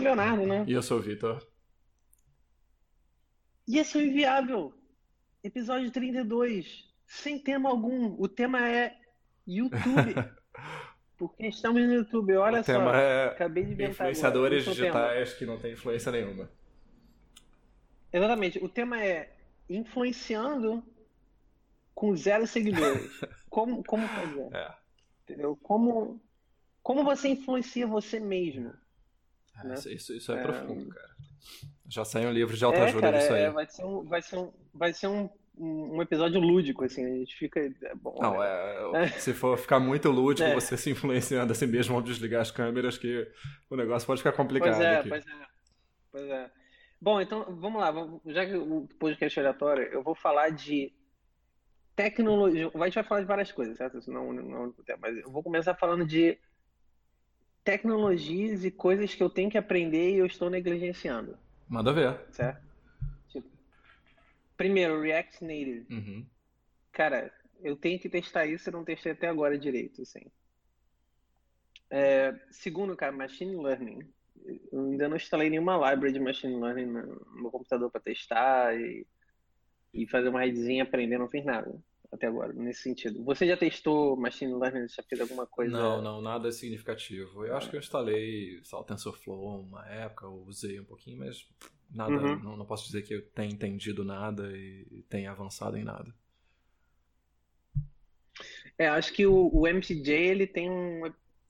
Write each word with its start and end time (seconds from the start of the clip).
Sou 0.00 0.12
o 0.12 0.16
Leonardo, 0.16 0.46
né? 0.46 0.64
E 0.66 0.72
eu 0.72 0.82
sou 0.82 0.98
o 0.98 1.02
Vitor. 1.02 1.46
E 3.68 3.78
esse 3.78 3.98
é 3.98 4.00
o 4.00 4.04
Inviável, 4.04 4.72
episódio 5.44 5.90
32, 5.90 6.88
sem 7.06 7.38
tema 7.38 7.68
algum. 7.68 8.16
O 8.18 8.26
tema 8.26 8.66
é 8.66 8.96
YouTube. 9.46 10.14
Porque 11.18 11.48
estamos 11.48 11.82
no 11.82 11.92
YouTube, 11.92 12.34
olha 12.36 12.62
o 12.62 12.64
tema 12.64 12.92
só. 12.92 12.96
é 12.96 13.26
acabei 13.26 13.62
de 13.62 13.72
inventar 13.72 14.08
influenciadores 14.08 14.62
agora. 14.62 14.76
Tema. 14.76 15.00
digitais 15.00 15.34
que 15.34 15.44
não 15.44 15.58
têm 15.58 15.72
influência 15.72 16.10
nenhuma. 16.10 16.50
Exatamente. 18.10 18.58
O 18.64 18.70
tema 18.70 19.04
é 19.04 19.36
influenciando 19.68 20.82
com 21.94 22.16
zero 22.16 22.46
seguidores. 22.46 23.20
como, 23.50 23.84
como 23.84 24.08
fazer? 24.08 24.48
É. 24.54 24.74
Entendeu? 25.24 25.54
Como, 25.62 26.18
como 26.82 27.04
você 27.04 27.28
influencia 27.28 27.86
você 27.86 28.18
mesmo? 28.18 28.72
É, 29.64 29.68
Né? 29.68 29.74
Isso, 29.74 29.90
isso- 29.90 30.12
isso 30.16 30.32
é, 30.32 30.38
É. 30.38 30.42
profundo, 30.42 30.88
cara. 30.88 31.10
Já 31.88 32.04
saiu 32.04 32.28
um 32.28 32.32
livro 32.32 32.56
de 32.56 32.62
É, 32.62 32.66
autoajuda 32.66 33.00
cara, 33.00 33.18
disso 33.18 33.32
aí. 33.32 33.42
é, 33.42 33.50
vai 33.50 33.66
ser 33.66 33.84
um, 33.84 34.04
vai 34.04 34.22
ser 34.22 34.36
um, 34.38 34.52
vai 34.72 34.92
ser 34.92 35.06
um, 35.08 35.28
um 35.56 36.00
episódio 36.00 36.40
lúdico, 36.40 36.84
assim, 36.84 37.04
a 37.04 37.08
gente 37.18 37.34
fica. 37.36 37.60
é 37.60 37.94
bom, 37.96 38.16
Não, 38.20 38.38
né? 38.92 39.04
é, 39.04 39.08
se 39.08 39.34
for 39.34 39.58
ficar 39.58 39.80
muito 39.80 40.08
lúdico, 40.10 40.48
É. 40.48 40.54
você 40.54 40.76
se 40.76 40.90
influenciando 40.90 41.52
assim 41.52 41.66
mesmo 41.66 41.96
ao 41.96 42.02
desligar 42.02 42.40
as 42.42 42.50
câmeras, 42.50 42.96
que 42.96 43.26
o 43.68 43.76
negócio 43.76 44.06
pode 44.06 44.20
ficar 44.20 44.32
complicado 44.32 44.72
Pois 44.74 44.80
é, 44.84 44.96
aqui. 44.98 45.08
pois 45.08 45.26
é. 45.26 45.46
Pois 46.12 46.24
é. 46.30 46.50
Bom, 47.00 47.20
então 47.20 47.44
vamos 47.56 47.80
lá. 47.80 47.92
Já 48.26 48.44
que 48.46 48.54
o 48.54 48.86
podcast 48.98 49.38
é 49.38 49.42
aleatório, 49.42 49.84
eu 49.84 50.02
vou 50.02 50.14
falar 50.14 50.50
de 50.50 50.92
tecnologia. 51.96 52.70
A 52.74 52.84
gente 52.84 52.94
vai 52.94 53.04
falar 53.04 53.20
de 53.22 53.26
várias 53.26 53.52
coisas, 53.52 53.76
certo? 53.76 53.98
Não, 54.10 54.32
não 54.32 54.74
mas 55.00 55.16
eu 55.16 55.30
vou 55.30 55.42
começar 55.42 55.74
falando 55.74 56.04
de 56.06 56.38
tecnologias 57.64 58.64
e 58.64 58.70
coisas 58.70 59.14
que 59.14 59.22
eu 59.22 59.30
tenho 59.30 59.50
que 59.50 59.58
aprender 59.58 60.14
e 60.14 60.18
eu 60.18 60.26
estou 60.26 60.50
negligenciando, 60.50 61.38
Manda 61.68 61.92
ver. 61.92 62.20
certo? 62.32 62.62
Tipo, 63.28 63.48
primeiro, 64.56 65.00
React 65.00 65.44
Native. 65.44 65.86
Uhum. 65.90 66.26
Cara, 66.92 67.32
eu 67.62 67.76
tenho 67.76 67.98
que 67.98 68.08
testar 68.08 68.46
isso, 68.46 68.68
eu 68.68 68.72
não 68.72 68.84
testei 68.84 69.12
até 69.12 69.28
agora 69.28 69.58
direito, 69.58 70.02
assim. 70.02 70.22
É, 71.90 72.34
segundo, 72.50 72.96
cara, 72.96 73.12
Machine 73.12 73.56
Learning. 73.56 74.00
Eu 74.72 74.86
ainda 74.86 75.08
não 75.08 75.16
instalei 75.16 75.50
nenhuma 75.50 75.76
library 75.90 76.14
de 76.14 76.20
Machine 76.20 76.58
Learning 76.58 76.86
no 76.86 77.42
meu 77.42 77.50
computador 77.50 77.90
para 77.90 78.00
testar 78.00 78.74
e, 78.74 79.06
e 79.92 80.06
fazer 80.08 80.28
uma 80.28 80.40
redezinha 80.40 80.82
aprender, 80.82 81.18
não 81.18 81.28
fiz 81.28 81.44
nada 81.44 81.78
até 82.12 82.26
agora, 82.26 82.52
nesse 82.52 82.82
sentido. 82.82 83.22
Você 83.24 83.46
já 83.46 83.56
testou 83.56 84.16
Machine 84.16 84.54
Learning? 84.54 84.88
Já 84.88 85.02
fez 85.02 85.20
alguma 85.20 85.46
coisa? 85.46 85.76
Não, 85.76 86.02
não, 86.02 86.20
nada 86.22 86.50
significativo. 86.52 87.44
Eu 87.46 87.56
acho 87.56 87.68
que 87.70 87.76
eu 87.76 87.80
instalei, 87.80 88.60
lá, 88.72 88.80
o 88.80 88.84
TensorFlow 88.84 89.60
uma 89.62 89.86
época, 89.88 90.26
eu 90.26 90.34
usei 90.46 90.80
um 90.80 90.84
pouquinho, 90.84 91.18
mas 91.18 91.46
nada, 91.90 92.18
Uhum. 92.18 92.36
não, 92.38 92.56
não 92.56 92.66
posso 92.66 92.86
dizer 92.86 93.02
que 93.02 93.14
eu 93.14 93.26
tenha 93.30 93.50
entendido 93.52 94.04
nada 94.04 94.50
e 94.56 95.04
tenha 95.08 95.30
avançado 95.30 95.76
em 95.76 95.84
nada. 95.84 96.14
É, 98.78 98.88
acho 98.88 99.12
que 99.12 99.26
o, 99.26 99.48
o 99.52 99.66
MTJ, 99.66 100.12
ele 100.12 100.46
tem 100.46 100.70
um... 100.70 101.02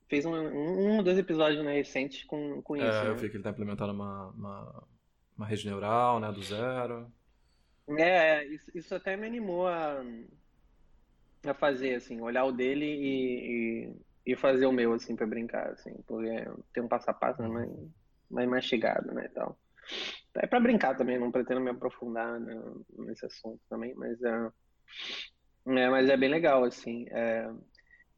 Fez 0.09 0.25
um, 0.27 0.33
um 0.35 0.97
ou 0.97 1.03
dois 1.05 1.17
episódios 1.19 1.65
né, 1.65 1.73
recentes 1.75 2.25
com, 2.25 2.61
com 2.63 2.77
isso, 2.77 2.85
É, 2.85 3.07
eu 3.07 3.15
né? 3.15 3.15
vi 3.15 3.29
que 3.29 3.37
ele 3.37 3.39
está 3.39 3.51
implementando 3.51 3.93
uma, 3.93 4.29
uma, 4.31 4.89
uma 5.37 5.47
rede 5.47 5.67
neural, 5.67 6.19
né, 6.19 6.33
do 6.33 6.43
zero. 6.43 7.13
É, 7.99 8.45
isso, 8.47 8.71
isso 8.77 8.95
até 8.95 9.17
me 9.17 9.27
animou 9.27 9.67
a, 9.67 10.03
a 11.45 11.55
fazer, 11.55 11.95
assim, 11.95 12.21
olhar 12.21 12.45
o 12.45 12.53
dele 12.53 12.85
e, 12.85 13.89
e, 14.27 14.33
e 14.33 14.37
fazer 14.37 14.67
o 14.67 14.73
meu, 14.73 14.93
assim, 14.93 15.17
pra 15.17 15.27
brincar, 15.27 15.69
assim, 15.71 15.95
porque 16.07 16.29
tem 16.73 16.83
um 16.83 16.89
passo 16.89 17.11
a 17.11 17.15
passo 17.15 17.41
né, 17.43 17.49
mais, 17.49 17.71
mais 18.31 18.49
mastigado, 18.49 19.13
né, 19.13 19.27
e 19.27 19.29
tal. 19.31 19.59
É 20.37 20.47
pra 20.47 20.61
brincar 20.61 20.97
também, 20.97 21.19
não 21.19 21.33
pretendo 21.33 21.61
me 21.61 21.71
aprofundar 21.71 22.39
né, 22.39 22.55
nesse 22.99 23.27
assunto 23.27 23.61
também, 23.69 23.95
mas 23.95 24.21
é, 24.23 24.51
é, 25.67 25.91
mas 25.91 26.09
é 26.09 26.17
bem 26.17 26.29
legal, 26.29 26.65
assim. 26.65 27.07
é. 27.11 27.51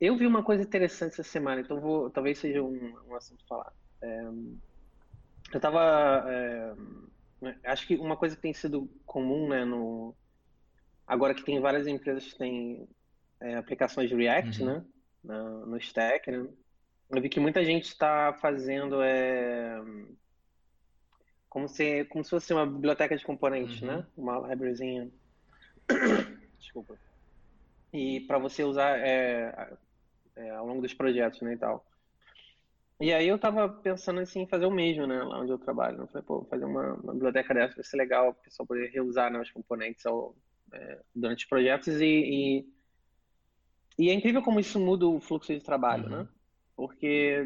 eu 0.00 0.16
vi 0.16 0.26
uma 0.26 0.42
coisa 0.42 0.62
interessante 0.62 1.12
essa 1.12 1.22
semana, 1.22 1.60
então 1.60 1.80
vou, 1.80 2.10
talvez 2.10 2.38
seja 2.38 2.62
um, 2.62 2.94
um 3.06 3.14
assunto 3.14 3.46
falar. 3.46 3.72
É, 4.02 4.22
eu 5.54 5.60
tava, 5.60 6.24
é, 6.28 6.74
Acho 7.64 7.86
que 7.86 7.96
uma 7.96 8.16
coisa 8.16 8.36
que 8.36 8.42
tem 8.42 8.54
sido 8.54 8.88
comum, 9.04 9.48
né, 9.48 9.64
no... 9.64 10.14
agora 11.06 11.34
que 11.34 11.44
tem 11.44 11.60
várias 11.60 11.86
empresas 11.86 12.32
que 12.32 12.38
têm 12.38 12.88
é, 13.42 13.56
aplicações 13.56 14.08
de 14.08 14.14
React, 14.16 14.62
Uhum. 14.62 14.66
né, 14.66 14.84
na- 15.24 15.66
no 15.66 15.76
stack, 15.78 16.30
né, 16.30 16.38
eu 17.10 17.20
vi 17.22 17.28
que 17.28 17.40
muita 17.40 17.64
gente 17.64 17.84
está 17.84 18.32
fazendo 18.34 19.02
é, 19.02 19.78
como 21.48 21.68
se, 21.68 22.04
como 22.06 22.24
se 22.24 22.30
fosse 22.30 22.52
uma 22.52 22.66
biblioteca 22.66 23.16
de 23.16 23.24
componentes, 23.24 23.80
Uhum. 23.82 23.88
né, 23.88 24.06
uma 24.16 24.38
libraryzinha, 24.48 25.10
desculpa, 26.58 26.98
e 27.92 28.20
para 28.26 28.38
você 28.38 28.64
usar 28.64 28.98
é, 28.98 29.76
é, 30.36 30.50
ao 30.50 30.66
longo 30.66 30.82
dos 30.82 30.94
projetos, 30.94 31.40
né, 31.42 31.54
e 31.54 31.58
tal. 31.58 31.84
E 33.00 33.12
aí 33.12 33.26
eu 33.26 33.38
tava 33.38 33.68
pensando 33.68 34.20
assim, 34.20 34.42
em 34.42 34.48
fazer 34.48 34.64
o 34.64 34.70
mesmo, 34.70 35.06
né, 35.06 35.22
lá 35.22 35.40
onde 35.40 35.50
eu 35.50 35.58
trabalho. 35.58 36.02
Eu 36.02 36.06
falei, 36.08 36.22
pô, 36.24 36.44
fazer 36.48 36.64
uma, 36.64 36.94
uma 36.94 37.12
biblioteca 37.12 37.52
dessa 37.52 37.74
vai 37.74 37.84
ser 37.84 37.96
legal, 37.96 38.30
o 38.30 38.34
pessoal 38.34 38.66
poder 38.66 38.90
reusar, 38.90 39.30
né, 39.30 39.40
os 39.40 39.50
componentes 39.50 40.06
ao, 40.06 40.36
é, 40.72 41.00
durante 41.14 41.40
os 41.44 41.48
projetos 41.48 42.00
e, 42.00 42.04
e, 42.06 42.66
e 43.98 44.08
é 44.10 44.14
incrível 44.14 44.42
como 44.42 44.60
isso 44.60 44.78
muda 44.80 45.06
o 45.06 45.20
fluxo 45.20 45.52
de 45.54 45.60
trabalho, 45.62 46.08
Uhum. 46.08 46.10
né? 46.10 46.28
Porque 46.76 47.44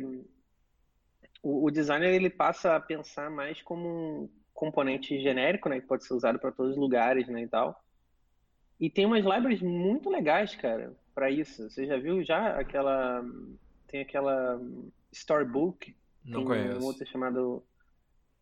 o, 1.43 1.67
o 1.67 1.71
designer, 1.71 2.15
ele 2.15 2.31
passa 2.31 2.77
a 2.77 2.81
pensar 2.81 3.31
mais 3.31 3.63
como 3.63 3.89
um 4.25 4.31
componente 4.53 5.21
genérico, 5.21 5.69
né, 5.69 5.81
que 5.81 5.87
pode 5.87 6.05
ser 6.05 6.15
usado 6.15 6.39
para 6.39 6.53
todos 6.53 6.73
os 6.73 6.79
lugares, 6.79 7.29
né, 7.29 7.43
e 7.43 7.49
tal. 7.49 7.79
E 8.79 8.91
tem 8.91 9.07
umas 9.07 9.25
libraries 9.25 9.63
muito 9.63 10.11
legais, 10.11 10.55
cara, 10.55 10.95
para 11.15 11.31
isso. 11.31 11.69
Você 11.71 11.87
já 11.87 11.99
viu 11.99 12.23
já 12.25 12.59
aquela 12.59 13.23
tem 13.87 14.03
aquela 14.03 14.61
Storybook, 15.13 15.97
Não 16.25 16.33
tem 16.33 16.45
um 16.45 16.45
conheço. 16.45 16.85
outro 16.85 17.07
chamado. 17.07 17.65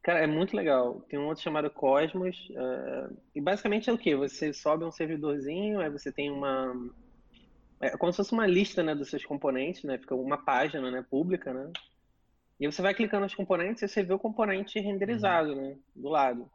Cara, 0.02 0.20
é 0.20 0.26
muito 0.26 0.56
legal. 0.56 1.00
Tem 1.02 1.18
um 1.18 1.26
outro 1.26 1.42
chamado 1.42 1.70
Cosmos. 1.70 2.36
eh, 2.50 3.10
e 3.36 3.40
basicamente 3.40 3.90
é 3.90 3.92
o 3.92 3.98
quê? 3.98 4.16
Você 4.16 4.52
sobe 4.52 4.84
um 4.84 4.90
servidorzinho, 4.92 5.80
aí 5.80 5.90
você 5.90 6.12
tem 6.12 6.30
uma. 6.30 6.74
É 7.92 7.96
como 7.98 8.12
se 8.12 8.16
fosse 8.18 8.32
uma 8.32 8.46
lista, 8.46 8.82
né, 8.82 8.94
dos 8.94 9.10
seus 9.10 9.24
componentes, 9.24 9.82
né? 9.84 9.98
Fica 9.98 10.14
uma 10.14 10.38
página, 10.44 10.90
né, 10.90 11.02
pública, 11.08 11.52
né? 11.52 11.70
E 12.60 12.66
você 12.66 12.82
vai 12.82 12.94
clicando 12.94 13.24
nos 13.24 13.34
componentes 13.34 13.82
e 13.82 13.88
você 13.88 14.02
vê 14.02 14.14
o 14.14 14.18
componente 14.18 14.80
renderizado, 14.80 15.54
né, 15.56 15.78
do 15.94 16.08
lado. 16.08 16.50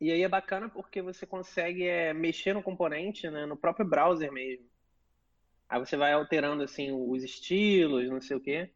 E 0.00 0.10
aí 0.10 0.22
é 0.22 0.28
bacana 0.28 0.68
porque 0.68 1.00
você 1.02 1.26
consegue 1.26 1.86
é, 1.86 2.12
mexer 2.12 2.54
no 2.54 2.62
componente, 2.62 3.28
né, 3.30 3.46
no 3.46 3.56
próprio 3.56 3.86
browser 3.86 4.32
mesmo. 4.32 4.66
Aí 5.68 5.78
você 5.78 5.96
vai 5.96 6.12
alterando 6.12 6.62
assim 6.62 6.90
os 6.92 7.22
estilos, 7.22 8.08
não 8.08 8.20
sei 8.20 8.36
o 8.36 8.40
quê. 8.40 8.70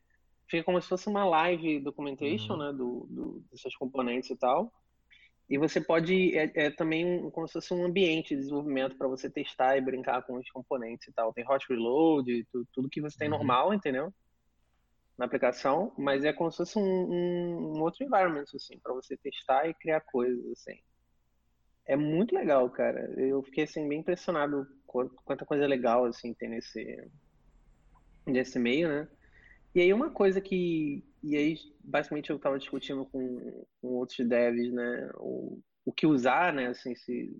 Fica 0.48 0.64
como 0.64 0.80
se 0.80 0.88
fosse 0.88 1.08
uma 1.08 1.24
live 1.24 1.80
documentation, 1.80 2.54
Uhum. 2.54 2.58
né, 2.58 2.72
do, 2.72 3.06
do- 3.10 3.40
dos 3.50 3.60
seus 3.60 3.76
componentes 3.76 4.30
e 4.30 4.36
tal. 4.36 4.72
E 5.48 5.58
você 5.58 5.80
pode 5.80 6.36
é, 6.36 6.50
é 6.66 6.70
também 6.70 7.04
um- 7.06 7.30
como 7.30 7.46
se 7.46 7.54
fosse 7.54 7.72
um 7.74 7.84
ambiente 7.84 8.30
de 8.30 8.36
desenvolvimento 8.36 8.96
para 8.96 9.08
você 9.08 9.30
testar 9.30 9.76
e 9.76 9.80
brincar 9.80 10.22
com 10.24 10.36
os 10.38 10.50
componentes 10.50 11.08
e 11.08 11.12
tal. 11.12 11.32
Tem 11.34 11.46
hot 11.48 11.64
reload, 11.68 12.46
tu- 12.52 12.66
tudo 12.72 12.88
que 12.90 13.00
você 13.00 13.16
tem 13.18 13.28
Uhum. 13.28 13.38
normal, 13.38 13.74
entendeu? 13.74 14.12
Na 15.18 15.24
aplicação, 15.26 15.92
mas 15.98 16.24
é 16.24 16.32
como 16.32 16.50
se 16.52 16.58
fosse 16.58 16.78
um, 16.78 16.82
um- 16.82 17.76
um 17.78 17.82
outro 17.82 18.04
environment 18.04 18.44
assim, 18.54 18.78
para 18.80 18.94
você 18.94 19.16
testar 19.16 19.68
e 19.68 19.74
criar 19.74 20.00
coisas 20.00 20.44
assim. 20.52 20.78
É 21.86 21.96
muito 21.96 22.34
legal, 22.34 22.68
cara. 22.70 23.00
Eu 23.18 23.42
fiquei 23.42 23.64
assim 23.64 23.88
bem 23.88 24.00
impressionado 24.00 24.66
com 24.86 25.08
quanta 25.24 25.46
coisa 25.46 25.66
legal 25.66 26.04
assim 26.04 26.34
tem 26.34 26.50
nesse 26.50 26.80
nesse 28.26 28.58
meio, 28.58 28.88
né? 28.88 29.08
E 29.74 29.80
aí 29.80 29.92
uma 29.92 30.10
coisa 30.10 30.40
que 30.40 31.04
e 31.24 31.36
aí 31.36 31.56
basicamente 31.82 32.28
eu 32.28 32.36
estava 32.36 32.58
discutindo 32.58 33.06
com, 33.06 33.66
com 33.80 33.88
outros 33.88 34.28
devs, 34.28 34.70
né? 34.70 35.10
O, 35.16 35.58
o 35.82 35.92
que 35.92 36.06
usar, 36.06 36.52
né? 36.52 36.66
Assim, 36.66 36.94
se 36.94 37.34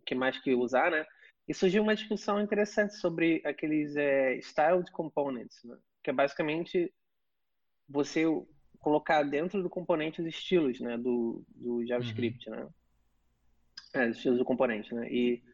o 0.00 0.04
que 0.04 0.14
mais 0.14 0.36
que 0.38 0.52
usar, 0.54 0.90
né? 0.90 1.06
E 1.46 1.54
surgiu 1.54 1.84
uma 1.84 1.94
discussão 1.94 2.40
interessante 2.40 2.96
sobre 2.96 3.40
aqueles 3.44 3.94
é, 3.94 4.34
styled 4.38 4.90
components, 4.90 5.62
né? 5.62 5.78
Que 6.02 6.10
é 6.10 6.12
basicamente 6.12 6.92
você 7.88 8.24
colocar 8.80 9.22
dentro 9.22 9.62
do 9.62 9.70
componente 9.70 10.20
os 10.20 10.26
estilos, 10.26 10.80
né? 10.80 10.98
Do, 10.98 11.44
do 11.54 11.86
JavaScript, 11.86 12.50
né? 12.50 12.68
É, 13.94 14.08
os 14.08 14.16
estilos 14.16 14.38
do 14.40 14.44
componente, 14.44 14.92
né? 14.92 15.08
E 15.12 15.44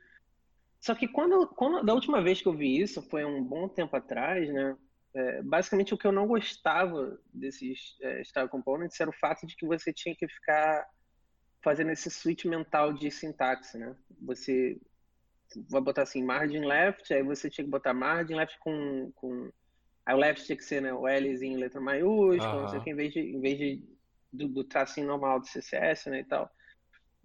só 0.81 0.95
que 0.95 1.07
quando, 1.07 1.47
quando 1.49 1.85
da 1.85 1.93
última 1.93 2.23
vez 2.23 2.41
que 2.41 2.49
eu 2.49 2.57
vi 2.57 2.81
isso 2.81 3.03
foi 3.11 3.27
um 3.27 3.45
bom 3.45 3.69
tempo 3.69 3.95
atrás, 3.95 4.51
né? 4.51 4.75
É, 5.15 5.43
basicamente 5.43 5.95
o 5.95 5.99
que 5.99 6.07
eu 6.07 6.13
não 6.13 6.27
gostava 6.27 7.19
desses 7.33 7.97
é, 8.03 8.23
style 8.25 8.49
components 8.49 8.99
era 8.99 9.09
o 9.09 9.19
fato 9.21 9.47
de 9.47 9.55
que 9.55 9.65
você 9.65 9.93
tinha 9.93 10.15
que 10.15 10.27
ficar 10.27 10.85
fazendo 11.63 11.91
esse 11.93 12.11
switch 12.11 12.45
mental 12.45 12.93
de 12.93 13.11
sintaxe, 13.11 13.79
né? 13.79 13.97
Você 14.23 14.79
vai 15.71 15.81
botar 15.81 16.03
assim 16.03 16.23
margin 16.23 16.65
left, 16.65 17.13
aí 17.13 17.23
você 17.23 17.49
tinha 17.49 17.65
que 17.65 17.71
botar 17.71 17.95
margin 17.95 18.35
left 18.35 18.59
com, 18.59 19.13
com 19.15 19.51
aí 20.05 20.15
o 20.15 20.19
left 20.19 20.45
tinha 20.45 20.57
que 20.57 20.65
ser 20.65 20.83
né, 20.83 20.93
o 20.93 21.07
L 21.07 21.29
em 21.29 21.57
letra 21.57 21.81
maiúscula, 21.81 22.65
Aham. 22.65 22.81
que, 22.81 22.91
em 22.91 22.95
vez 22.95 23.13
de, 23.13 23.21
em 23.21 23.41
vez 23.41 23.59
de 23.59 23.85
do, 24.33 24.49
do 24.49 24.65
tracinho 24.65 25.07
normal 25.07 25.41
do 25.41 25.47
CSS, 25.47 26.11
né, 26.11 26.21
e 26.21 26.25
tal. 26.25 26.51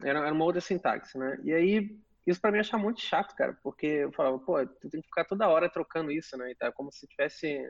Era, 0.02 0.20
era 0.20 0.34
uma 0.34 0.46
outra 0.46 0.62
sintaxe, 0.62 1.18
né? 1.18 1.40
E 1.44 1.52
aí, 1.52 2.00
isso 2.30 2.42
para 2.42 2.52
mim 2.52 2.60
achava 2.60 2.82
muito 2.82 3.02
chato, 3.02 3.36
cara, 3.36 3.58
porque 3.64 3.86
eu 3.86 4.12
falava, 4.12 4.40
pô, 4.40 4.66
tu 4.66 4.90
tem 4.90 5.02
que 5.02 5.08
ficar 5.08 5.26
toda 5.26 5.48
hora 5.48 5.70
trocando 5.70 6.12
isso, 6.12 6.38
né, 6.38 6.52
e 6.52 6.56
tal, 6.56 6.72
como 6.74 6.92
se 6.92 7.08
tivesse 7.08 7.70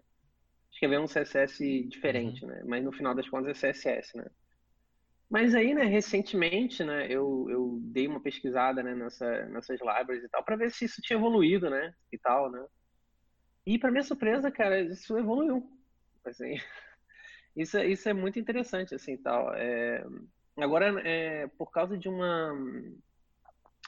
escrevendo 0.71 1.03
um 1.03 1.07
CSS 1.07 1.83
diferente, 1.87 2.43
uhum. 2.43 2.51
né? 2.51 2.63
Mas 2.65 2.83
no 2.83 2.91
final 2.91 3.15
das 3.15 3.27
contas 3.27 3.63
é 3.63 3.71
CSS, 3.71 4.15
né? 4.17 4.25
Mas 5.29 5.53
aí, 5.53 5.73
né, 5.73 5.83
recentemente, 5.83 6.83
né, 6.83 7.05
eu, 7.07 7.47
eu 7.49 7.79
dei 7.83 8.07
uma 8.07 8.21
pesquisada, 8.21 8.81
né, 8.81 8.95
nessa, 8.95 9.45
nessas 9.47 9.79
libraries 9.79 10.23
e 10.23 10.29
tal, 10.29 10.43
para 10.43 10.55
ver 10.55 10.71
se 10.71 10.85
isso 10.85 11.01
tinha 11.01 11.17
evoluído, 11.17 11.69
né, 11.69 11.93
e 12.11 12.17
tal, 12.17 12.51
né. 12.51 12.65
E 13.65 13.77
para 13.77 13.91
minha 13.91 14.03
surpresa, 14.03 14.49
cara, 14.51 14.81
isso 14.81 15.17
evoluiu, 15.17 15.63
assim. 16.25 16.55
Isso, 17.55 17.77
isso 17.79 18.07
é 18.07 18.13
muito 18.13 18.39
interessante, 18.39 18.95
assim, 18.95 19.17
tal. 19.17 19.53
É, 19.55 20.05
agora, 20.55 21.01
é, 21.01 21.47
por 21.57 21.71
causa 21.71 21.97
de 21.97 22.07
uma, 22.07 22.53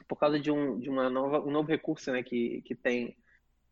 por 0.08 0.18
causa 0.18 0.40
de 0.40 0.52
um, 0.52 0.80
de 0.80 0.90
uma 0.90 1.10
nova, 1.10 1.42
um 1.42 1.52
novo 1.52 1.70
recurso, 1.70 2.12
né, 2.12 2.24
que, 2.24 2.62
que 2.64 2.76
tem 2.76 3.16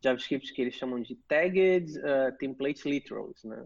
JavaScript 0.01 0.53
que 0.53 0.61
eles 0.61 0.75
chamam 0.75 1.01
de 1.01 1.15
tagged 1.15 1.97
uh, 1.99 2.35
template 2.37 2.87
literals, 2.89 3.43
né. 3.43 3.65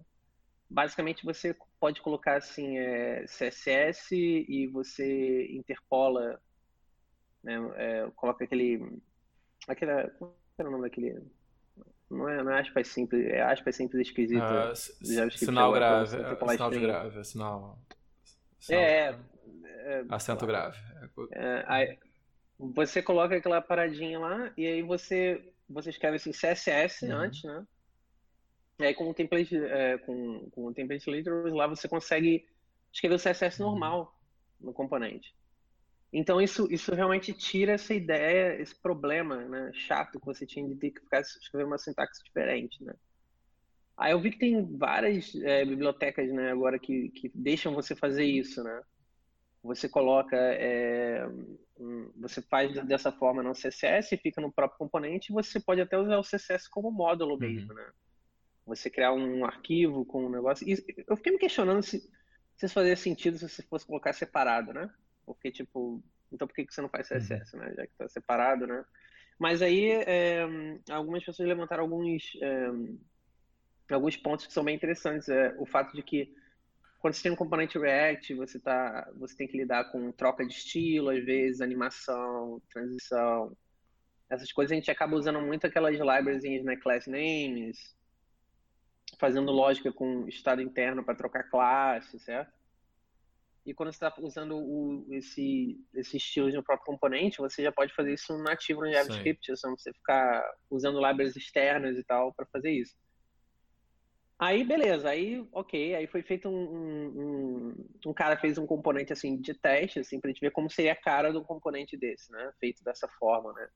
Basicamente, 0.70 1.24
você 1.24 1.56
pode 1.80 2.02
colocar 2.02 2.38
assim 2.38 2.80
é, 2.80 3.26
CSS 3.26 4.16
e 4.16 4.68
você 4.68 5.46
interpola, 5.52 6.42
né, 7.44 7.56
é, 7.76 8.12
coloca 8.16 8.44
aquele, 8.44 9.00
aquela, 9.68 10.10
qual 10.18 10.36
era 10.58 10.68
o 10.68 10.72
nome 10.72 10.84
daquele? 10.84 11.22
Não 12.10 12.28
é, 12.28 12.44
não 12.44 12.52
é 12.52 12.62
aspas 12.62 12.88
simples, 12.88 13.26
é 13.28 13.42
aspas 13.42 13.76
simples 13.76 14.08
esquisita. 14.08 14.72
Uh, 14.72 15.32
sinal 15.32 15.72
grave, 15.72 16.16
é, 16.16 16.48
sinal 16.48 16.72
de 16.72 16.80
grave, 16.80 17.20
é 17.20 17.24
sinal, 17.24 17.80
sinal 18.60 18.82
é, 18.82 19.20
é, 19.84 20.06
acento 20.10 20.46
grave. 20.46 20.78
É, 21.34 21.98
você 22.72 23.02
coloca 23.02 23.36
aquela 23.36 23.62
paradinha 23.62 24.20
lá 24.20 24.52
e 24.58 24.66
aí 24.66 24.82
você 24.82 25.44
você 25.70 25.90
escreve 25.90 26.18
assim 26.18 26.32
CSS 26.32 27.06
uhum. 27.06 27.16
antes, 27.16 27.44
né? 27.44 27.66
E 28.80 28.86
aí 28.86 28.94
com 28.94 29.10
o 29.10 29.14
template, 29.14 29.56
é, 29.56 29.98
com, 30.00 30.50
com 30.52 30.66
o 30.66 30.74
template 30.74 31.10
literals 31.10 31.54
lá 31.54 31.68
você 31.68 31.88
consegue 31.88 32.48
escrever 32.92 33.16
o 33.16 33.20
CSS 33.20 33.60
uhum. 33.60 33.70
normal 33.70 34.16
no 34.60 34.74
componente. 34.74 35.34
Então 36.12 36.40
isso, 36.40 36.68
isso 36.72 36.94
realmente 36.94 37.34
tira 37.34 37.74
essa 37.74 37.94
ideia, 37.94 38.62
esse 38.62 38.76
problema 38.76 39.38
né, 39.38 39.72
chato 39.74 40.20
que 40.20 40.26
você 40.26 40.46
tinha 40.46 40.68
de 40.68 40.76
ter 40.76 40.92
que 40.92 41.02
ficar 41.02 41.22
escrevendo 41.22 41.68
uma 41.68 41.78
sintaxe 41.78 42.24
diferente, 42.24 42.84
né? 42.84 42.94
Aí 43.98 44.12
eu 44.12 44.20
vi 44.20 44.32
que 44.32 44.40
tem 44.40 44.64
várias 44.78 45.36
é, 45.36 45.66
bibliotecas 45.66 46.32
né, 46.32 46.52
agora 46.52 46.80
que, 46.80 47.10
que 47.10 47.32
deixam 47.34 47.74
você 47.74 47.96
fazer 47.96 48.26
isso, 48.26 48.64
né? 48.64 48.82
Você 49.64 49.88
coloca, 49.88 50.36
é, 50.36 51.26
você 52.18 52.42
faz 52.42 52.74
dessa 52.86 53.12
forma 53.12 53.42
no 53.42 53.54
CSS, 53.54 54.18
fica 54.18 54.42
no 54.42 54.52
próprio 54.52 54.78
componente, 54.78 55.32
e 55.32 55.34
você 55.34 55.60
pode 55.60 55.80
até 55.80 55.98
usar 55.98 56.18
o 56.18 56.24
CSS 56.24 56.70
como 56.70 56.92
módulo 56.92 57.34
uhum. 57.34 57.40
mesmo, 57.40 57.74
né? 57.74 57.90
você 58.66 58.90
criar 58.90 59.14
um 59.14 59.46
arquivo 59.46 60.06
com 60.06 60.26
um 60.26 60.30
negócio. 60.30 60.68
E 60.68 61.04
eu 61.08 61.16
fiquei 61.16 61.34
me 61.34 61.40
questionando 61.40 61.84
se, 61.84 62.00
se 62.56 62.66
isso 62.66 62.74
fazia 62.74 62.96
sentido 62.96 63.38
se 63.38 63.48
você 63.48 63.62
fosse 63.64 63.86
colocar 63.86 64.14
separado, 64.14 64.74
né? 64.74 64.90
Porque, 65.26 65.52
tipo, 65.52 66.04
então 66.32 66.48
por 66.48 66.56
que 66.56 66.66
você 66.70 66.82
não 66.82 66.90
faz 66.90 67.08
CSS, 67.08 67.56
uhum. 67.56 67.62
né? 67.62 67.74
Já 67.76 67.86
que 67.86 67.92
está 67.92 68.08
separado, 68.08 68.66
né? 68.66 68.84
Mas 69.38 69.62
aí 69.62 69.90
é, 69.92 70.46
algumas 70.90 71.24
pessoas 71.24 71.48
levantaram 71.48 71.84
alguns, 71.84 72.38
é, 72.42 73.94
alguns 73.94 74.16
pontos 74.16 74.48
que 74.48 74.54
são 74.54 74.64
bem 74.64 74.76
interessantes. 74.76 75.28
É, 75.28 75.54
o 75.58 75.66
fato 75.66 75.94
de 75.94 76.04
que 76.04 76.34
quando 77.04 77.16
você 77.16 77.24
tem 77.24 77.34
um 77.34 77.36
componente 77.36 77.78
React, 77.78 78.34
você, 78.36 78.58
tá, 78.58 79.12
você 79.18 79.36
tem 79.36 79.46
que 79.46 79.58
lidar 79.58 79.92
com 79.92 80.10
troca 80.14 80.46
de 80.48 80.54
estilo, 80.54 81.10
às 81.10 81.22
vezes, 81.22 81.60
animação, 81.60 82.62
transição. 82.72 83.58
Essas 84.30 84.54
coisas 84.54 84.72
a 84.72 84.76
gente 84.76 84.90
acaba 84.90 85.18
usando 85.18 85.42
muito 85.42 85.68
aquelas 85.68 86.00
libraries, 86.00 86.64
né? 86.64 86.78
Class 86.78 87.06
names, 87.06 87.94
fazendo 89.20 89.52
lógica 89.52 89.92
com 89.92 90.26
estado 90.30 90.62
interno 90.62 91.04
para 91.04 91.14
trocar 91.14 91.50
classe, 91.50 92.18
certo? 92.20 92.54
E 93.66 93.74
quando 93.74 93.92
você 93.92 93.98
está 93.98 94.14
usando 94.22 94.56
o, 94.56 95.06
esse, 95.12 95.78
esse 95.94 96.16
estilo 96.16 96.50
no 96.54 96.64
próprio 96.64 96.86
componente, 96.86 97.40
você 97.40 97.64
já 97.64 97.72
pode 97.74 97.94
fazer 97.94 98.14
isso 98.14 98.38
nativo 98.38 98.80
no 98.80 98.90
JavaScript, 98.94 99.58
Sim. 99.58 99.68
não 99.68 99.76
você 99.78 99.92
ficar 99.92 100.42
usando 100.70 101.06
libraries 101.06 101.36
externas 101.36 101.98
e 101.98 102.04
tal 102.06 102.34
para 102.34 102.46
fazer 102.46 102.72
isso. 102.72 102.96
Aí, 104.44 104.62
beleza, 104.66 105.10
aí, 105.10 105.48
ok, 105.54 105.96
aí 105.96 106.06
foi 106.06 106.22
feito 106.22 106.50
um, 106.50 106.54
um, 106.54 107.88
um, 108.08 108.14
cara 108.14 108.38
fez 108.38 108.58
um 108.58 108.66
componente, 108.66 109.14
assim, 109.14 109.40
de 109.40 109.54
teste, 109.54 110.00
assim, 110.00 110.20
pra 110.20 110.30
gente 110.30 110.42
ver 110.42 110.52
como 110.52 110.70
seria 110.70 110.92
a 110.92 111.02
cara 111.02 111.32
do 111.32 111.42
componente 111.42 111.96
desse, 111.96 112.30
né, 112.30 112.52
feito 112.60 112.84
dessa 112.84 113.08
forma, 113.08 113.54
né. 113.54 113.70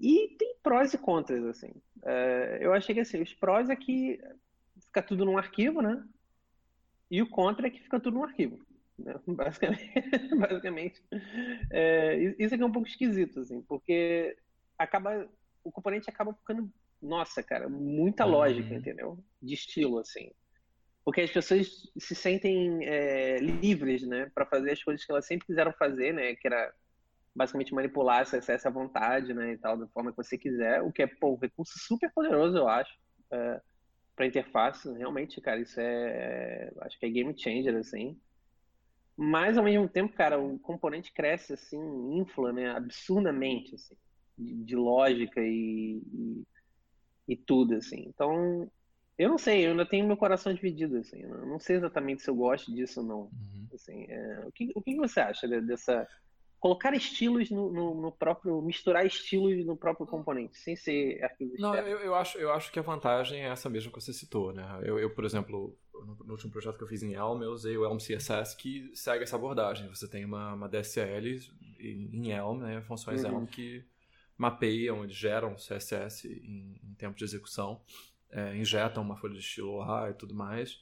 E 0.00 0.34
tem 0.38 0.56
prós 0.62 0.94
e 0.94 0.98
contras, 0.98 1.44
assim. 1.44 1.74
É, 2.06 2.58
eu 2.62 2.72
achei 2.72 2.94
que 2.94 3.02
assim, 3.02 3.20
os 3.20 3.34
prós 3.34 3.68
é 3.68 3.76
que 3.76 4.18
fica 4.86 5.02
tudo 5.02 5.26
num 5.26 5.36
arquivo, 5.36 5.82
né? 5.82 6.02
E 7.10 7.20
o 7.20 7.28
contra 7.28 7.66
é 7.66 7.70
que 7.70 7.82
fica 7.82 8.00
tudo 8.00 8.14
num 8.14 8.24
arquivo. 8.24 8.58
Né? 8.98 9.14
Basicamente, 9.28 9.92
basicamente 10.38 11.02
é, 11.70 12.16
isso 12.38 12.54
aqui 12.54 12.62
é 12.62 12.66
um 12.66 12.72
pouco 12.72 12.88
esquisito, 12.88 13.40
assim, 13.40 13.60
porque 13.62 14.36
acaba, 14.78 15.28
o 15.62 15.70
componente 15.70 16.08
acaba 16.08 16.32
ficando, 16.32 16.72
nossa, 17.04 17.42
cara, 17.42 17.68
muita 17.68 18.24
lógica, 18.24 18.70
uhum. 18.70 18.78
entendeu? 18.78 19.24
De 19.40 19.54
estilo, 19.54 19.98
assim. 19.98 20.30
Porque 21.04 21.20
as 21.20 21.30
pessoas 21.30 21.68
se 21.98 22.14
sentem 22.14 22.82
é, 22.84 23.36
livres, 23.36 24.06
né, 24.06 24.30
para 24.34 24.46
fazer 24.46 24.72
as 24.72 24.82
coisas 24.82 25.04
que 25.04 25.12
elas 25.12 25.26
sempre 25.26 25.46
quiseram 25.46 25.72
fazer, 25.74 26.14
né, 26.14 26.34
que 26.34 26.46
era 26.46 26.72
basicamente 27.34 27.74
manipular 27.74 28.22
essa, 28.22 28.38
essa 28.50 28.70
vontade, 28.70 29.34
né, 29.34 29.52
e 29.52 29.58
tal, 29.58 29.76
da 29.76 29.86
forma 29.88 30.12
que 30.12 30.16
você 30.16 30.38
quiser, 30.38 30.80
o 30.80 30.90
que 30.90 31.02
é, 31.02 31.06
pô, 31.06 31.34
um 31.34 31.38
recurso 31.38 31.78
super 31.78 32.10
poderoso, 32.10 32.56
eu 32.56 32.68
acho, 32.68 32.96
é, 33.30 33.60
para 34.16 34.26
interface, 34.26 34.90
realmente, 34.94 35.40
cara, 35.40 35.60
isso 35.60 35.78
é, 35.78 36.72
acho 36.80 36.98
que 36.98 37.04
é 37.04 37.10
game 37.10 37.38
changer, 37.38 37.76
assim. 37.76 38.18
Mas, 39.16 39.58
ao 39.58 39.64
mesmo 39.64 39.88
tempo, 39.88 40.14
cara, 40.14 40.40
o 40.40 40.58
componente 40.58 41.12
cresce, 41.12 41.52
assim, 41.52 41.78
infla, 42.18 42.52
né, 42.52 42.70
absurdamente, 42.70 43.74
assim, 43.74 43.96
de, 44.38 44.54
de 44.64 44.76
lógica 44.76 45.40
e, 45.40 46.00
e, 46.12 46.44
e, 47.28 47.36
tudo, 47.36 47.74
assim. 47.74 48.04
Então, 48.08 48.70
eu 49.16 49.28
não 49.28 49.38
sei, 49.38 49.66
eu 49.66 49.70
ainda 49.70 49.86
tenho 49.86 50.06
meu 50.06 50.16
coração 50.16 50.52
dividido, 50.52 50.96
assim, 50.98 51.22
eu 51.22 51.46
não 51.46 51.58
sei 51.58 51.76
exatamente 51.76 52.22
se 52.22 52.28
eu 52.28 52.34
gosto 52.34 52.74
disso 52.74 53.00
ou 53.00 53.06
não, 53.06 53.20
uhum. 53.20 53.68
assim, 53.72 54.06
é, 54.08 54.42
o, 54.44 54.52
que, 54.52 54.72
o 54.74 54.82
que 54.82 54.96
você 54.96 55.20
acha 55.20 55.46
dessa 55.60 56.06
colocar 56.64 56.94
estilos 56.94 57.50
no, 57.50 57.70
no, 57.70 57.94
no, 57.94 58.10
próprio. 58.10 58.62
misturar 58.62 59.04
estilos 59.04 59.66
no 59.66 59.76
próprio 59.76 60.06
componente, 60.06 60.56
sem 60.56 60.74
ser 60.74 61.22
arquivo 61.22 61.52
Não, 61.58 61.74
eu, 61.74 61.98
eu, 61.98 62.14
acho, 62.14 62.38
eu 62.38 62.50
acho 62.50 62.72
que 62.72 62.78
a 62.78 62.82
vantagem 62.82 63.42
é 63.42 63.48
essa 63.48 63.68
mesma 63.68 63.92
que 63.92 64.00
você 64.00 64.14
citou, 64.14 64.50
né? 64.50 64.80
Eu, 64.82 64.98
eu 64.98 65.10
por 65.10 65.26
exemplo, 65.26 65.76
no, 65.92 66.24
no, 66.24 66.32
último 66.32 66.50
projeto 66.50 66.78
que 66.78 66.82
eu 66.82 66.88
fiz 66.88 67.02
em 67.02 67.12
Elm, 67.12 67.42
eu 67.42 67.50
usei 67.50 67.76
o 67.76 67.84
Elm 67.84 67.98
CSS 67.98 68.56
que 68.56 68.90
segue 68.94 69.24
essa 69.24 69.36
abordagem. 69.36 69.86
Você 69.88 70.08
tem 70.08 70.24
uma, 70.24 70.54
uma 70.54 70.66
DSL 70.66 71.38
em 71.78 72.32
Elm, 72.32 72.60
né? 72.60 72.80
Funções 72.80 73.22
uhum. 73.24 73.40
Elm 73.40 73.46
que 73.46 73.84
mapeiam, 74.36 75.04
eles 75.04 75.16
geram 75.16 75.54
CSS 75.54 76.26
em, 76.26 76.80
em 76.82 76.94
tempo 76.94 77.16
de 77.16 77.24
execução, 77.24 77.80
é, 78.30 78.56
injetam 78.56 79.02
uma 79.02 79.16
folha 79.16 79.34
de 79.34 79.40
estilo 79.40 79.76
lá 79.76 80.10
e 80.10 80.14
tudo 80.14 80.34
mais. 80.34 80.80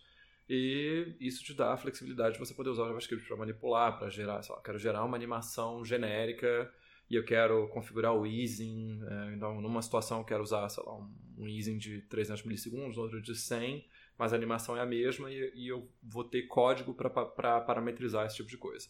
E 0.49 1.17
isso 1.21 1.43
te 1.45 1.55
dá 1.55 1.73
a 1.73 1.77
flexibilidade 1.77 2.35
de 2.35 2.39
você 2.39 2.53
poder 2.53 2.71
usar 2.71 2.83
o 2.83 2.89
JavaScript 2.89 3.27
para 3.27 3.37
manipular, 3.37 3.99
para 3.99 4.09
gerar, 4.09 4.43
sei 4.43 4.55
lá, 4.55 4.61
quero 4.61 4.79
gerar 4.79 5.05
uma 5.05 5.17
animação 5.17 5.85
genérica 5.85 6.71
e 7.09 7.15
eu 7.15 7.25
quero 7.25 7.69
configurar 7.69 8.15
o 8.15 8.27
easing. 8.27 9.01
É, 9.03 9.35
então, 9.35 9.61
numa 9.61 9.83
situação 9.83 10.19
eu 10.19 10.25
quero 10.25 10.43
usar, 10.43 10.69
sei 10.69 10.83
lá, 10.85 10.97
um 11.39 11.49
easing 11.49 11.79
de 11.79 12.03
300 12.03 12.43
milissegundos, 12.45 12.99
outro 12.99 13.21
de 13.21 13.35
100, 13.35 13.85
mas 14.19 14.33
a 14.33 14.37
animação 14.37 14.77
é 14.77 14.81
a 14.81 14.87
mesma 14.87 15.31
e, 15.31 15.53
e 15.55 15.69
eu 15.69 15.91
vou 16.03 16.25
ter 16.25 16.43
código 16.43 16.95
para 16.95 17.61
parametrizar 17.61 18.27
esse 18.27 18.37
tipo 18.37 18.49
de 18.49 18.59
coisa. 18.59 18.89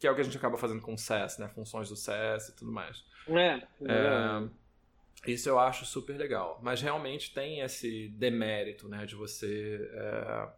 Que 0.00 0.06
é 0.06 0.10
o 0.10 0.14
que 0.14 0.22
a 0.22 0.24
gente 0.24 0.36
acaba 0.36 0.56
fazendo 0.56 0.80
com 0.80 0.94
o 0.94 0.98
CS, 0.98 1.38
né? 1.38 1.48
Funções 1.48 1.88
do 1.88 1.94
CS 1.94 2.48
e 2.48 2.56
tudo 2.56 2.72
mais. 2.72 3.04
É, 3.28 3.34
é, 3.36 3.62
é. 3.86 5.30
Isso 5.30 5.48
eu 5.48 5.58
acho 5.58 5.84
super 5.84 6.16
legal. 6.16 6.58
Mas 6.62 6.80
realmente 6.80 7.32
tem 7.32 7.60
esse 7.60 8.08
demérito, 8.08 8.88
né? 8.88 9.04
De 9.04 9.14
você 9.14 9.78
é, 9.92 10.48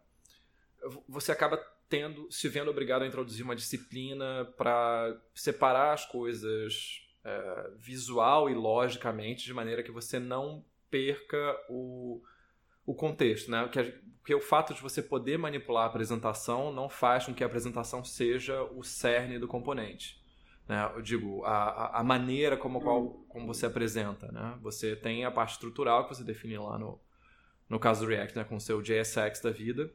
você 1.07 1.31
acaba 1.31 1.57
tendo, 1.89 2.31
se 2.31 2.47
vendo 2.47 2.71
obrigado 2.71 3.03
a 3.03 3.07
introduzir 3.07 3.43
uma 3.43 3.55
disciplina 3.55 4.45
para 4.57 5.15
separar 5.35 5.93
as 5.93 6.05
coisas 6.05 7.01
é, 7.23 7.69
visual 7.77 8.49
e 8.49 8.53
logicamente, 8.53 9.45
de 9.45 9.53
maneira 9.53 9.83
que 9.83 9.91
você 9.91 10.19
não 10.19 10.65
perca 10.89 11.57
o, 11.69 12.21
o 12.85 12.93
contexto, 12.93 13.49
né? 13.49 13.63
Porque, 13.63 13.83
porque 14.19 14.35
o 14.35 14.41
fato 14.41 14.73
de 14.73 14.81
você 14.81 15.01
poder 15.01 15.37
manipular 15.37 15.83
a 15.83 15.87
apresentação 15.87 16.71
não 16.71 16.89
faz 16.89 17.25
com 17.25 17.33
que 17.33 17.43
a 17.43 17.47
apresentação 17.47 18.03
seja 18.03 18.63
o 18.63 18.83
cerne 18.83 19.39
do 19.39 19.47
componente. 19.47 20.21
Né? 20.67 20.91
Eu 20.95 21.01
digo, 21.01 21.43
a, 21.43 21.99
a 21.99 22.03
maneira 22.03 22.55
como, 22.55 22.81
qual, 22.81 23.09
como 23.27 23.47
você 23.47 23.65
apresenta. 23.65 24.31
Né? 24.31 24.57
Você 24.61 24.95
tem 24.95 25.25
a 25.25 25.31
parte 25.31 25.53
estrutural 25.53 26.07
que 26.07 26.15
você 26.15 26.23
define 26.23 26.57
lá 26.57 26.77
no, 26.77 26.99
no 27.69 27.79
caso 27.79 28.01
do 28.01 28.09
React, 28.09 28.37
né? 28.37 28.43
com 28.43 28.55
o 28.55 28.61
seu 28.61 28.81
JSX 28.81 29.41
da 29.41 29.51
vida, 29.51 29.91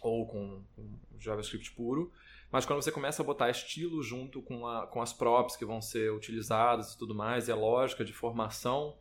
ou 0.00 0.26
com, 0.26 0.64
com 0.74 0.98
JavaScript 1.18 1.72
puro. 1.72 2.12
Mas 2.50 2.66
quando 2.66 2.82
você 2.82 2.90
começa 2.90 3.22
a 3.22 3.24
botar 3.24 3.50
estilo 3.50 4.02
junto 4.02 4.42
com, 4.42 4.66
a, 4.66 4.86
com 4.86 5.00
as 5.00 5.12
props 5.12 5.56
que 5.56 5.64
vão 5.64 5.80
ser 5.80 6.12
utilizadas 6.12 6.92
e 6.92 6.98
tudo 6.98 7.14
mais, 7.14 7.48
e 7.48 7.52
a 7.52 7.56
lógica 7.56 8.04
de 8.04 8.12
formação, 8.12 8.96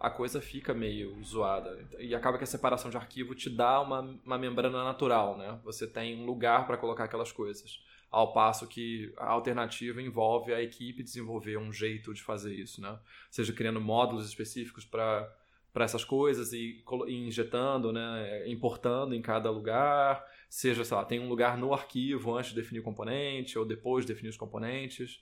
a 0.00 0.08
coisa 0.08 0.40
fica 0.40 0.72
meio 0.72 1.22
zoada. 1.22 1.86
E 1.98 2.14
acaba 2.14 2.38
que 2.38 2.44
a 2.44 2.46
separação 2.46 2.90
de 2.90 2.96
arquivo 2.96 3.34
te 3.34 3.50
dá 3.50 3.82
uma, 3.82 4.00
uma 4.24 4.38
membrana 4.38 4.82
natural, 4.82 5.36
né? 5.36 5.60
Você 5.62 5.86
tem 5.86 6.18
um 6.18 6.24
lugar 6.24 6.66
para 6.66 6.78
colocar 6.78 7.04
aquelas 7.04 7.30
coisas. 7.30 7.84
Ao 8.10 8.32
passo 8.32 8.66
que 8.66 9.12
a 9.18 9.28
alternativa 9.28 10.00
envolve 10.00 10.54
a 10.54 10.62
equipe 10.62 11.02
desenvolver 11.02 11.58
um 11.58 11.70
jeito 11.70 12.14
de 12.14 12.22
fazer 12.22 12.54
isso, 12.54 12.80
né? 12.80 12.98
Seja 13.30 13.52
criando 13.52 13.78
módulos 13.78 14.26
específicos 14.26 14.86
para 14.86 15.30
para 15.72 15.84
essas 15.84 16.04
coisas 16.04 16.52
e, 16.52 16.82
e, 17.06 17.14
injetando, 17.28 17.92
né, 17.92 18.48
importando 18.48 19.14
em 19.14 19.22
cada 19.22 19.48
lugar, 19.52 20.24
seja, 20.48 20.84
sei 20.84 20.96
lá, 20.96 21.04
tem 21.04 21.20
um 21.20 21.28
lugar 21.28 21.56
no 21.56 21.72
arquivo 21.72 22.36
antes 22.36 22.50
de 22.50 22.56
definir 22.56 22.80
o 22.80 22.82
componente 22.82 23.56
ou 23.56 23.64
depois 23.64 24.04
de 24.04 24.12
definir 24.12 24.30
os 24.30 24.36
componentes. 24.36 25.20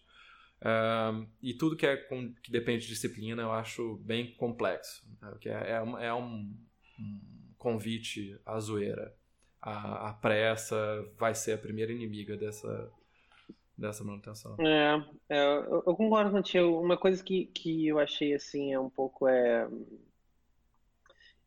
E 1.42 1.54
tudo 1.54 1.76
que, 1.76 1.86
é 1.86 1.96
com, 1.96 2.32
que 2.42 2.50
depende 2.50 2.82
de 2.82 2.88
disciplina 2.88 3.42
eu 3.42 3.52
acho 3.52 3.96
bem 3.98 4.34
complexo. 4.34 5.06
Né? 5.20 5.34
Que 5.40 5.48
é, 5.48 5.70
é, 5.72 5.82
um, 5.82 5.98
é 5.98 6.14
um, 6.14 6.54
convite 7.56 8.38
à 8.44 8.58
zoeira. 8.58 9.14
A, 9.60 10.10
a 10.10 10.12
pressa 10.14 10.76
vai 11.18 11.34
ser 11.34 11.52
a 11.52 11.58
primeira 11.58 11.92
inimiga 11.92 12.36
dessa, 12.36 12.90
dessa 13.76 14.04
manutenção. 14.04 14.56
É, 14.60 15.04
é 15.28 15.38
eu, 15.38 15.82
eu, 15.86 15.96
concordo 15.96 16.30
contigo. 16.30 16.80
Uma 16.80 16.96
coisa 16.96 17.22
que, 17.22 17.46
que 17.46 17.86
eu 17.86 17.98
achei 17.98 18.34
assim 18.34 18.72
é 18.72 18.78
um 18.78 18.90
pouco 18.90 19.26
é 19.26 19.68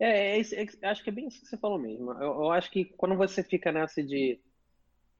é, 0.01 0.39
é, 0.39 0.41
é, 0.41 0.87
acho 0.89 1.03
que 1.03 1.11
é 1.11 1.13
bem 1.13 1.27
isso 1.27 1.41
que 1.41 1.47
você 1.47 1.57
falou 1.57 1.77
mesmo. 1.77 2.11
Eu, 2.13 2.33
eu, 2.41 2.51
acho 2.51 2.71
que 2.71 2.85
quando 2.85 3.15
você 3.15 3.43
fica 3.43 3.71
nessa 3.71 4.03
de. 4.03 4.41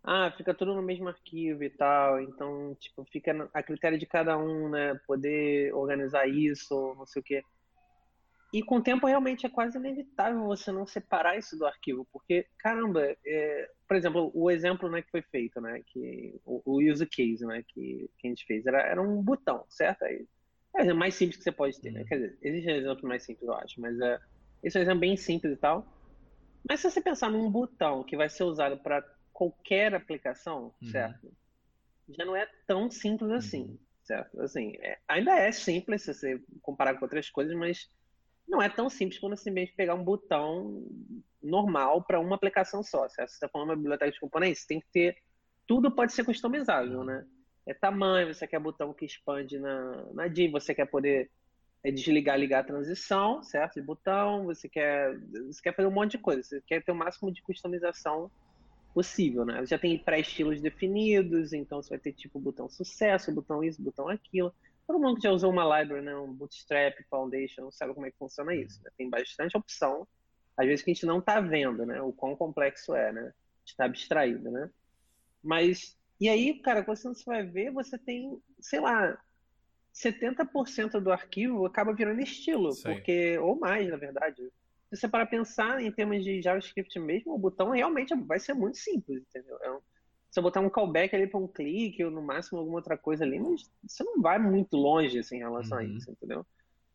Ah, 0.04 0.32
fica 0.36 0.54
tudo 0.54 0.74
no 0.74 0.82
mesmo 0.82 1.08
arquivo 1.08 1.64
e 1.64 1.70
tal, 1.70 2.20
então, 2.20 2.76
tipo, 2.80 3.06
fica 3.06 3.50
a 3.54 3.62
critério 3.62 4.00
de 4.00 4.06
cada 4.08 4.38
um, 4.38 4.70
né? 4.70 5.00
Poder 5.06 5.74
organizar 5.76 6.28
isso, 6.28 6.96
não 6.98 7.06
sei 7.06 7.22
o 7.22 7.24
quê. 7.24 7.44
E 8.54 8.62
com 8.64 8.78
o 8.78 8.84
tempo, 8.84 9.08
realmente, 9.08 9.46
é 9.46 9.50
quase 9.50 9.78
inevitável 9.78 10.44
você 10.44 10.72
não 10.72 10.86
separar 10.86 11.38
isso 11.38 11.58
do 11.58 11.66
arquivo, 11.66 12.06
porque, 12.12 12.48
caramba, 12.58 13.16
é, 13.26 13.70
por 13.88 13.96
exemplo, 13.96 14.32
o 14.34 14.52
exemplo 14.52 14.90
né, 14.90 15.02
que 15.02 15.12
foi 15.12 15.22
feito, 15.22 15.62
né? 15.62 15.82
Que, 15.86 16.40
o, 16.46 16.62
o 16.66 16.92
use 16.92 17.06
case, 17.06 17.46
né? 17.46 17.64
Que, 17.68 18.10
que 18.18 18.28
a 18.28 18.30
gente 18.30 18.46
fez, 18.46 18.66
era, 18.66 18.82
era 18.82 19.02
um 19.02 19.22
botão, 19.22 19.64
certo? 19.70 20.04
Aí, 20.04 20.28
é 20.76 20.92
o 20.92 20.96
mais 20.96 21.16
simples 21.16 21.38
que 21.38 21.44
você 21.44 21.52
pode 21.52 21.80
ter, 21.80 21.92
né? 21.92 22.02
Uhum. 22.02 22.06
Quer 22.08 22.16
dizer, 22.16 22.38
existe 22.42 22.70
um 22.70 22.76
exemplo 22.76 23.08
mais 23.08 23.24
simples, 23.24 23.48
eu 23.48 23.54
acho, 23.54 23.80
mas 23.80 24.00
é 24.00 24.20
esse 24.64 24.78
é 24.78 24.80
um 24.80 24.84
exemplo 24.84 25.00
bem 25.00 25.16
simples 25.16 25.54
e 25.54 25.58
tal. 25.58 25.86
Mas 26.68 26.80
se 26.80 26.90
você 26.90 27.02
pensar 27.02 27.30
num 27.30 27.50
botão 27.50 28.04
que 28.04 28.16
vai 28.16 28.30
ser 28.30 28.44
usado 28.44 28.78
para 28.78 29.04
qualquer 29.42 29.96
aplicação, 29.96 30.72
uhum. 30.80 30.88
certo? 30.90 31.34
Já 32.10 32.24
não 32.24 32.36
é 32.36 32.48
tão 32.68 32.92
simples 32.92 33.32
assim, 33.32 33.64
uhum. 33.64 33.80
certo? 34.04 34.40
Assim, 34.40 34.76
é, 34.82 35.00
ainda 35.08 35.32
é 35.32 35.52
simples 35.52 36.04
se 36.04 36.14
você 36.14 36.40
comparar 36.62 36.94
com 36.94 37.06
outras 37.06 37.28
coisas, 37.28 37.56
mas 37.56 37.90
não 38.48 38.62
é 38.62 38.70
tão 38.70 38.88
simples 38.88 39.20
quando 39.20 39.36
você 39.36 39.46
simplesmente 39.46 39.76
pegar 39.76 39.96
um 39.96 40.04
botão 40.04 40.86
normal 41.42 42.04
para 42.04 42.20
uma 42.20 42.36
aplicação 42.36 42.84
só, 42.84 43.10
certo? 43.10 43.30
Se 43.30 43.38
você 43.38 43.46
está 43.46 43.50
falando 43.50 43.70
uma 43.70 43.76
biblioteca 43.76 44.12
de 44.12 44.20
componentes, 44.20 44.68
tem 44.68 44.80
que 44.80 44.88
ter... 44.94 45.18
Tudo 45.66 45.90
pode 45.90 46.14
ser 46.14 46.24
customizável, 46.24 47.00
uhum. 47.00 47.06
né? 47.06 47.26
É 47.66 47.74
tamanho, 47.74 48.32
você 48.32 48.46
quer 48.46 48.60
botão 48.60 48.94
que 48.94 49.06
expande 49.06 49.58
na, 49.58 50.06
na 50.14 50.28
div, 50.28 50.52
você 50.52 50.76
quer 50.76 50.86
poder 50.86 51.32
é 51.84 51.90
desligar, 51.90 52.38
ligar 52.38 52.60
a 52.60 52.64
transição, 52.64 53.42
certo? 53.42 53.76
De 53.76 53.82
botão, 53.82 54.46
você 54.46 54.70
quer, 54.70 55.18
você 55.48 55.60
quer 55.64 55.76
fazer 55.76 55.88
um 55.88 55.92
monte 55.92 56.12
de 56.12 56.20
coisa, 56.20 56.44
você 56.44 56.62
quer 56.62 56.84
ter 56.84 56.92
o 56.92 56.96
máximo 56.96 57.32
de 57.32 57.42
customização 57.42 58.30
possível, 58.94 59.46
né? 59.46 59.66
Já 59.66 59.78
tem 59.78 59.98
pré-estilos 59.98 60.62
definidos, 60.62 61.54
então 61.54 61.82
você 61.82 61.90
vai 61.90 62.00
ter 62.00 62.14
tipo 62.14 62.40
botão 62.40 62.70
sucesso, 62.70 63.34
botão 63.34 63.64
isso, 63.64 63.82
botão 63.82 64.08
aquilo. 64.08 64.54
Todo 64.86 65.00
mundo 65.00 65.16
que 65.16 65.24
já 65.24 65.32
usou 65.32 65.52
uma 65.52 65.64
library, 65.64 66.04
né? 66.04 66.16
Um 66.16 66.34
Bootstrap, 66.34 66.96
Foundation, 67.10 67.72
sabe 67.72 67.94
como 67.94 68.06
é 68.06 68.12
que 68.12 68.18
funciona 68.18 68.54
isso, 68.54 68.82
né? 68.84 68.92
Tem 68.98 69.10
bastante 69.10 69.58
opção, 69.58 70.08
às 70.58 70.66
vezes 70.66 70.84
que 70.84 70.92
a 70.92 70.94
gente 70.94 71.06
não 71.06 71.20
está 71.20 71.40
vendo, 71.40 71.86
né? 71.86 72.02
O 72.02 72.12
quão 72.12 72.36
complexo 72.36 72.94
é, 72.94 73.12
né? 73.12 73.34
Está 73.66 73.86
abstraído, 73.86 74.52
né? 74.52 74.70
Mas, 75.44 75.98
e 76.20 76.28
aí, 76.28 76.60
cara, 76.60 76.84
quando 76.84 76.98
você 76.98 77.24
vai 77.26 77.44
ver, 77.44 77.72
você 77.72 77.98
tem, 77.98 78.42
sei 78.60 78.80
lá, 78.80 79.18
70% 79.94 81.00
do 81.00 81.12
arquivo 81.12 81.66
acaba 81.66 81.94
virando 81.94 82.22
estilo, 82.22 82.72
Sim. 82.72 82.84
porque 82.84 83.38
ou 83.40 83.60
mais, 83.60 83.90
na 83.90 83.98
verdade. 83.98 84.52
Se 84.92 84.98
você 84.98 85.08
para 85.08 85.26
pensar 85.26 85.82
em 85.82 85.90
termos 85.90 86.22
de 86.22 86.42
JavaScript 86.42 87.00
mesmo, 87.00 87.34
o 87.34 87.38
botão 87.38 87.70
realmente 87.70 88.14
vai 88.14 88.40
ser 88.40 88.54
muito 88.54 88.78
simples, 88.78 89.24
entendeu? 89.30 89.58
É 89.62 89.72
um, 89.72 89.80
se 90.30 90.38
eu 90.38 90.44
botar 90.44 90.60
um 90.60 90.70
callback 90.70 91.16
ali 91.16 91.28
para 91.28 91.40
um 91.40 91.48
clique 91.48 92.04
ou 92.04 92.12
no 92.12 92.22
máximo 92.22 92.60
alguma 92.60 92.78
outra 92.78 92.98
coisa 92.98 93.24
ali, 93.24 93.40
mas 93.40 93.72
você 93.82 94.04
não 94.04 94.22
vai 94.22 94.38
muito 94.38 94.76
longe 94.76 95.18
assim, 95.20 95.38
em 95.38 95.40
relação 95.40 95.78
uhum. 95.78 95.84
a 95.84 95.88
isso, 95.88 96.12
entendeu? 96.12 96.46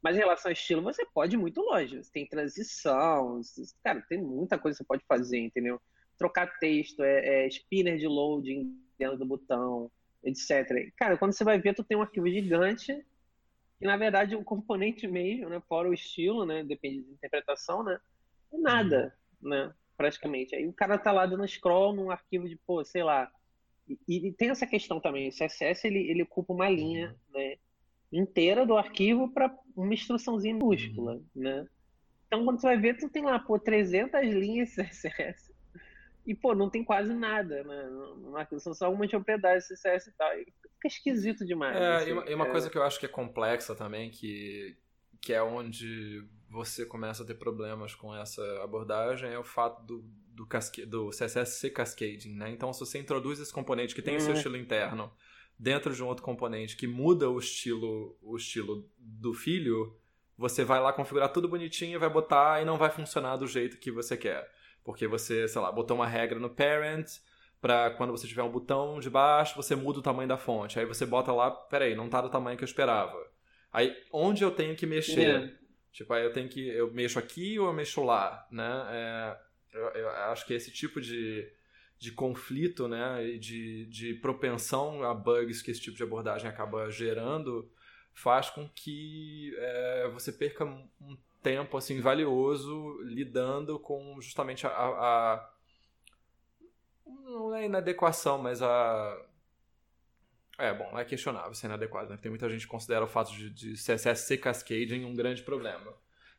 Mas 0.03 0.15
em 0.15 0.21
relação 0.21 0.51
ao 0.51 0.53
estilo, 0.53 0.83
você 0.83 1.07
pode 1.07 1.37
ir 1.37 1.39
muito 1.39 1.61
longe. 1.63 1.97
Você 1.97 2.13
tem 2.13 2.27
transição, 2.27 3.41
cara, 3.83 4.03
tem 4.03 4.23
muita 4.23 4.59
coisa 4.59 4.77
que 4.77 4.85
você 4.85 4.87
pode 4.87 5.05
fazer, 5.07 5.39
entendeu? 5.39 5.81
Trocar 6.19 6.59
texto, 6.59 7.03
é, 7.03 7.45
é 7.45 7.49
spinner 7.49 7.99
de 7.99 8.07
loading 8.07 8.79
dentro 8.99 9.17
do 9.17 9.25
botão, 9.25 9.91
etc. 10.23 10.93
Cara, 10.97 11.17
quando 11.17 11.33
você 11.33 11.45
vai 11.45 11.59
ver, 11.59 11.75
tu 11.75 11.83
tem 11.83 11.97
um 11.97 12.03
arquivo 12.03 12.29
gigante 12.29 13.05
que 13.79 13.87
na 13.87 13.97
verdade 13.97 14.35
o 14.35 14.45
componente 14.45 15.07
mesmo, 15.07 15.49
né, 15.49 15.61
fora 15.69 15.89
o 15.89 15.95
estilo, 15.95 16.45
né, 16.45 16.65
depende 16.65 17.03
da 17.03 17.13
interpretação, 17.13 17.83
né, 17.83 17.99
é 18.53 18.59
nada, 18.59 19.15
uhum. 19.43 19.51
né, 19.51 19.75
praticamente. 19.97 20.55
Aí 20.55 20.67
o 20.67 20.73
cara 20.73 20.99
tá 20.99 21.13
lá 21.13 21.27
dando 21.27 21.47
scroll 21.47 21.95
num 21.95 22.11
arquivo 22.11 22.49
de, 22.49 22.57
pô, 22.57 22.85
sei 22.85 23.03
lá. 23.03 23.31
E, 24.09 24.29
e 24.29 24.33
tem 24.33 24.51
essa 24.51 24.67
questão 24.67 25.01
também, 25.01 25.29
o 25.29 25.33
CSS 25.33 25.87
ele, 25.87 26.11
ele 26.11 26.23
ocupa 26.23 26.53
uma 26.53 26.69
linha, 26.69 27.17
uhum. 27.35 27.41
né, 27.41 27.57
inteira 28.13 28.65
do 28.65 28.77
arquivo 28.77 29.33
para 29.33 29.55
uma 29.77 29.93
instruçãozinha 29.93 30.55
minúscula, 30.55 31.15
uhum. 31.15 31.25
né? 31.35 31.67
Então 32.27 32.45
quando 32.45 32.61
você 32.61 32.67
vai 32.67 32.77
ver, 32.77 32.97
tu 32.97 33.09
tem 33.09 33.25
lá, 33.25 33.39
pô, 33.39 33.59
300 33.59 34.21
linhas 34.23 34.75
CSS 34.75 35.57
e, 36.27 36.35
pô, 36.35 36.55
não 36.55 36.69
tem 36.69 36.83
quase 36.83 37.15
nada, 37.15 37.63
né? 37.63 37.89
Não, 37.89 38.59
são 38.59 38.75
só 38.75 38.87
algumas 38.87 39.09
propriedades 39.09 39.69
CSS 39.69 40.11
e 40.11 40.13
tal. 40.13 40.37
E 40.37 40.53
fica 40.77 40.89
esquisito 40.89 41.45
demais. 41.45 41.77
É, 41.77 41.97
assim. 41.97 42.11
e 42.31 42.35
uma, 42.35 42.47
é... 42.47 42.51
coisa 42.51 42.71
que 42.71 42.79
eu 42.79 42.83
acho 42.83 42.99
que 42.99 43.07
é 43.07 43.09
complexa 43.09 43.75
também, 43.75 44.11
que, 44.11 44.77
que 45.21 45.33
é 45.33 45.43
onde 45.43 46.25
você 46.49 46.87
começa 46.87 47.23
a 47.23 47.27
ter 47.27 47.35
problemas 47.35 47.95
com 47.95 48.15
essa 48.15 48.43
abordagem, 48.63 49.31
é 49.31 49.39
o 49.39 49.45
fato 49.45 49.85
do, 49.85 50.05
do, 50.33 50.47
casque, 50.47 50.87
do 50.87 51.11
CSS 51.11 51.59
ser 51.59 51.71
cascading, 51.71 52.35
né? 52.35 52.51
Então, 52.51 52.73
se 52.73 52.81
você 52.81 52.99
introduz 52.99 53.41
esse 53.41 53.53
componente 53.53 53.95
que 53.95 54.03
tem 54.03 54.15
hum. 54.15 54.19
o 54.19 54.21
seu 54.21 54.31
uhum. 54.31 54.37
estilo 54.37 54.57
interno 54.57 55.13
dentro 55.59 55.95
de 55.95 56.03
um 56.03 56.07
outro 56.07 56.23
componente 56.23 56.77
que 56.77 56.87
muda 56.87 57.29
o 57.31 57.39
estilo, 57.39 58.17
o 58.23 58.37
estilo 58.37 58.89
do 58.99 59.33
filho, 59.33 59.99
você 60.37 60.65
vai 60.65 60.81
lá 60.81 60.93
configurar 60.93 61.33
tudo 61.33 61.49
bonitinho, 61.49 61.99
vai 61.99 62.11
botar 62.11 62.61
e 62.61 62.65
não 62.65 62.77
vai 62.77 62.91
funcionar 62.91 63.37
do 63.37 63.47
jeito 63.47 63.79
que 63.79 63.91
você 63.91 64.17
quer. 64.17 64.51
Porque 64.85 65.07
você, 65.07 65.49
sei 65.49 65.61
lá, 65.61 65.73
botou 65.73 65.97
uma 65.97 66.07
regra 66.07 66.39
no 66.39 66.51
parent 66.51 67.11
para 67.67 67.91
quando 67.91 68.13
você 68.13 68.29
tiver 68.29 68.45
um 68.45 68.51
botão 68.51 69.01
de 69.01 69.11
baixo, 69.11 69.57
você 69.57 69.75
muda 69.75 69.99
o 69.99 70.03
tamanho 70.03 70.29
da 70.29 70.37
fonte. 70.37 70.79
Aí 70.79 70.87
você 70.87 71.05
bota 71.05 71.33
lá, 71.33 71.51
peraí, 71.51 71.97
não 71.97 72.09
tá 72.09 72.21
do 72.21 72.31
tamanho 72.31 72.57
que 72.57 72.63
eu 72.63 72.67
esperava. 72.67 73.29
Aí, 73.73 73.93
onde 74.13 74.45
eu 74.45 74.53
tenho 74.53 74.77
que 74.77 74.87
mexer? 74.87 75.21
Yeah. 75.21 75.53
Tipo, 75.91 76.13
aí 76.13 76.25
eu 76.25 76.33
tenho 76.33 76.49
que. 76.49 76.69
Eu 76.69 76.93
mexo 76.93 77.19
aqui 77.19 77.59
ou 77.59 77.67
eu 77.67 77.73
mexo 77.73 78.05
lá, 78.05 78.47
né? 78.53 78.87
É, 78.91 79.39
eu, 79.73 79.89
eu, 79.89 80.11
acho 80.31 80.47
que 80.47 80.55
esse 80.55 80.71
tipo 80.71 81.01
de, 81.01 81.51
de 81.99 82.13
conflito, 82.13 82.87
né? 82.87 83.27
E 83.27 83.37
de, 83.37 83.87
de 83.87 84.15
propensão 84.15 85.03
a 85.03 85.13
bugs 85.13 85.61
que 85.61 85.73
esse 85.73 85.81
tipo 85.81 85.97
de 85.97 86.05
abordagem 86.05 86.49
acaba 86.49 86.89
gerando 86.89 87.69
faz 88.15 88.49
com 88.49 88.69
que 88.69 89.53
é, 89.59 90.09
você 90.13 90.33
perca 90.33 90.65
um 90.65 91.19
tempo 91.43 91.77
assim 91.77 92.01
valioso 92.01 92.99
lidando 93.03 93.79
com 93.79 94.21
justamente 94.21 94.67
a, 94.67 94.71
a, 94.71 95.35
a 95.35 95.56
não 97.07 97.55
é 97.55 97.67
inadequação, 97.67 98.39
mas 98.39 98.61
a 98.63 99.27
é, 100.59 100.73
bom, 100.73 100.99
é 100.99 101.05
questionável 101.05 101.53
ser 101.55 101.67
inadequado, 101.67 102.09
né? 102.09 102.17
Tem 102.17 102.31
muita 102.31 102.49
gente 102.49 102.63
que 102.63 102.71
considera 102.71 103.05
o 103.05 103.09
fato 103.09 103.31
de, 103.33 103.51
de 103.51 103.73
CSS 103.75 104.27
ser 104.27 104.39
cascading 104.39 105.05
um 105.05 105.15
grande 105.15 105.43
problema. 105.43 105.95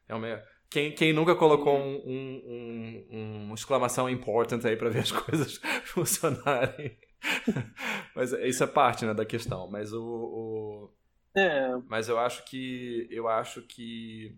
É 0.08 0.16
uma, 0.16 0.44
quem, 0.70 0.92
quem 0.92 1.14
nunca 1.14 1.36
colocou 1.36 1.78
um, 1.78 2.02
um, 2.06 3.06
um, 3.12 3.50
um 3.50 3.54
exclamação 3.54 4.10
important 4.10 4.66
aí 4.66 4.76
para 4.76 4.90
ver 4.90 5.00
as 5.00 5.12
coisas 5.14 5.58
funcionarem? 5.86 6.98
mas 8.16 8.32
isso 8.34 8.64
é 8.64 8.68
parte 8.68 9.06
né, 9.06 9.14
da 9.14 9.26
questão. 9.26 9.70
Mas 9.70 9.94
o, 9.94 10.04
o... 10.04 10.94
É. 11.36 11.76
Mas 11.88 12.10
eu 12.10 12.18
acho 12.18 12.44
que 12.46 13.08
eu 13.12 13.28
acho 13.28 13.62
que 13.62 14.36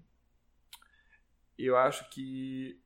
eu 1.58 1.78
acho 1.78 2.10
que 2.10 2.78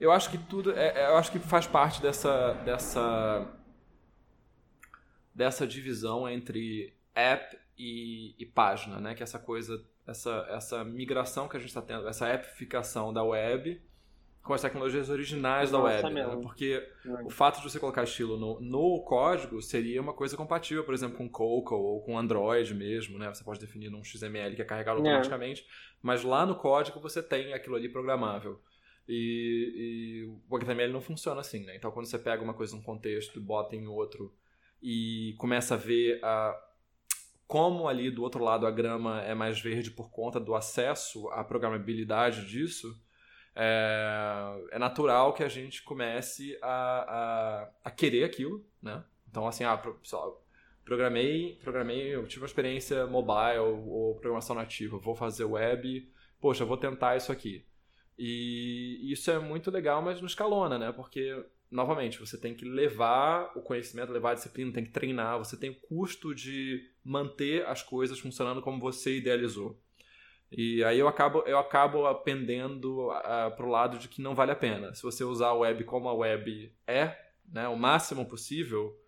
eu 0.00 0.12
acho 0.12 0.30
que 0.30 0.38
tudo 0.38 0.72
é, 0.72 0.88
é, 0.88 1.06
eu 1.08 1.16
acho 1.16 1.30
que 1.32 1.38
faz 1.38 1.66
parte 1.66 2.00
dessa 2.00 2.52
dessa 2.64 3.46
dessa 5.34 5.66
divisão 5.66 6.28
entre 6.28 6.94
app 7.14 7.58
e, 7.76 8.34
e 8.38 8.46
página 8.46 9.00
né 9.00 9.14
que 9.14 9.22
é 9.22 9.24
essa 9.24 9.38
coisa 9.38 9.84
essa 10.06 10.46
essa 10.50 10.84
migração 10.84 11.48
que 11.48 11.56
a 11.56 11.60
gente 11.60 11.68
está 11.68 11.82
tendo 11.82 12.08
essa 12.08 12.32
appificação 12.32 13.12
da 13.12 13.22
web 13.22 13.80
com 14.48 14.54
as 14.54 14.62
tecnologias 14.62 15.10
originais 15.10 15.70
da 15.70 15.78
web, 15.78 16.10
né? 16.10 16.24
porque 16.40 16.82
é. 17.04 17.22
o 17.22 17.28
fato 17.28 17.58
de 17.58 17.70
você 17.70 17.78
colocar 17.78 18.04
estilo 18.04 18.38
no, 18.38 18.58
no, 18.58 19.02
código 19.02 19.60
seria 19.60 20.00
uma 20.00 20.14
coisa 20.14 20.38
compatível, 20.38 20.82
por 20.84 20.94
exemplo, 20.94 21.18
com 21.18 21.28
Coco 21.28 21.74
ou 21.74 22.00
com 22.00 22.18
Android 22.18 22.74
mesmo, 22.74 23.18
né? 23.18 23.28
Você 23.28 23.44
pode 23.44 23.60
definir 23.60 23.90
num 23.90 24.02
XML 24.02 24.56
que 24.56 24.62
é 24.62 24.64
carregado 24.64 25.00
é. 25.00 25.00
automaticamente, 25.00 25.66
mas 26.00 26.24
lá 26.24 26.46
no 26.46 26.54
código 26.54 26.98
você 26.98 27.22
tem 27.22 27.52
aquilo 27.52 27.76
ali 27.76 27.90
programável. 27.90 28.58
E, 29.08 29.72
e, 29.74 30.24
o 30.48 30.56
HTML 30.56 30.92
não 30.92 31.00
funciona 31.00 31.40
assim, 31.40 31.64
né? 31.64 31.74
Então, 31.74 31.90
quando 31.90 32.06
você 32.06 32.18
pega 32.18 32.42
uma 32.42 32.52
coisa 32.52 32.76
num 32.76 32.82
contexto 32.82 33.40
bota 33.40 33.74
em 33.74 33.86
outro 33.86 34.34
e 34.82 35.34
começa 35.38 35.74
a 35.74 35.78
ver 35.78 36.22
a, 36.22 36.54
como 37.46 37.88
ali 37.88 38.10
do 38.10 38.22
outro 38.22 38.44
lado 38.44 38.66
a 38.66 38.70
grama 38.70 39.22
é 39.22 39.34
mais 39.34 39.58
verde 39.58 39.90
por 39.90 40.10
conta 40.10 40.38
do 40.38 40.54
acesso 40.54 41.28
à 41.30 41.42
programabilidade 41.42 42.46
disso, 42.46 42.94
é, 43.56 44.66
é 44.72 44.78
natural 44.78 45.32
que 45.32 45.42
a 45.42 45.48
gente 45.48 45.82
comece 45.82 46.58
a, 46.60 46.68
a, 46.68 47.70
a, 47.84 47.90
querer 47.90 48.24
aquilo, 48.24 48.64
né? 48.82 49.02
Então, 49.30 49.48
assim, 49.48 49.64
ah, 49.64 49.76
pessoal, 49.76 50.44
programei, 50.84 51.58
programei, 51.62 52.14
eu 52.14 52.26
tive 52.26 52.42
uma 52.42 52.46
experiência 52.46 53.06
mobile 53.06 53.58
ou 53.58 54.14
programação 54.16 54.54
nativa, 54.54 54.98
vou 54.98 55.14
fazer 55.14 55.44
web, 55.44 56.12
poxa, 56.40 56.64
vou 56.64 56.76
tentar 56.76 57.16
isso 57.16 57.32
aqui. 57.32 57.66
E 58.18 59.12
isso 59.12 59.30
é 59.30 59.38
muito 59.38 59.70
legal, 59.70 60.02
mas 60.02 60.20
não 60.20 60.26
escalona, 60.26 60.76
né? 60.76 60.90
Porque, 60.90 61.44
novamente, 61.70 62.18
você 62.18 62.36
tem 62.36 62.52
que 62.52 62.64
levar 62.64 63.52
o 63.54 63.62
conhecimento, 63.62 64.12
levar 64.12 64.32
a 64.32 64.34
disciplina, 64.34 64.72
tem 64.72 64.84
que 64.84 64.90
treinar, 64.90 65.38
você 65.38 65.56
tem 65.56 65.70
o 65.70 65.80
custo 65.88 66.34
de 66.34 66.90
manter 67.04 67.64
as 67.66 67.82
coisas 67.82 68.18
funcionando 68.18 68.60
como 68.60 68.80
você 68.80 69.16
idealizou. 69.16 69.80
E 70.50 70.82
aí 70.82 70.98
eu 70.98 71.06
acabo, 71.06 71.42
eu 71.46 71.58
acabo 71.58 72.12
pendendo 72.16 73.10
uh, 73.10 73.54
para 73.54 73.66
o 73.66 73.68
lado 73.68 73.98
de 73.98 74.08
que 74.08 74.22
não 74.22 74.34
vale 74.34 74.50
a 74.50 74.56
pena. 74.56 74.94
Se 74.94 75.02
você 75.02 75.22
usar 75.22 75.48
a 75.48 75.54
web 75.54 75.84
como 75.84 76.08
a 76.08 76.14
web 76.14 76.74
é, 76.86 77.16
né, 77.46 77.68
o 77.68 77.76
máximo 77.76 78.26
possível, 78.26 78.98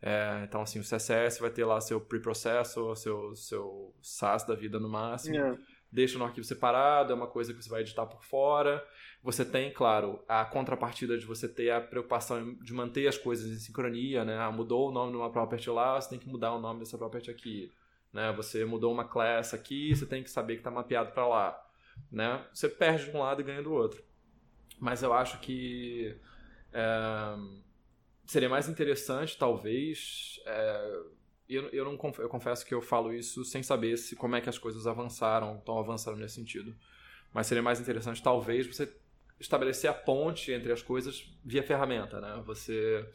é, 0.00 0.42
então 0.44 0.62
assim, 0.62 0.78
o 0.78 0.82
CSS 0.82 1.38
vai 1.38 1.50
ter 1.50 1.64
lá 1.64 1.80
seu 1.80 2.00
preprocessor, 2.00 2.96
seu, 2.96 3.36
seu 3.36 3.94
SAS 4.00 4.44
da 4.44 4.54
vida 4.54 4.80
no 4.80 4.88
máximo. 4.88 5.34
Yeah. 5.36 5.58
Deixa 5.96 6.18
no 6.18 6.26
arquivo 6.26 6.46
separado, 6.46 7.10
é 7.10 7.16
uma 7.16 7.26
coisa 7.26 7.54
que 7.54 7.62
você 7.62 7.70
vai 7.70 7.80
editar 7.80 8.04
por 8.04 8.22
fora. 8.22 8.86
Você 9.22 9.46
tem, 9.46 9.72
claro, 9.72 10.22
a 10.28 10.44
contrapartida 10.44 11.16
de 11.16 11.24
você 11.24 11.48
ter 11.48 11.70
a 11.70 11.80
preocupação 11.80 12.52
de 12.56 12.74
manter 12.74 13.08
as 13.08 13.16
coisas 13.16 13.50
em 13.50 13.58
sincronia, 13.58 14.22
né? 14.22 14.36
Ah, 14.38 14.52
mudou 14.52 14.90
o 14.90 14.92
nome 14.92 15.12
de 15.12 15.16
uma 15.16 15.32
property 15.32 15.70
lá, 15.70 15.98
você 15.98 16.10
tem 16.10 16.18
que 16.18 16.28
mudar 16.28 16.52
o 16.52 16.60
nome 16.60 16.80
dessa 16.80 16.98
property 16.98 17.30
aqui. 17.30 17.72
Né? 18.12 18.30
Você 18.32 18.62
mudou 18.66 18.92
uma 18.92 19.08
class 19.08 19.54
aqui, 19.54 19.96
você 19.96 20.04
tem 20.04 20.22
que 20.22 20.30
saber 20.30 20.56
que 20.56 20.60
está 20.60 20.70
mapeado 20.70 21.12
para 21.12 21.26
lá. 21.26 21.66
Né? 22.12 22.44
Você 22.52 22.68
perde 22.68 23.10
de 23.10 23.16
um 23.16 23.20
lado 23.20 23.40
e 23.40 23.44
ganha 23.44 23.62
do 23.62 23.72
outro. 23.72 24.04
Mas 24.78 25.02
eu 25.02 25.14
acho 25.14 25.40
que 25.40 26.14
é, 26.74 27.36
seria 28.26 28.50
mais 28.50 28.68
interessante, 28.68 29.38
talvez, 29.38 30.42
é, 30.44 31.02
eu, 31.48 31.68
eu, 31.68 31.84
não, 31.84 31.92
eu 32.18 32.28
confesso 32.28 32.64
que 32.64 32.74
eu 32.74 32.80
falo 32.80 33.12
isso 33.12 33.44
sem 33.44 33.62
saber 33.62 33.96
se 33.96 34.16
como 34.16 34.36
é 34.36 34.40
que 34.40 34.48
as 34.48 34.58
coisas 34.58 34.86
avançaram, 34.86 35.56
estão 35.56 35.78
avançando 35.78 36.18
nesse 36.18 36.34
sentido. 36.34 36.74
Mas 37.32 37.46
seria 37.46 37.62
mais 37.62 37.80
interessante, 37.80 38.22
talvez, 38.22 38.66
você 38.66 38.92
estabelecer 39.38 39.90
a 39.90 39.94
ponte 39.94 40.52
entre 40.52 40.72
as 40.72 40.82
coisas 40.82 41.30
via 41.44 41.62
ferramenta, 41.62 42.20
né? 42.20 42.42
Você, 42.46 43.06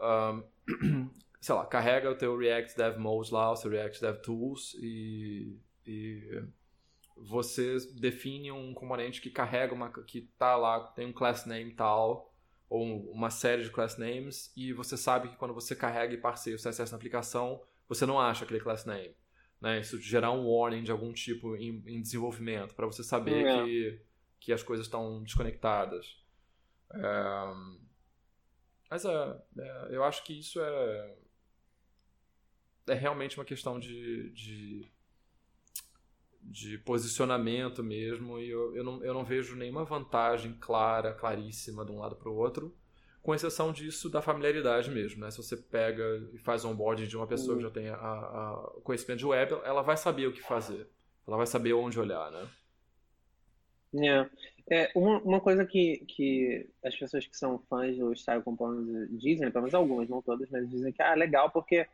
um, 0.00 1.10
sei 1.40 1.54
lá, 1.54 1.64
carrega 1.66 2.10
o 2.10 2.16
teu 2.16 2.36
React 2.36 2.76
Dev 2.76 2.98
Mode 2.98 3.32
lá, 3.32 3.52
o 3.52 3.56
seu 3.56 3.70
React 3.70 4.00
Dev 4.00 4.16
Tools 4.18 4.74
e, 4.80 5.56
e 5.86 6.42
você 7.16 7.76
define 7.94 8.50
um 8.50 8.74
componente 8.74 9.20
que 9.20 9.30
carrega 9.30 9.74
uma 9.74 9.90
que 9.90 10.22
tá 10.36 10.56
lá, 10.56 10.80
tem 10.80 11.06
um 11.06 11.12
class 11.12 11.46
name 11.46 11.72
tal, 11.72 12.31
ou 12.72 13.12
uma 13.12 13.28
série 13.28 13.62
de 13.62 13.70
class 13.70 13.98
names 13.98 14.50
e 14.56 14.72
você 14.72 14.96
sabe 14.96 15.28
que 15.28 15.36
quando 15.36 15.52
você 15.52 15.76
carrega 15.76 16.14
e 16.14 16.16
parseia 16.16 16.56
o 16.56 16.58
CSS 16.58 16.90
na 16.90 16.96
aplicação, 16.96 17.62
você 17.86 18.06
não 18.06 18.18
acha 18.18 18.46
aquele 18.46 18.60
class 18.60 18.86
name. 18.86 19.14
Né? 19.60 19.80
Isso 19.80 20.00
gerar 20.00 20.32
um 20.32 20.48
warning 20.48 20.82
de 20.82 20.90
algum 20.90 21.12
tipo 21.12 21.54
em, 21.54 21.82
em 21.86 22.00
desenvolvimento, 22.00 22.74
para 22.74 22.86
você 22.86 23.04
saber 23.04 23.44
é. 23.46 23.62
que, 23.62 24.02
que 24.40 24.52
as 24.54 24.62
coisas 24.62 24.86
estão 24.86 25.22
desconectadas. 25.22 26.16
É... 26.94 27.44
Mas 28.90 29.04
é, 29.04 29.42
é, 29.58 29.88
eu 29.90 30.02
acho 30.02 30.24
que 30.24 30.38
isso 30.38 30.58
é, 30.58 31.14
é 32.88 32.94
realmente 32.94 33.38
uma 33.38 33.44
questão 33.44 33.78
de, 33.78 34.30
de 34.30 34.90
de 36.42 36.78
posicionamento 36.78 37.82
mesmo, 37.82 38.38
e 38.38 38.50
eu, 38.50 38.76
eu, 38.76 38.84
não, 38.84 39.04
eu 39.04 39.14
não 39.14 39.24
vejo 39.24 39.56
nenhuma 39.56 39.84
vantagem 39.84 40.56
clara, 40.60 41.12
claríssima 41.12 41.84
de 41.84 41.92
um 41.92 41.98
lado 41.98 42.16
para 42.16 42.28
o 42.28 42.36
outro, 42.36 42.74
com 43.22 43.34
exceção 43.34 43.72
disso 43.72 44.10
da 44.10 44.20
familiaridade 44.20 44.90
mesmo, 44.90 45.20
né? 45.20 45.30
Se 45.30 45.36
você 45.36 45.56
pega 45.56 46.02
e 46.32 46.38
faz 46.38 46.64
onboarding 46.64 47.06
de 47.06 47.16
uma 47.16 47.26
pessoa 47.26 47.56
que 47.56 47.62
já 47.62 47.70
tem 47.70 47.88
a, 47.88 47.94
a, 47.94 48.70
conhecimento 48.82 49.20
de 49.20 49.26
web, 49.26 49.52
ela 49.64 49.82
vai 49.82 49.96
saber 49.96 50.26
o 50.26 50.32
que 50.32 50.42
fazer, 50.42 50.88
ela 51.26 51.36
vai 51.36 51.46
saber 51.46 51.72
onde 51.72 52.00
olhar, 52.00 52.30
né? 52.32 52.48
Yeah. 53.94 54.30
É, 54.70 54.90
uma, 54.94 55.18
uma 55.20 55.40
coisa 55.40 55.64
que, 55.64 55.98
que 56.08 56.68
as 56.84 56.96
pessoas 56.96 57.26
que 57.26 57.36
são 57.36 57.58
fãs 57.68 57.96
do 57.96 58.14
Style 58.14 58.42
Components 58.42 59.08
dizem, 59.20 59.50
pelo 59.50 59.64
menos 59.64 59.74
algumas, 59.74 60.08
não 60.08 60.22
todas, 60.22 60.48
mas 60.50 60.68
dizem 60.68 60.92
que 60.92 61.02
ah, 61.02 61.12
é 61.12 61.16
legal 61.16 61.50
porque 61.50 61.86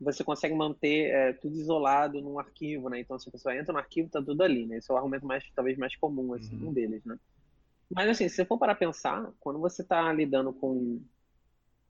você 0.00 0.22
consegue 0.22 0.54
manter 0.54 1.10
é, 1.10 1.32
tudo 1.32 1.56
isolado 1.56 2.20
num 2.20 2.38
arquivo, 2.38 2.88
né? 2.88 3.00
Então, 3.00 3.18
se 3.18 3.28
a 3.28 3.32
pessoa 3.32 3.56
entra 3.56 3.72
no 3.72 3.78
arquivo, 3.78 4.08
tá 4.08 4.22
tudo 4.22 4.42
ali, 4.42 4.66
né? 4.66 4.76
Esse 4.76 4.90
é 4.90 4.94
o 4.94 4.96
argumento 4.96 5.26
mais, 5.26 5.44
talvez, 5.54 5.76
mais 5.76 5.96
comum, 5.96 6.34
assim, 6.34 6.56
uhum. 6.56 6.68
um 6.68 6.72
deles, 6.72 7.04
né? 7.04 7.18
Mas, 7.90 8.08
assim, 8.08 8.28
se 8.28 8.36
você 8.36 8.44
for 8.44 8.58
para 8.58 8.74
pensar, 8.74 9.32
quando 9.40 9.58
você 9.58 9.82
está 9.82 10.12
lidando 10.12 10.52
com 10.52 11.00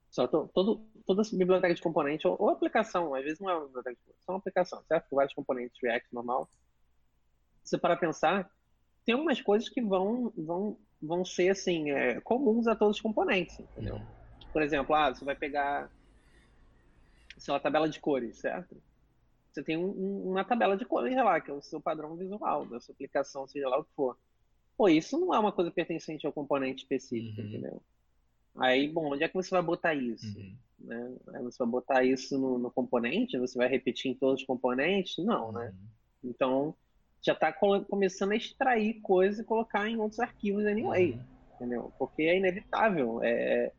só 0.09 0.27
todo, 0.27 0.81
toda 1.05 1.21
essa 1.21 1.35
biblioteca 1.37 1.73
de 1.73 1.81
componente, 1.81 2.27
ou, 2.27 2.35
ou, 2.39 2.49
aplicação, 2.49 3.13
às 3.13 3.23
vezes 3.23 3.39
não 3.39 3.49
é 3.49 3.53
uma 3.53 3.65
biblioteca 3.67 3.95
de 3.95 4.01
componente, 4.01 4.25
é 4.27 4.31
uma 4.31 4.39
aplicação, 4.39 4.83
certo? 4.87 5.09
Com 5.09 5.15
vários 5.15 5.33
componentes, 5.35 5.79
React 5.81 6.07
normal. 6.11 6.49
Se 7.63 7.71
você 7.71 7.77
para 7.77 7.95
pensar, 7.95 8.49
tem 9.05 9.13
algumas 9.13 9.39
coisas 9.39 9.69
que 9.69 9.81
vão, 9.81 10.33
vão, 10.35 10.77
vão 10.99 11.23
ser, 11.23 11.49
assim, 11.49 11.91
é, 11.91 12.19
comuns 12.21 12.65
a 12.65 12.75
todos 12.75 12.97
os 12.97 13.01
componentes, 13.01 13.59
entendeu? 13.59 13.95
Uhum. 13.95 14.05
Por 14.51 14.63
exemplo, 14.63 14.95
ah, 14.95 15.13
você 15.13 15.23
vai 15.23 15.35
pegar 15.35 15.91
sei 17.39 17.53
lá, 17.53 17.59
tabela 17.59 17.89
de 17.89 17.99
cores, 17.99 18.37
certo? 18.37 18.77
Você 19.51 19.63
tem 19.63 19.77
um, 19.77 20.29
uma 20.29 20.43
tabela 20.43 20.77
de 20.77 20.85
cores 20.85 21.15
lá, 21.15 21.39
que 21.41 21.49
é 21.49 21.53
o 21.53 21.61
seu 21.61 21.81
padrão 21.81 22.15
visual 22.15 22.65
da 22.65 22.79
sua 22.79 22.93
aplicação, 22.93 23.47
seja 23.47 23.67
lá 23.67 23.79
o 23.79 23.83
que 23.83 23.93
for. 23.95 24.17
Pô, 24.77 24.87
isso 24.87 25.17
não 25.17 25.33
é 25.33 25.39
uma 25.39 25.51
coisa 25.51 25.71
pertencente 25.71 26.25
ao 26.25 26.33
componente 26.33 26.83
específico, 26.83 27.41
uhum. 27.41 27.47
entendeu? 27.47 27.81
Aí, 28.57 28.87
bom, 28.87 29.13
onde 29.13 29.23
é 29.23 29.27
que 29.27 29.33
você 29.33 29.49
vai 29.49 29.61
botar 29.61 29.93
isso? 29.93 30.37
Uhum. 30.37 30.55
Né? 30.79 31.15
Aí 31.33 31.43
você 31.43 31.57
vai 31.57 31.67
botar 31.67 32.03
isso 32.03 32.37
no, 32.37 32.57
no, 32.57 32.71
componente? 32.71 33.37
Você 33.37 33.57
vai 33.57 33.67
repetir 33.67 34.11
em 34.11 34.15
todos 34.15 34.41
os 34.41 34.47
componentes? 34.47 35.17
Não, 35.23 35.51
né? 35.51 35.65
uhum. 35.65 35.65
né? 35.65 35.73
Então, 36.23 36.75
já 37.21 37.33
está 37.33 37.51
começando 37.51 38.31
a 38.31 38.35
extrair 38.35 39.01
coisas 39.01 39.39
e 39.39 39.43
colocar 39.43 39.89
em 39.89 39.97
outros 39.97 40.19
arquivos 40.19 40.65
anyway, 40.65 41.11
uhum. 41.11 41.19
entendeu? 41.55 41.93
Porque 41.97 42.23
é 42.23 42.37
inevitável. 42.37 43.19
É, 43.23 43.71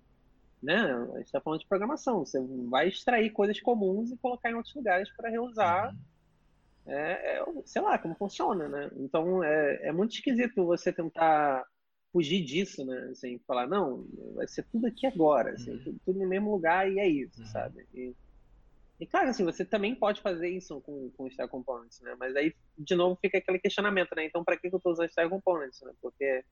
né? 0.63 0.93
A 1.15 1.17
gente 1.19 1.27
está 1.27 1.41
falando 1.41 1.61
de 1.61 1.67
programação. 1.67 2.25
Você 2.25 2.39
vai 2.69 2.89
extrair 2.89 3.31
coisas 3.31 3.61
comuns 3.61 4.11
e 4.11 4.17
colocar 4.19 4.51
em 4.51 4.55
outros 4.55 4.75
lugares 4.75 5.09
para 5.17 5.31
reusar. 5.31 5.93
Uhum. 5.93 6.01
É, 6.87 7.39
é, 7.39 7.45
sei 7.65 7.83
lá, 7.83 7.99
como 7.99 8.15
funciona, 8.15 8.69
né? 8.69 8.91
Então 8.97 9.45
é, 9.45 9.89
é 9.89 9.93
muito 9.93 10.13
esquisito 10.13 10.65
você 10.65 10.93
tentar 10.93 11.65
fugir 12.13 12.45
disso, 12.45 12.85
né? 12.85 13.09
Assim, 13.11 13.39
falar, 13.47 13.67
não, 13.67 14.07
vai 14.35 14.47
ser 14.49 14.65
tudo 14.65 14.87
aqui 14.87 15.07
agora, 15.07 15.53
assim, 15.53 15.73
uhum. 15.73 15.85
tudo, 15.85 16.01
tudo, 16.05 16.19
no 16.19 16.29
mesmo 16.29 16.51
lugar 16.51 16.91
e 16.91 16.99
é 16.99 17.09
isso, 17.09 17.41
uhum. 17.41 17.47
sabe? 17.47 17.87
E, 17.95 18.15
e, 18.99 19.07
claro, 19.07 19.31
assim, 19.31 19.45
você 19.45 19.65
também 19.65 19.95
pode 19.95 20.21
fazer 20.21 20.49
isso 20.49 20.81
com, 20.81 21.11
com 21.17 21.31
Style 21.31 21.49
Components, 21.49 22.01
né? 22.01 22.15
Mas 22.19 22.35
aí, 22.37 22.55
de 22.77 22.95
novo, 22.95 23.19
fica 23.21 23.39
aquele 23.39 23.59
questionamento, 23.59 24.15
né? 24.15 24.25
Então, 24.25 24.45
para 24.45 24.57
que 24.57 24.67
eu 24.67 24.77
estou 24.77 24.93
usando 24.93 25.09
Style 25.11 25.31
Components, 25.31 25.81
né? 25.83 25.93
Porque 26.03 26.45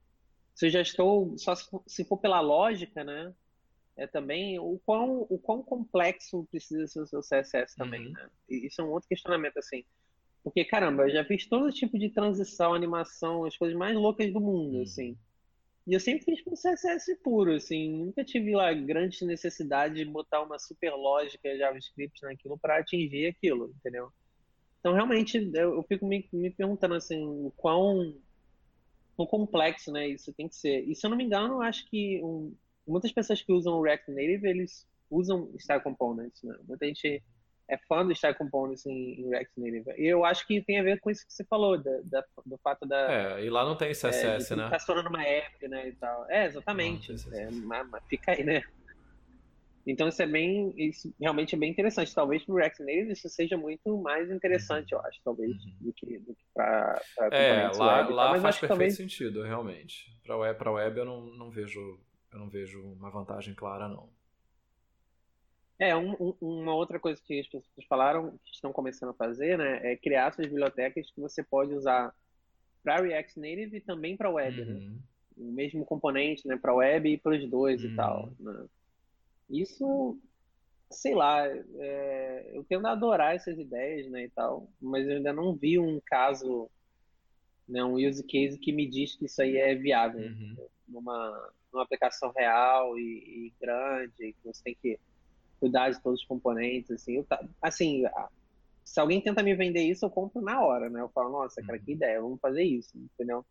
se 0.54 0.66
eu 0.66 0.70
já 0.70 0.80
estou, 0.80 1.36
só 1.36 1.54
se 1.54 1.68
for, 1.68 1.82
se 1.86 2.04
for 2.04 2.16
pela 2.16 2.40
lógica, 2.40 3.04
né? 3.04 3.34
É 3.98 4.06
também 4.06 4.58
o 4.58 4.80
quão, 4.86 5.26
o 5.28 5.38
quão 5.38 5.62
complexo 5.62 6.46
precisa 6.50 6.86
ser 6.86 7.00
o 7.00 7.06
seu 7.06 7.20
CSS 7.20 7.76
também, 7.76 8.06
uhum. 8.06 8.12
né? 8.12 8.30
Isso 8.48 8.80
é 8.80 8.84
um 8.84 8.90
outro 8.90 9.08
questionamento, 9.08 9.58
assim. 9.58 9.84
Porque, 10.42 10.64
caramba, 10.64 11.02
eu 11.02 11.10
já 11.10 11.24
fiz 11.24 11.46
todo 11.46 11.72
tipo 11.72 11.98
de 11.98 12.08
transição, 12.08 12.72
animação, 12.72 13.44
as 13.44 13.56
coisas 13.56 13.76
mais 13.76 13.96
loucas 13.96 14.32
do 14.32 14.40
mundo, 14.40 14.76
uhum. 14.76 14.82
assim. 14.82 15.18
E 15.84 15.94
eu 15.94 16.00
sempre 16.00 16.24
fiz 16.24 16.42
com 16.42 16.54
CSS 16.54 17.16
puro, 17.24 17.52
assim. 17.54 17.90
Nunca 17.90 18.24
tive 18.24 18.54
lá 18.54 18.72
grande 18.72 19.24
necessidade 19.24 19.96
de 19.96 20.04
botar 20.04 20.42
uma 20.42 20.58
super 20.58 20.92
lógica 20.92 21.56
JavaScript 21.56 22.22
naquilo 22.22 22.56
para 22.56 22.78
atingir 22.78 23.26
aquilo, 23.26 23.74
entendeu? 23.78 24.12
Então, 24.78 24.92
realmente, 24.92 25.38
eu, 25.54 25.74
eu 25.74 25.82
fico 25.82 26.06
me, 26.06 26.28
me, 26.32 26.50
perguntando, 26.50 26.94
assim, 26.94 27.20
o 27.26 27.52
quão, 27.56 28.14
complexo, 29.16 29.90
né, 29.90 30.06
isso 30.06 30.32
tem 30.32 30.46
que 30.46 30.54
ser. 30.54 30.88
E, 30.88 30.94
se 30.94 31.04
eu 31.04 31.10
não 31.10 31.16
me 31.16 31.24
engano, 31.24 31.54
eu 31.54 31.62
acho 31.62 31.84
que 31.90 32.22
um, 32.22 32.54
muitas 32.88 33.12
pessoas 33.12 33.42
que 33.42 33.52
usam 33.52 33.74
o 33.74 33.82
React 33.82 34.10
Native, 34.10 34.48
eles 34.48 34.86
usam 35.10 35.52
Style 35.58 35.82
Components, 35.82 36.42
né? 36.42 36.56
Muita 36.66 36.86
gente 36.86 37.22
é 37.68 37.76
fã 37.86 38.04
do 38.04 38.14
Style 38.14 38.34
Components 38.34 38.86
em, 38.86 39.20
em 39.20 39.28
React 39.28 39.52
Native. 39.58 39.94
E 39.98 40.06
eu 40.06 40.24
acho 40.24 40.46
que 40.46 40.62
tem 40.62 40.78
a 40.80 40.82
ver 40.82 40.98
com 41.00 41.10
isso 41.10 41.26
que 41.26 41.32
você 41.32 41.44
falou, 41.44 41.76
da, 41.76 42.00
da 42.04 42.24
do 42.44 42.58
fato 42.58 42.86
da. 42.86 43.12
É, 43.12 43.44
e 43.44 43.50
lá 43.50 43.64
não 43.64 43.76
tem 43.76 43.92
CSS, 43.92 44.52
é, 44.52 44.56
né? 44.56 44.68
Tá 44.70 44.76
estourando 44.76 45.08
uma 45.08 45.22
app, 45.22 45.68
né? 45.68 45.88
E 45.88 45.92
tal. 45.92 46.26
É, 46.30 46.46
exatamente. 46.46 47.12
É, 47.32 47.50
mas, 47.50 47.88
mas 47.88 48.04
fica 48.06 48.32
aí, 48.32 48.42
né? 48.42 48.62
Então 49.86 50.06
isso 50.06 50.20
é 50.22 50.26
bem, 50.26 50.74
isso 50.76 51.14
realmente 51.18 51.54
é 51.54 51.58
bem 51.58 51.70
interessante. 51.70 52.14
Talvez 52.14 52.44
para 52.44 52.52
o 52.52 52.58
React 52.58 52.80
Native 52.82 53.12
isso 53.12 53.28
seja 53.28 53.56
muito 53.56 53.96
mais 53.98 54.30
interessante, 54.30 54.92
eu 54.92 55.00
acho, 55.00 55.18
talvez, 55.24 55.50
uhum. 55.50 55.72
do 55.80 55.92
que, 55.94 56.18
do 56.18 56.34
que 56.34 56.44
para 56.54 57.00
É, 57.32 57.70
lá, 57.74 58.00
web, 58.00 58.12
lá 58.12 58.40
faz 58.40 58.56
perfeito 58.56 58.68
talvez... 58.68 58.96
sentido, 58.96 59.42
realmente. 59.42 60.14
Para 60.22 60.36
web, 60.36 60.58
para 60.58 60.72
web 60.72 60.98
eu 60.98 61.04
não, 61.06 61.26
não 61.26 61.50
vejo, 61.50 61.98
eu 62.32 62.38
não 62.38 62.48
vejo 62.48 62.82
uma 62.82 63.10
vantagem 63.10 63.54
clara 63.54 63.88
não. 63.88 64.08
É, 65.78 65.94
um, 65.94 66.12
um, 66.18 66.34
uma 66.40 66.74
outra 66.74 66.98
coisa 66.98 67.22
que 67.22 67.38
as 67.38 67.46
pessoas 67.46 67.86
falaram, 67.88 68.36
que 68.44 68.52
estão 68.52 68.72
começando 68.72 69.10
a 69.10 69.14
fazer, 69.14 69.56
né, 69.56 69.92
é 69.92 69.96
criar 69.96 70.32
suas 70.32 70.48
bibliotecas 70.48 71.10
que 71.10 71.20
você 71.20 71.42
pode 71.42 71.72
usar 71.72 72.12
para 72.82 73.00
React 73.00 73.38
Native 73.38 73.76
e 73.76 73.80
também 73.80 74.16
para 74.16 74.30
web, 74.30 74.64
né? 74.64 74.72
uhum. 74.72 74.90
né? 74.90 74.96
O 75.36 75.52
mesmo 75.52 75.84
componente, 75.84 76.48
né, 76.48 76.56
para 76.56 76.74
web 76.74 77.08
e 77.08 77.16
para 77.16 77.36
os 77.36 77.48
dois 77.48 77.84
uhum. 77.84 77.90
e 77.90 77.96
tal. 77.96 78.32
Né? 78.40 78.66
Isso, 79.48 80.18
sei 80.90 81.14
lá, 81.14 81.46
é, 81.46 82.50
eu 82.54 82.64
tendo 82.64 82.88
a 82.88 82.92
adorar 82.92 83.36
essas 83.36 83.56
ideias, 83.56 84.10
né, 84.10 84.24
e 84.24 84.30
tal, 84.30 84.68
mas 84.80 85.06
eu 85.06 85.16
ainda 85.16 85.32
não 85.32 85.54
vi 85.54 85.78
um 85.78 86.00
caso, 86.04 86.68
né, 87.68 87.84
um 87.84 87.94
use 87.94 88.24
case 88.24 88.58
que 88.58 88.72
me 88.72 88.84
diz 88.84 89.14
que 89.14 89.26
isso 89.26 89.40
aí 89.40 89.56
é 89.56 89.76
viável 89.76 90.22
uhum. 90.22 90.56
Numa, 90.88 91.52
numa 91.72 91.84
aplicação 91.84 92.32
real 92.36 92.98
e, 92.98 93.02
e 93.02 93.54
grande, 93.60 94.32
que 94.32 94.44
você 94.44 94.62
tem 94.62 94.76
que 94.80 94.98
cuidar 95.60 95.90
de 95.90 96.02
todos 96.02 96.20
os 96.20 96.26
componentes, 96.26 96.90
assim, 96.90 97.16
eu, 97.16 97.26
assim, 97.60 98.04
se 98.84 98.98
alguém 99.00 99.20
tenta 99.20 99.42
me 99.42 99.54
vender 99.54 99.82
isso, 99.82 100.06
eu 100.06 100.10
compro 100.10 100.40
na 100.40 100.62
hora, 100.62 100.88
né? 100.88 101.00
Eu 101.00 101.08
falo, 101.10 101.30
nossa, 101.30 101.62
cara, 101.62 101.78
que 101.78 101.90
uhum. 101.90 101.96
ideia, 101.96 102.20
vamos 102.20 102.40
fazer 102.40 102.62
isso, 102.62 102.96
entendeu? 102.96 103.44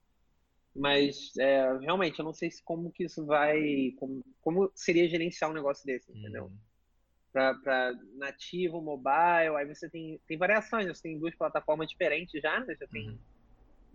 Mas, 0.75 1.35
é, 1.37 1.77
realmente, 1.79 2.19
eu 2.19 2.25
não 2.25 2.33
sei 2.33 2.49
se 2.49 2.63
como 2.63 2.91
que 2.91 3.05
isso 3.05 3.25
vai, 3.25 3.93
como, 3.97 4.23
como 4.41 4.71
seria 4.75 5.07
gerenciar 5.07 5.49
um 5.49 5.53
negócio 5.53 5.85
desse, 5.85 6.11
entendeu? 6.11 6.45
Uhum. 6.45 6.57
Para 7.31 7.93
nativo, 8.15 8.81
mobile, 8.81 9.55
aí 9.57 9.67
você 9.67 9.89
tem, 9.89 10.19
tem 10.27 10.37
variações, 10.37 10.87
você 10.87 11.03
tem 11.03 11.19
duas 11.19 11.35
plataformas 11.35 11.87
diferentes 11.87 12.41
já, 12.41 12.59
né? 12.61 12.75
Já 12.79 12.87
tem 12.87 13.09
uhum. 13.09 13.17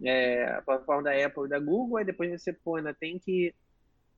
É, 0.04 0.44
a 0.44 0.62
plataforma 0.62 1.02
da 1.02 1.12
Apple 1.12 1.46
e 1.46 1.48
da 1.48 1.58
Google, 1.58 1.98
aí 1.98 2.04
depois 2.04 2.30
você, 2.30 2.52
pô, 2.52 2.76
ainda 2.76 2.94
tem 2.94 3.18
que 3.18 3.54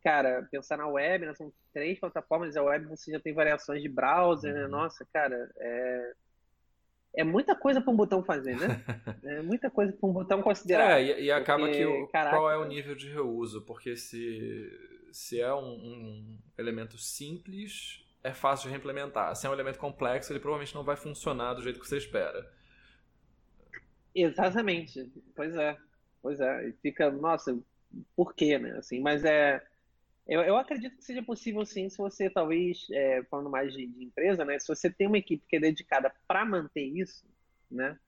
cara, 0.04 0.46
pensar 0.50 0.76
na 0.76 0.86
web, 0.86 1.24
né? 1.24 1.34
São 1.34 1.50
três 1.72 1.98
plataformas, 1.98 2.54
a 2.56 2.62
web 2.62 2.86
você 2.86 3.10
já 3.10 3.18
tem 3.18 3.32
variações 3.32 3.82
de 3.82 3.88
browser, 3.88 4.52
né? 4.52 4.64
Uhum. 4.64 4.70
Nossa, 4.70 5.06
cara, 5.10 5.50
é, 5.56 6.12
é 7.16 7.24
muita 7.24 7.56
coisa 7.56 7.80
para 7.80 7.90
um 7.90 7.96
botão 7.96 8.22
fazer, 8.22 8.54
né? 8.54 8.84
É 9.24 9.40
muita 9.40 9.70
coisa 9.70 9.90
para 9.92 10.08
um 10.08 10.12
botão 10.12 10.42
considerar. 10.42 11.00
É, 11.00 11.02
e, 11.02 11.24
e 11.24 11.32
acaba 11.32 11.64
porque, 11.64 11.78
que 11.78 11.86
o, 11.86 12.06
caraca, 12.08 12.36
qual 12.36 12.50
é 12.50 12.58
o 12.58 12.66
nível 12.66 12.94
de 12.94 13.08
reuso, 13.08 13.62
porque 13.62 13.96
se, 13.96 14.70
se 15.10 15.40
é 15.40 15.52
um, 15.54 15.72
um, 15.72 16.38
elemento 16.58 16.98
simples, 16.98 18.04
é 18.22 18.34
fácil 18.34 18.68
de 18.68 18.72
reimplementar. 18.72 19.34
Se 19.34 19.46
é 19.46 19.50
um 19.50 19.54
elemento 19.54 19.78
complexo, 19.78 20.30
ele 20.30 20.40
provavelmente 20.40 20.74
não 20.74 20.84
vai 20.84 20.96
funcionar 20.96 21.54
do 21.54 21.62
jeito 21.62 21.80
que 21.80 21.88
você 21.88 21.96
espera. 21.96 22.52
Exatamente. 24.14 25.10
Pois 25.34 25.56
é. 25.56 25.76
Pois 26.22 26.40
é. 26.40 26.68
E 26.68 26.72
fica, 26.74 27.10
nossa, 27.10 27.58
por 28.16 28.34
quê, 28.34 28.58
né? 28.58 28.78
Assim, 28.78 29.00
mas 29.00 29.24
é 29.24 29.62
eu, 30.26 30.40
eu 30.40 30.56
acredito 30.56 30.96
que 30.96 31.04
seja 31.04 31.22
possível 31.22 31.64
sim, 31.66 31.88
se 31.88 31.98
você 31.98 32.30
talvez, 32.30 32.86
é, 32.90 33.22
falando 33.24 33.50
mais 33.50 33.72
de, 33.74 33.86
de, 33.86 34.04
empresa, 34.04 34.44
né? 34.44 34.58
Se 34.58 34.66
você 34.68 34.90
tem 34.90 35.06
uma 35.06 35.18
equipe 35.18 35.44
que 35.46 35.56
é 35.56 35.60
dedicada 35.60 36.12
para 36.26 36.44
manter 36.46 36.82
isso, 36.82 37.26
né? 37.70 37.98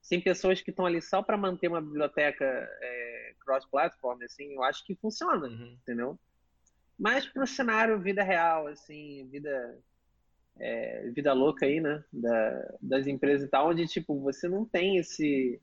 Sem 0.00 0.20
pessoas 0.20 0.62
que 0.62 0.70
estão 0.70 0.86
ali 0.86 1.02
só 1.02 1.22
para 1.22 1.36
manter 1.36 1.68
uma 1.68 1.82
biblioteca 1.82 2.44
é, 2.46 3.34
cross-platform, 3.40 4.22
assim, 4.22 4.54
eu 4.54 4.62
acho 4.62 4.84
que 4.86 4.94
funciona, 4.94 5.48
uhum. 5.48 5.76
entendeu? 5.82 6.18
Mas 6.98 7.26
para 7.26 7.44
o 7.44 7.46
cenário 7.46 8.00
vida 8.00 8.22
real, 8.22 8.66
assim, 8.66 9.28
vida 9.30 9.78
é, 10.58 11.10
vida 11.10 11.32
louca 11.32 11.66
aí, 11.66 11.80
né? 11.80 12.02
Da, 12.12 12.74
das 12.80 13.06
empresas 13.06 13.46
e 13.46 13.50
tal, 13.50 13.70
onde, 13.70 13.86
tipo, 13.86 14.18
você 14.20 14.48
não 14.48 14.64
tem 14.64 14.98
esse 14.98 15.60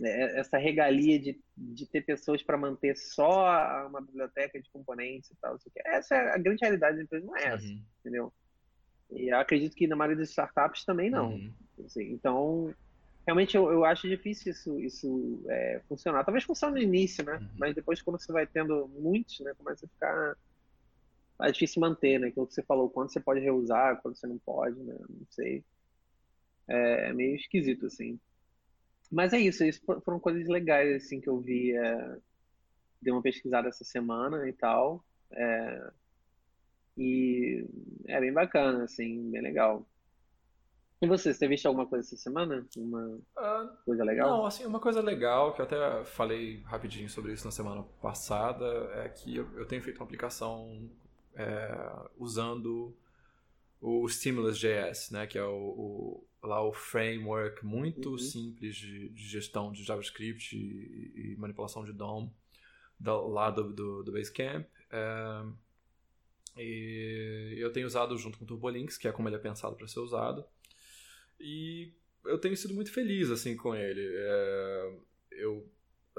né, 0.00 0.38
essa 0.38 0.56
regalia 0.58 1.18
de, 1.18 1.40
de 1.56 1.86
ter 1.86 2.02
pessoas 2.02 2.42
para 2.42 2.56
manter 2.56 2.96
só 2.96 3.86
uma 3.86 4.00
biblioteca 4.00 4.60
de 4.60 4.70
componentes 4.70 5.30
e 5.30 5.36
tal. 5.36 5.56
Essa 5.84 6.14
é 6.14 6.34
a 6.34 6.38
grande 6.38 6.60
realidade 6.60 6.96
da 6.96 7.02
empresa, 7.02 7.26
não 7.26 7.36
é 7.36 7.44
essa, 7.46 7.66
uhum. 7.66 7.82
entendeu? 8.00 8.32
E 9.10 9.32
eu 9.32 9.38
acredito 9.38 9.74
que 9.74 9.86
na 9.86 9.96
maioria 9.96 10.18
das 10.18 10.30
startups 10.30 10.84
também 10.84 11.10
não. 11.10 11.30
Uhum. 11.30 11.52
Assim, 11.84 12.12
então, 12.12 12.74
realmente 13.26 13.56
eu, 13.56 13.70
eu 13.70 13.84
acho 13.84 14.08
difícil 14.08 14.52
isso, 14.52 14.80
isso 14.80 15.44
é, 15.48 15.80
funcionar. 15.88 16.24
Talvez 16.24 16.44
funcione 16.44 16.74
no 16.74 16.82
início, 16.82 17.24
né? 17.24 17.36
Uhum. 17.36 17.48
Mas 17.56 17.74
depois, 17.74 18.02
quando 18.02 18.20
você 18.20 18.32
vai 18.32 18.46
tendo 18.46 18.88
muitos, 18.88 19.40
né, 19.40 19.52
começa 19.56 19.86
a 19.86 19.88
ficar 19.88 20.36
é 21.40 21.52
difícil 21.52 21.80
manter, 21.80 22.18
né? 22.18 22.28
Aquilo 22.28 22.46
que 22.46 22.54
você 22.54 22.62
falou, 22.62 22.90
quando 22.90 23.12
você 23.12 23.20
pode 23.20 23.40
reusar, 23.40 24.00
quando 24.02 24.16
você 24.16 24.26
não 24.26 24.38
pode, 24.38 24.78
né? 24.80 24.96
Não 25.08 25.26
sei. 25.30 25.64
É, 26.66 27.10
é 27.10 27.12
meio 27.12 27.36
esquisito, 27.36 27.86
assim. 27.86 28.18
Mas 29.10 29.32
é 29.32 29.38
isso, 29.38 29.64
isso 29.64 29.80
foram 30.04 30.20
coisas 30.20 30.46
legais 30.48 30.96
assim 30.96 31.20
que 31.20 31.28
eu 31.28 31.40
vi, 31.40 31.74
é, 31.74 32.16
dei 33.00 33.12
uma 33.12 33.22
pesquisada 33.22 33.68
essa 33.68 33.84
semana 33.84 34.46
e 34.46 34.52
tal, 34.52 35.02
é, 35.32 35.90
e 36.96 37.66
é 38.06 38.20
bem 38.20 38.32
bacana, 38.32 38.84
assim, 38.84 39.30
bem 39.30 39.40
legal. 39.40 39.86
E 41.00 41.06
você, 41.06 41.32
você 41.32 41.46
visto 41.46 41.64
alguma 41.66 41.86
coisa 41.86 42.04
essa 42.04 42.16
semana? 42.16 42.66
Uma 42.76 43.06
uh, 43.06 43.76
coisa 43.84 44.02
legal? 44.02 44.28
Não, 44.28 44.44
assim, 44.44 44.66
uma 44.66 44.80
coisa 44.80 45.00
legal, 45.00 45.54
que 45.54 45.60
eu 45.60 45.64
até 45.64 46.04
falei 46.04 46.60
rapidinho 46.64 47.08
sobre 47.08 47.32
isso 47.32 47.44
na 47.44 47.52
semana 47.52 47.84
passada, 48.02 48.66
é 48.94 49.08
que 49.08 49.36
eu, 49.36 49.48
eu 49.56 49.64
tenho 49.64 49.80
feito 49.80 49.98
uma 49.98 50.04
aplicação 50.04 50.90
é, 51.38 52.10
usando 52.16 52.94
o 53.80 54.08
Stimulus.js, 54.08 55.10
né, 55.10 55.26
que 55.26 55.38
é 55.38 55.44
o, 55.44 55.54
o, 55.54 56.26
lá 56.42 56.60
o 56.60 56.72
framework 56.72 57.64
muito 57.64 58.10
uhum. 58.10 58.18
simples 58.18 58.76
de, 58.76 59.08
de, 59.10 59.22
gestão 59.28 59.70
de 59.70 59.84
JavaScript 59.84 60.56
e, 60.56 61.32
e 61.32 61.36
manipulação 61.36 61.84
de 61.84 61.92
DOM 61.92 62.28
do, 62.98 63.28
lá 63.28 63.50
do, 63.50 63.72
do, 63.72 64.02
do 64.02 64.12
Basecamp. 64.12 64.66
É, 64.90 65.44
e 66.56 67.54
eu 67.56 67.72
tenho 67.72 67.86
usado 67.86 68.18
junto 68.18 68.36
com 68.36 68.44
o 68.44 68.48
Turbolinks, 68.48 68.98
que 68.98 69.06
é 69.06 69.12
como 69.12 69.28
ele 69.28 69.36
é 69.36 69.40
pensado 69.40 69.76
para 69.76 69.86
ser 69.86 70.00
usado. 70.00 70.44
E 71.38 71.92
eu 72.24 72.36
tenho 72.36 72.56
sido 72.56 72.74
muito 72.74 72.92
feliz 72.92 73.30
assim 73.30 73.56
com 73.56 73.76
ele. 73.76 74.04
É, 74.04 74.98
eu 75.30 75.70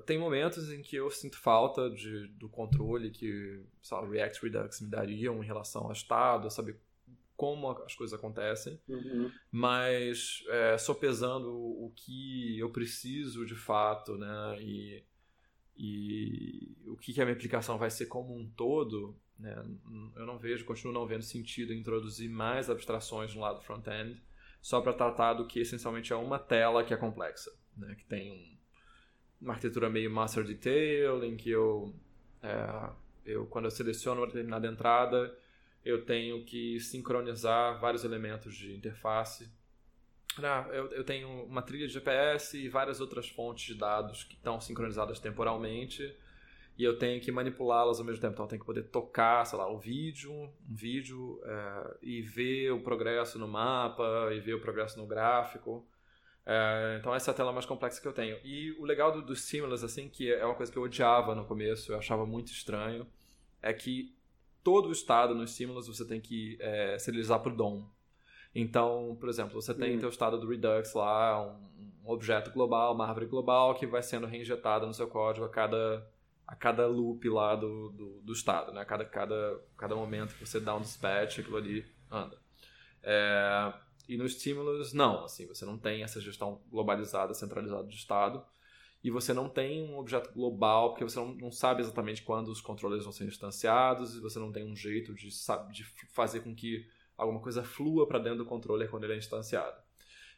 tem 0.05 0.17
momentos 0.17 0.71
em 0.71 0.81
que 0.81 0.95
eu 0.95 1.09
sinto 1.09 1.37
falta 1.37 1.89
de, 1.89 2.27
do 2.27 2.49
controle 2.49 3.09
que 3.09 3.63
o 3.91 4.05
React 4.05 4.41
Redux 4.43 4.81
me 4.81 4.89
daria 4.89 5.29
em 5.29 5.45
relação 5.45 5.85
ao 5.85 5.91
estado, 5.91 6.47
a 6.47 6.49
saber 6.49 6.79
como 7.39 7.71
as 7.71 7.95
coisas 7.95 8.13
acontecem, 8.19 8.77
uhum. 8.85 9.31
mas 9.49 10.43
é, 10.49 10.77
sopesando 10.77 11.49
o 11.49 11.89
que 11.95 12.59
eu 12.59 12.69
preciso 12.69 13.45
de 13.45 13.55
fato, 13.55 14.17
né, 14.17 14.57
e, 14.59 15.01
e 15.77 16.77
o 16.85 16.97
que, 16.97 17.13
que 17.13 17.21
a 17.21 17.23
minha 17.23 17.37
aplicação 17.37 17.77
vai 17.77 17.89
ser 17.89 18.07
como 18.07 18.35
um 18.35 18.45
todo, 18.45 19.17
né, 19.39 19.55
eu 20.17 20.25
não 20.25 20.37
vejo, 20.37 20.65
continuo 20.65 20.93
não 20.93 21.07
vendo 21.07 21.23
sentido 21.23 21.71
em 21.71 21.79
introduzir 21.79 22.29
mais 22.29 22.69
abstrações 22.69 23.33
no 23.33 23.39
lado 23.39 23.61
front-end, 23.61 24.21
só 24.61 24.81
para 24.81 24.91
tratar 24.91 25.35
do 25.35 25.47
que 25.47 25.61
essencialmente 25.61 26.11
é 26.11 26.17
uma 26.17 26.39
tela 26.39 26.83
que 26.83 26.93
é 26.93 26.97
complexa, 26.97 27.51
né, 27.77 27.95
que 27.95 28.03
tem 28.03 28.33
um, 28.33 28.58
uma 29.41 29.53
arquitetura 29.53 29.89
meio 29.89 30.11
master 30.11 30.43
detail, 30.43 31.23
em 31.23 31.35
que 31.35 31.49
eu, 31.49 31.93
é, 32.41 32.89
eu 33.25 33.45
quando 33.47 33.65
eu 33.65 33.71
seleciono 33.71 34.21
uma 34.21 34.27
determinada 34.27 34.67
entrada, 34.67 35.35
eu 35.83 36.03
tenho 36.05 36.43
que 36.43 36.79
sincronizar 36.79 37.79
vários 37.79 38.03
elementos 38.03 38.55
de 38.55 38.75
interface. 38.75 39.49
Ah, 40.37 40.67
eu, 40.71 40.87
eu 40.91 41.03
tenho 41.03 41.27
uma 41.45 41.61
trilha 41.61 41.87
de 41.87 41.93
GPS 41.93 42.57
e 42.57 42.69
várias 42.69 43.01
outras 43.01 43.27
fontes 43.27 43.65
de 43.65 43.75
dados 43.75 44.23
que 44.23 44.35
estão 44.35 44.59
sincronizadas 44.59 45.19
temporalmente 45.19 46.15
e 46.79 46.83
eu 46.85 46.97
tenho 46.97 47.19
que 47.19 47.29
manipulá-las 47.29 47.99
ao 47.99 48.05
mesmo 48.05 48.21
tempo. 48.21 48.33
Então 48.33 48.45
eu 48.45 48.49
tenho 48.49 48.61
que 48.61 48.65
poder 48.65 48.83
tocar, 48.83 49.45
sei 49.45 49.59
lá, 49.59 49.69
o 49.69 49.77
vídeo, 49.77 50.31
um 50.31 50.49
vídeo 50.65 51.41
é, 51.43 51.97
e 52.01 52.21
ver 52.21 52.71
o 52.71 52.81
progresso 52.81 53.37
no 53.37 53.49
mapa 53.49 54.29
e 54.31 54.39
ver 54.39 54.53
o 54.53 54.61
progresso 54.61 54.97
no 54.97 55.05
gráfico. 55.05 55.85
É, 56.51 56.97
então 56.99 57.13
essa 57.13 57.29
é 57.29 57.31
a 57.31 57.35
tela 57.35 57.53
mais 57.53 57.67
complexa 57.67 58.01
que 58.01 58.07
eu 58.07 58.11
tenho. 58.11 58.39
E 58.43 58.71
o 58.79 58.83
legal 58.83 59.11
do, 59.11 59.21
do 59.21 59.35
Stimulus, 59.35 59.83
assim, 59.83 60.09
que 60.09 60.33
é 60.33 60.43
uma 60.43 60.55
coisa 60.55 60.71
que 60.71 60.79
eu 60.79 60.81
odiava 60.81 61.35
no 61.35 61.45
começo, 61.45 61.91
eu 61.91 61.97
achava 61.99 62.25
muito 62.25 62.47
estranho, 62.51 63.05
é 63.61 63.71
que 63.71 64.15
todo 64.63 64.89
o 64.89 64.91
estado 64.91 65.35
nos 65.35 65.51
estímulos 65.51 65.87
você 65.87 66.03
tem 66.03 66.19
que 66.19 66.57
é, 66.59 66.97
serializar 66.97 67.39
por 67.41 67.53
DOM. 67.53 67.85
Então, 68.55 69.15
por 69.19 69.29
exemplo, 69.29 69.61
você 69.61 69.75
tem 69.75 69.95
hum. 69.95 69.99
teu 69.99 70.09
estado 70.09 70.39
do 70.39 70.47
Redux 70.47 70.95
lá, 70.95 71.39
um, 71.39 72.03
um, 72.03 72.09
objeto 72.11 72.49
global, 72.49 72.95
uma 72.95 73.05
árvore 73.05 73.27
global 73.27 73.75
que 73.75 73.85
vai 73.85 74.01
sendo 74.01 74.25
reinjetada 74.25 74.87
no 74.87 74.93
seu 74.93 75.07
código 75.07 75.45
a 75.45 75.49
cada, 75.49 76.03
a 76.47 76.55
cada 76.55 76.87
loop 76.87 77.29
lá 77.29 77.55
do, 77.55 77.89
do, 77.91 78.21
do 78.21 78.33
estado, 78.33 78.71
né? 78.73 78.81
A 78.81 78.85
cada, 78.85 79.05
cada, 79.05 79.61
cada 79.77 79.95
momento 79.95 80.33
que 80.33 80.47
você 80.47 80.59
dá 80.59 80.75
um 80.75 80.81
dispatch, 80.81 81.41
aquilo 81.41 81.57
ali 81.57 81.85
anda. 82.09 82.39
É, 83.03 83.71
E 84.09 84.17
no 84.17 84.27
Stimulus, 84.27 84.91
não. 84.91 85.23
Assim, 85.23 85.45
você 85.45 85.63
não 85.63 85.77
tem 85.77 86.01
essa 86.01 86.19
gestão 86.19 86.59
globalizada, 86.71 87.31
centralizada 87.35 87.83
do 87.83 87.93
Estado. 87.93 88.43
E 89.03 89.11
você 89.11 89.33
não 89.33 89.47
tem 89.47 89.83
um 89.83 89.99
objeto 89.99 90.33
global, 90.33 90.89
porque 90.89 91.03
você 91.03 91.19
não, 91.19 91.35
não 91.35 91.51
sabe 91.51 91.83
exatamente 91.83 92.23
quando 92.23 92.47
os 92.47 92.59
controles 92.59 93.03
vão 93.03 93.13
ser 93.13 93.25
instanciados, 93.25 94.15
e 94.15 94.19
você 94.19 94.39
não 94.39 94.51
tem 94.51 94.65
um 94.65 94.75
jeito 94.75 95.13
de, 95.13 95.29
de 95.71 95.83
fazer 96.11 96.39
com 96.39 96.55
que 96.55 96.87
alguma 97.15 97.39
coisa 97.39 97.63
flua 97.63 98.07
para 98.07 98.17
dentro 98.17 98.39
do 98.39 98.45
controller 98.45 98.89
quando 98.89 99.03
ele 99.03 99.13
é 99.13 99.17
instanciado. 99.17 99.77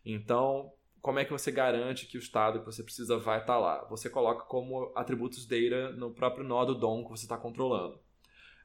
Então, 0.06 0.74
como 1.02 1.20
é 1.20 1.26
que 1.26 1.32
você 1.32 1.50
garante 1.50 2.06
que 2.08 2.18
o 2.18 2.20
estado 2.20 2.60
que 2.60 2.66
você 2.66 2.84
precisa 2.84 3.18
vai 3.18 3.40
estar 3.40 3.54
tá 3.54 3.60
lá? 3.60 3.86
Você 3.86 4.10
coloca 4.10 4.44
como 4.46 4.92
atributos 4.96 5.48
data 5.48 5.94
no 5.94 6.12
próprio 6.12 6.44
nó 6.44 6.66
do 6.66 6.76
DOM 6.76 7.06
que 7.06 7.10
você 7.10 7.24
está 7.24 7.38
controlando. 7.38 7.96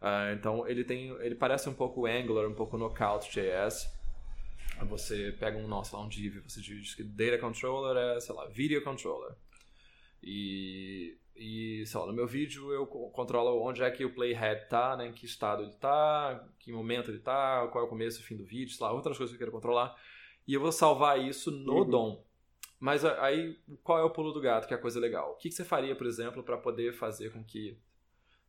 Uh, 0.03 0.35
então 0.35 0.67
ele 0.67 0.85
tem, 0.85 1.11
ele 1.21 1.37
parece 1.37 1.69
um 1.69 1.75
pouco 1.75 2.07
Angular, 2.07 2.47
um 2.49 2.55
pouco 2.55 2.77
Knockout.js. 2.77 3.96
Você 4.85 5.33
pega 5.39 5.59
um 5.59 5.85
sei 5.85 5.99
lá, 5.99 6.05
um 6.05 6.09
div, 6.09 6.43
você 6.47 6.61
diz 6.61 6.95
que 6.95 7.03
data 7.03 7.39
controller 7.39 7.97
é, 7.97 8.21
sei 8.21 8.35
lá, 8.35 8.47
video 8.47 8.83
controller. 8.83 9.35
E, 10.23 11.17
e 11.35 11.85
sei 11.87 12.01
lá, 12.01 12.07
no 12.07 12.13
meu 12.13 12.27
vídeo 12.27 12.73
eu 12.73 12.87
controlo 12.87 13.63
onde 13.63 13.83
é 13.83 13.91
que 13.91 14.05
o 14.05 14.15
playhead 14.15 14.63
está, 14.63 14.97
né, 14.97 15.07
em 15.07 15.13
que 15.13 15.25
estado 15.25 15.63
ele 15.63 15.71
está, 15.71 16.47
que 16.59 16.73
momento 16.73 17.11
ele 17.11 17.19
está, 17.19 17.67
qual 17.69 17.85
é 17.85 17.87
o 17.87 17.91
começo 17.91 18.21
e 18.21 18.23
o 18.23 18.27
fim 18.27 18.37
do 18.37 18.45
vídeo, 18.45 18.75
sei 18.75 18.85
lá, 18.85 18.93
outras 18.93 19.17
coisas 19.17 19.35
que 19.35 19.43
eu 19.43 19.47
quero 19.47 19.53
controlar. 19.53 19.97
E 20.47 20.55
eu 20.55 20.61
vou 20.61 20.73
salvar 20.73 21.19
isso 21.21 21.51
no 21.51 21.79
uhum. 21.79 21.91
DOM. 21.91 22.27
Mas 22.79 23.05
aí, 23.05 23.59
qual 23.83 23.99
é 23.99 24.03
o 24.03 24.11
pulo 24.11 24.33
do 24.33 24.41
gato, 24.41 24.69
que 24.69 24.75
é 24.75 24.77
a 24.77 24.81
coisa 24.81 25.01
legal? 25.01 25.33
O 25.33 25.37
que, 25.37 25.51
você 25.51 25.65
faria, 25.65 25.97
por 25.97 26.07
exemplo, 26.07 26.43
para 26.43 26.59
poder 26.59 26.93
fazer 26.93 27.33
com 27.33 27.43
que, 27.43 27.79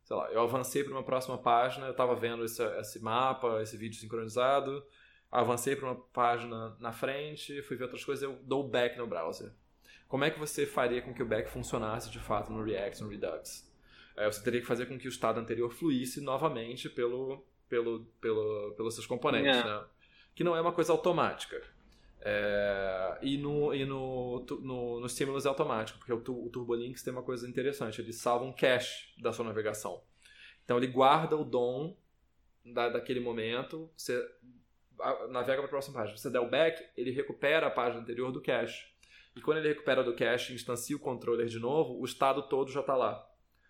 sei 0.04 0.16
lá, 0.16 0.30
eu 0.30 0.42
avancei 0.42 0.84
para 0.84 0.92
uma 0.92 1.02
próxima 1.02 1.38
página, 1.38 1.86
eu 1.86 1.92
estava 1.92 2.14
vendo 2.14 2.44
esse, 2.44 2.62
esse 2.78 3.00
mapa, 3.00 3.62
esse 3.62 3.76
vídeo 3.76 3.98
sincronizado, 3.98 4.84
avancei 5.30 5.76
para 5.76 5.86
uma 5.86 5.96
página 5.96 6.76
na 6.80 6.92
frente, 6.92 7.62
fui 7.62 7.76
ver 7.76 7.84
outras 7.84 8.04
coisas, 8.04 8.22
eu 8.22 8.38
dou 8.42 8.66
back 8.66 8.96
no 8.96 9.06
browser. 9.06 9.52
Como 10.08 10.24
é 10.24 10.30
que 10.30 10.38
você 10.38 10.64
faria 10.64 11.02
com 11.02 11.12
que 11.12 11.22
o 11.22 11.26
back 11.26 11.50
funcionasse 11.50 12.10
de 12.10 12.18
fato 12.18 12.50
no 12.50 12.62
React, 12.62 13.02
no 13.02 13.10
Redux? 13.10 13.70
É, 14.16 14.26
você 14.26 14.42
teria 14.42 14.60
que 14.60 14.66
fazer 14.66 14.86
com 14.86 14.98
que 14.98 15.06
o 15.06 15.10
estado 15.10 15.38
anterior 15.38 15.70
fluísse 15.70 16.20
novamente 16.20 16.88
pelo, 16.88 17.44
pelo, 17.68 18.06
pelo, 18.20 18.72
pelos 18.76 18.94
seus 18.94 19.06
componentes, 19.06 19.54
yeah. 19.54 19.80
né? 19.80 19.86
Que 20.34 20.42
não 20.42 20.56
é 20.56 20.60
uma 20.60 20.72
coisa 20.72 20.92
automática. 20.92 21.62
É, 22.20 23.18
e 23.22 23.36
no, 23.36 23.72
e 23.72 23.84
no, 23.84 24.44
no, 24.60 25.00
no 25.00 25.08
Stimulus 25.08 25.46
é 25.46 25.48
automático, 25.48 25.98
porque 25.98 26.12
o, 26.12 26.16
o 26.16 26.50
TurboLinks 26.50 27.02
tem 27.02 27.12
uma 27.12 27.22
coisa 27.22 27.48
interessante, 27.48 28.00
ele 28.00 28.12
salva 28.12 28.44
um 28.44 28.52
cache 28.52 29.14
da 29.20 29.32
sua 29.32 29.44
navegação. 29.44 30.02
Então 30.64 30.78
ele 30.78 30.88
guarda 30.88 31.36
o 31.36 31.44
DOM 31.44 31.94
da, 32.64 32.88
daquele 32.88 33.20
momento, 33.20 33.90
você 33.96 34.26
navega 35.30 35.58
para 35.58 35.66
a 35.66 35.68
próxima 35.68 35.98
página. 35.98 36.16
Você 36.16 36.30
der 36.30 36.40
o 36.40 36.48
back, 36.48 36.84
ele 36.96 37.10
recupera 37.10 37.66
a 37.66 37.70
página 37.70 38.02
anterior 38.02 38.32
do 38.32 38.40
cache. 38.40 38.86
E 39.36 39.40
quando 39.40 39.58
ele 39.58 39.68
recupera 39.68 40.02
do 40.02 40.14
cache 40.14 40.52
e 40.52 40.56
instancia 40.56 40.96
o 40.96 41.00
controller 41.00 41.46
de 41.46 41.58
novo, 41.58 42.00
o 42.00 42.04
estado 42.04 42.42
todo 42.48 42.70
já 42.70 42.80
está 42.80 42.96
lá. 42.96 43.24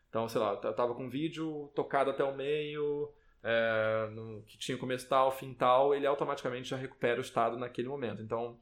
Então, 0.08 0.26
sei 0.28 0.40
lá, 0.40 0.58
eu 0.62 0.70
estava 0.70 0.94
com 0.94 1.06
o 1.06 1.10
vídeo 1.10 1.70
tocado 1.74 2.10
até 2.10 2.24
o 2.24 2.34
meio, 2.34 3.12
é, 3.42 4.08
no, 4.10 4.42
que 4.44 4.56
tinha 4.56 4.78
começo 4.78 5.06
tal, 5.08 5.30
fim 5.30 5.52
tal, 5.52 5.94
ele 5.94 6.06
automaticamente 6.06 6.70
já 6.70 6.76
recupera 6.76 7.18
o 7.18 7.22
estado 7.22 7.58
naquele 7.58 7.88
momento. 7.88 8.22
Então, 8.22 8.58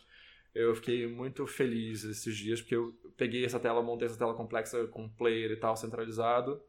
eu 0.52 0.74
fiquei 0.74 1.06
muito 1.06 1.46
feliz 1.46 2.02
esses 2.02 2.36
dias, 2.36 2.60
porque 2.60 2.74
eu 2.74 2.92
peguei 3.16 3.44
essa 3.44 3.60
tela, 3.60 3.82
montei 3.82 4.06
essa 4.06 4.18
tela 4.18 4.34
complexa 4.34 4.86
com 4.88 5.08
player 5.08 5.52
e 5.52 5.56
tal, 5.56 5.76
centralizado. 5.76 6.60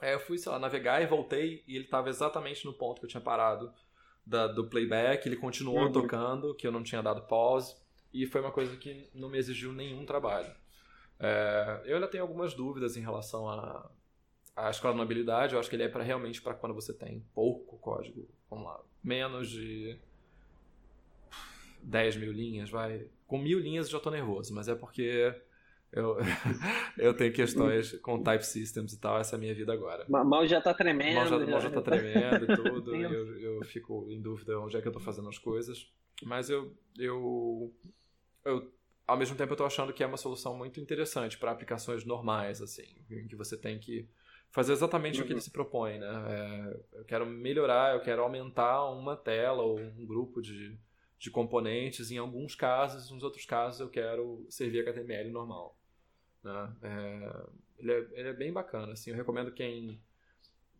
Aí 0.00 0.12
eu 0.12 0.20
fui, 0.20 0.38
sei 0.38 0.52
lá, 0.52 0.58
navegar 0.58 1.02
e 1.02 1.06
voltei, 1.06 1.62
e 1.66 1.76
ele 1.76 1.84
estava 1.84 2.08
exatamente 2.08 2.64
no 2.64 2.72
ponto 2.72 3.00
que 3.00 3.04
eu 3.04 3.10
tinha 3.10 3.20
parado 3.20 3.70
da, 4.26 4.46
do 4.48 4.68
playback, 4.68 5.26
ele 5.26 5.36
continuou 5.36 5.84
uhum. 5.84 5.92
tocando, 5.92 6.54
que 6.54 6.66
eu 6.66 6.72
não 6.72 6.82
tinha 6.82 7.02
dado 7.02 7.22
pause, 7.22 7.76
e 8.12 8.26
foi 8.26 8.40
uma 8.40 8.52
coisa 8.52 8.76
que 8.76 9.08
não 9.14 9.30
me 9.30 9.38
exigiu 9.38 9.72
nenhum 9.72 10.04
trabalho. 10.04 10.52
É, 11.18 11.82
eu 11.86 11.94
ainda 11.94 12.08
tenho 12.08 12.24
algumas 12.24 12.52
dúvidas 12.52 12.96
em 12.96 13.00
relação 13.00 13.48
a 13.48 13.88
a 14.56 14.70
escalonabilidade, 14.70 15.52
eu 15.52 15.60
acho 15.60 15.68
que 15.68 15.76
ele 15.76 15.82
é 15.82 15.88
para 15.88 16.02
realmente 16.02 16.40
para 16.40 16.54
quando 16.54 16.74
você 16.74 16.94
tem 16.94 17.22
pouco 17.34 17.76
código, 17.76 18.26
vamos 18.48 18.64
lá, 18.64 18.80
menos 19.04 19.50
de 19.50 19.98
10 21.82 22.16
mil 22.16 22.32
linhas, 22.32 22.70
vai. 22.70 23.06
Com 23.26 23.38
mil 23.38 23.58
linhas 23.58 23.86
eu 23.86 23.92
já 23.92 23.98
estou 23.98 24.10
nervoso, 24.10 24.54
mas 24.54 24.66
é 24.66 24.74
porque 24.74 25.34
eu, 25.96 26.18
eu 26.98 27.14
tenho 27.14 27.32
questões 27.32 27.92
com 28.00 28.22
type 28.22 28.44
systems 28.44 28.92
e 28.92 29.00
tal, 29.00 29.18
essa 29.18 29.34
é 29.34 29.38
a 29.38 29.40
minha 29.40 29.54
vida 29.54 29.72
agora. 29.72 30.04
Mal 30.08 30.46
já 30.46 30.58
está 30.58 30.74
tremendo. 30.74 31.14
Mal 31.14 31.26
já, 31.26 31.38
mal 31.38 31.60
já 31.60 31.70
tá 31.70 31.80
tremendo 31.80 32.52
e 32.52 32.56
tudo, 32.56 32.94
e 32.96 33.02
eu, 33.02 33.40
eu 33.40 33.64
fico 33.64 34.06
em 34.10 34.20
dúvida 34.20 34.60
onde 34.60 34.76
é 34.76 34.82
que 34.82 34.86
eu 34.86 34.90
estou 34.90 35.02
fazendo 35.02 35.28
as 35.28 35.38
coisas, 35.38 35.90
mas 36.22 36.50
eu, 36.50 36.76
eu, 36.98 37.74
eu 38.44 38.70
ao 39.06 39.16
mesmo 39.16 39.36
tempo 39.36 39.52
eu 39.52 39.54
estou 39.54 39.66
achando 39.66 39.92
que 39.92 40.04
é 40.04 40.06
uma 40.06 40.18
solução 40.18 40.54
muito 40.54 40.78
interessante 40.78 41.38
para 41.38 41.50
aplicações 41.50 42.04
normais, 42.04 42.60
assim, 42.60 42.86
em 43.10 43.26
que 43.26 43.34
você 43.34 43.56
tem 43.56 43.78
que 43.78 44.06
fazer 44.50 44.72
exatamente 44.72 45.18
uhum. 45.18 45.24
o 45.24 45.26
que 45.26 45.32
ele 45.32 45.38
uhum. 45.38 45.44
se 45.44 45.50
propõe, 45.50 45.98
né? 45.98 46.24
É, 46.28 46.98
eu 46.98 47.04
quero 47.06 47.24
melhorar, 47.24 47.94
eu 47.94 48.00
quero 48.00 48.22
aumentar 48.22 48.84
uma 48.90 49.16
tela 49.16 49.62
ou 49.62 49.80
um 49.80 50.04
grupo 50.04 50.42
de, 50.42 50.78
de 51.18 51.30
componentes 51.30 52.10
em 52.10 52.18
alguns 52.18 52.54
casos, 52.54 53.10
nos 53.10 53.22
outros 53.22 53.46
casos 53.46 53.80
eu 53.80 53.88
quero 53.88 54.46
servir 54.50 54.86
HTML 54.86 55.30
normal. 55.30 55.74
Né? 56.42 56.76
É, 56.82 57.46
ele, 57.78 57.92
é, 57.92 58.06
ele 58.12 58.28
é 58.28 58.32
bem 58.32 58.52
bacana, 58.52 58.92
assim, 58.92 59.10
eu 59.10 59.16
recomendo 59.16 59.52
quem 59.52 60.00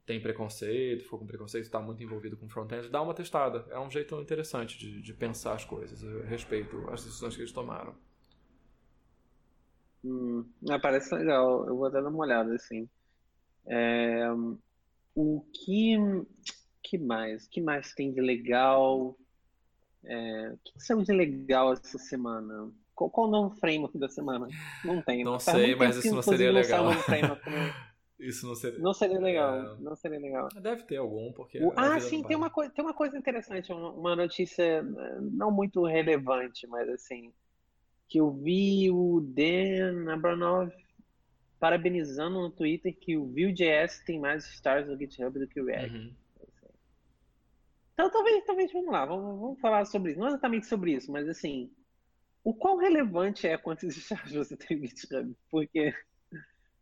tem 0.06 0.20
preconceito, 0.20 1.04
for 1.04 1.18
com 1.18 1.26
preconceito, 1.26 1.64
está 1.64 1.80
muito 1.80 2.02
envolvido 2.02 2.36
com 2.36 2.48
front-end, 2.48 2.88
dá 2.88 3.02
uma 3.02 3.12
testada. 3.12 3.66
É 3.70 3.78
um 3.78 3.90
jeito 3.90 4.18
interessante 4.20 4.78
de, 4.78 5.02
de 5.02 5.12
pensar 5.12 5.54
as 5.54 5.64
coisas. 5.64 6.00
Eu 6.00 6.22
respeito 6.22 6.88
as 6.90 7.04
decisões 7.04 7.34
que 7.34 7.42
eles 7.42 7.52
tomaram. 7.52 7.92
Hum, 10.04 10.48
parece 10.80 11.12
legal. 11.12 11.66
Eu 11.66 11.76
vou 11.76 11.90
dar 11.90 12.06
uma 12.06 12.18
olhada, 12.18 12.54
assim. 12.54 12.88
É, 13.66 14.28
o 15.12 15.44
que, 15.52 15.96
que 16.84 16.98
mais? 16.98 17.48
que 17.48 17.60
mais 17.60 17.92
tem 17.92 18.12
de 18.12 18.20
legal? 18.20 19.18
É, 20.04 20.52
o 20.52 20.58
que 20.58 20.80
saiu 20.80 21.02
de 21.02 21.12
legal 21.12 21.72
essa 21.72 21.98
semana? 21.98 22.70
Qual, 22.96 23.10
qual 23.10 23.28
o 23.28 23.30
novo 23.30 23.54
framework 23.56 23.98
da 23.98 24.08
semana? 24.08 24.48
Não 24.82 25.02
tem. 25.02 25.22
Não 25.22 25.38
sei, 25.38 25.76
mas 25.76 25.96
isso 25.98 26.14
não 26.14 26.22
seria 26.22 26.50
legal. 26.50 26.86
Isso 28.18 28.46
não 28.46 28.54
seria. 28.54 28.78
Não 28.78 28.94
seria 28.94 29.20
legal. 29.20 29.54
É... 29.58 29.76
Não 29.78 29.94
seria 29.94 30.18
legal. 30.18 30.48
Deve 30.58 30.84
ter 30.84 30.96
algum, 30.96 31.30
porque. 31.32 31.62
O... 31.62 31.74
Ah, 31.76 32.00
sim, 32.00 32.22
tem 32.22 32.34
uma, 32.34 32.48
coisa, 32.48 32.72
tem 32.72 32.82
uma 32.82 32.94
coisa 32.94 33.18
interessante, 33.18 33.70
uma 33.70 34.16
notícia 34.16 34.62
eh, 34.62 35.18
não 35.20 35.50
muito 35.50 35.84
relevante, 35.84 36.66
mas 36.66 36.88
assim. 36.88 37.30
Que 38.08 38.18
eu 38.18 38.30
vi 38.30 38.90
o 38.90 39.20
Dan 39.20 40.10
Abranov 40.10 40.72
parabenizando 41.60 42.40
no 42.40 42.50
Twitter 42.50 42.96
que 42.96 43.18
o 43.18 43.26
Vue.js 43.26 44.02
tem 44.06 44.18
mais 44.18 44.46
stars 44.54 44.88
no 44.88 44.96
GitHub 44.96 45.38
do 45.38 45.46
que 45.46 45.60
o 45.60 45.66
React. 45.66 45.94
Uhum. 45.94 46.14
Então 47.92 48.10
talvez, 48.10 48.44
talvez, 48.44 48.72
vamos 48.72 48.92
lá, 48.92 49.04
vamos, 49.04 49.40
vamos 49.40 49.60
falar 49.60 49.84
sobre 49.84 50.12
isso. 50.12 50.20
Não 50.20 50.28
exatamente 50.28 50.66
sobre 50.66 50.92
isso, 50.92 51.12
mas 51.12 51.28
assim, 51.28 51.70
o 52.46 52.54
quão 52.54 52.76
relevante 52.76 53.44
é 53.44 53.58
quantos 53.58 53.96
stars 53.96 54.30
você 54.32 54.56
tem 54.56 54.78
no 54.78 54.86
GitHub? 54.86 55.36
Porque 55.50 55.92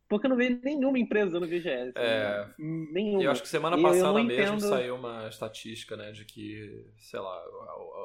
porque 0.07 0.27
eu 0.27 0.29
não 0.29 0.37
vejo 0.37 0.61
nenhuma 0.63 0.99
empresa 0.99 1.41
no 1.41 1.47
VGS. 1.47 1.93
É, 1.97 2.45
né? 2.45 2.55
Nenhuma. 2.59 3.23
Eu 3.23 3.31
acho 3.31 3.41
que 3.41 3.49
semana 3.49 3.81
passada 3.81 4.13
mesmo 4.23 4.31
entendo... 4.31 4.61
saiu 4.61 4.97
uma 4.97 5.27
estatística, 5.27 5.97
né, 5.97 6.13
de 6.13 6.27
que, 6.27 6.87
sei 6.99 7.19
lá, 7.19 7.43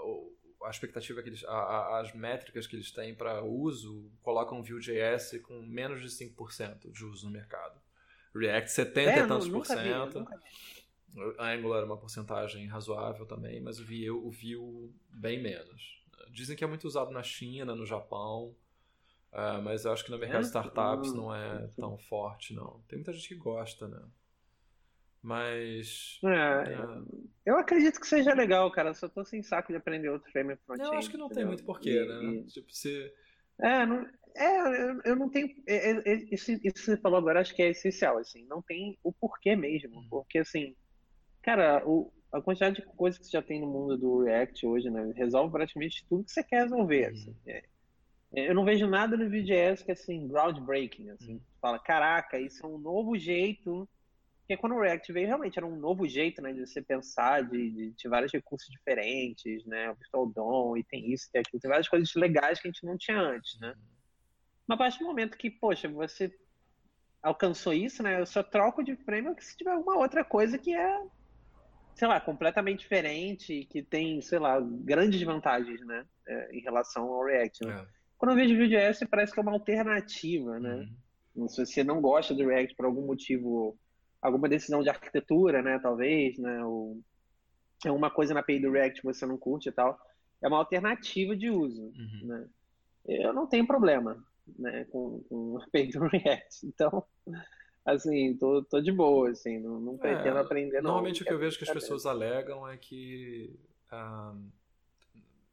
o, 0.06 0.34
a 0.64 0.70
expectativa 0.70 1.22
que 1.22 1.28
eles, 1.28 1.44
a, 1.44 1.52
a, 1.52 2.00
as 2.00 2.14
métricas 2.14 2.66
que 2.66 2.78
eles 2.78 2.94
têm 2.94 3.14
para 3.14 3.44
uso 3.44 4.10
colocam 4.22 4.64
Vue.js 4.64 5.42
com 5.44 5.62
menos 5.62 6.02
de 6.02 6.08
5% 6.08 6.90
de 6.90 7.06
uso 7.06 7.26
no 7.26 7.34
mercado. 7.34 7.78
React 8.34 8.72
70 8.72 9.10
é, 9.12 9.20
e 9.20 9.28
tantos 9.28 9.50
por 9.50 9.66
cento. 9.66 10.26
Angular 11.38 11.82
é 11.82 11.86
uma 11.86 11.98
porcentagem 11.98 12.68
razoável 12.68 13.26
também, 13.26 13.60
mas 13.60 13.82
o 13.82 13.86
Vue, 13.86 14.10
o 14.10 14.32
Vue 14.32 14.94
bem 15.10 15.44
menos. 15.44 15.99
Dizem 16.30 16.56
que 16.56 16.64
é 16.64 16.68
muito 16.68 16.86
usado 16.86 17.12
na 17.12 17.24
China, 17.24 17.76
no 17.76 17.86
Japão, 17.86 18.56
uh, 19.34 19.62
mas 19.64 19.86
eu 19.86 19.92
acho 19.92 20.06
que 20.06 20.12
no 20.12 20.18
mercado 20.18 20.42
de 20.42 20.48
é? 20.48 20.50
startups 20.50 21.14
não 21.14 21.34
é 21.34 21.68
tão 21.76 21.98
forte, 21.98 22.54
não. 22.54 22.82
Tem 22.88 22.98
muita 22.98 23.14
gente 23.14 23.28
que 23.28 23.36
gosta, 23.36 23.88
né? 23.88 24.02
Mas. 25.22 26.20
É, 26.24 26.74
é. 26.74 26.78
Eu 27.46 27.58
acredito 27.58 28.00
que 28.00 28.08
seja 28.08 28.34
legal, 28.34 28.72
cara. 28.72 28.94
Só 28.94 29.08
tô 29.10 29.26
sem 29.26 29.44
saco 29.44 29.72
de 29.72 29.78
aprender 29.78 30.10
outro 30.10 30.32
framework 30.32 30.64
front-end. 30.66 30.90
Eu 30.90 30.98
acho 30.98 31.10
que 31.10 31.18
não 31.18 31.26
entendeu? 31.26 31.44
tem 31.44 31.48
muito 31.48 31.66
porquê, 31.66 32.06
né? 32.06 32.24
E... 32.24 32.44
Tipo, 32.46 32.72
se. 32.72 33.14
É, 33.62 33.86
não, 33.86 34.08
é, 34.36 35.10
eu 35.10 35.16
não 35.16 35.30
tenho. 35.30 35.50
É, 35.68 35.92
é, 35.92 36.02
é, 36.06 36.16
isso, 36.32 36.52
isso 36.52 36.62
que 36.62 36.80
você 36.80 36.98
falou 36.98 37.20
agora 37.20 37.42
acho 37.42 37.54
que 37.54 37.62
é 37.62 37.70
essencial, 37.70 38.18
assim. 38.18 38.46
Não 38.46 38.62
tem 38.62 38.98
o 39.04 39.12
porquê 39.12 39.56
mesmo. 39.56 40.00
Hum. 40.00 40.08
Porque, 40.10 40.40
assim, 40.40 40.74
cara, 41.42 41.84
o, 41.86 42.12
a 42.32 42.42
quantidade 42.42 42.76
de 42.76 42.86
coisas 42.96 43.20
que 43.20 43.26
você 43.26 43.32
já 43.32 43.42
tem 43.42 43.60
no 43.60 43.68
mundo 43.68 43.98
do 43.98 44.24
React 44.24 44.66
hoje, 44.66 44.90
né? 44.90 45.12
Resolve 45.16 45.52
praticamente 45.52 46.06
tudo 46.08 46.24
que 46.24 46.32
você 46.32 46.44
quer 46.44 46.64
resolver. 46.64 47.10
Hum. 47.10 47.14
Assim. 47.14 47.36
É, 47.48 47.64
eu 48.32 48.54
não 48.54 48.64
vejo 48.66 48.88
nada 48.88 49.18
no 49.18 49.30
VJS 49.30 49.84
que 49.84 49.92
é 49.92 49.94
assim, 49.94 50.28
groundbreaking. 50.28 51.10
Assim. 51.10 51.36
Hum. 51.36 51.42
Fala, 51.60 51.80
caraca, 51.80 52.40
isso 52.40 52.66
é 52.66 52.70
um 52.70 52.78
novo 52.78 53.18
jeito 53.18 53.88
Porque 54.50 54.58
quando 54.58 54.76
o 54.76 54.82
React 54.82 55.14
veio, 55.14 55.28
realmente 55.28 55.60
era 55.60 55.66
um 55.66 55.76
novo 55.76 56.08
jeito, 56.08 56.42
né, 56.42 56.52
de 56.52 56.66
você 56.66 56.82
pensar, 56.82 57.44
de, 57.44 57.70
de, 57.70 57.92
de 57.92 58.10
vários 58.10 58.32
recursos 58.32 58.68
diferentes, 58.68 59.64
né, 59.66 59.92
o 59.92 59.96
Virtual 59.96 60.26
DOM, 60.26 60.76
e 60.76 60.84
tem 60.84 61.12
isso, 61.12 61.30
tem 61.32 61.42
aquilo, 61.42 61.62
tem 61.62 61.70
várias 61.70 61.88
coisas 61.88 62.12
legais 62.16 62.60
que 62.60 62.68
a 62.68 62.72
gente 62.72 62.84
não 62.84 62.98
tinha 62.98 63.20
antes, 63.20 63.60
né. 63.60 63.76
Mas 64.68 64.76
a 64.76 64.78
partir 64.78 65.00
do 65.00 65.06
momento 65.06 65.38
que, 65.38 65.52
poxa, 65.52 65.88
você 65.88 66.36
alcançou 67.22 67.74
isso, 67.74 68.02
né, 68.02 68.20
eu 68.20 68.26
só 68.26 68.42
troco 68.42 68.84
de 68.84 68.96
framework 68.96 69.44
se 69.46 69.56
tiver 69.56 69.70
alguma 69.70 69.98
outra 69.98 70.26
coisa 70.26 70.58
que 70.58 70.74
é, 70.74 71.00
sei 72.00 72.08
lá, 72.08 72.18
completamente 72.22 72.80
diferente, 72.80 73.66
que 73.66 73.84
tem, 73.84 74.22
sei 74.22 74.40
lá, 74.40 74.58
grandes 74.62 75.22
vantagens, 75.22 75.86
né, 75.86 76.06
é, 76.26 76.56
em 76.56 76.62
relação 76.62 77.04
ao 77.04 77.26
React, 77.26 77.66
né. 77.66 77.74
É. 77.74 78.00
Quando 78.18 78.32
eu 78.32 78.38
vejo 78.38 78.56
Vue.js, 78.56 79.04
parece 79.12 79.34
que 79.34 79.40
é 79.40 79.44
uma 79.44 79.52
alternativa, 79.52 80.58
né. 80.62 80.88
Uhum. 81.36 81.50
Se 81.50 81.66
você 81.66 81.84
não 81.84 82.00
gosta 82.00 82.34
do 82.34 82.48
React 82.48 82.74
por 82.78 82.86
algum 82.86 83.06
motivo 83.06 83.78
alguma 84.22 84.48
decisão 84.48 84.82
de 84.82 84.90
arquitetura, 84.90 85.62
né, 85.62 85.78
talvez, 85.80 86.38
né, 86.38 86.64
ou 86.64 87.02
é 87.86 87.92
uma 87.92 88.10
coisa 88.10 88.34
na 88.34 88.40
API 88.40 88.62
do 88.62 88.72
React 88.72 89.02
que 89.02 89.08
você 89.08 89.26
não 89.26 89.38
curte 89.38 89.68
e 89.68 89.72
tal, 89.74 90.00
é 90.42 90.48
uma 90.48 90.58
alternativa 90.58 91.36
de 91.36 91.50
uso, 91.50 91.84
uhum. 91.84 92.22
né. 92.24 92.48
Eu 93.06 93.34
não 93.34 93.46
tenho 93.46 93.68
problema, 93.68 94.24
né, 94.58 94.86
com, 94.86 95.22
com 95.28 95.58
a 95.60 95.66
API 95.66 95.90
do 95.90 96.00
React, 96.08 96.66
então, 96.66 97.04
assim, 97.92 98.36
tô, 98.38 98.64
tô 98.64 98.82
de 98.82 98.92
boa, 98.92 99.30
assim, 99.30 99.60
não, 99.60 99.80
não 99.80 99.98
pretendo 99.98 100.38
é, 100.38 100.42
aprender 100.42 100.78
não. 100.78 100.92
Normalmente 100.92 101.22
o 101.22 101.26
que 101.26 101.34
eu 101.34 101.40
vejo 101.40 101.58
que 101.58 101.64
as 101.64 101.72
pessoas 101.72 102.06
alegam 102.06 102.68
é 102.68 102.78
que 102.78 103.58
um, 103.92 104.50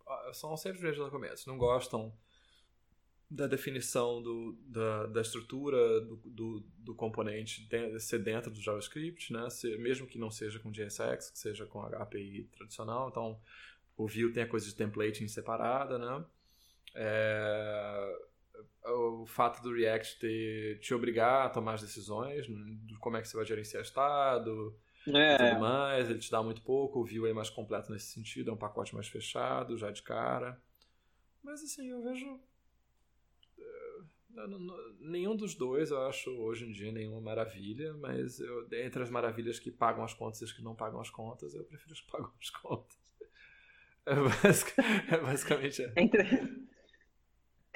ah, 0.07 0.31
são 0.33 0.57
sempre 0.57 0.79
os 0.79 0.85
mesmos 0.85 1.05
argumentos, 1.05 1.47
não 1.47 1.59
gostam 1.59 2.13
da 3.29 3.47
definição 3.47 4.23
do, 4.23 4.57
da, 4.67 5.07
da 5.07 5.21
estrutura 5.21 6.01
do, 6.01 6.17
do, 6.25 6.65
do 6.79 6.95
componente 6.95 7.67
de, 7.67 7.99
ser 7.99 8.21
dentro 8.21 8.53
do 8.53 8.61
JavaScript, 8.61 9.33
né? 9.33 9.51
Se, 9.51 9.77
mesmo 9.79 10.07
que 10.07 10.19
não 10.19 10.31
seja 10.31 10.61
com 10.61 10.71
JSX, 10.71 11.31
que 11.31 11.39
seja 11.39 11.67
com 11.67 11.83
a 11.83 11.89
API 12.03 12.49
tradicional. 12.57 13.09
Então, 13.09 13.41
o 13.97 14.07
Vue 14.07 14.33
tem 14.33 14.45
a 14.45 14.49
coisa 14.49 14.67
de 14.67 14.75
templating 14.75 15.27
separada, 15.27 15.99
né? 15.99 16.25
É, 16.95 18.19
o 18.85 19.27
fato 19.27 19.63
do 19.63 19.75
React 19.75 20.19
ter, 20.19 20.79
te 20.81 20.95
obrigar 20.95 21.47
a 21.47 21.51
tomar 21.51 21.75
as 21.75 21.83
decisões, 21.83 22.47
de 22.47 22.97
como 22.99 23.17
é 23.17 23.23
que 23.23 23.29
você 23.29 23.37
vai 23.37 23.47
gerenciar 23.47 23.83
estado 23.83 24.77
é. 25.09 25.35
e 25.35 25.51
tudo 25.51 25.61
mais, 25.61 26.11
ele 26.11 26.19
te 26.19 26.31
dá 26.31 26.43
muito 26.43 26.63
pouco. 26.63 27.01
O 27.01 27.05
Vue 27.05 27.29
é 27.29 27.33
mais 27.33 27.51
completo 27.51 27.93
nesse 27.93 28.13
sentido, 28.13 28.51
é 28.51 28.55
um 28.55 28.59
pacote 28.59 28.95
mais 28.95 29.09
fechado, 29.09 29.77
já 29.77 29.91
de 29.91 30.03
cara. 30.03 30.61
Mas 31.43 31.63
assim, 31.63 31.89
eu 31.89 32.03
vejo 32.03 32.41
nenhum 35.01 35.35
dos 35.35 35.55
dois 35.55 35.91
eu 35.91 36.07
acho 36.07 36.31
hoje 36.31 36.67
em 36.67 36.73
dia 36.73 36.93
nenhuma 36.93 37.21
maravilha, 37.21 37.95
mas 37.95 38.39
eu, 38.39 38.69
entre 38.73 39.03
as 39.03 39.11
maravilhas 39.11 39.59
que 39.59 39.71
pagam 39.71 40.05
as 40.05 40.13
contas 40.13 40.41
e 40.41 40.45
as 40.45 40.53
que 40.53 40.63
não 40.63 40.75
pagam 40.75 41.01
as 41.01 41.11
contas, 41.11 41.55
eu 41.55 41.65
prefiro 41.65 41.93
as 41.93 42.01
que 42.01 42.07
pagam 42.11 42.33
as 42.39 42.51
contas. 42.51 42.99
É, 44.05 44.15
basic, 44.15 44.73
é 45.11 45.21
basicamente 45.21 45.83
é. 45.83 45.93
Entre 45.97 46.67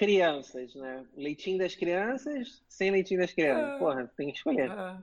crianças, 0.00 0.74
né? 0.74 1.04
Leitinho 1.14 1.58
das 1.58 1.74
crianças, 1.74 2.64
sem 2.66 2.90
leitinho 2.90 3.20
das 3.20 3.34
crianças. 3.34 3.74
É, 3.74 3.78
Porra, 3.78 4.10
tem 4.16 4.30
que 4.30 4.38
escolher. 4.38 4.70
É, 4.70 4.96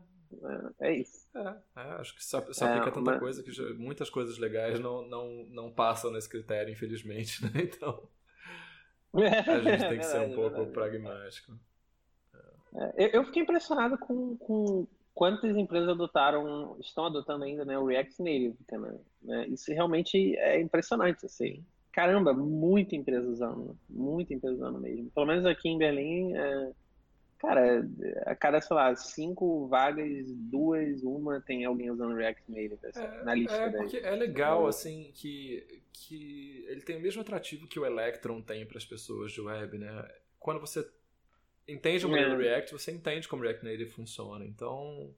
é, 0.81 0.89
é 0.89 0.93
isso. 0.95 1.27
É, 1.36 1.79
acho 1.99 2.15
que 2.15 2.25
se, 2.25 2.29
se 2.51 2.63
aplica 2.63 2.91
tanta 2.91 3.12
mas... 3.12 3.19
coisa 3.19 3.43
que 3.43 3.51
já, 3.51 3.63
muitas 3.75 4.10
coisas 4.10 4.39
legais 4.39 4.79
não, 4.79 5.07
não, 5.07 5.45
não 5.51 5.71
passam 5.71 6.12
nesse 6.12 6.27
critério, 6.27 6.73
infelizmente, 6.73 7.43
né? 7.45 7.51
Então. 7.62 8.10
A 9.13 9.60
gente 9.62 9.88
tem 9.88 9.99
que 9.99 10.03
ser 10.03 10.21
um 10.21 10.33
pouco 10.33 10.65
pragmático. 10.71 11.53
É, 12.95 13.15
eu 13.15 13.23
fiquei 13.23 13.43
impressionado 13.43 13.99
com, 13.99 14.36
com 14.36 14.88
quantas 15.13 15.55
empresas 15.55 15.89
adotaram, 15.89 16.75
estão 16.79 17.05
adotando 17.05 17.43
ainda 17.43 17.63
né, 17.63 17.77
o 17.77 17.86
React 17.86 18.19
Native. 18.23 18.57
Né? 19.21 19.47
Isso 19.47 19.71
realmente 19.71 20.36
é 20.38 20.60
impressionante. 20.60 21.27
Assim. 21.27 21.63
Caramba, 21.97 22.31
muita 22.31 22.95
empresa 22.95 23.27
usando. 23.27 23.75
Muita 23.89 24.31
empresa 24.31 24.53
usando 24.53 24.79
mesmo. 24.79 25.10
Pelo 25.10 25.25
menos 25.25 25.43
aqui 25.47 25.67
em 25.67 25.79
Berlim, 25.79 26.31
é, 26.38 26.71
cara, 27.39 27.89
a 28.27 28.36
cada, 28.36 28.62
sei 28.62 28.75
lá, 28.75 28.95
cinco 28.95 29.65
vagas, 29.65 30.31
duas, 30.31 31.01
uma 31.01 31.41
tem 31.41 31.65
alguém 31.65 31.89
usando 31.89 32.13
React 32.13 32.43
Native 32.49 32.77
assim, 32.83 33.01
é, 33.01 33.23
na 33.23 33.33
lista. 33.33 33.55
É, 33.55 33.71
porque 33.71 33.97
é 33.97 34.12
legal, 34.12 34.67
assim, 34.67 35.10
que, 35.15 35.81
que 35.91 36.65
ele 36.67 36.81
tem 36.81 36.97
o 36.97 37.01
mesmo 37.01 37.23
atrativo 37.23 37.67
que 37.67 37.79
o 37.79 37.86
Electron 37.86 38.43
tem 38.43 38.63
para 38.63 38.77
as 38.77 38.86
pessoas 38.86 39.31
de 39.31 39.41
web, 39.41 39.79
né? 39.79 40.07
Quando 40.38 40.60
você 40.60 40.88
entende 41.67 42.05
o 42.05 42.10
modelo 42.10 42.39
é. 42.39 42.49
React, 42.49 42.73
você 42.73 42.91
entende 42.91 43.27
como 43.27 43.41
React 43.41 43.65
Native 43.65 43.89
funciona. 43.89 44.45
Então, 44.45 45.12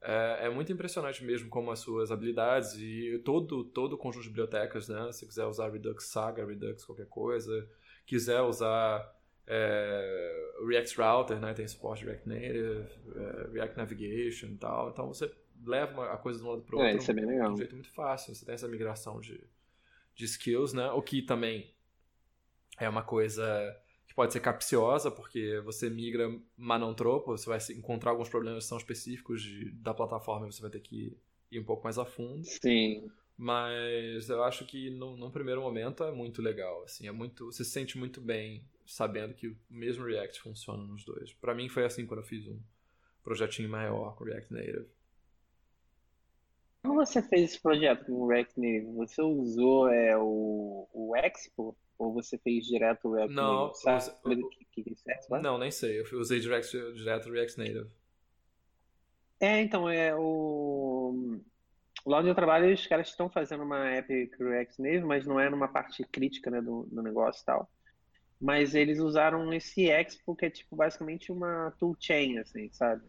é, 0.00 0.46
é, 0.46 0.50
muito 0.50 0.72
impressionante 0.72 1.24
mesmo 1.24 1.48
como 1.48 1.70
as 1.70 1.80
suas 1.80 2.12
habilidades 2.12 2.74
e 2.78 3.20
todo, 3.24 3.64
todo 3.64 3.94
o 3.94 3.98
conjunto 3.98 4.22
de 4.22 4.28
bibliotecas, 4.28 4.88
né? 4.88 5.10
Se 5.12 5.26
quiser 5.26 5.44
usar 5.44 5.70
Redux 5.70 6.04
Saga, 6.04 6.46
Redux 6.46 6.84
qualquer 6.84 7.08
coisa, 7.08 7.68
quiser 8.06 8.40
usar 8.42 9.12
é, 9.46 10.52
React 10.66 11.00
Router, 11.00 11.40
né? 11.40 11.52
Tem 11.52 11.66
suporte 11.66 12.04
React 12.04 12.28
Native, 12.28 12.86
é, 13.16 13.50
React 13.52 13.76
Navigation 13.76 14.46
e 14.46 14.56
tal. 14.56 14.90
Então 14.90 15.08
você 15.08 15.32
leva 15.64 15.92
uma, 15.92 16.12
a 16.12 16.16
coisa 16.16 16.38
de 16.38 16.44
um 16.44 16.50
lado 16.50 16.62
para 16.62 16.76
o 16.76 16.82
é, 16.82 16.92
outro 16.92 17.10
é, 17.10 17.14
de 17.14 17.48
um 17.48 17.56
jeito 17.56 17.74
muito 17.74 17.92
fácil. 17.92 18.34
Você 18.34 18.44
tem 18.44 18.54
essa 18.54 18.68
migração 18.68 19.20
de, 19.20 19.42
de 20.14 20.24
skills, 20.24 20.72
né? 20.72 20.90
O 20.92 21.02
que 21.02 21.22
também 21.22 21.74
é 22.78 22.88
uma 22.88 23.02
coisa 23.02 23.76
pode 24.18 24.32
ser 24.32 24.40
capciosa, 24.40 25.12
porque 25.12 25.60
você 25.60 25.88
migra, 25.88 26.28
mas 26.56 26.80
não 26.80 26.92
tropo, 26.92 27.38
você 27.38 27.48
vai 27.48 27.58
encontrar 27.76 28.10
alguns 28.10 28.28
problemas 28.28 28.64
que 28.64 28.68
são 28.68 28.76
específicos 28.76 29.40
de, 29.40 29.70
da 29.70 29.94
plataforma 29.94 30.48
e 30.48 30.52
você 30.52 30.60
vai 30.60 30.72
ter 30.72 30.80
que 30.80 31.16
ir 31.52 31.60
um 31.60 31.64
pouco 31.64 31.84
mais 31.84 31.98
a 31.98 32.04
fundo. 32.04 32.44
Sim. 32.44 33.08
Mas 33.36 34.28
eu 34.28 34.42
acho 34.42 34.66
que 34.66 34.90
no, 34.90 35.16
num 35.16 35.30
primeiro 35.30 35.60
momento 35.60 36.02
é 36.02 36.10
muito 36.10 36.42
legal, 36.42 36.82
assim, 36.82 37.06
é 37.06 37.12
muito, 37.12 37.44
você 37.44 37.62
se 37.62 37.70
sente 37.70 37.96
muito 37.96 38.20
bem 38.20 38.64
sabendo 38.84 39.34
que 39.34 39.46
o 39.46 39.56
mesmo 39.70 40.04
React 40.04 40.40
funciona 40.40 40.82
nos 40.82 41.04
dois. 41.04 41.32
Para 41.34 41.54
mim 41.54 41.68
foi 41.68 41.84
assim 41.84 42.04
quando 42.04 42.18
eu 42.18 42.26
fiz 42.26 42.44
um 42.48 42.58
projetinho 43.22 43.68
maior 43.68 44.16
com 44.16 44.24
React 44.24 44.52
Native. 44.52 44.86
Como 46.82 46.96
você 46.96 47.22
fez 47.22 47.52
esse 47.52 47.62
projeto 47.62 48.04
com 48.04 48.14
o 48.14 48.26
React 48.26 48.58
Native? 48.58 48.96
Você 48.96 49.22
usou 49.22 49.88
é, 49.88 50.18
o, 50.18 50.88
o 50.92 51.14
Expo 51.14 51.76
ou 51.98 52.12
você 52.12 52.38
fez 52.38 52.64
direto 52.64 53.08
o 53.08 53.14
React 53.14 53.34
não, 53.34 53.66
Native? 53.66 53.80
Sabe 53.80 54.48
que, 54.70 54.82
que, 54.82 54.96
é 55.08 55.40
Não, 55.40 55.58
nem 55.58 55.70
sei. 55.70 56.00
Eu 56.00 56.18
usei 56.18 56.38
direct, 56.38 56.70
direto 56.94 57.28
o 57.28 57.32
React 57.32 57.58
Native. 57.58 57.90
É, 59.40 59.60
então, 59.60 59.88
é 59.88 60.14
o... 60.14 61.40
Lá 62.06 62.20
onde 62.20 62.28
eu 62.28 62.34
trabalho, 62.34 62.72
os 62.72 62.86
caras 62.86 63.08
estão 63.08 63.28
fazendo 63.28 63.64
uma 63.64 63.88
app 63.88 64.30
com 64.36 64.44
React 64.44 64.80
Native, 64.80 65.04
mas 65.04 65.26
não 65.26 65.38
é 65.38 65.50
numa 65.50 65.68
parte 65.68 66.04
crítica 66.04 66.50
né, 66.50 66.60
do, 66.60 66.84
do 66.84 67.02
negócio 67.02 67.42
e 67.42 67.44
tal. 67.44 67.68
Mas 68.40 68.74
eles 68.74 69.00
usaram 69.00 69.52
esse 69.52 69.90
Expo, 69.90 70.36
que 70.36 70.46
é 70.46 70.50
tipo 70.50 70.76
basicamente 70.76 71.32
uma 71.32 71.74
toolchain, 71.78 72.38
assim, 72.38 72.70
sabe? 72.70 73.02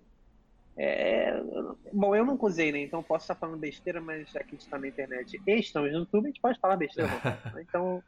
É... 0.75 1.39
Bom, 1.93 2.15
eu 2.15 2.25
nunca 2.25 2.47
usei, 2.47 2.71
né? 2.71 2.79
Então 2.79 3.03
posso 3.03 3.25
estar 3.25 3.35
falando 3.35 3.59
besteira, 3.59 4.01
mas 4.01 4.35
aqui 4.35 4.55
está 4.55 4.79
na 4.79 4.87
internet 4.87 5.39
e 5.45 5.51
estamos 5.59 5.91
no 5.91 5.99
YouTube, 5.99 6.25
a 6.25 6.27
gente 6.27 6.41
pode 6.41 6.59
falar 6.59 6.77
besteira. 6.77 7.11
então, 7.61 8.03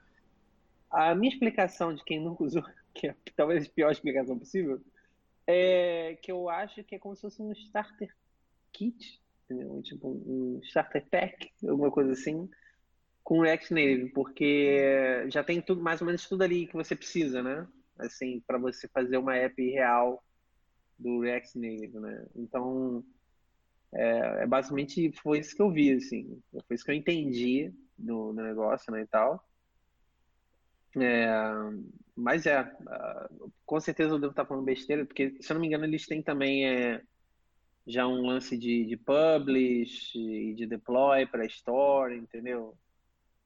a 0.91 1.15
minha 1.15 1.31
explicação 1.31 1.93
de 1.93 2.03
quem 2.03 2.19
nunca 2.19 2.43
usou, 2.43 2.63
que 2.93 3.07
é 3.07 3.15
talvez 3.35 3.65
a 3.65 3.69
pior 3.69 3.91
explicação 3.91 4.37
possível, 4.37 4.81
é 5.47 6.17
que 6.21 6.31
eu 6.31 6.49
acho 6.49 6.83
que 6.83 6.95
é 6.95 6.99
como 6.99 7.15
se 7.15 7.21
fosse 7.21 7.41
um 7.41 7.51
starter 7.53 8.13
kit, 8.71 9.21
entendeu? 9.45 9.81
tipo 9.81 10.07
um 10.09 10.59
starter 10.63 11.05
pack, 11.09 11.51
alguma 11.67 11.91
coisa 11.91 12.11
assim, 12.13 12.49
com 13.23 13.41
React 13.41 13.73
Native, 13.73 14.09
porque 14.09 15.25
já 15.29 15.43
tem 15.43 15.61
tudo, 15.61 15.81
mais 15.81 16.01
ou 16.01 16.07
menos 16.07 16.27
tudo 16.27 16.43
ali 16.43 16.67
que 16.67 16.73
você 16.73 16.95
precisa, 16.95 17.41
né? 17.41 17.67
Assim, 17.97 18.41
para 18.47 18.57
você 18.57 18.87
fazer 18.87 19.17
uma 19.17 19.35
app 19.35 19.61
real 19.69 20.23
do 20.97 21.19
React 21.19 21.57
Native, 21.57 21.99
né? 21.99 22.25
Então, 22.35 23.03
é, 23.93 24.43
é, 24.43 24.47
basicamente 24.47 25.11
foi 25.21 25.39
isso 25.39 25.55
que 25.55 25.61
eu 25.61 25.71
vi, 25.71 25.93
assim, 25.93 26.41
foi 26.67 26.75
isso 26.75 26.85
que 26.85 26.91
eu 26.91 26.95
entendi 26.95 27.73
do, 27.97 28.33
do 28.33 28.41
negócio, 28.41 28.91
né, 28.91 29.01
e 29.01 29.07
tal. 29.07 29.43
É, 30.97 31.27
mas 32.15 32.45
é, 32.45 32.69
com 33.65 33.79
certeza 33.79 34.13
eu 34.13 34.19
devo 34.19 34.31
estar 34.31 34.45
falando 34.45 34.65
besteira, 34.65 35.05
porque 35.05 35.37
se 35.39 35.51
eu 35.51 35.55
não 35.55 35.61
me 35.61 35.67
engano 35.67 35.85
eles 35.85 36.05
têm 36.05 36.21
também 36.21 36.67
é, 36.67 37.01
já 37.87 38.07
um 38.07 38.25
lance 38.25 38.57
de, 38.57 38.85
de 38.85 38.97
publish 38.97 40.17
e 40.17 40.53
de 40.53 40.65
deploy 40.65 41.25
para 41.25 41.45
store, 41.45 42.17
entendeu? 42.17 42.77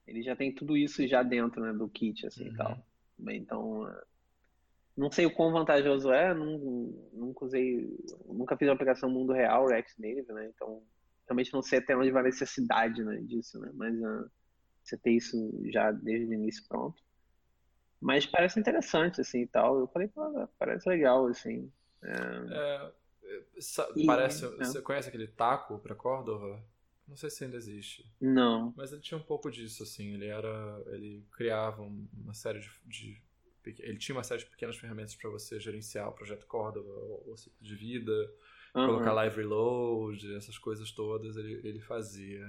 Ele 0.08 0.22
já 0.22 0.36
tem 0.36 0.54
tudo 0.54 0.76
isso 0.78 1.08
já 1.08 1.24
dentro 1.24 1.62
né, 1.62 1.74
do 1.74 1.88
kit, 1.90 2.26
assim, 2.28 2.46
uhum. 2.46 2.54
e 2.54 2.58
tal. 2.58 2.86
Então, 3.30 3.90
é, 3.90 4.04
não 4.96 5.12
sei 5.12 5.26
o 5.26 5.34
quão 5.34 5.52
vantajoso 5.52 6.12
é, 6.12 6.34
nunca 6.34 7.46
usei, 7.46 7.88
nunca 8.28 8.58
fiz 8.58 8.68
uma 8.68 8.76
aplicação 8.76 9.10
mundo 9.10 9.34
real, 9.34 9.68
React 9.68 10.00
Native, 10.00 10.32
né? 10.34 10.52
Então, 10.54 10.82
realmente 11.28 11.54
não 11.54 11.62
sei 11.62 11.80
até 11.80 11.96
onde 11.96 12.12
vai 12.12 12.22
a 12.22 12.26
necessidade 12.26 13.04
né, 13.04 13.18
disso, 13.22 13.60
né? 13.60 13.72
Mas 13.74 13.96
uh, 14.00 14.30
você 14.84 14.98
ter 14.98 15.12
isso 15.12 15.52
já 15.72 15.92
desde 15.92 16.28
o 16.28 16.34
início 16.34 16.64
pronto. 16.68 17.02
Mas 18.02 18.26
parece 18.26 18.60
interessante, 18.60 19.22
assim, 19.22 19.42
e 19.42 19.48
tal. 19.48 19.80
Eu 19.80 19.88
falei, 19.88 20.10
parece 20.60 20.88
legal, 20.88 21.28
assim. 21.28 21.72
É... 22.04 22.12
É, 22.52 24.06
parece. 24.06 24.46
E, 24.46 24.58
você 24.58 24.82
conhece 24.82 25.10
aquele 25.10 25.28
taco 25.28 25.80
para 25.80 25.96
Córdoba? 25.96 26.64
Não 27.08 27.16
sei 27.16 27.30
se 27.30 27.44
ainda 27.44 27.58
existe. 27.58 28.10
Não. 28.20 28.74
Mas 28.76 28.92
ele 28.92 29.02
tinha 29.02 29.18
um 29.18 29.24
pouco 29.24 29.50
disso, 29.52 29.84
assim. 29.84 30.14
Ele 30.14 30.26
era. 30.26 30.84
Ele 30.88 31.26
criava 31.32 31.82
uma 31.82 32.34
série 32.34 32.60
de. 32.60 32.70
de 32.86 33.24
ele 33.80 33.98
tinha 33.98 34.16
uma 34.16 34.24
série 34.24 34.44
de 34.44 34.50
pequenas 34.50 34.78
ferramentas 34.78 35.16
para 35.16 35.30
você 35.30 35.60
gerenciar 35.60 36.08
o 36.08 36.14
projeto 36.14 36.46
Córdoba, 36.46 36.88
o, 36.88 37.32
o 37.32 37.38
ciclo 37.38 37.58
de 37.60 37.76
vida, 37.76 38.14
uhum. 38.76 38.86
colocar 38.86 39.14
live 39.14 39.36
reload, 39.36 40.36
essas 40.36 40.58
coisas 40.58 40.92
todas, 40.92 41.36
ele, 41.36 41.68
ele 41.68 41.80
fazia. 41.80 42.46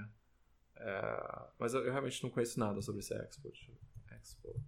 É, 0.75 1.47
mas 1.57 1.73
eu, 1.73 1.83
eu, 1.83 1.91
realmente 1.91 2.21
não 2.21 2.29
conheço 2.29 2.59
nada 2.59 2.81
sobre 2.81 2.99
esse 2.99 3.15
Expo. 3.15 3.51
Expo. 4.11 4.61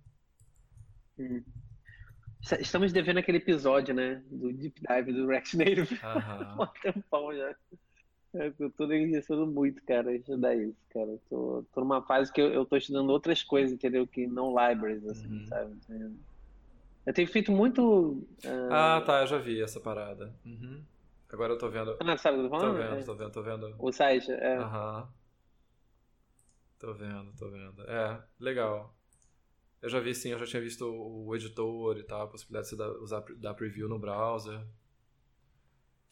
Hum. 1.20 1.43
Estamos 2.59 2.93
devendo 2.93 3.17
aquele 3.17 3.38
episódio, 3.38 3.93
né? 3.93 4.24
Do 4.32 4.53
Deep 4.53 4.82
Dive 4.82 5.13
do 5.13 5.28
React 5.28 5.57
Native. 5.57 5.99
Uhum. 6.01 6.63
um 6.63 6.67
tempão 6.82 7.36
já. 7.36 7.55
É, 8.36 8.53
eu 8.59 8.70
tô 8.72 8.86
negligenciando 8.86 9.47
muito, 9.47 9.84
cara, 9.84 10.15
estudar 10.15 10.55
isso, 10.55 10.78
cara. 10.93 11.07
Eu 11.09 11.22
tô, 11.30 11.65
tô 11.74 11.82
numa 11.82 12.01
fase 12.03 12.32
que 12.32 12.39
eu, 12.39 12.53
eu 12.53 12.65
tô 12.65 12.78
estudando 12.78 13.09
outras 13.09 13.43
coisas, 13.43 13.74
entendeu? 13.74 14.07
Que 14.07 14.28
não 14.28 14.49
libraries, 14.49 15.05
assim, 15.05 15.28
uhum. 15.28 15.47
sabe? 15.47 15.76
Eu 17.05 17.13
tenho 17.13 17.28
feito 17.28 17.51
muito. 17.51 18.11
Uh... 18.45 18.72
Ah, 18.72 19.01
tá, 19.01 19.22
eu 19.22 19.28
já 19.28 19.38
vi 19.38 19.61
essa 19.61 19.80
parada. 19.80 20.34
Uhum. 20.45 20.84
Agora 21.28 21.53
eu 21.53 21.57
tô 21.57 21.70
vendo. 21.70 21.97
Ah, 21.99 22.17
sabe 22.17 22.38
do 22.38 22.49
que 22.49 22.57
Tô 22.57 22.74
vendo, 22.74 22.95
é. 22.95 23.03
tô 23.03 23.15
vendo, 23.15 23.32
tô 23.32 23.43
vendo. 23.43 23.76
O 23.80 23.91
site, 23.91 24.32
é. 24.32 24.57
Aham. 24.57 25.01
Uhum. 25.01 25.07
Tô 26.80 26.93
vendo, 26.93 27.34
tô 27.36 27.49
vendo. 27.49 27.82
É, 27.82 28.24
legal. 28.39 28.95
Eu 29.82 29.89
já 29.89 29.99
vi 29.99 30.13
sim, 30.13 30.30
eu 30.30 30.39
já 30.39 30.45
tinha 30.45 30.61
visto 30.61 30.86
o 30.86 31.34
editor 31.36 31.97
e 31.97 32.03
tal, 32.03 32.23
a 32.23 32.27
possibilidade 32.27 32.69
de 32.69 32.75
você 32.75 32.84
usar 32.99 33.23
dar 33.38 33.53
preview 33.53 33.88
no 33.88 33.97
browser. 33.97 34.61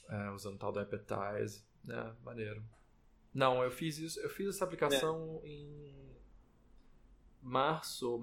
É, 0.10 0.30
usando 0.32 0.58
tal 0.58 0.72
do 0.72 0.80
Appetize. 0.80 1.64
É, 1.90 2.12
maneiro. 2.24 2.64
Não, 3.34 3.62
eu 3.64 3.70
fiz 3.70 3.98
isso, 3.98 4.20
eu 4.20 4.30
fiz 4.30 4.48
essa 4.48 4.64
aplicação 4.64 5.42
é. 5.44 5.48
em 5.48 6.08
março, 7.42 8.20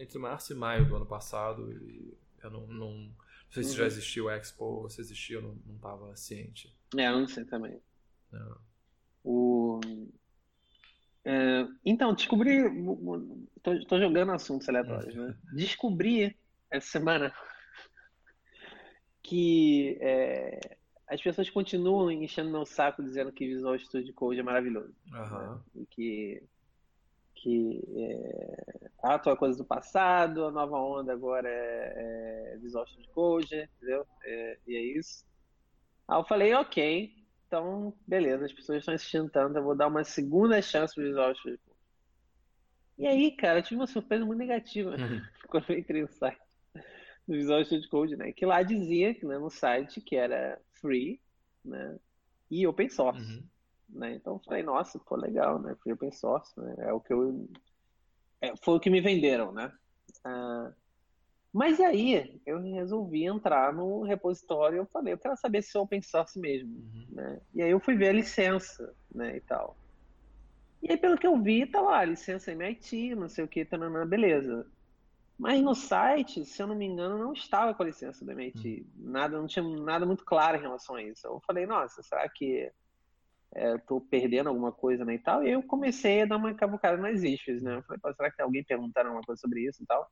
entre 0.00 0.18
março 0.18 0.52
e 0.52 0.56
maio 0.56 0.88
do 0.88 0.96
ano 0.96 1.06
passado. 1.06 1.72
E 1.72 2.16
eu 2.42 2.50
não, 2.50 2.66
não, 2.66 2.92
não 2.94 3.14
sei 3.50 3.64
se 3.64 3.70
uhum. 3.70 3.76
já 3.76 3.86
existiu 3.86 4.24
o 4.26 4.30
Expo, 4.30 4.88
se 4.88 5.00
existiu, 5.00 5.40
eu 5.40 5.48
não, 5.48 5.58
não 5.66 5.78
tava 5.78 6.14
ciente. 6.16 6.74
É, 6.96 7.08
eu 7.08 7.20
não 7.20 7.28
sei 7.28 7.44
também. 7.44 7.80
É. 8.32 8.54
O... 9.24 9.80
É, 11.28 11.68
então, 11.84 12.14
descobri. 12.14 12.62
Estou 13.76 14.00
jogando 14.00 14.32
assuntos 14.32 14.66
aleatórios, 14.66 15.14
né? 15.14 15.36
Descobri 15.52 16.34
essa 16.70 16.86
semana 16.86 17.34
que 19.22 19.98
é, 20.00 20.78
as 21.06 21.20
pessoas 21.20 21.50
continuam 21.50 22.10
enchendo 22.10 22.50
meu 22.50 22.64
saco 22.64 23.02
dizendo 23.02 23.30
que 23.30 23.46
Visual 23.46 23.78
Studio 23.78 24.14
Code 24.14 24.40
é 24.40 24.42
maravilhoso. 24.42 24.94
Uhum. 25.12 25.38
Né? 25.38 25.60
E 25.74 25.86
que, 25.86 26.42
que 27.34 27.84
é, 27.94 28.90
a 29.02 29.16
atual 29.16 29.36
coisa 29.36 29.58
do 29.58 29.66
passado, 29.66 30.46
a 30.46 30.50
nova 30.50 30.78
onda 30.78 31.12
agora 31.12 31.46
é, 31.46 32.54
é 32.54 32.56
Visual 32.56 32.86
Studio 32.86 33.10
Code, 33.12 33.68
entendeu? 33.76 34.06
É, 34.24 34.58
e 34.66 34.76
é 34.76 34.80
isso. 34.98 35.26
Aí 36.08 36.18
eu 36.18 36.24
falei, 36.24 36.54
ok, 36.54 37.12
então, 37.48 37.94
beleza, 38.06 38.44
as 38.44 38.52
pessoas 38.52 38.80
estão 38.80 38.94
insistindo 38.94 39.30
tanto, 39.30 39.56
eu 39.56 39.64
vou 39.64 39.74
dar 39.74 39.86
uma 39.86 40.04
segunda 40.04 40.60
chance 40.60 41.00
Visual 41.00 41.34
Studio 41.34 41.58
Code. 41.64 41.78
E 42.98 43.06
aí, 43.06 43.30
cara, 43.32 43.60
eu 43.60 43.62
tive 43.62 43.80
uma 43.80 43.86
surpresa 43.86 44.24
muito 44.24 44.38
negativa 44.38 44.90
uhum. 44.90 45.22
quando 45.48 45.70
eu 45.70 45.78
entrei 45.78 46.02
no 46.02 46.08
site 46.08 46.38
do 47.26 47.34
Visual 47.34 47.64
Studio 47.64 47.88
Code, 47.88 48.16
né? 48.16 48.32
Que 48.32 48.44
lá 48.44 48.62
dizia 48.62 49.16
né, 49.22 49.38
no 49.38 49.48
site 49.48 49.98
que 50.02 50.14
era 50.14 50.60
free, 50.74 51.22
né? 51.64 51.98
E 52.50 52.66
open 52.66 52.90
source. 52.90 53.24
Uhum. 53.24 53.42
Né? 53.88 54.14
Então 54.16 54.34
eu 54.34 54.40
falei, 54.40 54.62
nossa, 54.62 54.98
pô, 54.98 55.16
legal, 55.16 55.58
né? 55.58 55.74
Free 55.82 55.94
open 55.94 56.12
source, 56.12 56.52
né? 56.60 56.74
É 56.80 56.92
o 56.92 57.00
que 57.00 57.14
eu. 57.14 57.48
É, 58.42 58.54
foi 58.62 58.74
o 58.74 58.80
que 58.80 58.90
me 58.90 59.00
venderam, 59.00 59.52
né? 59.52 59.72
Ah, 60.22 60.70
mas 61.58 61.80
aí 61.80 62.40
eu 62.46 62.60
resolvi 62.60 63.24
entrar 63.24 63.72
no 63.72 64.04
repositório 64.04 64.76
e 64.76 64.78
eu 64.78 64.86
falei, 64.86 65.12
eu 65.12 65.18
quero 65.18 65.36
saber 65.36 65.60
se 65.60 65.76
é 65.76 65.80
open 65.80 66.00
source 66.00 66.38
mesmo, 66.38 66.70
uhum. 66.70 67.06
né? 67.10 67.40
E 67.52 67.60
aí 67.60 67.70
eu 67.72 67.80
fui 67.80 67.96
ver 67.96 68.10
a 68.10 68.12
licença, 68.12 68.94
né, 69.12 69.38
e 69.38 69.40
tal. 69.40 69.76
E 70.80 70.88
aí 70.88 70.96
pelo 70.96 71.18
que 71.18 71.26
eu 71.26 71.36
vi, 71.36 71.66
tá 71.66 71.80
lá, 71.80 72.04
licença 72.04 72.52
MIT, 72.52 73.16
não 73.16 73.28
sei 73.28 73.42
o 73.42 73.48
que, 73.48 73.64
tanana, 73.64 74.06
beleza. 74.06 74.68
Mas 75.36 75.60
no 75.60 75.74
site, 75.74 76.44
se 76.44 76.62
eu 76.62 76.68
não 76.68 76.76
me 76.76 76.86
engano, 76.86 77.18
não 77.18 77.32
estava 77.32 77.74
com 77.74 77.82
a 77.82 77.86
licença 77.86 78.24
do 78.24 78.30
MIT. 78.30 78.86
Uhum. 78.96 79.10
Nada, 79.10 79.36
não 79.36 79.48
tinha 79.48 79.64
nada 79.80 80.06
muito 80.06 80.24
claro 80.24 80.58
em 80.58 80.60
relação 80.60 80.94
a 80.94 81.02
isso. 81.02 81.26
Eu 81.26 81.42
falei, 81.44 81.66
nossa, 81.66 82.00
será 82.04 82.28
que 82.28 82.70
é, 83.52 83.74
estou 83.74 84.00
perdendo 84.00 84.48
alguma 84.48 84.70
coisa 84.70 85.04
né, 85.04 85.14
e 85.14 85.18
tal? 85.18 85.42
E 85.42 85.50
eu 85.50 85.62
comecei 85.64 86.22
a 86.22 86.26
dar 86.26 86.36
uma 86.36 86.54
cavucada 86.54 86.96
nas 86.98 87.24
issues, 87.24 87.64
né? 87.64 87.78
Eu 87.78 87.82
falei, 87.82 88.14
será 88.14 88.30
que 88.30 88.36
tem 88.36 88.44
alguém 88.44 88.62
perguntando 88.62 89.08
alguma 89.08 89.24
coisa 89.24 89.40
sobre 89.40 89.66
isso 89.66 89.82
e 89.82 89.86
tal? 89.86 90.08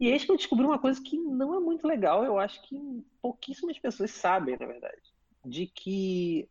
E 0.00 0.08
eis 0.08 0.24
que 0.24 0.30
eu 0.30 0.36
descobri 0.36 0.64
uma 0.64 0.78
coisa 0.78 1.02
que 1.02 1.18
não 1.18 1.54
é 1.54 1.60
muito 1.60 1.86
legal, 1.86 2.24
eu 2.24 2.38
acho 2.38 2.62
que 2.62 3.04
pouquíssimas 3.20 3.78
pessoas 3.78 4.12
sabem, 4.12 4.56
na 4.58 4.66
verdade, 4.66 5.02
de 5.44 5.66
que 5.66 6.48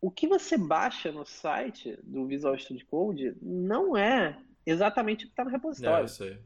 o 0.00 0.10
que 0.10 0.26
você 0.26 0.58
baixa 0.58 1.12
no 1.12 1.24
site 1.24 1.96
do 2.02 2.26
Visual 2.26 2.58
Studio 2.58 2.84
Code 2.86 3.36
não 3.40 3.96
é 3.96 4.36
exatamente 4.66 5.24
o 5.24 5.28
que 5.28 5.32
está 5.32 5.44
no 5.44 5.50
repositório. 5.50 6.00
É, 6.00 6.02
eu 6.02 6.08
sei. 6.08 6.38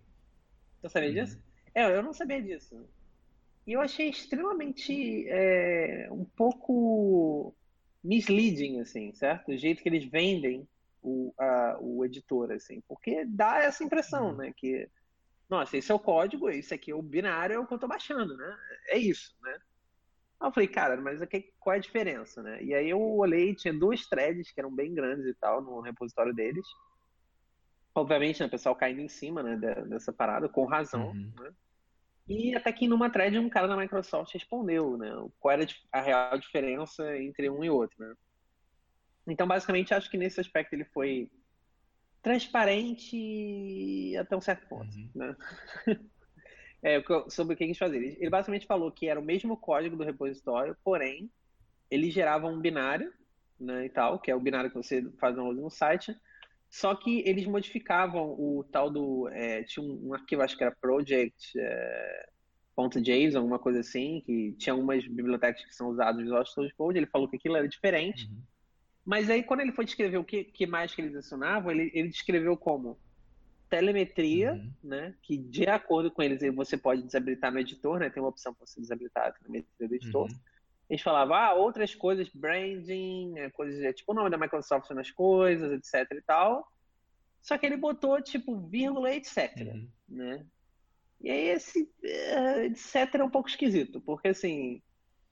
Você 0.83 0.89
sabia 0.91 1.09
uhum. 1.09 1.15
disso? 1.15 1.43
É, 1.75 1.97
eu 1.97 2.03
não 2.03 2.13
sabia 2.13 2.43
disso. 2.43 2.87
E 3.67 3.73
eu 3.73 3.81
achei 3.81 4.11
extremamente 4.11 5.27
é, 5.29 6.09
um 6.11 6.25
pouco 6.25 7.55
misleading, 8.05 8.81
assim, 8.81 9.13
certo? 9.13 9.51
O 9.51 9.57
jeito 9.57 9.83
que 9.83 9.89
eles 9.89 10.05
vendem 10.05 10.69
o, 11.03 11.33
a, 11.39 11.79
o 11.81 12.05
editor, 12.05 12.53
assim, 12.53 12.83
porque 12.87 13.25
dá 13.25 13.63
essa 13.63 13.83
impressão, 13.83 14.31
uhum. 14.31 14.37
né? 14.37 14.53
Que 14.55 14.89
nossa, 15.49 15.77
esse 15.77 15.93
é 15.93 15.95
o 15.95 15.99
código, 15.99 16.51
esse 16.51 16.75
aqui 16.75 16.91
é 16.91 16.95
o 16.95 17.03
binário, 17.03 17.55
é 17.55 17.59
o 17.59 17.67
que 17.67 17.75
eu 17.75 17.79
tô 17.79 17.87
baixando, 17.87 18.37
né? 18.37 18.59
É 18.89 18.99
isso, 18.99 19.35
né? 19.43 19.59
Aí 20.41 20.49
eu 20.49 20.53
falei, 20.53 20.69
cara, 20.69 21.01
mas 21.01 21.23
aqui, 21.23 21.53
qual 21.59 21.75
é 21.75 21.79
a 21.79 21.81
diferença, 21.81 22.43
né? 22.43 22.63
E 22.63 22.75
aí 22.75 22.91
eu 22.91 23.01
olhei, 23.01 23.55
tinha 23.55 23.73
duas 23.73 24.07
threads 24.07 24.51
que 24.51 24.61
eram 24.61 24.75
bem 24.75 24.93
grandes 24.93 25.25
e 25.27 25.35
tal 25.35 25.63
no 25.63 25.81
repositório 25.81 26.35
deles. 26.35 26.67
Obviamente, 27.95 28.41
né, 28.41 28.47
o 28.47 28.51
pessoal 28.51 28.77
caindo 28.77 29.01
em 29.01 29.09
cima 29.09 29.43
né, 29.43 29.57
dessa 29.87 30.13
parada, 30.13 30.49
com 30.49 30.67
razão, 30.67 31.09
uhum. 31.09 31.33
né? 31.39 31.51
E 32.29 32.55
até 32.57 32.73
que 32.73 32.89
numa 32.89 33.09
thread 33.09 33.39
um 33.39 33.49
cara 33.49 33.69
da 33.69 33.77
Microsoft 33.77 34.35
respondeu, 34.35 34.97
né? 34.99 35.11
Qual 35.39 35.53
era 35.53 35.65
a 35.93 36.01
real 36.01 36.37
diferença 36.39 37.17
entre 37.17 37.49
um 37.49 37.63
e 37.63 37.71
outro, 37.71 37.97
né? 38.01 38.15
Então, 39.29 39.47
basicamente, 39.47 39.95
acho 39.95 40.11
que 40.11 40.19
nesse 40.19 40.41
aspecto 40.41 40.73
ele 40.73 40.85
foi 40.85 41.31
transparente 42.27 44.17
até 44.19 44.37
um 44.37 44.41
certo 44.41 44.67
ponto, 44.67 44.93
uhum. 44.97 45.09
né? 45.15 45.37
é, 46.83 47.01
sobre 47.29 47.55
o 47.55 47.57
que 47.57 47.63
eles 47.63 47.79
faziam. 47.79 48.03
Ele 48.03 48.29
basicamente 48.29 48.67
falou 48.67 48.91
que 48.91 49.07
era 49.07 49.21
o 49.21 49.23
mesmo 49.23 49.57
código 49.57 49.97
do 49.97 50.03
repositório, 50.03 50.77
porém, 50.83 51.31
ele 51.89 52.11
gerava 52.11 52.49
um 52.49 52.61
binário, 52.61 53.13
né, 53.61 53.87
e 53.87 53.89
tal, 53.89 54.19
que 54.19 54.29
é 54.29 54.35
o 54.35 54.41
binário 54.41 54.71
que 54.71 54.77
você 54.77 55.09
faz 55.21 55.37
download 55.37 55.61
no 55.61 55.71
site, 55.71 56.17
só 56.69 56.97
que 56.97 57.23
eles 57.25 57.47
modificavam 57.47 58.33
o 58.33 58.65
tal 58.73 58.91
do... 58.91 59.29
É, 59.29 59.63
tinha 59.63 59.87
um, 59.87 60.09
um, 60.09 60.15
arquivo, 60.15 60.43
acho 60.43 60.57
que 60.57 60.65
era 60.65 60.75
project... 60.75 61.53
É, 61.57 62.27
.json, 63.01 63.39
alguma 63.39 63.59
coisa 63.59 63.81
assim, 63.81 64.21
que 64.27 64.53
tinha 64.59 64.75
algumas 64.75 65.03
bibliotecas 65.07 65.65
que 65.65 65.75
são 65.75 65.89
usadas 65.89 66.17
no 66.17 66.25
Visual 66.25 66.45
Studio 66.45 66.75
Code, 66.77 66.99
ele 66.99 67.07
falou 67.07 67.27
que 67.27 67.37
aquilo 67.37 67.57
era 67.57 67.67
diferente, 67.67 68.27
uhum. 68.27 68.43
Mas 69.07 69.31
aí, 69.31 69.45
quando 69.45 69.61
ele 69.61 69.71
foi 69.71 69.85
descrever 69.85 70.19
o 70.19 70.25
que, 70.25 70.43
que 70.43 70.67
mais 70.67 70.93
que 70.93 71.01
eles 71.01 71.15
adicionavam, 71.15 71.71
ele, 71.71 71.93
ele 71.95 72.09
descreveu 72.09 72.57
como 72.57 72.99
telemetria, 73.71 74.55
uhum. 74.55 74.73
né? 74.83 75.15
Que 75.23 75.37
de 75.39 75.67
acordo 75.67 76.11
com 76.11 76.23
eles, 76.23 76.43
você 76.55 76.77
pode 76.77 77.03
desabilitar 77.03 77.53
no 77.53 77.61
editor, 77.61 78.01
né? 78.01 78.11
Tem 78.11 78.21
uma 78.21 78.31
opção 78.31 78.53
para 78.53 78.67
você 78.67 78.81
desabilitar 78.81 79.29
a 79.29 79.33
telemetria 79.33 79.89
do 79.89 79.95
editor. 79.95 80.29
Uhum. 80.29 80.39
Eles 80.91 81.03
falavam, 81.03 81.37
ah, 81.37 81.55
outras 81.55 81.95
coisas, 81.95 82.29
branding, 82.29 83.33
né, 83.33 83.51
coisas, 83.51 83.95
tipo 83.97 84.13
o 84.13 84.15
nome 84.15 84.31
da 84.31 84.39
Microsoft 84.39 84.91
nas 84.91 85.11
coisas, 85.11 85.73
etc 85.73 86.11
e 86.13 86.23
tal. 86.23 86.67
Só 87.43 87.57
que 87.57 87.67
ele 87.67 87.77
botou, 87.77 88.21
tipo, 88.21 88.59
vírgula, 88.69 89.13
etc, 89.13 89.53
uhum. 89.59 89.89
né? 90.09 90.45
E 91.21 91.31
aí 91.31 91.49
esse 91.49 91.83
uh, 91.83 92.61
etc 92.65 93.15
é 93.15 93.25
um 93.25 93.31
pouco 93.31 93.49
esquisito, 93.49 94.01
porque 94.01 94.29
assim, 94.29 94.83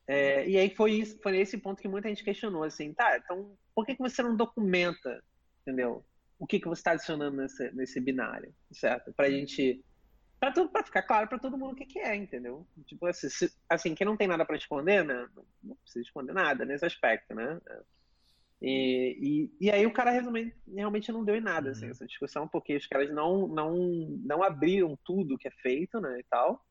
é, 0.07 0.47
e 0.49 0.59
aí 0.59 0.75
foi 0.75 0.93
isso, 0.93 1.19
foi 1.23 1.39
esse 1.39 1.57
ponto 1.59 1.81
que 1.81 1.89
muita 1.89 2.09
gente 2.09 2.25
questionou, 2.25 2.63
assim, 2.63 2.93
tá, 2.93 3.17
então 3.17 3.57
por 3.75 3.87
que, 3.87 3.95
que 3.95 4.03
você 4.03 4.23
não 4.23 4.37
documenta, 4.37 5.23
entendeu? 5.63 6.05
O 6.39 6.47
que, 6.47 6.61
que 6.61 6.69
você 6.69 6.81
está 6.81 6.93
adicionando 6.93 7.37
nesse, 7.37 7.71
nesse 7.73 8.01
binário, 8.01 8.55
certo? 8.71 9.13
Para 9.15 9.27
a 9.27 9.31
gente, 9.31 9.83
para 10.39 10.53
tudo, 10.53 10.69
para 10.69 10.85
ficar 10.85 11.03
claro 11.03 11.29
para 11.29 11.39
todo 11.39 11.57
mundo 11.57 11.73
o 11.73 11.77
que, 11.77 11.87
que 11.87 11.99
é, 11.99 12.15
entendeu? 12.15 12.67
Tipo 12.87 13.07
assim, 13.07 13.29
se, 13.31 13.51
assim, 13.69 13.95
quem 13.95 14.07
não 14.07 14.17
tem 14.17 14.29
nada 14.29 14.45
para 14.45 14.57
esconder, 14.57 15.05
né? 15.05 15.27
Não 15.63 15.77
precisa 15.77 16.05
esconder 16.05 16.35
nada 16.35 16.65
nesse 16.65 16.85
aspecto, 16.85 17.35
né? 17.35 17.59
E, 18.61 19.51
e, 19.61 19.67
e, 19.67 19.71
aí 19.71 19.87
o 19.87 19.93
cara 19.93 20.11
realmente, 20.11 20.57
realmente 20.67 21.13
não 21.13 21.25
deu 21.25 21.37
em 21.37 21.41
nada, 21.41 21.71
assim, 21.71 21.87
uhum. 21.87 21.91
essa 21.91 22.07
discussão, 22.07 22.49
porque 22.49 22.77
os 22.77 22.87
caras 22.87 23.13
não, 23.13 23.47
não, 23.47 23.75
não 24.25 24.43
abriram 24.43 24.99
tudo 25.05 25.39
que 25.39 25.49
é 25.49 25.51
feito, 25.51 26.01
né, 26.01 26.19
e 26.21 26.25
tal. 26.25 26.65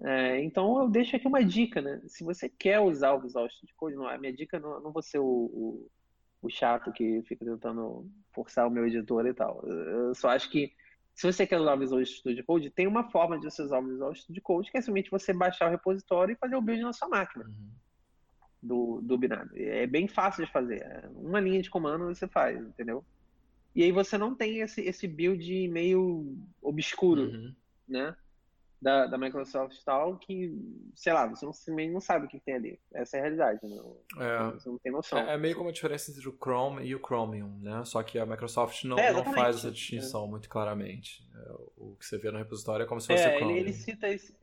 É, 0.00 0.42
então 0.42 0.78
eu 0.80 0.88
deixo 0.88 1.16
aqui 1.16 1.26
uma 1.26 1.44
dica, 1.44 1.80
né? 1.80 2.02
Se 2.06 2.22
você 2.22 2.48
quer 2.48 2.80
usar 2.80 3.12
o 3.12 3.20
Visual 3.20 3.48
Studio 3.48 3.74
Code, 3.76 3.96
não, 3.96 4.06
a 4.06 4.18
minha 4.18 4.32
dica 4.32 4.58
não, 4.60 4.80
não 4.80 4.92
vou 4.92 5.02
ser 5.02 5.18
o, 5.18 5.24
o, 5.24 5.90
o, 6.42 6.50
chato 6.50 6.92
que 6.92 7.22
fica 7.22 7.44
tentando 7.44 8.06
forçar 8.32 8.66
o 8.66 8.70
meu 8.70 8.86
editor 8.86 9.26
e 9.26 9.32
tal. 9.32 9.64
Eu 9.66 10.14
só 10.14 10.28
acho 10.28 10.50
que 10.50 10.70
se 11.14 11.26
você 11.26 11.46
quer 11.46 11.58
usar 11.58 11.74
o 11.74 11.78
Visual 11.78 12.04
Studio 12.04 12.44
Code, 12.44 12.68
tem 12.68 12.86
uma 12.86 13.10
forma 13.10 13.38
de 13.38 13.44
você 13.46 13.62
usar 13.62 13.78
o 13.78 13.86
Visual 13.86 14.14
Studio 14.14 14.42
Code, 14.42 14.70
que 14.70 14.76
é 14.76 14.82
simplesmente 14.82 15.10
você 15.10 15.32
baixar 15.32 15.68
o 15.68 15.70
repositório 15.70 16.34
e 16.34 16.36
fazer 16.36 16.56
o 16.56 16.60
build 16.60 16.82
na 16.82 16.92
sua 16.92 17.08
máquina 17.08 17.46
uhum. 17.46 17.70
do, 18.62 19.00
do 19.00 19.16
binário. 19.16 19.50
É 19.54 19.86
bem 19.86 20.06
fácil 20.06 20.44
de 20.44 20.52
fazer. 20.52 20.82
É 20.82 21.08
uma 21.14 21.40
linha 21.40 21.62
de 21.62 21.70
comando 21.70 22.04
você 22.04 22.28
faz, 22.28 22.60
entendeu? 22.60 23.02
E 23.74 23.82
aí 23.82 23.92
você 23.92 24.18
não 24.18 24.34
tem 24.34 24.60
esse, 24.60 24.82
esse 24.82 25.08
build 25.08 25.68
meio 25.68 26.36
obscuro, 26.60 27.22
uhum. 27.22 27.54
né? 27.88 28.14
Da, 28.80 29.06
da 29.06 29.18
Microsoft 29.18 29.76
tal, 29.84 30.16
que, 30.18 30.52
sei 30.94 31.12
lá, 31.12 31.26
você 31.26 31.44
não, 31.46 31.92
não 31.92 32.00
sabe 32.00 32.26
o 32.26 32.28
que 32.28 32.38
tem 32.38 32.54
ali. 32.54 32.80
Essa 32.92 33.16
é 33.16 33.20
a 33.20 33.22
realidade, 33.22 33.60
né? 33.62 33.76
É, 34.18 34.50
você 34.52 34.68
não 34.68 34.78
tem 34.78 34.92
noção. 34.92 35.18
É, 35.18 35.34
é, 35.34 35.38
meio 35.38 35.56
como 35.56 35.68
a 35.68 35.72
diferença 35.72 36.10
entre 36.10 36.28
o 36.28 36.32
Chrome 36.32 36.84
e 36.84 36.94
o 36.94 36.98
Chromium, 36.98 37.58
né? 37.60 37.84
Só 37.84 38.02
que 38.02 38.18
a 38.18 38.26
Microsoft 38.26 38.84
não, 38.84 38.98
é, 38.98 39.12
não 39.12 39.24
faz 39.32 39.56
essa 39.56 39.70
distinção 39.70 40.24
é. 40.24 40.28
muito 40.28 40.48
claramente. 40.48 41.26
É, 41.34 41.52
o 41.76 41.96
que 41.98 42.04
você 42.04 42.18
vê 42.18 42.30
no 42.30 42.38
repositório 42.38 42.84
é 42.84 42.86
como 42.86 43.00
se 43.00 43.06
fosse 43.06 43.24
é, 43.24 43.34
o 43.34 43.38
Chromium. 43.38 43.56
Ele, 43.56 43.68
ele 43.68 43.72
cita 43.72 44.08
esse, 44.08 44.34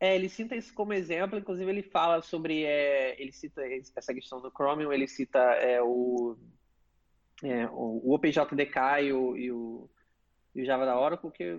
é, 0.00 0.14
ele 0.14 0.30
cita 0.30 0.56
isso 0.56 0.72
como 0.72 0.94
exemplo, 0.94 1.38
inclusive 1.38 1.70
ele 1.70 1.82
fala 1.82 2.22
sobre, 2.22 2.64
é, 2.64 3.20
ele 3.20 3.32
cita 3.32 3.62
essa 3.94 4.14
questão 4.14 4.40
do 4.40 4.50
Chromium, 4.50 4.90
ele 4.90 5.06
cita 5.06 5.38
é, 5.38 5.82
o, 5.82 6.38
é, 7.44 7.66
o, 7.66 8.00
o 8.02 8.14
OpenJDK 8.14 9.02
e 9.02 9.12
o, 9.12 9.36
e 9.36 9.52
o, 9.52 9.90
e 10.54 10.62
o 10.62 10.64
Java 10.64 10.86
da 10.86 10.98
Oracle, 10.98 11.30
que 11.30 11.54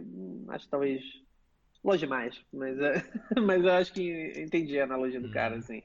acho 0.50 0.66
que 0.66 0.72
talvez 0.72 1.04
Longe 1.84 2.00
demais, 2.02 2.40
mas, 2.54 2.80
é, 2.80 3.04
mas 3.42 3.64
eu 3.64 3.72
acho 3.72 3.92
que 3.92 4.34
entendi 4.38 4.80
a 4.80 4.84
analogia 4.84 5.20
do 5.20 5.32
cara, 5.32 5.54
uhum. 5.54 5.60
assim. 5.60 5.84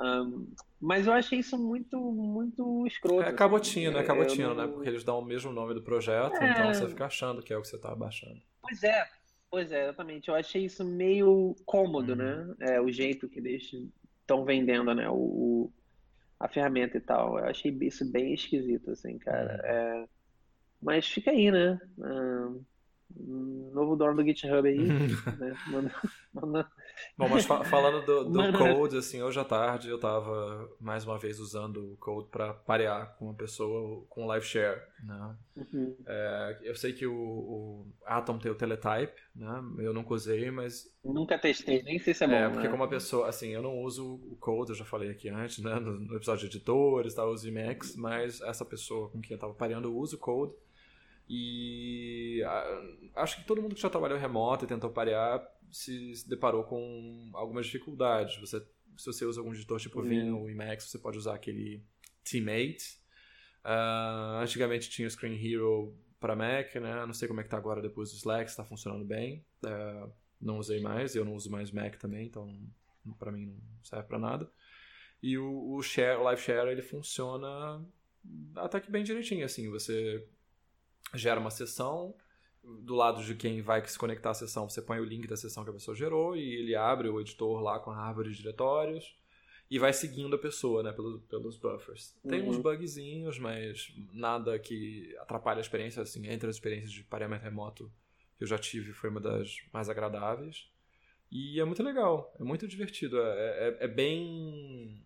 Um, 0.00 0.54
mas 0.80 1.06
eu 1.06 1.12
achei 1.12 1.38
isso 1.38 1.58
muito, 1.58 1.98
muito 2.00 2.86
escroto. 2.86 3.28
É 3.28 3.32
cabotinho, 3.32 3.90
assim. 3.90 3.98
né? 3.98 4.04
Cabotinho, 4.04 4.54
não... 4.54 4.66
né? 4.66 4.72
Porque 4.72 4.88
eles 4.88 5.04
dão 5.04 5.18
o 5.18 5.24
mesmo 5.24 5.52
nome 5.52 5.74
do 5.74 5.82
projeto, 5.82 6.34
é... 6.36 6.50
então 6.50 6.72
você 6.72 6.88
fica 6.88 7.06
achando 7.06 7.42
que 7.42 7.52
é 7.52 7.56
o 7.56 7.60
que 7.60 7.68
você 7.68 7.76
está 7.76 7.94
baixando. 7.94 8.40
Pois 8.62 8.82
é, 8.82 9.06
pois 9.50 9.70
é, 9.70 9.84
exatamente. 9.84 10.28
Eu 10.28 10.34
achei 10.34 10.64
isso 10.64 10.82
meio 10.82 11.54
cômodo, 11.66 12.16
né? 12.16 12.34
Uhum. 12.34 12.54
É, 12.60 12.80
o 12.80 12.90
jeito 12.90 13.28
que 13.28 13.38
eles 13.38 13.70
estão 14.22 14.46
vendendo, 14.46 14.94
né? 14.94 15.10
O, 15.10 15.14
o, 15.14 15.72
a 16.40 16.48
ferramenta 16.48 16.96
e 16.96 17.00
tal. 17.00 17.38
Eu 17.38 17.44
achei 17.44 17.70
isso 17.82 18.10
bem 18.10 18.32
esquisito, 18.32 18.92
assim, 18.92 19.18
cara. 19.18 19.52
Uhum. 19.52 19.70
É... 19.70 20.08
Mas 20.80 21.06
fica 21.06 21.30
aí, 21.30 21.50
né? 21.50 21.78
Um 21.98 22.64
novo 23.72 23.96
dono 23.96 24.16
do 24.16 24.24
GitHub 24.24 24.68
aí, 24.68 24.78
né? 25.38 25.56
Manda, 25.68 25.94
manda... 26.32 26.70
Bom, 27.16 27.28
mas 27.28 27.44
fa 27.44 27.64
falando 27.64 28.04
do, 28.04 28.24
do 28.24 28.38
manda... 28.38 28.58
Code, 28.58 28.96
assim, 28.96 29.22
hoje 29.22 29.38
à 29.40 29.44
tarde 29.44 29.88
eu 29.88 29.96
estava 29.96 30.68
mais 30.80 31.04
uma 31.04 31.18
vez 31.18 31.40
usando 31.40 31.92
o 31.92 31.96
Code 31.96 32.28
para 32.28 32.52
parear 32.52 33.16
com 33.16 33.26
uma 33.26 33.34
pessoa 33.34 34.04
com 34.08 34.26
live 34.26 34.44
share, 34.44 34.80
né? 35.02 35.36
Uhum. 35.56 35.96
É, 36.06 36.58
eu 36.62 36.74
sei 36.74 36.92
que 36.92 37.06
o, 37.06 37.14
o, 37.14 37.86
Atom 38.04 38.38
tem 38.38 38.50
o 38.52 38.54
teletype, 38.54 39.20
né? 39.34 39.62
Eu 39.78 39.92
nunca 39.92 40.14
usei, 40.14 40.50
mas... 40.50 40.90
Nunca 41.04 41.38
testei, 41.38 41.82
nem 41.82 41.98
sei 41.98 42.14
se 42.14 42.24
é 42.24 42.28
bom, 42.28 42.34
É, 42.34 42.48
porque 42.48 42.66
né? 42.66 42.70
como 42.70 42.84
a 42.84 42.88
pessoa, 42.88 43.28
assim, 43.28 43.50
eu 43.50 43.62
não 43.62 43.80
uso 43.80 44.14
o 44.14 44.36
Code, 44.40 44.70
eu 44.70 44.76
já 44.76 44.84
falei 44.84 45.10
aqui 45.10 45.28
antes, 45.28 45.58
né? 45.58 45.74
No, 45.76 45.98
no 45.98 46.16
episódio 46.16 46.48
de 46.48 46.56
editores, 46.56 47.14
tá, 47.14 47.22
eu 47.22 47.28
uso 47.28 47.48
Emacs, 47.48 47.96
mas 47.96 48.40
essa 48.42 48.64
pessoa 48.64 49.08
com 49.08 49.20
quem 49.20 49.32
eu 49.32 49.36
estava 49.36 49.54
pareando 49.54 49.94
usa 49.94 50.16
o 50.16 50.18
Code, 50.18 50.54
e 51.28 52.42
acho 53.14 53.38
que 53.38 53.46
todo 53.46 53.62
mundo 53.62 53.74
que 53.74 53.80
já 53.80 53.88
trabalhou 53.88 54.18
remoto 54.18 54.64
e 54.64 54.68
tentou 54.68 54.90
parear 54.90 55.42
se, 55.70 56.12
deparou 56.28 56.64
com 56.64 57.30
algumas 57.32 57.66
dificuldades. 57.66 58.38
Você, 58.40 58.60
se 58.96 59.06
você 59.06 59.24
usa 59.24 59.40
algum 59.40 59.54
editor 59.54 59.80
tipo 59.80 60.02
Vim 60.02 60.30
ou 60.30 60.50
Emacs, 60.50 60.90
você 60.90 60.98
pode 60.98 61.18
usar 61.18 61.34
aquele 61.34 61.82
Teammate. 62.24 63.00
Uh, 63.64 64.42
antigamente 64.42 64.90
tinha 64.90 65.06
o 65.06 65.10
Screen 65.10 65.34
Hero 65.34 65.96
para 66.20 66.36
Mac, 66.36 66.74
né? 66.76 67.06
Não 67.06 67.14
sei 67.14 67.26
como 67.26 67.40
é 67.40 67.44
que 67.44 67.50
tá 67.50 67.56
agora 67.56 67.80
depois 67.80 68.10
do 68.10 68.16
Slack, 68.16 68.50
está 68.50 68.64
funcionando 68.64 69.04
bem. 69.04 69.44
Uh, 69.64 70.12
não 70.40 70.58
usei 70.58 70.80
mais, 70.80 71.14
eu 71.14 71.24
não 71.24 71.34
uso 71.34 71.50
mais 71.50 71.70
Mac 71.70 71.96
também, 71.96 72.26
então 72.26 72.54
para 73.18 73.32
mim 73.32 73.46
não 73.46 73.84
serve 73.84 74.06
para 74.06 74.18
nada. 74.18 74.50
E 75.22 75.38
o, 75.38 75.74
o, 75.74 75.82
share, 75.82 76.18
o 76.18 76.24
Live 76.24 76.42
Share 76.42 76.68
ele 76.68 76.82
funciona 76.82 77.80
até 78.56 78.80
que 78.80 78.90
bem 78.90 79.04
direitinho, 79.04 79.44
assim, 79.44 79.70
você 79.70 80.26
gera 81.14 81.40
uma 81.40 81.50
sessão. 81.50 82.14
Do 82.62 82.94
lado 82.94 83.24
de 83.24 83.34
quem 83.34 83.60
vai 83.60 83.84
se 83.86 83.98
conectar 83.98 84.30
à 84.30 84.34
sessão, 84.34 84.68
você 84.68 84.80
põe 84.80 85.00
o 85.00 85.04
link 85.04 85.26
da 85.26 85.36
sessão 85.36 85.64
que 85.64 85.70
a 85.70 85.72
pessoa 85.72 85.96
gerou 85.96 86.36
e 86.36 86.54
ele 86.54 86.76
abre 86.76 87.08
o 87.08 87.20
editor 87.20 87.60
lá 87.60 87.80
com 87.80 87.90
a 87.90 87.96
árvore 87.96 88.30
de 88.30 88.36
diretórios 88.36 89.16
e 89.72 89.78
vai 89.78 89.92
seguindo 89.92 90.36
a 90.36 90.38
pessoa, 90.38 90.82
né, 90.82 90.92
pelos, 90.92 91.22
pelos 91.22 91.56
buffers. 91.56 92.14
Tem 92.28 92.42
uhum. 92.42 92.50
uns 92.50 92.58
bugzinhos, 92.58 93.38
mas 93.38 93.92
nada 94.12 94.58
que 94.58 95.16
atrapalhe 95.18 95.58
a 95.58 95.62
experiência, 95.62 96.02
assim, 96.02 96.26
entre 96.28 96.48
as 96.48 96.56
experiências 96.56 96.92
de 96.92 97.02
pareamento 97.02 97.42
remoto 97.42 97.90
que 98.36 98.44
eu 98.44 98.48
já 98.48 98.58
tive, 98.58 98.92
foi 98.92 99.08
uma 99.08 99.20
das 99.20 99.56
mais 99.72 99.88
agradáveis. 99.88 100.70
E 101.30 101.58
é 101.58 101.64
muito 101.64 101.82
legal, 101.82 102.34
é 102.38 102.44
muito 102.44 102.68
divertido, 102.68 103.18
é, 103.18 103.68
é, 103.70 103.76
é 103.80 103.88
bem 103.88 105.02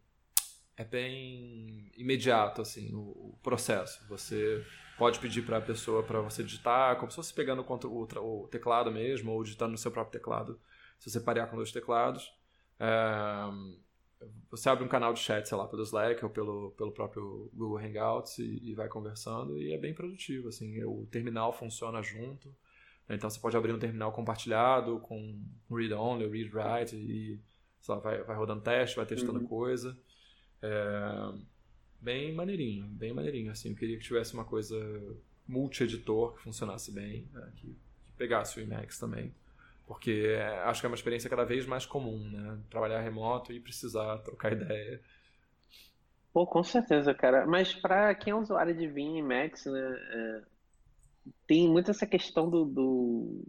é 0.77 0.85
bem 0.85 1.91
imediato 1.97 2.61
assim 2.61 2.95
o, 2.95 3.01
o 3.01 3.39
processo. 3.43 4.07
Você 4.09 4.65
pode 4.99 5.19
pedir 5.19 5.43
para 5.43 5.59
a 5.59 5.61
pessoa 5.61 6.03
para 6.03 6.21
você 6.21 6.43
digitar, 6.43 6.97
como 6.97 7.11
se 7.11 7.17
fosse 7.17 7.33
pegando 7.33 7.63
o, 7.63 8.09
o, 8.21 8.49
teclado 8.49 8.91
mesmo, 8.91 9.33
ou 9.33 9.43
digitando 9.43 9.73
no 9.73 9.79
seu 9.79 9.91
próprio 9.91 10.19
teclado, 10.19 10.61
se 10.99 11.11
você 11.11 11.21
parear 11.21 11.49
com 11.51 11.57
dois 11.57 11.73
teclados. 11.73 12.33
É, 12.79 12.87
você 14.51 14.69
abre 14.69 14.85
um 14.85 14.89
canal 14.89 15.13
de 15.13 15.21
chat, 15.21 15.47
sei 15.47 15.57
lá, 15.57 15.67
pelo 15.67 15.83
Slack 15.83 16.25
ou 16.25 16.31
pelo, 16.31 16.71
pelo 16.73 16.93
próprio 16.93 17.51
Google 17.53 17.79
Hangouts 17.79 18.39
e, 18.39 18.71
e 18.71 18.75
vai 18.75 18.89
conversando, 18.89 19.59
e 19.59 19.73
é 19.73 19.79
bem 19.79 19.95
produtivo, 19.95 20.49
assim, 20.49 20.83
o 20.85 21.07
terminal 21.07 21.53
funciona 21.53 22.03
junto, 22.03 22.55
então 23.09 23.29
você 23.29 23.39
pode 23.39 23.57
abrir 23.57 23.73
um 23.73 23.79
terminal 23.79 24.13
compartilhado 24.13 24.99
com 25.01 25.39
read-only, 25.71 26.27
read-write, 26.27 26.97
e 26.97 27.41
lá, 27.89 27.99
vai, 27.99 28.23
vai 28.23 28.37
rodando 28.37 28.63
teste, 28.63 28.97
vai 28.97 29.07
testando 29.07 29.41
uhum. 29.41 29.47
coisa. 29.47 29.97
É, 30.67 31.33
bem 32.01 32.33
maneirinho, 32.33 32.87
bem 32.87 33.13
maneirinho. 33.13 33.51
Assim, 33.51 33.71
eu 33.71 33.77
queria 33.77 33.97
que 33.97 34.05
tivesse 34.05 34.35
uma 34.35 34.45
coisa 34.45 34.77
multi-editor 35.47 36.35
que 36.35 36.43
funcionasse 36.43 36.93
bem, 36.93 37.29
né? 37.33 37.49
que, 37.57 37.69
que, 37.69 38.13
pegasse 38.17 38.59
o 38.59 38.63
Emacs 38.63 38.99
também. 38.99 39.33
Porque 39.87 40.35
é, 40.37 40.63
acho 40.65 40.81
que 40.81 40.87
é 40.87 40.89
uma 40.89 40.97
experiência 40.97 41.31
cada 41.31 41.45
vez 41.45 41.65
mais 41.65 41.87
comum, 41.87 42.19
né? 42.19 42.59
Trabalhar 42.69 43.01
remoto 43.01 43.53
e 43.53 43.61
precisar 43.61 44.19
trocar 44.19 44.53
ideia. 44.53 45.01
Pô, 46.33 46.47
com 46.47 46.63
certeza, 46.63 47.15
cara. 47.15 47.47
Mas 47.47 47.73
para 47.73 48.15
quem 48.15 48.33
é 48.33 48.37
usuário 48.37 48.77
de 48.77 48.87
Vim 48.89 49.17
e 49.17 49.23
Max, 49.23 49.65
né, 49.65 49.97
é, 50.11 50.43
tem 51.47 51.69
muito 51.69 51.91
essa 51.91 52.07
questão 52.07 52.51
do, 52.51 52.65
do, 52.65 53.45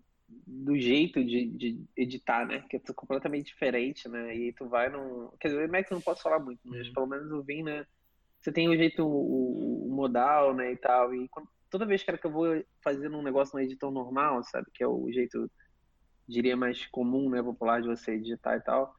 do 0.47 0.79
jeito 0.79 1.23
de, 1.23 1.45
de, 1.45 1.85
editar, 1.95 2.47
né? 2.47 2.63
Que 2.69 2.77
é 2.77 2.79
completamente 2.95 3.47
diferente, 3.47 4.07
né? 4.07 4.35
E 4.35 4.53
tu 4.53 4.67
vai 4.67 4.89
num... 4.89 5.29
Quer 5.39 5.49
dizer, 5.49 5.59
o 5.59 5.63
Emacs 5.63 5.91
não 5.91 6.01
posso 6.01 6.23
falar 6.23 6.39
muito, 6.39 6.61
mas 6.63 6.87
uhum. 6.87 6.93
pelo 6.93 7.07
menos 7.07 7.31
o 7.31 7.43
Vim, 7.43 7.63
né? 7.63 7.85
você 8.47 8.51
tem 8.51 8.69
o 8.69 8.77
jeito 8.77 9.03
o, 9.05 9.87
o 9.87 9.95
modal, 9.95 10.53
né, 10.55 10.71
e 10.71 10.77
tal. 10.77 11.13
E 11.13 11.27
quando, 11.29 11.49
toda 11.69 11.85
vez 11.85 12.03
cara, 12.03 12.17
que 12.17 12.25
eu 12.25 12.31
vou 12.31 12.63
fazendo 12.81 13.17
um 13.17 13.23
negócio 13.23 13.57
no 13.57 13.63
editor 13.63 13.91
normal, 13.91 14.43
sabe, 14.43 14.67
que 14.73 14.83
é 14.83 14.87
o 14.87 15.11
jeito, 15.11 15.51
diria, 16.27 16.55
mais 16.55 16.85
comum, 16.87 17.29
né, 17.29 17.41
popular 17.43 17.81
de 17.81 17.87
você 17.87 18.13
editar 18.13 18.55
e 18.55 18.61
tal. 18.61 18.95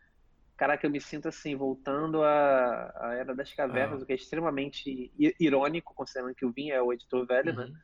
Caraca, 0.57 0.87
eu 0.87 0.91
me 0.91 1.01
sinto 1.01 1.29
assim, 1.29 1.55
voltando 1.55 2.23
à, 2.23 2.93
à 2.97 3.15
Era 3.15 3.35
das 3.35 3.53
Cavernas, 3.55 4.01
ah. 4.01 4.03
o 4.03 4.07
que 4.07 4.13
é 4.13 4.17
extremamente 4.17 5.13
irônico, 5.39 5.95
considerando 5.95 6.35
que 6.35 6.45
o 6.45 6.53
Vim 6.53 6.71
é 6.71 6.83
o 6.83 6.93
editor 6.93 7.27
velho, 7.27 7.55
né? 7.55 7.65
uhum. 7.65 7.71
né? 7.71 7.81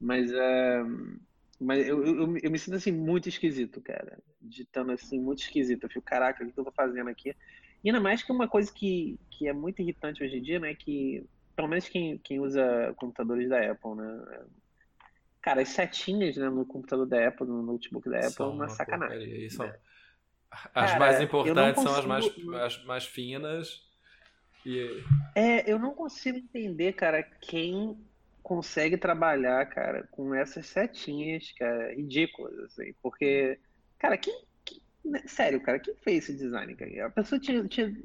Mas, 0.00 0.32
uh, 0.32 1.20
mas 1.60 1.86
eu, 1.86 2.04
eu, 2.04 2.36
eu, 2.38 2.50
me 2.50 2.58
sinto 2.58 2.76
assim 2.76 2.90
muito 2.90 3.28
esquisito, 3.28 3.80
cara. 3.82 4.18
Digitando 4.40 4.92
assim, 4.92 5.20
muito 5.20 5.42
esquisito. 5.42 5.84
Eu 5.84 5.90
fico, 5.90 6.04
caraca, 6.04 6.42
o 6.42 6.50
que 6.50 6.58
eu 6.58 6.64
tô 6.64 6.72
fazendo 6.72 7.10
aqui? 7.10 7.36
E 7.84 7.88
ainda 7.88 8.00
mais 8.00 8.22
que 8.22 8.32
uma 8.32 8.48
coisa 8.48 8.72
que, 8.72 9.18
que 9.30 9.46
é 9.46 9.52
muito 9.52 9.82
irritante 9.82 10.22
hoje 10.24 10.38
em 10.38 10.42
dia, 10.42 10.58
né? 10.58 10.74
Que, 10.74 11.26
pelo 11.54 11.68
menos 11.68 11.86
quem, 11.86 12.16
quem 12.18 12.40
usa 12.40 12.94
computadores 12.96 13.48
da 13.48 13.70
Apple, 13.70 13.94
né? 13.94 14.44
Cara, 15.42 15.60
as 15.60 15.68
setinhas 15.68 16.36
né, 16.36 16.48
no 16.48 16.64
computador 16.64 17.06
da 17.06 17.28
Apple, 17.28 17.46
no 17.46 17.62
notebook 17.62 18.08
da 18.08 18.18
Apple, 18.18 18.32
são 18.32 18.48
uma, 18.48 18.64
uma 18.64 18.68
sacanagem. 18.68 19.50
São... 19.50 19.66
Né? 19.66 19.74
As 20.74 20.90
Cara, 20.92 20.98
mais 20.98 21.20
importantes 21.20 21.74
consigo... 21.74 21.88
são 21.88 21.98
as 21.98 22.04
mais, 22.06 22.62
as 22.62 22.84
mais 22.84 23.06
finas. 23.06 23.82
E... 24.64 25.02
É, 25.34 25.70
eu 25.70 25.78
não 25.78 25.94
consigo 25.94 26.38
entender, 26.38 26.92
cara, 26.94 27.22
quem 27.22 27.96
consegue 28.42 28.96
trabalhar, 28.96 29.66
cara, 29.66 30.06
com 30.10 30.34
essas 30.34 30.66
setinhas, 30.66 31.52
cara, 31.52 31.94
ridículas, 31.94 32.58
assim, 32.60 32.92
porque, 33.02 33.58
cara, 33.98 34.16
quem, 34.16 34.34
né, 35.04 35.22
sério, 35.26 35.60
cara, 35.60 35.78
quem 35.78 35.94
fez 35.96 36.24
esse 36.24 36.36
design, 36.36 36.74
cara? 36.74 37.06
A 37.06 37.10
pessoa 37.10 37.40
tinha. 37.40 37.66
tinha 37.66 37.96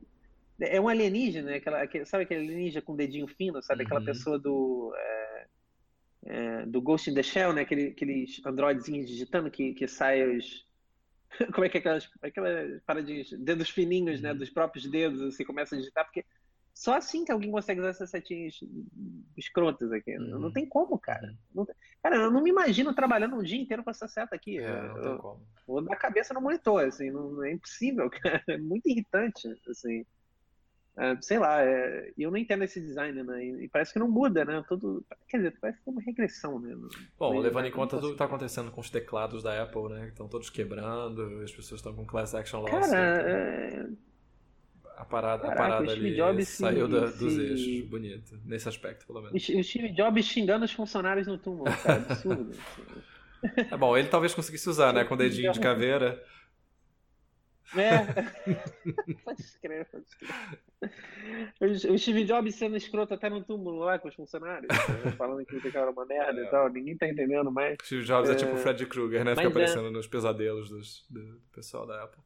é 0.60 0.80
um 0.80 0.88
alienígena, 0.88 1.52
né? 1.52 1.58
Aquela, 1.58 1.82
aquele, 1.82 2.06
sabe 2.06 2.24
aquele 2.24 2.46
alienígena 2.46 2.82
com 2.82 2.96
dedinho 2.96 3.28
fino, 3.28 3.62
sabe? 3.62 3.84
Aquela 3.84 4.00
uhum. 4.00 4.06
pessoa 4.06 4.40
do. 4.40 4.94
É, 4.98 5.48
é, 6.28 6.66
do 6.66 6.82
Ghost 6.82 7.10
in 7.10 7.14
the 7.14 7.22
Shell, 7.22 7.54
né? 7.54 7.62
Aquele, 7.62 7.88
aqueles 7.88 8.42
androidezinhos 8.46 9.08
digitando 9.08 9.52
que, 9.52 9.74
que 9.74 9.88
sai 9.88 10.24
os, 10.24 10.66
como 11.54 11.66
é 11.66 11.70
que 11.70 11.78
é 11.78 11.80
aquelas, 11.80 12.10
aquelas 12.22 12.82
paradinhas, 12.84 13.30
dedos 13.32 13.70
fininhos, 13.70 14.22
né, 14.22 14.32
uhum. 14.32 14.38
dos 14.38 14.50
próprios 14.50 14.86
dedos, 14.90 15.22
assim, 15.22 15.44
começa 15.44 15.76
a 15.76 15.78
digitar, 15.78 16.06
porque 16.06 16.26
só 16.76 16.98
assim 16.98 17.24
que 17.24 17.32
alguém 17.32 17.50
consegue 17.50 17.80
usar 17.80 17.92
essas 17.92 18.10
setinhas 18.10 18.60
escrotas 19.38 19.94
aqui. 19.94 20.18
Uhum. 20.18 20.40
Não 20.40 20.52
tem 20.52 20.66
como, 20.68 21.00
cara. 21.00 21.26
Uhum. 21.26 21.66
Não. 21.66 21.68
Cara, 22.04 22.18
eu 22.18 22.30
não 22.30 22.44
me 22.44 22.50
imagino 22.50 22.94
trabalhando 22.94 23.38
um 23.38 23.42
dia 23.42 23.60
inteiro 23.60 23.82
com 23.82 23.90
essa 23.90 24.10
seta 24.10 24.36
aqui. 24.36 24.60
É, 24.60 24.88
não 24.90 25.02
tem 25.02 25.18
como. 25.18 25.42
Vou 25.66 25.82
dar 25.82 25.96
cabeça 25.96 26.34
no 26.34 26.42
monitor, 26.42 26.86
assim, 26.86 27.10
não 27.10 27.42
é 27.46 27.54
impossível, 27.54 28.10
cara. 28.22 28.44
É 28.50 28.58
muito 28.58 28.90
irritante, 28.90 29.48
assim. 29.70 30.06
É, 30.98 31.18
sei 31.22 31.40
lá, 31.40 31.62
é, 31.64 32.12
eu 32.18 32.30
não 32.30 32.38
entendo 32.38 32.66
esse 32.66 32.82
design, 32.82 33.24
né? 33.24 33.46
E, 33.46 33.70
parece 33.70 33.94
que 33.94 34.00
não 34.00 34.10
muda, 34.10 34.44
né? 34.44 34.62
Tudo, 34.68 35.06
quer 35.30 35.38
dizer, 35.38 35.58
parece 35.60 35.82
que 35.82 35.90
é 35.90 35.92
uma 35.94 36.02
regressão, 36.02 36.60
né? 36.60 36.76
Bom, 37.18 37.40
levando 37.40 37.68
em 37.68 37.72
conta 37.72 37.96
tudo 37.96 38.10
que 38.10 38.14
está 38.16 38.26
acontecendo 38.26 38.70
com 38.70 38.82
os 38.82 38.90
teclados 38.90 39.42
da 39.42 39.64
Apple, 39.64 39.90
né? 39.90 40.02
Que 40.08 40.12
estão 40.12 40.28
todos 40.28 40.50
quebrando, 40.50 41.42
as 41.42 41.54
pessoas 41.54 41.80
estão 41.80 41.96
com 41.96 42.06
class 42.06 42.36
action 42.36 42.60
loss. 42.60 42.72
Cara, 42.72 43.24
né? 43.24 43.70
é 43.80 43.90
a 44.98 45.06
parada, 45.06 45.44
Caraca, 45.44 45.62
a 45.62 45.68
parada 45.70 45.92
ali 45.92 46.16
Jobs 46.16 46.48
saiu 46.48 46.88
da, 46.88 47.08
dos 47.08 47.38
eixos, 47.38 47.90
bonito, 47.90 48.40
nesse 48.46 48.70
aspecto, 48.70 49.06
pelo 49.06 49.22
menos. 49.22 49.50
O 49.50 49.64
Steve 49.64 49.92
Jobs 49.92 50.26
xingando 50.26 50.66
os 50.66 50.72
funcionários 50.72 51.28
no 51.28 51.38
túmulo, 51.38 51.72
cara, 51.84 52.02
absurdo. 52.10 52.52
é 53.72 53.78
bom, 53.78 53.98
ele 53.98 54.08
talvez 54.08 54.34
conseguisse 54.34 54.70
usar, 54.70 54.94
né, 54.94 55.04
com 55.04 55.18
dedinho 55.18 55.52
de 55.52 55.60
caveira. 55.60 56.24
É, 57.76 57.98
pode 59.26 59.42
escrever, 59.42 59.86
pode 59.86 60.06
escrever. 60.06 61.92
O 61.92 61.98
Steve 61.98 62.24
Jobs 62.24 62.56
sendo 62.56 62.78
escroto 62.78 63.14
até 63.14 63.30
no 63.30 63.44
túmulo 63.44 63.80
lá 63.80 64.00
com 64.00 64.08
os 64.08 64.16
funcionários, 64.16 64.68
né, 64.70 65.12
falando 65.18 65.46
que 65.46 65.78
era 65.78 65.92
uma 65.92 66.06
merda 66.06 66.40
é. 66.40 66.44
e 66.46 66.48
tal, 66.48 66.70
ninguém 66.70 66.96
tá 66.96 67.08
entendendo 67.08 67.52
mais. 67.52 67.78
Steve 67.84 68.04
Jobs 68.04 68.30
é, 68.30 68.34
é 68.34 68.36
tipo 68.36 68.54
o 68.54 68.58
Fred 68.58 68.86
Krueger, 68.86 69.26
né, 69.26 69.32
fica 69.32 69.48
é 69.48 69.48
aparecendo 69.48 69.88
é... 69.88 69.92
nos 69.92 70.08
pesadelos 70.08 70.70
dos, 70.70 71.06
do 71.10 71.42
pessoal 71.52 71.86
da 71.86 72.04
Apple. 72.04 72.25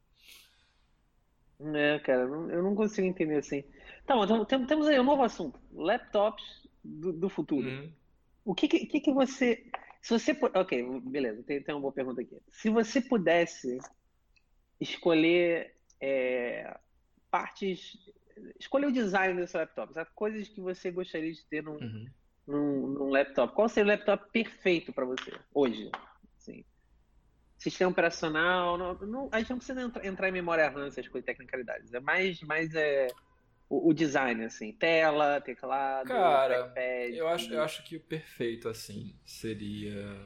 É, 1.59 1.99
cara, 1.99 2.21
eu 2.21 2.63
não 2.63 2.73
consigo 2.73 3.07
entender 3.07 3.37
assim. 3.37 3.63
Tá, 4.05 4.15
então, 4.23 4.65
temos 4.65 4.87
aí 4.87 4.99
um 4.99 5.03
novo 5.03 5.23
assunto: 5.23 5.59
laptops 5.73 6.67
do, 6.83 7.11
do 7.11 7.29
futuro. 7.29 7.67
Uhum. 7.67 7.91
O 8.45 8.55
que, 8.55 8.67
que, 8.67 8.99
que 8.99 9.13
você. 9.13 9.65
Se 10.01 10.17
você. 10.17 10.37
Ok, 10.55 11.01
beleza, 11.01 11.43
tem, 11.43 11.61
tem 11.61 11.75
uma 11.75 11.81
boa 11.81 11.93
pergunta 11.93 12.21
aqui. 12.21 12.41
Se 12.51 12.69
você 12.69 13.01
pudesse 13.01 13.77
escolher 14.79 15.75
é, 16.01 16.77
partes. 17.29 17.97
Escolher 18.57 18.87
o 18.87 18.91
design 18.91 19.37
desse 19.37 19.57
laptop, 19.57 19.93
sabe? 19.93 20.09
coisas 20.15 20.47
que 20.47 20.61
você 20.61 20.89
gostaria 20.89 21.33
de 21.33 21.45
ter 21.47 21.61
num, 21.61 21.73
uhum. 21.73 22.05
num, 22.47 22.87
num 22.87 23.09
laptop. 23.09 23.53
Qual 23.53 23.67
seria 23.67 23.93
o 23.93 23.97
laptop 23.97 24.31
perfeito 24.31 24.93
para 24.93 25.03
você 25.03 25.33
hoje? 25.53 25.91
Sistema 27.59 27.91
operacional, 27.91 28.77
não, 28.77 28.93
não, 28.95 29.29
a 29.31 29.39
gente 29.39 29.49
não 29.49 29.57
precisa 29.57 29.81
entrar, 29.81 30.05
entrar 30.05 30.29
em 30.29 30.31
memória 30.31 30.67
RAM, 30.69 30.87
essas 30.87 31.07
coisas, 31.07 31.25
tecnicalidades. 31.25 31.93
É 31.93 31.99
mais, 31.99 32.41
mais 32.41 32.73
é, 32.73 33.07
o, 33.69 33.89
o 33.89 33.93
design, 33.93 34.45
assim, 34.45 34.71
tela, 34.71 35.39
teclado, 35.41 36.07
Cara, 36.07 36.69
trackpad, 36.71 37.15
eu 37.15 37.27
acho, 37.27 37.53
eu 37.53 37.61
acho 37.61 37.83
que 37.83 37.97
o 37.97 37.99
perfeito, 37.99 38.67
assim, 38.67 39.13
seria 39.23 40.25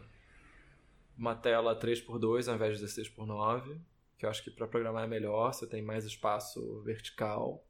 uma 1.17 1.35
tela 1.35 1.77
3x2 1.77 2.47
ao 2.47 2.55
invés 2.55 2.79
de 2.79 2.85
16x9, 2.85 3.79
que 4.17 4.25
eu 4.25 4.29
acho 4.29 4.43
que 4.43 4.51
para 4.51 4.67
programar 4.67 5.03
é 5.03 5.07
melhor, 5.07 5.53
você 5.53 5.67
tem 5.67 5.81
mais 5.81 6.05
espaço 6.05 6.81
vertical. 6.83 7.65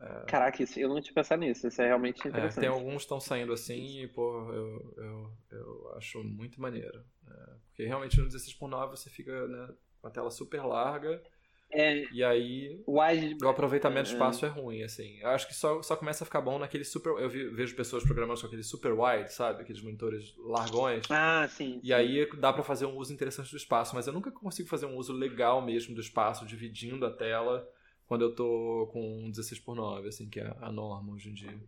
É... 0.00 0.24
Caraca, 0.26 0.62
isso, 0.62 0.78
eu 0.78 0.88
não 0.88 1.00
tinha 1.00 1.14
pensado 1.14 1.40
nisso, 1.40 1.66
isso 1.66 1.80
é 1.82 1.86
realmente 1.86 2.26
interessante. 2.26 2.64
É, 2.64 2.68
tem 2.68 2.68
alguns 2.68 2.96
que 2.96 3.02
estão 3.02 3.20
saindo 3.20 3.52
assim 3.52 4.02
e, 4.02 4.08
pô, 4.08 4.52
eu, 4.52 4.94
eu, 4.96 5.32
eu 5.52 5.94
acho 5.96 6.22
muito 6.22 6.60
maneiro. 6.60 7.04
Né? 7.24 7.56
Porque 7.68 7.84
realmente 7.84 8.18
no 8.18 8.26
16 8.26 8.54
por 8.54 8.68
9 8.68 8.96
você 8.96 9.10
fica 9.10 9.46
né, 9.46 9.68
com 10.00 10.08
a 10.08 10.10
tela 10.10 10.30
super 10.30 10.64
larga 10.64 11.22
é, 11.70 12.06
e 12.12 12.22
aí 12.22 12.82
wide, 12.86 13.44
o 13.44 13.48
aproveitamento 13.48 14.08
é. 14.08 14.12
espaço 14.12 14.46
é 14.46 14.48
ruim, 14.48 14.82
assim. 14.82 15.18
Eu 15.20 15.30
acho 15.30 15.46
que 15.46 15.54
só, 15.54 15.82
só 15.82 15.96
começa 15.96 16.24
a 16.24 16.26
ficar 16.26 16.40
bom 16.40 16.58
naquele 16.58 16.84
super... 16.84 17.10
Eu 17.20 17.28
vejo 17.28 17.74
pessoas 17.74 18.04
programando 18.04 18.40
com 18.40 18.46
aquele 18.46 18.62
super 18.62 18.92
wide, 18.92 19.32
sabe? 19.32 19.62
Aqueles 19.62 19.82
monitores 19.82 20.34
largões. 20.38 21.04
Ah, 21.10 21.46
sim. 21.48 21.80
E 21.82 21.88
sim. 21.88 21.92
aí 21.92 22.28
dá 22.38 22.52
para 22.52 22.62
fazer 22.62 22.86
um 22.86 22.96
uso 22.96 23.12
interessante 23.12 23.50
do 23.50 23.56
espaço, 23.56 23.94
mas 23.94 24.06
eu 24.06 24.12
nunca 24.12 24.30
consigo 24.30 24.68
fazer 24.68 24.86
um 24.86 24.96
uso 24.96 25.12
legal 25.12 25.60
mesmo 25.60 25.94
do 25.94 26.00
espaço, 26.00 26.46
dividindo 26.46 27.04
a 27.04 27.10
tela 27.10 27.68
quando 28.06 28.22
eu 28.22 28.34
tô 28.34 28.88
com 28.92 29.30
16 29.30 29.60
por 29.60 29.74
9 29.74 30.08
assim, 30.08 30.28
que 30.28 30.40
é 30.40 30.56
a 30.60 30.70
norma 30.70 31.12
hoje 31.12 31.30
em 31.30 31.34
dia. 31.34 31.58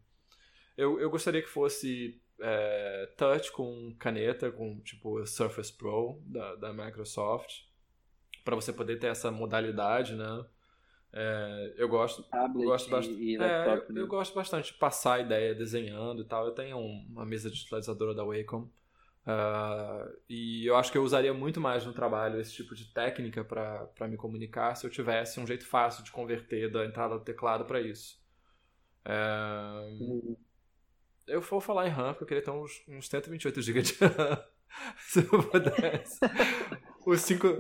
Eu, 0.76 1.01
eu 1.01 1.11
gostaria 1.11 1.43
que 1.43 1.49
fosse 1.49 2.20
é, 2.41 3.12
touch 3.16 3.51
com 3.53 3.95
caneta, 3.99 4.51
com 4.51 4.80
tipo 4.80 5.24
Surface 5.26 5.72
Pro 5.72 6.20
da, 6.24 6.55
da 6.55 6.72
Microsoft, 6.72 7.62
para 8.45 8.55
você 8.55 8.72
poder 8.72 8.99
ter 8.99 9.09
essa 9.09 9.30
modalidade, 9.30 10.14
né? 10.14 10.45
É, 11.12 11.74
eu 11.76 11.89
gosto, 11.89 12.22
Tablet 12.24 12.66
gosto 12.66 12.91
bastante. 12.91 13.36
É, 13.36 13.66
eu, 13.66 13.93
né? 13.95 14.01
eu, 14.03 14.07
gosto 14.07 14.34
bastante 14.34 14.72
de 14.72 14.78
passar 14.78 15.14
a 15.14 15.20
ideia 15.20 15.55
desenhando 15.55 16.22
e 16.22 16.24
tal. 16.24 16.47
Eu 16.47 16.53
tenho 16.53 16.78
uma 16.78 17.24
mesa 17.24 17.51
digitalizadora 17.51 18.14
da 18.14 18.24
Wacom 18.24 18.68
Uh, 19.28 20.10
e 20.26 20.64
eu 20.64 20.74
acho 20.74 20.90
que 20.90 20.96
eu 20.96 21.02
usaria 21.02 21.34
muito 21.34 21.60
mais 21.60 21.84
no 21.84 21.92
trabalho 21.92 22.40
esse 22.40 22.50
tipo 22.54 22.74
de 22.74 22.86
técnica 22.86 23.44
para 23.44 24.08
me 24.08 24.16
comunicar 24.16 24.74
se 24.74 24.86
eu 24.86 24.90
tivesse 24.90 25.38
um 25.38 25.46
jeito 25.46 25.66
fácil 25.66 26.02
de 26.02 26.10
converter 26.10 26.72
da 26.72 26.86
entrada 26.86 27.18
do 27.18 27.24
teclado 27.24 27.66
para 27.66 27.78
isso. 27.78 28.18
Uh. 29.04 30.38
Eu 31.26 31.42
vou 31.42 31.60
falar 31.60 31.86
em 31.86 31.90
RAM, 31.90 32.14
porque 32.14 32.24
eu 32.24 32.28
queria 32.28 32.42
ter 32.42 32.50
uns, 32.50 32.82
uns 32.88 33.06
128 33.06 33.60
GB 33.60 33.82
de 33.82 33.92
RAM. 34.02 34.44
se 34.96 35.18
eu 35.18 35.42
pudesse. 35.42 36.18
Os 37.09 37.22
5, 37.22 37.56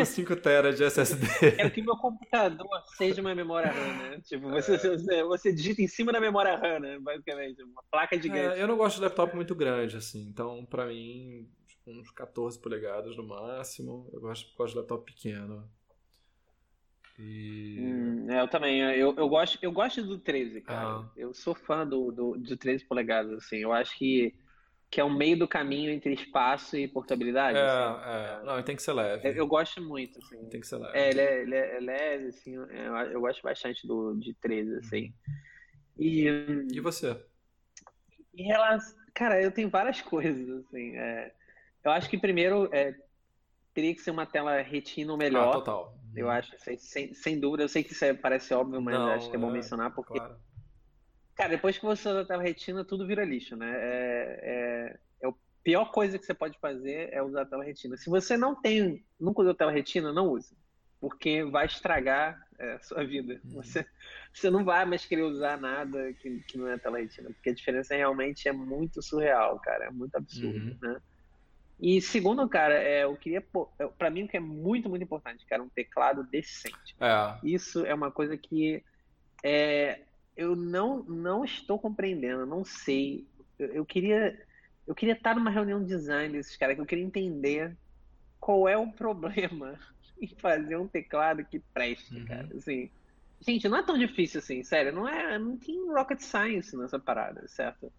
os 0.00 0.08
5 0.08 0.36
tera 0.36 0.72
de 0.72 0.84
SSD. 0.84 1.26
Quero 1.56 1.70
que 1.74 1.82
meu 1.82 1.96
computador 1.96 2.68
seja 2.96 3.20
uma 3.20 3.34
memória 3.34 3.72
RAM, 3.72 3.94
né? 3.98 4.20
Tipo, 4.24 4.48
você, 4.48 4.74
é. 5.10 5.24
você, 5.24 5.52
digita 5.52 5.82
em 5.82 5.88
cima 5.88 6.12
da 6.12 6.20
memória 6.20 6.54
RAM, 6.54 6.78
né? 6.78 6.96
Basicamente, 7.00 7.60
uma 7.64 7.82
placa 7.90 8.16
de 8.16 8.30
É, 8.30 8.62
eu 8.62 8.68
não 8.68 8.76
gosto 8.76 8.96
de 8.96 9.02
laptop 9.02 9.34
muito 9.34 9.52
grande, 9.52 9.96
assim. 9.96 10.20
Então, 10.28 10.64
pra 10.64 10.86
mim, 10.86 11.50
tipo, 11.66 11.90
uns 11.90 12.08
14 12.12 12.56
polegadas 12.60 13.16
no 13.16 13.26
máximo. 13.26 14.08
Eu 14.12 14.20
gosto, 14.20 14.56
gosto 14.56 14.74
de 14.74 14.78
laptop 14.78 15.12
pequeno. 15.12 15.68
E... 17.18 17.76
Hum, 17.80 18.30
é, 18.30 18.42
eu 18.42 18.46
também. 18.46 18.78
Eu, 18.80 19.12
eu, 19.16 19.28
gosto, 19.28 19.58
eu 19.60 19.72
gosto 19.72 20.04
do 20.04 20.20
13, 20.20 20.60
cara. 20.60 21.00
Ah. 21.00 21.10
Eu 21.16 21.34
sou 21.34 21.56
fã 21.56 21.84
do, 21.84 22.12
do, 22.12 22.38
do 22.38 22.56
13 22.56 22.84
polegadas, 22.84 23.32
assim. 23.38 23.56
Eu 23.56 23.72
acho 23.72 23.98
que 23.98 24.32
que 24.94 25.00
é 25.00 25.04
o 25.04 25.10
meio 25.10 25.36
do 25.36 25.48
caminho 25.48 25.90
entre 25.90 26.12
espaço 26.12 26.76
e 26.76 26.86
portabilidade. 26.86 27.58
É, 27.58 27.62
assim. 27.62 28.00
é. 28.04 28.46
Não, 28.46 28.62
tem 28.62 28.76
que 28.76 28.82
ser 28.82 28.92
leve. 28.92 29.28
Eu, 29.28 29.32
eu, 29.32 29.46
gosto 29.48 29.82
muito, 29.82 30.20
assim. 30.20 30.48
Tem 30.48 30.60
que 30.60 30.68
ser 30.68 30.76
leve. 30.76 30.96
É, 30.96 31.10
ele 31.10 31.20
é, 31.20 31.42
ele 31.42 31.56
é, 31.56 31.80
leve, 31.80 32.26
assim, 32.28 32.54
eu, 32.54 32.64
eu, 33.10 33.20
gosto 33.20 33.42
bastante 33.42 33.84
do, 33.88 34.14
de 34.14 34.32
13, 34.34 34.76
assim. 34.76 35.12
E, 35.98 36.28
e 36.72 36.78
você? 36.78 37.20
Em 38.36 38.44
relação... 38.44 38.96
Cara, 39.12 39.42
eu 39.42 39.50
tenho 39.50 39.68
várias 39.68 39.98
coisas, 40.00 40.64
assim. 40.64 40.96
É, 40.96 41.32
eu 41.82 41.90
acho 41.90 42.08
que 42.08 42.16
primeiro 42.16 42.68
é, 42.72 42.94
teria 43.74 43.96
que 43.96 44.00
ser 44.00 44.12
uma 44.12 44.26
tela 44.26 44.62
retina 44.62 45.10
ou 45.10 45.18
melhor. 45.18 45.48
Ah, 45.48 45.52
total. 45.54 45.98
Eu 46.14 46.30
acho, 46.30 46.56
sem, 46.60 46.78
sem, 46.78 47.12
sem 47.14 47.40
dúvida. 47.40 47.64
Eu 47.64 47.68
sei 47.68 47.82
que 47.82 47.90
isso 47.90 48.04
é, 48.04 48.14
parece 48.14 48.54
óbvio, 48.54 48.80
mas 48.80 48.94
Não, 48.94 49.08
acho 49.08 49.28
que 49.28 49.34
é 49.34 49.40
bom 49.40 49.50
é, 49.50 49.54
mencionar, 49.54 49.92
porque... 49.92 50.14
Claro 50.20 50.38
Cara, 51.34 51.50
depois 51.50 51.76
que 51.76 51.84
você 51.84 52.08
usa 52.08 52.20
a 52.20 52.24
tela 52.24 52.42
retina, 52.42 52.84
tudo 52.84 53.06
vira 53.06 53.24
lixo, 53.24 53.56
né? 53.56 53.70
É, 53.76 54.40
é, 54.42 54.98
é, 55.22 55.28
a 55.28 55.32
pior 55.62 55.90
coisa 55.90 56.18
que 56.18 56.24
você 56.24 56.34
pode 56.34 56.58
fazer 56.58 57.12
é 57.12 57.22
usar 57.22 57.42
a 57.42 57.46
tela 57.46 57.64
retina. 57.64 57.96
Se 57.96 58.08
você 58.08 58.36
não 58.36 58.54
tem, 58.54 59.04
nunca 59.18 59.42
usou 59.42 59.54
tela 59.54 59.72
retina, 59.72 60.12
não 60.12 60.28
use. 60.28 60.56
Porque 61.00 61.44
vai 61.44 61.66
estragar 61.66 62.40
é, 62.58 62.74
a 62.74 62.80
sua 62.80 63.04
vida. 63.04 63.40
Uhum. 63.44 63.62
Você, 63.62 63.84
você 64.32 64.48
não 64.48 64.64
vai 64.64 64.84
mais 64.84 65.04
querer 65.04 65.22
usar 65.22 65.60
nada 65.60 66.12
que, 66.14 66.38
que 66.40 66.56
não 66.56 66.68
é 66.68 66.78
tela 66.78 66.98
retina. 66.98 67.30
Porque 67.30 67.50
a 67.50 67.54
diferença 67.54 67.96
realmente 67.96 68.48
é 68.48 68.52
muito 68.52 69.02
surreal, 69.02 69.58
cara. 69.58 69.86
É 69.86 69.90
muito 69.90 70.14
absurdo, 70.14 70.70
uhum. 70.70 70.78
né? 70.80 71.00
E 71.80 72.00
segundo, 72.00 72.48
cara, 72.48 72.74
é, 72.74 73.04
eu 73.04 73.16
queria. 73.16 73.44
É, 73.78 73.86
para 73.86 74.10
mim, 74.10 74.24
o 74.24 74.28
que 74.28 74.36
é 74.36 74.40
muito, 74.40 74.88
muito 74.88 75.02
importante, 75.02 75.44
cara, 75.46 75.62
um 75.62 75.68
teclado 75.68 76.22
decente. 76.24 76.94
É. 77.00 77.38
Isso 77.42 77.84
é 77.84 77.92
uma 77.92 78.10
coisa 78.10 78.36
que. 78.36 78.82
É, 79.42 80.00
eu 80.36 80.56
não, 80.56 81.02
não 81.04 81.44
estou 81.44 81.78
compreendendo, 81.78 82.46
não 82.46 82.64
sei. 82.64 83.26
Eu, 83.58 83.68
eu, 83.68 83.84
queria 83.84 84.38
eu 84.86 84.94
queria 84.94 85.14
estar 85.14 85.34
numa 85.34 85.50
reunião 85.50 85.80
de 85.80 85.88
design 85.88 86.32
desses 86.32 86.56
caras, 86.56 86.74
que 86.74 86.80
eu 86.80 86.86
queria 86.86 87.04
entender 87.04 87.76
qual 88.38 88.68
é 88.68 88.76
o 88.76 88.92
problema 88.92 89.78
em 90.20 90.28
fazer 90.28 90.76
um 90.76 90.88
teclado 90.88 91.44
que 91.44 91.58
preste, 91.72 92.14
uhum. 92.14 92.24
cara. 92.26 92.48
Assim, 92.56 92.90
gente, 93.40 93.68
não 93.68 93.78
é 93.78 93.82
tão 93.82 93.98
difícil 93.98 94.38
assim, 94.38 94.62
sério. 94.62 94.92
Não 94.92 95.08
é, 95.08 95.38
não 95.38 95.56
tem 95.56 95.88
rocket 95.88 96.20
science 96.20 96.76
nessa 96.76 96.98
parada, 96.98 97.46
certo? 97.48 97.92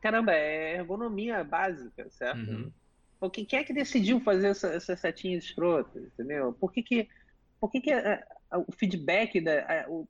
Caramba, 0.00 0.32
é 0.32 0.76
ergonomia 0.76 1.44
básica, 1.44 2.08
certo? 2.10 2.38
Uhum. 2.38 2.72
Quem 3.30 3.46
é 3.58 3.64
que 3.64 3.74
decidiu 3.74 4.18
fazer 4.20 4.48
essa, 4.48 4.68
essas 4.68 4.98
setinhas 4.98 5.44
escrotas, 5.44 6.02
entendeu? 6.04 6.54
Por 6.54 6.72
que 6.72 6.82
que, 6.82 7.08
por 7.60 7.70
que, 7.70 7.80
que 7.80 7.92
a, 7.92 8.24
a, 8.50 8.58
o 8.58 8.72
feedback 8.72 9.40
da, 9.42 9.60
a, 9.60 9.90
o, 9.90 10.08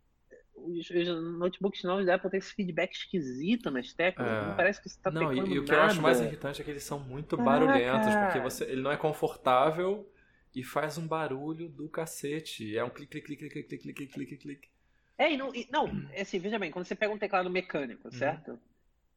os, 0.64 0.90
os 0.90 1.38
notebooks 1.38 1.82
novos 1.84 2.06
da 2.06 2.14
Apple 2.14 2.30
têm 2.30 2.38
esse 2.38 2.54
feedback 2.54 2.92
esquisito 2.92 3.70
nas 3.70 3.92
teclas. 3.92 4.28
É. 4.28 4.46
Não 4.46 4.56
parece 4.56 4.80
que 4.80 4.88
você 4.88 4.96
está 4.96 5.10
Não, 5.10 5.32
e, 5.32 5.38
e, 5.38 5.58
o 5.58 5.64
que 5.64 5.72
eu 5.72 5.80
acho 5.80 6.00
mais 6.00 6.20
irritante 6.20 6.60
é 6.60 6.64
que 6.64 6.70
eles 6.70 6.82
são 6.82 6.98
muito 6.98 7.36
Caraca. 7.36 7.66
barulhentos, 7.66 8.14
porque 8.14 8.40
você, 8.40 8.64
ele 8.64 8.82
não 8.82 8.90
é 8.90 8.96
confortável 8.96 10.10
e 10.54 10.62
faz 10.62 10.98
um 10.98 11.06
barulho 11.06 11.68
do 11.68 11.88
cacete. 11.88 12.76
É 12.76 12.84
um 12.84 12.90
clique, 12.90 13.20
clique, 13.20 13.48
clique, 13.48 13.62
clique, 13.62 13.78
clique, 13.78 13.94
clique, 13.94 14.12
clique, 14.12 14.36
clique. 14.36 14.68
É, 15.16 15.32
e 15.32 15.36
não, 15.36 15.54
e, 15.54 15.68
não, 15.70 15.86
é 16.12 16.22
assim, 16.22 16.38
veja 16.38 16.58
bem, 16.58 16.70
quando 16.70 16.86
você 16.86 16.94
pega 16.94 17.12
um 17.12 17.18
teclado 17.18 17.50
mecânico, 17.50 18.08
uhum. 18.08 18.12
certo? 18.12 18.58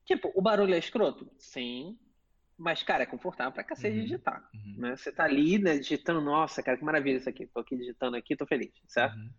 Tipo, 0.06 0.32
o 0.36 0.42
barulho 0.42 0.74
é 0.74 0.78
escroto? 0.78 1.32
Sim. 1.38 1.98
Mas, 2.58 2.84
cara, 2.84 3.04
é 3.04 3.06
confortável 3.06 3.54
pra 3.54 3.64
cacete 3.64 3.98
uhum. 3.98 4.04
digitar. 4.04 4.50
Uhum. 4.54 4.76
Né? 4.78 4.96
Você 4.96 5.12
tá 5.12 5.24
ali, 5.24 5.58
né, 5.58 5.78
digitando, 5.78 6.22
nossa, 6.22 6.62
cara, 6.62 6.78
que 6.78 6.84
maravilha 6.84 7.18
isso 7.18 7.30
aqui. 7.30 7.48
Tô 7.48 7.62
aqui 7.62 7.76
digitando 7.78 8.18
aqui, 8.18 8.36
tô 8.36 8.46
feliz, 8.46 8.72
certo? 8.86 9.16
Uhum. 9.16 9.30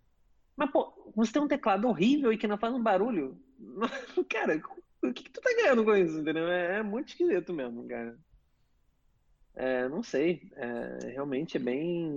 Mas, 0.56 0.70
pô, 0.70 1.12
você 1.14 1.32
tem 1.32 1.42
um 1.42 1.48
teclado 1.48 1.88
horrível 1.88 2.32
e 2.32 2.38
que 2.38 2.46
não 2.46 2.58
faz 2.58 2.74
um 2.74 2.82
barulho. 2.82 3.38
cara, 4.28 4.60
o 5.02 5.12
que, 5.12 5.24
que 5.24 5.30
tu 5.30 5.40
tá 5.40 5.50
ganhando 5.54 5.84
com 5.84 5.94
isso, 5.94 6.18
entendeu? 6.18 6.46
É, 6.48 6.78
é 6.78 6.82
muito 6.82 7.08
esquisito 7.08 7.52
mesmo, 7.52 7.86
cara. 7.86 8.16
É, 9.54 9.88
não 9.88 10.02
sei. 10.02 10.50
É, 10.56 11.10
realmente 11.12 11.56
é 11.56 11.60
bem. 11.60 12.14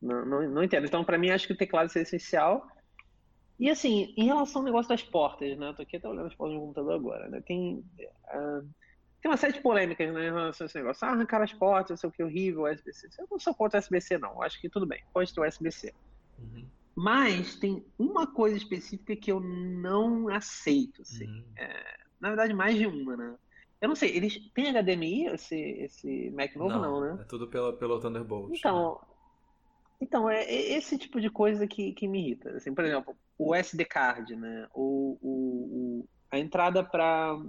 Não, 0.00 0.24
não, 0.24 0.50
não 0.50 0.62
entendo. 0.62 0.86
Então, 0.86 1.04
para 1.04 1.18
mim, 1.18 1.30
acho 1.30 1.46
que 1.46 1.52
o 1.52 1.56
teclado 1.56 1.90
é 1.94 2.00
essencial. 2.00 2.66
E 3.58 3.70
assim, 3.70 4.12
em 4.16 4.24
relação 4.24 4.60
ao 4.60 4.66
negócio 4.66 4.88
das 4.88 5.02
portas, 5.02 5.56
né? 5.56 5.68
Eu 5.68 5.74
tô 5.74 5.82
aqui 5.82 5.96
até 5.96 6.08
olhando 6.08 6.26
as 6.26 6.34
portas 6.34 6.56
do 6.56 6.60
computador 6.60 6.94
agora, 6.94 7.28
né? 7.28 7.40
Tem, 7.40 7.76
uh, 7.76 8.68
tem 9.22 9.30
uma 9.30 9.36
série 9.36 9.52
de 9.52 9.60
polêmicas 9.60 10.12
né, 10.12 10.28
em 10.28 10.32
relação 10.32 10.64
a 10.64 10.66
esse 10.66 10.76
negócio. 10.76 11.06
Ah, 11.06 11.12
arrancar 11.12 11.40
as 11.40 11.52
portas, 11.52 11.90
não 11.90 11.96
sei 11.96 12.08
o 12.08 12.12
que, 12.12 12.22
horrível, 12.22 12.64
USB-C. 12.64 13.08
Eu 13.18 13.28
não 13.30 13.38
sou 13.38 13.54
contra 13.54 13.78
USB-C, 13.78 14.18
não. 14.18 14.42
Acho 14.42 14.60
que 14.60 14.68
tudo 14.68 14.86
bem, 14.86 15.02
pode 15.12 15.32
ter 15.32 15.40
USB-C. 15.40 15.94
Uhum. 16.38 16.66
Mas 16.94 17.56
tem 17.56 17.84
uma 17.98 18.26
coisa 18.26 18.56
específica 18.56 19.16
que 19.16 19.32
eu 19.32 19.40
não 19.40 20.28
aceito, 20.28 21.02
assim. 21.02 21.26
Uhum. 21.26 21.44
É, 21.56 21.98
na 22.20 22.28
verdade, 22.28 22.54
mais 22.54 22.76
de 22.76 22.86
uma, 22.86 23.16
né? 23.16 23.34
Eu 23.80 23.88
não 23.88 23.96
sei, 23.96 24.16
eles 24.16 24.38
têm 24.54 24.70
HDMI 24.70 25.26
esse, 25.26 25.56
esse 25.56 26.30
Mac 26.30 26.54
novo, 26.56 26.78
não, 26.78 27.00
não 27.00 27.16
né? 27.16 27.22
É 27.22 27.24
tudo 27.24 27.48
pelo, 27.48 27.72
pelo 27.74 28.00
Thunderbolt. 28.00 28.56
Então, 28.56 28.92
né? 28.92 29.08
então 30.00 30.30
é, 30.30 30.44
é 30.44 30.76
esse 30.76 30.96
tipo 30.96 31.20
de 31.20 31.28
coisa 31.28 31.66
que, 31.66 31.92
que 31.92 32.08
me 32.08 32.20
irrita. 32.20 32.50
Assim, 32.56 32.72
por 32.72 32.84
exemplo, 32.84 33.16
o 33.36 33.54
SD 33.54 33.84
card, 33.84 34.36
né? 34.36 34.68
O, 34.72 35.18
o, 35.20 35.28
o 36.00 36.08
a 36.30 36.38
entrada 36.38 36.82
para 36.82 37.40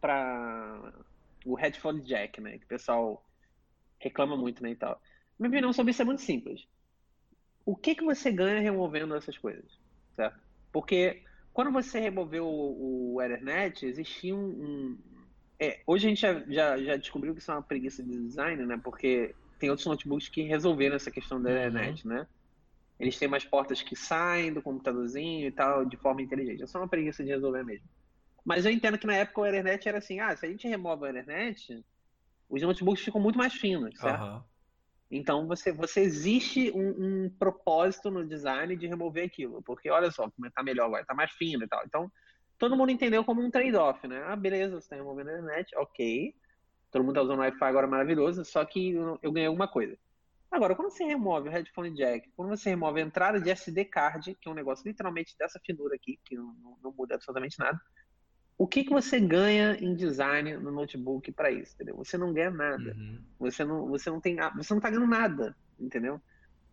para 0.00 0.92
o 1.44 1.54
headphone 1.54 2.00
jack, 2.02 2.40
né? 2.40 2.58
Que 2.58 2.64
o 2.64 2.68
pessoal 2.68 3.24
reclama 3.98 4.36
muito, 4.36 4.62
né, 4.62 4.70
e 4.70 4.76
tal. 4.76 5.00
Minha 5.38 5.48
opinião 5.48 5.72
sobre 5.72 5.92
isso 5.92 6.02
é 6.02 6.04
muito 6.04 6.22
simples. 6.22 6.66
O 7.64 7.76
que 7.76 7.94
que 7.94 8.04
você 8.04 8.30
ganha 8.30 8.60
removendo 8.60 9.14
essas 9.14 9.38
coisas, 9.38 9.64
certo? 10.16 10.38
Porque 10.72 11.22
quando 11.52 11.70
você 11.70 12.00
removeu 12.00 12.46
o, 12.46 13.14
o 13.14 13.22
Ethernet, 13.22 13.84
existia 13.84 14.34
um, 14.34 14.48
um 14.48 14.98
é, 15.60 15.80
hoje 15.86 16.06
a 16.06 16.08
gente 16.08 16.20
já, 16.20 16.40
já, 16.48 16.82
já, 16.82 16.96
descobriu 16.96 17.34
que 17.34 17.40
isso 17.40 17.50
é 17.50 17.54
uma 17.54 17.62
preguiça 17.62 18.02
de 18.02 18.10
design, 18.10 18.66
né? 18.66 18.80
Porque 18.82 19.32
tem 19.60 19.70
outros 19.70 19.86
notebooks 19.86 20.28
que 20.28 20.42
resolveram 20.42 20.96
essa 20.96 21.10
questão 21.10 21.40
da 21.40 21.52
Ethernet, 21.52 22.04
uhum. 22.04 22.14
né? 22.14 22.26
Eles 22.98 23.16
têm 23.18 23.28
mais 23.28 23.44
portas 23.44 23.80
que 23.80 23.94
saem 23.94 24.52
do 24.52 24.60
computadorzinho 24.60 25.46
e 25.46 25.52
tal, 25.52 25.84
de 25.84 25.96
forma 25.96 26.20
inteligente. 26.20 26.62
É 26.62 26.66
só 26.66 26.78
uma 26.78 26.88
preguiça 26.88 27.22
de 27.22 27.30
resolver 27.30 27.62
mesmo. 27.62 27.86
Mas 28.44 28.64
eu 28.64 28.72
entendo 28.72 28.98
que 28.98 29.06
na 29.06 29.14
época 29.14 29.40
o 29.40 29.46
Ethernet 29.46 29.88
era 29.88 29.98
assim, 29.98 30.18
ah, 30.18 30.36
se 30.36 30.44
a 30.44 30.48
gente 30.48 30.66
remove 30.66 31.04
o 31.04 31.06
Ethernet, 31.06 31.84
os 32.48 32.60
notebooks 32.60 33.04
ficam 33.04 33.20
muito 33.20 33.38
mais 33.38 33.54
finos, 33.54 33.96
certo? 33.98 34.20
Uhum. 34.20 34.42
Então 35.12 35.46
você, 35.46 35.70
você 35.70 36.00
existe 36.00 36.72
um, 36.72 37.24
um, 37.24 37.30
propósito 37.38 38.10
no 38.10 38.26
design 38.26 38.74
de 38.76 38.86
remover 38.86 39.26
aquilo, 39.26 39.62
porque 39.62 39.90
olha 39.90 40.10
só 40.10 40.30
como 40.30 40.46
está 40.46 40.62
melhor 40.62 40.86
agora, 40.86 41.02
está 41.02 41.14
mais 41.14 41.30
fino 41.32 41.64
e 41.64 41.68
tal. 41.68 41.82
Então 41.84 42.10
todo 42.58 42.76
mundo 42.76 42.90
entendeu 42.90 43.22
como 43.22 43.42
um 43.42 43.50
trade-off, 43.50 44.08
né? 44.08 44.22
Ah, 44.26 44.36
beleza, 44.36 44.80
você 44.80 44.86
está 44.86 44.96
removendo 44.96 45.30
a 45.30 45.34
internet, 45.34 45.76
ok. 45.76 46.34
Todo 46.90 47.02
mundo 47.02 47.12
está 47.12 47.22
usando 47.22 47.40
Wi-Fi 47.40 47.64
agora 47.64 47.86
maravilhoso, 47.86 48.44
só 48.44 48.64
que 48.64 48.92
eu, 48.92 49.18
eu 49.22 49.32
ganhei 49.32 49.48
alguma 49.48 49.68
coisa. 49.68 49.98
Agora, 50.50 50.74
quando 50.74 50.90
você 50.90 51.04
remove 51.04 51.48
o 51.48 51.52
headphone 51.52 51.94
jack, 51.94 52.30
quando 52.36 52.50
você 52.50 52.70
remove 52.70 53.00
a 53.00 53.04
entrada 53.04 53.40
de 53.40 53.50
SD 53.50 53.86
card, 53.86 54.34
que 54.34 54.48
é 54.48 54.50
um 54.52 54.54
negócio 54.54 54.86
literalmente 54.86 55.34
dessa 55.38 55.58
finura 55.64 55.94
aqui, 55.94 56.18
que 56.24 56.36
não, 56.36 56.54
não, 56.62 56.78
não 56.82 56.92
muda 56.92 57.14
absolutamente 57.14 57.58
nada, 57.58 57.80
o 58.62 58.66
que, 58.66 58.84
que 58.84 58.90
você 58.90 59.18
ganha 59.18 59.76
em 59.80 59.94
design 59.94 60.56
no 60.58 60.70
notebook 60.70 61.32
para 61.32 61.50
isso, 61.50 61.74
entendeu? 61.74 61.96
Você 61.96 62.16
não 62.16 62.32
ganha 62.32 62.50
nada. 62.50 62.94
Uhum. 62.96 63.18
Você 63.40 63.64
não, 63.64 63.88
você 63.88 64.08
não 64.08 64.20
tem, 64.20 64.36
você 64.56 64.72
não 64.72 64.80
tá 64.80 64.88
ganhando 64.88 65.08
nada, 65.08 65.56
entendeu? 65.80 66.20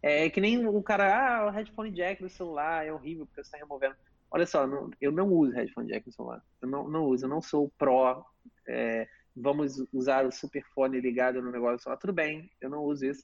É 0.02 0.30
que 0.30 0.40
nem 0.40 0.68
o 0.68 0.84
cara, 0.84 1.40
ah, 1.40 1.48
o 1.48 1.50
headphone 1.50 1.92
jack 1.92 2.22
do 2.22 2.30
celular 2.30 2.86
é 2.86 2.94
horrível 2.94 3.26
porque 3.26 3.42
você 3.42 3.48
está 3.48 3.58
removendo. 3.58 3.96
Olha 4.30 4.46
só, 4.46 4.68
não, 4.68 4.92
eu 5.02 5.12
não 5.12 5.28
uso 5.30 5.52
headphone 5.52 5.88
jack 5.88 6.06
no 6.06 6.14
celular. 6.14 6.44
Eu 6.62 6.68
não, 6.68 6.88
não 6.88 7.06
uso, 7.06 7.26
eu 7.26 7.30
não 7.30 7.42
sou 7.42 7.72
pró. 7.78 8.24
É, 8.68 9.08
vamos 9.36 9.84
usar 9.92 10.28
o 10.28 10.32
superfone 10.32 11.02
ligado 11.02 11.42
no 11.42 11.52
negócio 11.52 11.78
do 11.78 11.82
celular. 11.82 11.98
Tudo 11.98 12.14
bem, 12.14 12.52
eu 12.62 12.70
não 12.70 12.84
uso 12.84 13.06
isso 13.06 13.24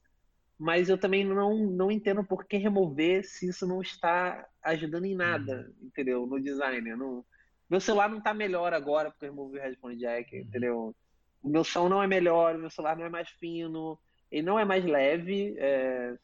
mas 0.57 0.87
eu 0.87 0.97
também 0.97 1.25
não, 1.25 1.57
não 1.69 1.91
entendo 1.91 2.23
por 2.23 2.45
que 2.45 2.55
remover 2.57 3.25
se 3.25 3.49
isso 3.49 3.67
não 3.67 3.81
está 3.81 4.47
ajudando 4.63 5.05
em 5.05 5.13
nada, 5.13 5.73
uhum. 5.81 5.87
entendeu? 5.87 6.25
No 6.25 6.39
design. 6.41 6.95
Não... 6.95 7.25
Meu 7.69 7.79
celular 7.79 8.09
não 8.09 8.19
está 8.19 8.33
melhor 8.33 8.73
agora 8.73 9.09
porque 9.09 9.25
eu 9.25 9.29
removi 9.29 9.57
o 9.57 9.61
headphone 9.61 9.97
jack, 9.97 10.35
uhum. 10.35 10.41
entendeu? 10.41 10.95
O 11.41 11.49
meu 11.49 11.63
som 11.63 11.89
não 11.89 12.01
é 12.01 12.07
melhor, 12.07 12.55
o 12.55 12.59
meu 12.59 12.69
celular 12.69 12.97
não 12.97 13.05
é 13.05 13.09
mais 13.09 13.29
fino, 13.29 13.99
ele 14.31 14.43
não 14.43 14.57
é 14.57 14.65
mais 14.65 14.83
leve, 14.83 15.55
é... 15.57 16.17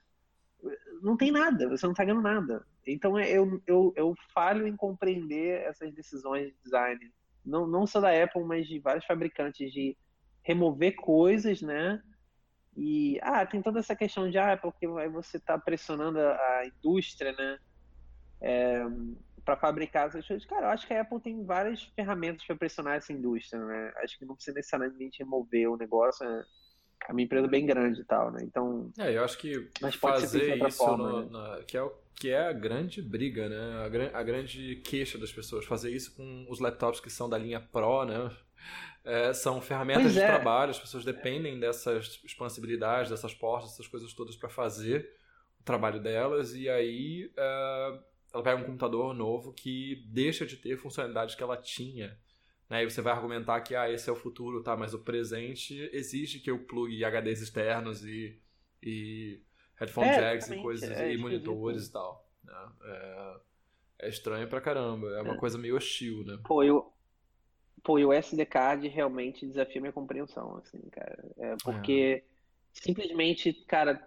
não 1.01 1.15
tem 1.15 1.31
nada, 1.31 1.69
você 1.69 1.85
não 1.85 1.91
está 1.91 2.03
ganhando 2.03 2.23
nada. 2.23 2.65
Então 2.85 3.19
eu, 3.19 3.61
eu, 3.67 3.93
eu 3.95 4.15
falho 4.33 4.67
em 4.67 4.75
compreender 4.75 5.61
essas 5.61 5.93
decisões 5.93 6.47
de 6.47 6.55
design. 6.63 6.99
Não, 7.45 7.67
não 7.67 7.85
só 7.87 7.99
da 7.99 8.23
Apple, 8.23 8.43
mas 8.43 8.67
de 8.67 8.79
vários 8.79 9.05
fabricantes 9.05 9.71
de 9.71 9.97
remover 10.43 10.95
coisas, 10.95 11.61
né? 11.61 12.01
E, 12.75 13.19
ah, 13.21 13.45
tem 13.45 13.61
toda 13.61 13.79
essa 13.79 13.95
questão 13.95 14.29
de, 14.29 14.37
ah, 14.37 14.55
porque 14.57 14.85
aí 14.85 15.09
você 15.09 15.37
está 15.37 15.57
pressionando 15.57 16.19
a, 16.19 16.33
a, 16.33 16.67
indústria, 16.67 17.33
né? 17.33 17.59
É, 18.39 18.83
para 19.51 19.57
fabricar 19.57 20.07
essas 20.07 20.25
coisas. 20.25 20.45
Cara, 20.45 20.67
eu 20.67 20.69
acho 20.69 20.87
que 20.87 20.93
a 20.93 21.01
Apple 21.01 21.19
tem 21.19 21.43
várias 21.43 21.83
ferramentas 21.95 22.45
para 22.45 22.55
pressionar 22.55 22.95
essa 22.95 23.11
indústria, 23.11 23.63
né? 23.63 23.93
Acho 23.97 24.17
que 24.17 24.25
não 24.25 24.35
precisa 24.35 24.55
necessariamente 24.55 25.19
remover 25.19 25.69
o 25.69 25.77
negócio. 25.77 26.25
Né? 26.25 26.43
É 27.09 27.11
uma 27.11 27.21
empresa 27.21 27.47
bem 27.47 27.65
grande 27.65 28.01
e 28.01 28.05
tal, 28.05 28.31
né? 28.31 28.39
Então. 28.43 28.91
É, 28.97 29.15
eu 29.15 29.23
acho 29.23 29.37
que 29.37 29.69
fazer 29.99 30.55
isso 30.65 30.77
forma, 30.77 31.09
no, 31.09 31.21
né? 31.23 31.29
na, 31.31 31.63
que, 31.63 31.77
é 31.77 31.91
que 32.15 32.29
é 32.29 32.47
a 32.47 32.53
grande 32.53 33.01
briga, 33.01 33.49
né? 33.49 34.11
A, 34.13 34.19
a 34.19 34.23
grande 34.23 34.77
queixa 34.77 35.17
das 35.17 35.33
pessoas. 35.33 35.65
Fazer 35.65 35.91
isso 35.91 36.15
com 36.15 36.45
os 36.49 36.59
laptops 36.59 37.01
que 37.01 37.09
são 37.09 37.29
da 37.29 37.37
linha 37.37 37.59
Pro, 37.59 38.05
né? 38.05 38.31
É, 39.03 39.33
são 39.33 39.59
ferramentas 39.59 40.03
pois 40.03 40.13
de 40.13 40.19
é. 40.19 40.27
trabalho, 40.27 40.69
as 40.69 40.79
pessoas 40.79 41.03
dependem 41.03 41.59
dessas 41.59 42.21
expansibilidades, 42.23 43.09
dessas 43.09 43.33
portas, 43.33 43.71
dessas 43.71 43.87
coisas 43.87 44.13
todas 44.13 44.35
para 44.35 44.47
fazer 44.47 45.09
o 45.59 45.63
trabalho 45.63 45.99
delas, 45.99 46.53
e 46.53 46.69
aí 46.69 47.31
é, 47.35 47.99
ela 48.33 48.43
pega 48.43 48.61
um 48.61 48.65
computador 48.65 49.13
novo 49.13 49.53
que 49.53 50.03
deixa 50.07 50.45
de 50.45 50.57
ter 50.57 50.77
funcionalidades 50.77 51.35
que 51.35 51.43
ela 51.43 51.57
tinha. 51.57 52.17
Né? 52.69 52.83
E 52.83 52.89
você 52.89 53.01
vai 53.01 53.13
argumentar 53.13 53.61
que 53.61 53.75
ah, 53.75 53.89
esse 53.91 54.09
é 54.09 54.13
o 54.13 54.15
futuro, 54.15 54.63
tá? 54.63 54.77
mas 54.77 54.93
o 54.93 54.99
presente 54.99 55.89
exige 55.91 56.39
que 56.39 56.49
eu 56.49 56.59
plugue 56.59 57.03
HDs 57.03 57.41
externos 57.41 58.05
e, 58.05 58.39
e 58.81 59.41
headphone 59.75 60.07
é, 60.07 60.19
jacks 60.19 60.49
e 60.49 60.61
coisas, 60.61 60.89
é, 60.89 61.13
e 61.13 61.17
monitores 61.17 61.87
e 61.87 61.91
tal. 61.91 62.29
Né? 62.43 62.71
É, 62.83 63.35
é, 63.99 64.09
estranho 64.09 64.47
pra 64.47 64.61
caramba, 64.61 65.09
é 65.17 65.21
uma 65.21 65.33
é. 65.33 65.37
coisa 65.37 65.57
meio 65.57 65.75
hostil, 65.75 66.23
né? 66.23 66.39
Pô, 66.43 66.63
eu, 66.63 66.91
Pô, 67.83 67.97
e 67.97 68.05
o 68.05 68.13
SD 68.13 68.45
card 68.45 68.87
realmente 68.87 69.45
desafia 69.45 69.81
minha 69.81 69.93
compreensão, 69.93 70.57
assim, 70.57 70.79
cara. 70.91 71.23
É 71.37 71.55
porque 71.63 72.23
é. 72.23 72.29
simplesmente, 72.71 73.53
cara, 73.67 74.05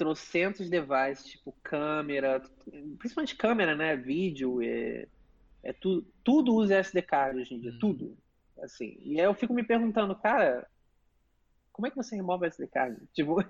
trocentos 0.00 0.70
devices, 0.70 1.26
tipo 1.26 1.54
câmera, 1.62 2.42
principalmente 2.98 3.36
câmera, 3.36 3.76
né? 3.76 3.94
Vídeo, 3.94 4.62
é, 4.62 5.06
é 5.62 5.74
tu, 5.74 6.02
tudo 6.24 6.54
usa 6.54 6.78
SD 6.78 7.02
card 7.02 7.38
hoje 7.38 7.54
em 7.54 7.60
dia, 7.60 7.70
hum. 7.70 7.78
tudo. 7.78 8.16
Assim. 8.62 8.98
E 9.02 9.20
aí 9.20 9.26
eu 9.26 9.34
fico 9.34 9.52
me 9.52 9.62
perguntando, 9.62 10.14
cara, 10.14 10.66
como 11.70 11.86
é 11.86 11.90
que 11.90 11.96
você 11.96 12.16
remove 12.16 12.46
SD 12.46 12.66
card? 12.68 12.98
Tipo, 13.12 13.44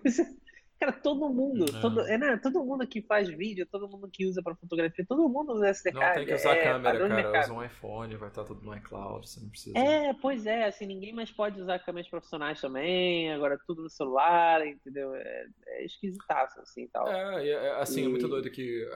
Cara, 0.80 0.92
todo 0.92 1.28
mundo, 1.28 1.66
é. 1.66 1.80
todo, 1.82 2.00
é, 2.00 2.16
né, 2.16 2.40
todo 2.42 2.64
mundo 2.64 2.86
que 2.86 3.02
faz 3.02 3.28
vídeo, 3.28 3.66
todo 3.66 3.86
mundo 3.86 4.08
que 4.10 4.24
usa 4.24 4.42
para 4.42 4.54
fotografia, 4.54 5.04
todo 5.06 5.28
mundo 5.28 5.52
usa 5.52 5.68
SD 5.68 5.92
card. 5.92 6.06
Não 6.06 6.14
tem 6.14 6.26
que 6.26 6.34
usar 6.34 6.56
é, 6.56 6.62
câmera, 6.62 6.98
cara. 7.08 7.40
Usa 7.44 7.52
um 7.52 7.62
iPhone, 7.62 8.16
vai 8.16 8.28
estar 8.30 8.44
tudo 8.44 8.64
no 8.64 8.74
iCloud, 8.74 9.28
você 9.28 9.40
não 9.40 9.50
precisa. 9.50 9.78
É, 9.78 10.14
pois 10.14 10.46
é, 10.46 10.64
assim, 10.64 10.86
ninguém 10.86 11.12
mais 11.12 11.30
pode 11.30 11.60
usar 11.60 11.78
câmeras 11.80 12.08
profissionais 12.08 12.58
também, 12.62 13.30
agora 13.30 13.60
tudo 13.66 13.82
no 13.82 13.90
celular, 13.90 14.66
entendeu? 14.66 15.14
É, 15.14 15.46
é 15.66 15.84
esquisitaço, 15.84 16.58
assim, 16.60 16.88
tal. 16.88 17.06
É, 17.06 17.46
é 17.46 17.70
assim, 17.72 18.00
e... 18.00 18.06
é 18.06 18.08
muito 18.08 18.26
doido 18.26 18.50
que 18.50 18.88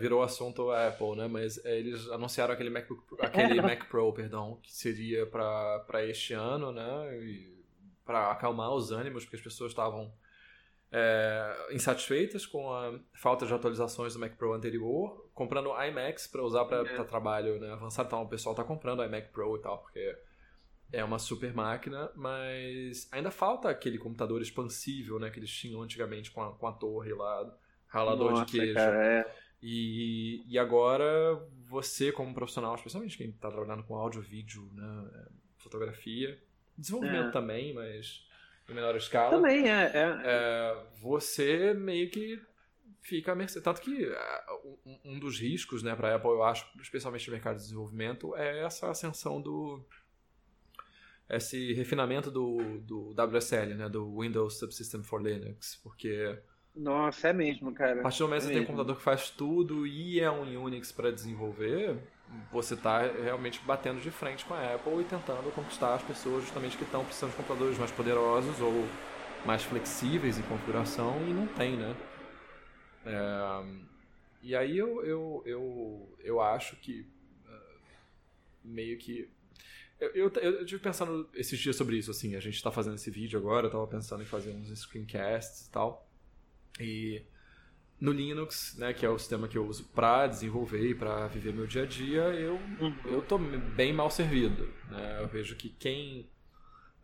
virou 0.00 0.24
assunto 0.24 0.72
a 0.72 0.88
Apple, 0.88 1.14
né, 1.14 1.28
mas 1.28 1.64
é, 1.64 1.78
eles 1.78 2.10
anunciaram 2.10 2.54
aquele, 2.54 2.70
MacBook, 2.70 3.04
aquele 3.20 3.62
Mac 3.62 3.88
Pro, 3.88 4.12
perdão, 4.12 4.58
que 4.60 4.74
seria 4.74 5.24
para 5.26 6.04
este 6.08 6.34
ano, 6.34 6.72
né, 6.72 6.82
para 8.04 8.32
acalmar 8.32 8.74
os 8.74 8.90
ânimos, 8.90 9.22
porque 9.22 9.36
as 9.36 9.42
pessoas 9.42 9.70
estavam 9.70 10.12
é, 10.92 11.68
insatisfeitas 11.72 12.44
com 12.44 12.72
a 12.72 12.98
falta 13.14 13.46
de 13.46 13.54
atualizações 13.54 14.14
do 14.14 14.20
Mac 14.20 14.36
Pro 14.36 14.52
anterior, 14.52 15.30
comprando 15.32 15.70
iMacs 15.84 16.26
para 16.26 16.42
usar 16.42 16.64
para 16.64 16.80
é. 16.80 17.04
trabalho 17.04 17.60
né, 17.60 17.72
avançado. 17.72 18.08
Então 18.08 18.22
o 18.22 18.28
pessoal 18.28 18.52
está 18.52 18.64
comprando 18.64 19.04
iMac 19.04 19.28
Pro 19.30 19.56
e 19.56 19.60
tal, 19.60 19.78
porque 19.78 20.16
é 20.92 21.04
uma 21.04 21.18
super 21.18 21.54
máquina, 21.54 22.10
mas 22.16 23.08
ainda 23.12 23.30
falta 23.30 23.70
aquele 23.70 23.98
computador 23.98 24.42
expansível, 24.42 25.18
né, 25.20 25.30
que 25.30 25.38
eles 25.38 25.50
tinham 25.50 25.80
antigamente 25.80 26.30
com 26.32 26.42
a, 26.42 26.52
com 26.52 26.66
a 26.66 26.72
torre 26.72 27.12
lá, 27.12 27.56
ralador 27.86 28.32
Nossa, 28.32 28.46
de 28.46 28.52
queijo. 28.52 28.74
Cara, 28.74 29.06
é. 29.06 29.36
e, 29.62 30.44
e 30.48 30.58
agora 30.58 31.40
você 31.68 32.10
como 32.10 32.34
profissional, 32.34 32.74
especialmente 32.74 33.16
quem 33.16 33.30
está 33.30 33.48
trabalhando 33.48 33.84
com 33.84 33.94
áudio, 33.94 34.20
vídeo, 34.20 34.68
né, 34.72 35.28
fotografia, 35.58 36.36
desenvolvimento 36.76 37.28
é. 37.28 37.32
também, 37.32 37.72
mas 37.72 38.28
em 38.72 38.74
menor 38.74 38.96
escala. 38.96 39.30
Também 39.30 39.68
é, 39.68 39.90
é. 39.94 40.20
é 40.24 40.76
você 41.00 41.74
meio 41.74 42.10
que 42.10 42.40
fica 43.00 43.32
a 43.32 43.34
mercê. 43.34 43.60
Tanto 43.60 43.80
que 43.80 44.06
uh, 44.06 44.78
um, 45.04 45.18
dos 45.18 45.38
riscos 45.38 45.82
né, 45.82 45.94
para 45.94 46.12
a 46.12 46.14
Apple, 46.16 46.30
eu 46.30 46.42
acho, 46.42 46.66
especialmente 46.80 47.26
no 47.28 47.32
mercado 47.32 47.56
de 47.56 47.62
desenvolvimento, 47.62 48.34
é 48.36 48.64
essa 48.64 48.90
ascensão 48.90 49.40
do. 49.40 49.84
esse 51.28 51.72
refinamento 51.72 52.30
do, 52.30 52.78
do 52.80 53.10
WSL, 53.10 53.74
né, 53.74 53.88
do 53.88 54.20
Windows 54.20 54.58
Subsystem 54.58 55.02
for 55.02 55.22
Linux, 55.22 55.78
porque. 55.82 56.38
Nossa, 56.74 57.28
é 57.28 57.32
mesmo, 57.32 57.74
cara. 57.74 57.98
A 57.98 58.02
partir 58.02 58.18
do 58.20 58.28
momento 58.28 58.42
que 58.42 58.46
é 58.46 58.48
você 58.48 58.54
tem 58.54 58.62
um 58.62 58.66
computador 58.66 58.96
que 58.96 59.02
faz 59.02 59.28
tudo 59.30 59.86
e 59.86 60.20
é 60.20 60.30
um 60.30 60.62
Unix 60.62 60.92
para 60.92 61.10
desenvolver, 61.10 61.98
você 62.52 62.74
está 62.74 63.00
realmente 63.02 63.60
batendo 63.64 64.00
de 64.00 64.10
frente 64.10 64.44
com 64.44 64.54
a 64.54 64.74
Apple 64.74 65.00
e 65.00 65.04
tentando 65.04 65.52
conquistar 65.52 65.94
as 65.94 66.02
pessoas 66.02 66.42
justamente 66.42 66.76
que 66.76 66.84
estão 66.84 67.04
precisando 67.04 67.30
de 67.30 67.36
computadores 67.36 67.78
mais 67.78 67.90
poderosos 67.90 68.60
ou 68.60 68.88
mais 69.44 69.62
flexíveis 69.62 70.38
em 70.38 70.42
configuração 70.42 71.16
e 71.28 71.32
não 71.32 71.46
tem, 71.46 71.76
né? 71.76 71.96
É, 73.04 73.64
e 74.42 74.54
aí 74.54 74.76
eu, 74.76 75.04
eu, 75.04 75.42
eu, 75.44 76.16
eu 76.20 76.40
acho 76.40 76.76
que 76.76 77.06
uh, 77.46 77.78
meio 78.64 78.98
que. 78.98 79.28
Eu, 79.98 80.10
eu, 80.14 80.32
eu 80.40 80.64
tive 80.64 80.82
pensando 80.82 81.28
esses 81.34 81.58
dias 81.58 81.76
sobre 81.76 81.98
isso, 81.98 82.10
assim, 82.10 82.34
a 82.34 82.40
gente 82.40 82.54
está 82.54 82.70
fazendo 82.70 82.94
esse 82.94 83.10
vídeo 83.10 83.38
agora, 83.38 83.66
eu 83.66 83.68
estava 83.68 83.86
pensando 83.86 84.22
em 84.22 84.26
fazer 84.26 84.50
uns 84.50 84.70
screencasts 84.78 85.66
e 85.66 85.70
tal. 85.70 86.08
E 86.78 87.22
no 88.00 88.12
Linux, 88.12 88.76
né, 88.78 88.94
que 88.94 89.04
é 89.04 89.10
o 89.10 89.18
sistema 89.18 89.46
que 89.46 89.58
eu 89.58 89.66
uso 89.66 89.84
para 89.94 90.26
desenvolver 90.26 90.90
e 90.90 90.94
para 90.94 91.26
viver 91.28 91.52
meu 91.52 91.66
dia 91.66 91.82
a 91.82 91.86
dia, 91.86 92.22
eu 92.30 92.54
uhum. 92.80 92.94
eu 93.04 93.22
tô 93.22 93.38
bem 93.38 93.92
mal 93.92 94.10
servido, 94.10 94.68
né? 94.90 95.18
Eu 95.20 95.28
vejo 95.28 95.54
que 95.54 95.68
quem 95.68 96.26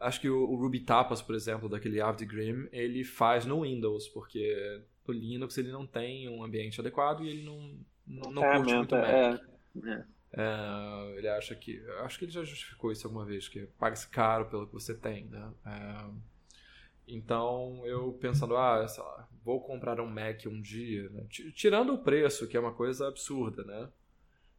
acho 0.01 0.21
que 0.21 0.31
o, 0.31 0.49
o 0.49 0.57
Ruby 0.57 0.81
Tapas, 0.81 1.21
por 1.21 1.35
exemplo, 1.35 1.69
daquele 1.69 2.01
Avd 2.01 2.25
Grimm, 2.25 2.67
ele 2.73 3.05
faz 3.05 3.45
no 3.45 3.63
Windows, 3.63 4.09
porque 4.09 4.83
o 5.07 5.13
Linux 5.13 5.59
ele 5.59 5.71
não 5.71 5.87
tem 5.87 6.29
um 6.29 6.43
ambiente 6.43 6.81
adequado 6.81 7.23
e 7.25 7.29
ele 7.29 7.45
não, 7.45 7.79
não, 8.07 8.31
não 8.31 8.43
curte 8.43 8.75
muito 8.75 8.95
Mac. 8.95 9.05
É, 9.05 9.41
é. 9.85 10.05
É, 10.33 11.19
ele 11.19 11.29
acha 11.29 11.55
que. 11.55 11.83
Acho 12.01 12.19
que 12.19 12.25
ele 12.27 12.33
já 12.33 12.45
justificou 12.45 12.93
isso 12.93 13.07
alguma 13.07 13.25
vez, 13.25 13.49
que 13.49 13.67
paga-se 13.79 14.09
caro 14.09 14.47
pelo 14.47 14.67
que 14.67 14.73
você 14.73 14.95
tem, 14.95 15.27
né? 15.27 15.51
É, 15.65 16.11
então 17.09 17.83
eu 17.87 18.13
pensando, 18.15 18.57
ah, 18.57 18.81
lá, 18.81 19.16
vou 19.47 19.61
comprar 19.61 20.01
um 20.01 20.09
Mac 20.09 20.45
um 20.49 20.61
dia, 20.61 21.09
né? 21.11 21.25
tirando 21.31 21.95
o 21.95 21.99
preço, 21.99 22.49
que 22.49 22.57
é 22.57 22.61
uma 22.61 22.75
coisa 22.75 23.07
absurda, 23.07 23.63
né? 23.63 23.89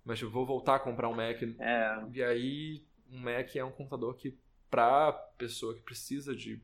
Mas 0.06 0.22
eu 0.22 0.30
vou 0.30 0.46
voltar 0.46 0.76
a 0.76 0.80
comprar 0.80 1.10
um 1.10 1.14
Mac. 1.14 1.44
É. 1.60 2.06
E 2.14 2.24
aí, 2.24 2.86
um 3.12 3.20
Mac 3.20 3.54
é 3.54 3.66
um 3.66 3.72
computador 3.72 4.16
que, 4.16 4.38
para 4.72 5.12
pessoa 5.12 5.76
que 5.76 5.82
precisa 5.82 6.34
de 6.34 6.62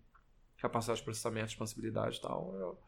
capacidade 0.57 0.99
de 0.99 1.03
processamento, 1.03 1.47
expansibilidade 1.47 2.19
e 2.19 2.21
tal, 2.21 2.55
eu, 2.55 2.79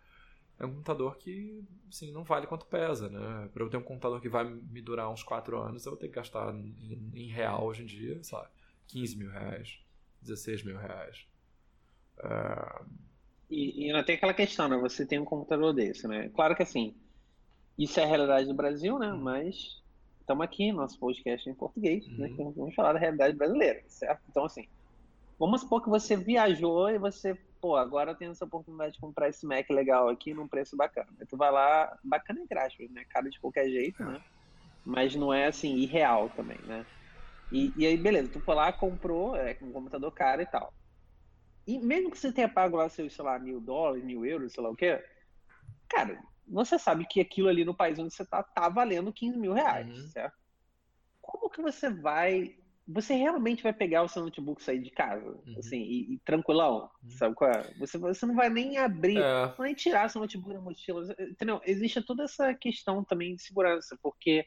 é 0.58 0.66
um 0.66 0.70
computador 0.70 1.18
que, 1.18 1.62
assim, 1.90 2.14
não 2.14 2.24
vale 2.24 2.48
quanto 2.48 2.66
pesa, 2.68 3.10
né? 3.10 3.50
Para 3.54 3.62
eu 3.62 3.70
ter 3.70 3.76
um 3.76 3.84
computador 3.84 4.22
que 4.22 4.30
vai 4.30 4.46
me 4.46 4.82
durar 4.82 5.12
uns 5.12 5.22
4 5.22 5.60
anos, 5.60 5.86
eu 5.86 5.92
vou 5.92 6.00
ter 6.00 6.08
que 6.08 6.16
gastar 6.16 6.56
em, 6.56 7.12
em 7.14 7.28
real 7.28 7.66
hoje 7.66 7.84
em 7.84 7.86
dia, 7.86 8.24
sei 8.24 8.38
lá, 8.38 8.50
15 8.88 9.18
mil 9.18 9.30
reais, 9.30 9.80
16 10.22 10.64
mil 10.64 10.78
reais. 10.78 11.28
Uh... 12.20 13.06
E, 13.56 13.86
e 13.86 13.86
ainda 13.86 14.04
tem 14.04 14.16
aquela 14.16 14.34
questão, 14.34 14.68
né? 14.68 14.76
Você 14.80 15.06
tem 15.06 15.18
um 15.18 15.24
computador 15.24 15.74
desse, 15.74 16.06
né? 16.10 16.30
Claro 16.36 16.54
que, 16.58 16.64
assim, 16.64 16.94
isso 17.80 17.98
é 18.02 18.04
a 18.04 18.08
realidade 18.08 18.48
do 18.48 18.54
Brasil, 18.54 19.00
né? 19.00 19.14
Uhum. 19.14 19.22
Mas 19.22 19.82
estamos 20.20 20.44
aqui, 20.44 20.74
nosso 20.74 21.00
podcast 21.00 21.48
é 21.48 21.54
em 21.54 21.56
português, 21.56 22.06
né? 22.18 22.28
uhum. 22.28 22.48
né? 22.48 22.54
Vamos 22.54 22.76
falar 22.76 22.92
da 22.92 23.00
realidade 23.00 23.38
brasileira, 23.38 23.82
certo? 23.88 24.22
Então, 24.30 24.44
assim, 24.44 24.68
vamos 25.40 25.62
supor 25.62 25.82
que 25.82 25.90
você 25.90 26.18
viajou 26.18 26.90
e 26.90 26.98
você 26.98 27.38
pô, 27.62 27.78
agora 27.78 28.12
eu 28.12 28.16
tenho 28.16 28.32
essa 28.32 28.44
oportunidade 28.44 28.94
de 28.94 29.00
comprar 29.00 29.30
esse 29.30 29.46
Mac 29.46 29.68
legal 29.70 30.10
aqui 30.10 30.34
num 30.34 30.50
preço 30.50 30.76
bacana. 30.76 31.08
Aí 31.18 31.26
tu 31.26 31.38
vai 31.38 31.50
lá, 31.50 31.98
bacana 32.04 32.42
entre 32.42 32.60
aspas, 32.60 32.92
né? 32.92 33.06
Cara 33.10 33.30
de 33.30 33.40
qualquer 33.40 33.70
jeito, 33.70 34.04
né? 34.04 34.22
Mas 34.86 35.16
não 35.16 35.34
é 35.34 35.48
assim, 35.48 35.76
irreal 35.78 36.30
também, 36.36 36.60
né? 36.66 36.86
E, 37.52 37.72
e 37.78 37.88
aí, 37.88 37.96
beleza, 37.96 38.30
tu 38.34 38.40
foi 38.42 38.54
lá, 38.54 38.72
comprou, 38.74 39.36
é, 39.38 39.58
um 39.62 39.72
computador 39.72 40.12
caro 40.12 40.42
e 40.42 40.46
tal. 40.46 40.74
E 41.68 41.80
mesmo 41.80 42.12
que 42.12 42.18
você 42.18 42.32
tenha 42.32 42.50
pago 42.50 42.78
lá 42.78 42.88
seus, 42.90 43.14
sei 43.14 43.26
lá, 43.26 43.40
mil 43.40 43.60
dólares, 43.60 44.04
mil 44.04 44.26
euros, 44.26 44.54
sei 44.54 44.64
lá 44.64 44.70
o 44.70 44.76
quê, 44.76 45.04
cara, 45.90 46.22
você 46.48 46.78
sabe 46.78 47.06
que 47.06 47.20
aquilo 47.20 47.50
ali 47.50 47.66
no 47.66 47.76
país 47.76 47.98
onde 47.98 48.14
você 48.14 48.26
tá, 48.26 48.44
tá 48.44 48.70
valendo 48.70 49.12
15 49.12 49.38
mil 49.38 49.54
reais, 49.54 49.88
uhum. 49.88 50.08
certo? 50.10 50.38
Como 51.22 51.50
que 51.50 51.62
você 51.62 51.90
vai 51.90 52.56
você 52.88 53.16
realmente 53.16 53.64
vai 53.64 53.74
pegar 53.74 54.04
o 54.04 54.08
seu 54.08 54.22
notebook 54.22 54.62
sair 54.62 54.80
de 54.80 54.92
casa, 54.92 55.28
uhum. 55.28 55.56
assim, 55.58 55.82
e, 55.82 56.14
e 56.14 56.20
tranquilão, 56.20 56.90
uhum. 57.04 57.10
sabe 57.10 57.34
qual 57.34 57.50
é? 57.50 57.64
Você, 57.80 57.98
você 57.98 58.26
não 58.26 58.36
vai 58.36 58.48
nem 58.50 58.78
abrir, 58.78 59.18
é. 59.18 59.56
nem 59.58 59.74
tirar 59.74 60.10
seu 60.10 60.22
notebook 60.22 60.54
da 60.54 60.62
mochila, 60.62 61.16
entendeu? 61.20 61.60
Existe 61.66 62.02
toda 62.04 62.24
essa 62.24 62.54
questão 62.54 63.04
também 63.04 63.36
de 63.36 63.42
segurança, 63.42 63.98
porque 64.04 64.46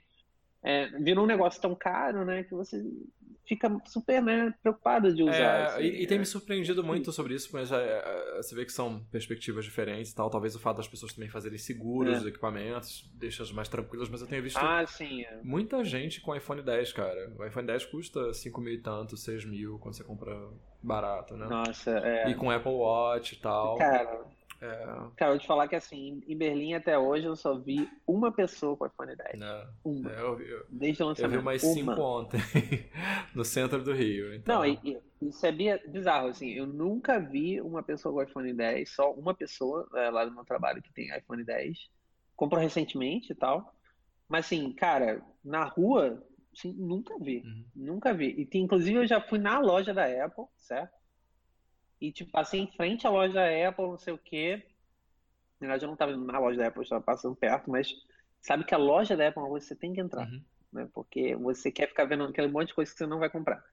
é, 0.63 0.87
virou 0.99 1.25
um 1.25 1.27
negócio 1.27 1.61
tão 1.61 1.75
caro, 1.75 2.25
né, 2.25 2.43
que 2.45 2.55
você 2.55 2.83
fica 3.49 3.75
super 3.87 4.23
né, 4.23 4.53
preocupado 4.63 5.13
de 5.15 5.23
usar. 5.23 5.33
É, 5.33 5.63
assim, 5.63 5.83
e, 5.83 6.03
e, 6.03 6.07
tem 6.07 6.19
me 6.19 6.27
surpreendido 6.27 6.85
muito 6.85 7.11
sobre 7.11 7.35
isso, 7.35 7.49
mas 7.53 7.73
é, 7.73 7.77
é, 7.77 8.37
você 8.37 8.55
vê 8.55 8.65
que 8.67 8.73
são 8.73 9.03
perspectivas 9.11 9.65
diferentes 9.65 10.13
e 10.13 10.15
tal. 10.15 10.29
Talvez 10.29 10.55
o 10.55 10.61
fato 10.61 10.77
das 10.77 10.87
pessoas 10.87 11.15
também 11.15 11.31
fazerem 11.31 11.57
seguros 11.57 12.15
é. 12.15 12.19
os 12.19 12.27
equipamentos 12.27 13.11
deixa 13.15 13.43
as 13.43 13.51
mais 13.51 13.69
tranquilas, 13.69 14.11
mas 14.11 14.21
eu 14.21 14.27
tenho 14.27 14.43
visto 14.43 14.59
ah, 14.59 14.87
sim, 14.87 15.23
é. 15.23 15.41
muita 15.43 15.83
gente 15.83 16.21
com 16.21 16.37
iPhone 16.37 16.61
10, 16.61 16.93
cara. 16.93 17.33
O 17.39 17.45
iPhone 17.45 17.67
10 17.67 17.87
custa 17.87 18.35
5 18.35 18.61
mil 18.61 18.75
e 18.75 18.79
tanto, 18.79 19.17
6 19.17 19.47
mil 19.47 19.79
quando 19.79 19.95
você 19.95 20.05
compra 20.05 20.37
barato, 20.83 21.35
né? 21.35 21.47
Nossa, 21.47 21.99
é. 21.99 22.31
E 22.31 22.35
com 22.35 22.51
Apple 22.51 22.71
Watch 22.71 23.35
e 23.35 23.39
tal. 23.39 23.79
Cara, 23.79 24.27
é... 24.61 24.85
Cara, 25.17 25.31
eu 25.31 25.35
vou 25.35 25.39
te 25.39 25.47
falar 25.47 25.69
que 25.69 25.77
assim, 25.77 26.21
em 26.27 26.37
Berlim 26.37 26.75
até 26.75 26.99
hoje 26.99 27.27
eu 27.27 27.37
só 27.37 27.57
vi 27.57 27.89
uma 28.07 28.33
pessoa 28.33 28.77
com 28.77 28.87
iPhone 28.87 29.15
10. 29.15 29.39
Não. 29.39 29.69
Uma. 29.85 30.11
É, 30.11 30.21
eu, 30.21 30.41
eu, 30.41 30.67
Desde 30.69 31.03
o 31.03 31.07
lançamento. 31.07 31.35
Eu 31.35 31.39
vi 31.39 31.45
mais 31.45 31.63
uma. 31.63 31.75
cinco 31.75 32.01
ontem, 32.01 32.41
no 33.35 33.45
centro 33.45 33.83
do 33.85 33.93
Rio. 33.93 34.35
Então... 34.35 34.59
Não, 34.59 34.67
e, 34.67 34.79
e, 34.85 35.29
isso 35.29 35.47
é 35.47 35.53
bizarro, 35.53 36.29
assim, 36.29 36.51
eu 36.51 36.67
nunca 36.67 37.21
vi 37.21 37.61
uma 37.61 37.83
pessoa 37.83 38.13
com 38.13 38.23
iPhone 38.23 38.53
10, 38.53 38.91
só 38.91 39.13
uma 39.13 39.33
pessoa 39.33 39.89
é, 39.95 40.11
lá 40.11 40.27
no 40.27 40.35
meu 40.35 40.45
trabalho 40.45 40.83
que 40.83 40.93
tem 40.93 41.17
iPhone 41.17 41.45
10. 41.45 41.79
Comprou 42.35 42.61
recentemente 42.61 43.33
e 43.33 43.35
tal. 43.37 43.75
Mas 44.29 44.47
assim, 44.47 44.73
cara, 44.73 45.23
na 45.45 45.65
rua, 45.65 46.23
assim, 46.53 46.73
nunca 46.73 47.17
vi. 47.19 47.43
Uhum. 47.45 47.65
Nunca 47.75 48.13
vi. 48.13 48.49
E 48.53 48.59
inclusive 48.59 48.99
eu 48.99 49.07
já 49.07 49.21
fui 49.21 49.39
na 49.39 49.59
loja 49.61 49.95
da 49.95 50.05
Apple, 50.25 50.45
certo? 50.57 50.98
E, 52.01 52.13
tipo, 52.13 52.31
passei 52.31 52.61
em 52.61 52.71
frente 52.73 53.07
à 53.07 53.11
loja 53.11 53.35
da 53.35 53.69
Apple, 53.69 53.87
não 53.87 53.99
sei 53.99 54.13
o 54.13 54.19
quê. 54.19 54.63
Na 55.61 55.67
verdade, 55.67 55.85
eu 55.85 55.89
não 55.89 55.95
estava 55.95 56.17
na 56.17 56.39
loja 56.39 56.59
da 56.59 56.69
Apple, 56.69 56.81
eu 56.81 56.85
estava 56.85 57.03
passando 57.03 57.35
perto, 57.35 57.71
mas 57.71 57.93
sabe 58.41 58.65
que 58.65 58.75
a 58.75 58.79
loja 58.79 59.17
da 59.17 59.29
Apple 59.29 59.43
você 59.49 59.75
tem 59.75 59.93
que 59.93 60.01
entrar, 60.01 60.29
uhum. 60.29 60.43
né? 60.73 60.89
Porque 60.95 61.35
você 61.35 61.73
quer 61.73 61.89
ficar 61.89 62.05
vendo 62.05 62.25
aquele 62.25 62.49
monte 62.49 62.69
de 62.69 62.75
coisa 62.75 62.91
que 62.91 62.99
você 62.99 63.07
não 63.07 63.19
vai 63.19 63.29
comprar. 63.29 63.65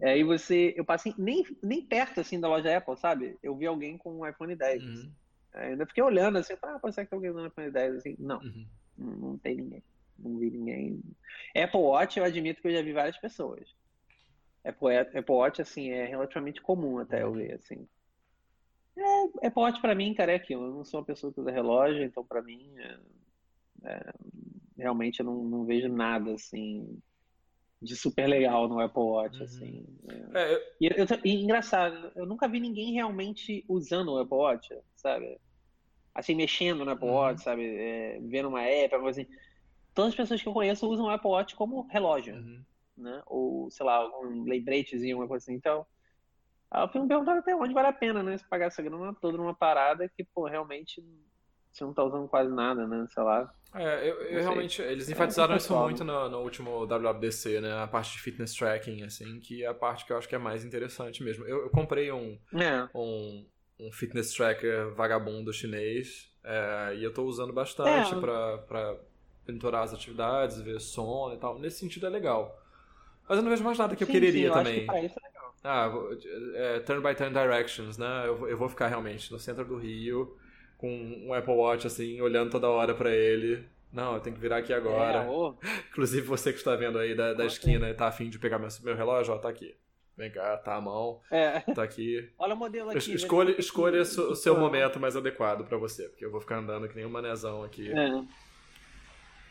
Aí 0.00 0.22
você, 0.22 0.74
eu 0.76 0.84
passei 0.84 1.14
nem, 1.16 1.44
nem 1.62 1.82
perto, 1.82 2.20
assim, 2.20 2.38
da 2.38 2.48
loja 2.48 2.64
da 2.64 2.76
Apple, 2.76 2.96
sabe? 2.96 3.38
Eu 3.42 3.56
vi 3.56 3.66
alguém 3.66 3.96
com 3.96 4.20
um 4.20 4.26
iPhone 4.28 4.54
10. 4.54 4.82
Uhum. 4.82 4.92
Assim. 4.92 5.12
ainda 5.54 5.86
fiquei 5.86 6.02
olhando, 6.02 6.38
assim, 6.38 6.54
ah, 6.62 6.78
pode 6.78 6.94
ser 6.94 7.06
que 7.06 7.14
alguém 7.14 7.30
um 7.30 7.46
iPhone 7.46 7.70
10, 7.70 7.96
assim. 7.96 8.16
Não, 8.18 8.38
uhum. 8.38 8.66
não, 8.96 9.16
não 9.16 9.38
tem 9.38 9.56
ninguém. 9.56 9.82
Não 10.18 10.38
vi 10.38 10.50
ninguém. 10.50 11.00
Apple 11.56 11.80
Watch, 11.80 12.18
eu 12.18 12.24
admito 12.24 12.60
que 12.60 12.68
eu 12.68 12.72
já 12.72 12.82
vi 12.82 12.92
várias 12.92 13.16
pessoas. 13.18 13.74
Apple, 14.66 14.96
Apple 14.96 15.34
Watch, 15.34 15.62
assim, 15.62 15.90
é 15.90 16.04
relativamente 16.04 16.60
comum 16.60 16.98
até 16.98 17.22
eu 17.22 17.32
ver, 17.32 17.54
assim. 17.54 17.86
É, 18.96 19.46
Apple 19.46 19.62
Watch 19.62 19.80
pra 19.80 19.94
mim, 19.94 20.14
cara, 20.14 20.32
é 20.32 20.36
aquilo. 20.36 20.66
Eu 20.66 20.74
não 20.74 20.84
sou 20.84 21.00
uma 21.00 21.06
pessoa 21.06 21.32
que 21.32 21.40
usa 21.40 21.50
relógio, 21.50 22.02
então 22.02 22.24
pra 22.24 22.42
mim, 22.42 22.74
é, 22.78 22.98
é, 23.84 24.12
realmente 24.76 25.20
eu 25.20 25.26
não, 25.26 25.44
não, 25.44 25.64
vejo 25.64 25.88
nada, 25.88 26.32
assim, 26.32 26.98
de 27.80 27.94
super 27.94 28.26
legal 28.26 28.68
no 28.68 28.80
Apple 28.80 29.02
Watch, 29.02 29.38
uhum. 29.38 29.44
assim. 29.44 29.86
É. 30.08 30.42
é. 30.42 30.54
eu... 30.54 30.60
E, 30.80 30.86
eu, 30.86 31.06
e, 31.24 31.42
engraçado, 31.44 32.10
eu 32.16 32.26
nunca 32.26 32.48
vi 32.48 32.58
ninguém 32.58 32.92
realmente 32.92 33.64
usando 33.68 34.12
o 34.12 34.18
Apple 34.18 34.36
Watch, 34.36 34.74
sabe? 34.96 35.38
Assim, 36.14 36.34
mexendo 36.34 36.84
no 36.84 36.90
Apple 36.90 37.08
uhum. 37.08 37.14
Watch, 37.14 37.42
sabe? 37.42 37.64
É, 37.66 38.18
vendo 38.22 38.48
uma 38.48 38.62
app, 38.62 38.94
algo 38.94 39.08
assim. 39.08 39.26
Todas 39.94 40.10
as 40.10 40.16
pessoas 40.16 40.42
que 40.42 40.48
eu 40.48 40.52
conheço 40.52 40.88
usam 40.88 41.06
o 41.06 41.10
Apple 41.10 41.30
Watch 41.30 41.54
como 41.54 41.86
relógio. 41.88 42.34
Uhum 42.34 42.64
né? 42.96 43.22
Ou, 43.26 43.70
sei 43.70 43.84
lá, 43.84 43.96
algum 43.96 44.44
lembretezinho, 44.44 45.18
uma 45.18 45.28
coisa 45.28 45.44
assim. 45.44 45.54
Então, 45.54 45.86
eu 46.74 46.88
fui 46.88 47.00
me 47.00 47.08
perguntando 47.08 47.38
até 47.38 47.54
onde 47.54 47.74
vale 47.74 47.88
a 47.88 47.92
pena, 47.92 48.22
né? 48.22 48.36
Se 48.36 48.48
pagar 48.48 48.66
essa 48.66 48.82
grana 48.82 49.14
toda 49.20 49.38
numa 49.38 49.54
parada 49.54 50.08
que, 50.08 50.24
pô, 50.24 50.46
realmente 50.46 51.02
você 51.76 51.84
não 51.84 51.92
tá 51.92 52.02
usando 52.02 52.26
quase 52.26 52.50
nada, 52.52 52.86
né? 52.86 53.06
Sei 53.12 53.22
lá. 53.22 53.52
É, 53.74 54.08
eu, 54.08 54.22
eu 54.22 54.40
realmente. 54.40 54.80
Eles 54.80 55.08
é, 55.08 55.12
enfatizaram 55.12 55.54
é 55.54 55.56
isso 55.58 55.76
muito 55.76 56.02
no, 56.02 56.28
no, 56.28 56.38
último 56.38 56.86
WWDC, 56.86 57.60
né? 57.60 57.82
A 57.82 57.86
parte 57.86 58.12
de 58.12 58.18
fitness 58.20 58.54
tracking, 58.54 59.02
assim, 59.02 59.38
que 59.40 59.62
é 59.62 59.66
a 59.66 59.74
parte 59.74 60.06
que 60.06 60.12
eu 60.12 60.16
acho 60.16 60.28
que 60.28 60.34
é 60.34 60.38
mais 60.38 60.64
interessante 60.64 61.22
mesmo. 61.22 61.44
Eu, 61.44 61.64
eu 61.64 61.70
comprei 61.70 62.10
um, 62.10 62.38
é. 62.54 62.88
um, 62.94 63.46
um, 63.78 63.92
fitness 63.92 64.32
tracker 64.32 64.94
vagabundo 64.94 65.52
chinês 65.52 66.34
é, 66.42 66.94
e 66.96 67.04
eu 67.04 67.12
tô 67.12 67.24
usando 67.24 67.52
bastante 67.52 68.14
é. 68.14 68.20
pra, 68.20 68.58
pra 68.58 68.96
monitorar 69.46 69.82
as 69.82 69.92
atividades, 69.92 70.60
ver 70.60 70.80
sono 70.80 71.34
e 71.34 71.38
tal. 71.38 71.58
Nesse 71.58 71.78
sentido 71.78 72.06
é 72.06 72.10
legal. 72.10 72.58
Mas 73.28 73.38
eu 73.38 73.42
não 73.42 73.50
vejo 73.50 73.64
mais 73.64 73.78
nada 73.78 73.96
que 73.96 74.04
sim, 74.04 74.10
eu 74.10 74.12
quereria 74.12 74.42
sim, 74.42 74.46
eu 74.48 74.52
também. 74.52 74.86
Acho 74.88 75.00
que 75.00 75.06
isso 75.06 75.18
é 75.18 75.26
legal. 75.26 75.54
Ah, 75.64 75.92
é, 76.54 76.80
turn 76.80 77.02
by 77.02 77.14
turn 77.14 77.32
directions, 77.32 77.98
né? 77.98 78.24
Eu, 78.26 78.48
eu 78.48 78.56
vou 78.56 78.68
ficar 78.68 78.86
realmente 78.86 79.32
no 79.32 79.38
centro 79.38 79.64
do 79.64 79.76
Rio 79.76 80.36
com 80.78 80.88
um 81.26 81.32
Apple 81.32 81.54
Watch 81.54 81.86
assim, 81.86 82.20
olhando 82.20 82.50
toda 82.50 82.68
hora 82.68 82.94
para 82.94 83.10
ele. 83.10 83.66
Não, 83.92 84.14
eu 84.14 84.20
tenho 84.20 84.36
que 84.36 84.42
virar 84.42 84.58
aqui 84.58 84.72
agora. 84.72 85.24
É, 85.24 85.28
oh. 85.28 85.54
Inclusive 85.90 86.26
você 86.26 86.52
que 86.52 86.58
está 86.58 86.76
vendo 86.76 86.98
aí 86.98 87.14
da, 87.14 87.32
da 87.32 87.46
esquina 87.46 87.88
e 87.88 87.94
tá 87.94 88.08
afim 88.08 88.28
de 88.28 88.38
pegar 88.38 88.58
meu, 88.58 88.68
meu 88.82 88.94
relógio, 88.94 89.34
ó, 89.34 89.38
tá 89.38 89.48
aqui. 89.48 89.74
Vem 90.16 90.30
cá, 90.30 90.56
tá 90.56 90.76
a 90.76 90.80
mão. 90.80 91.20
É. 91.30 91.60
Tá 91.60 91.82
aqui. 91.82 92.30
Olha 92.38 92.54
o 92.54 92.56
modelo 92.56 92.90
aqui. 92.90 93.14
Escolha, 93.14 93.50
né? 93.50 93.56
escolha 93.58 94.00
o 94.00 94.34
seu 94.34 94.58
momento 94.58 94.98
mais 94.98 95.14
adequado 95.14 95.66
para 95.66 95.76
você, 95.76 96.08
porque 96.08 96.24
eu 96.24 96.30
vou 96.30 96.40
ficar 96.40 96.58
andando 96.58 96.88
que 96.88 96.96
nem 96.96 97.04
um 97.04 97.10
manezão 97.10 97.62
aqui. 97.62 97.90
É. 97.90 98.22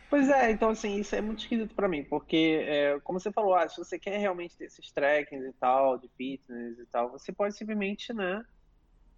Pois 0.09 0.29
é, 0.29 0.51
então 0.51 0.69
assim, 0.69 0.99
isso 0.99 1.15
é 1.15 1.21
muito 1.21 1.39
esquisito 1.39 1.73
para 1.75 1.87
mim, 1.87 2.03
porque, 2.03 2.63
é, 2.65 2.99
como 3.03 3.19
você 3.19 3.31
falou, 3.31 3.55
ah, 3.55 3.67
se 3.67 3.77
você 3.77 3.97
quer 3.97 4.17
realmente 4.17 4.55
ter 4.55 4.65
esses 4.65 4.91
trackings 4.91 5.45
e 5.45 5.53
tal, 5.53 5.97
de 5.97 6.07
fitness 6.09 6.77
e 6.79 6.85
tal, 6.85 7.11
você 7.11 7.31
pode 7.31 7.57
simplesmente, 7.57 8.13
né, 8.13 8.45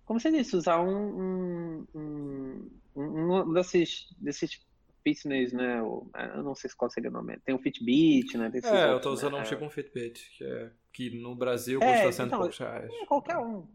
como 0.08 0.22
você 0.22 0.32
disse, 0.32 0.56
usar 0.56 0.80
um, 0.80 1.86
um, 1.94 2.68
um, 2.96 3.42
um 3.42 3.54
desses, 3.54 4.08
desses 4.18 4.66
fitness, 5.04 5.52
né? 5.52 5.80
Eu 5.80 6.44
não 6.44 6.56
sei 6.56 6.70
qual 6.78 6.90
seria 6.90 7.10
o 7.10 7.14
nome. 7.14 7.38
Tem 7.40 7.54
o 7.54 7.60
Fitbit, 7.60 8.38
né? 8.38 8.46
é, 8.46 8.48
outros, 8.48 8.74
eu 8.74 9.00
tô 9.02 9.12
usando 9.12 9.34
né? 9.34 9.42
um 9.42 9.44
tipo 9.44 9.66
um 9.66 9.70
Fitbit, 9.70 10.32
que, 10.38 10.44
é, 10.46 10.72
que 10.94 11.22
no 11.22 11.36
Brasil 11.36 11.82
é, 11.82 11.92
custa 11.92 12.08
é, 12.08 12.12
cento 12.12 12.28
então, 12.28 12.40
poucos 12.40 12.58
reais. 12.58 12.90
É, 12.90 13.06
qualquer 13.06 13.38
um. 13.38 13.66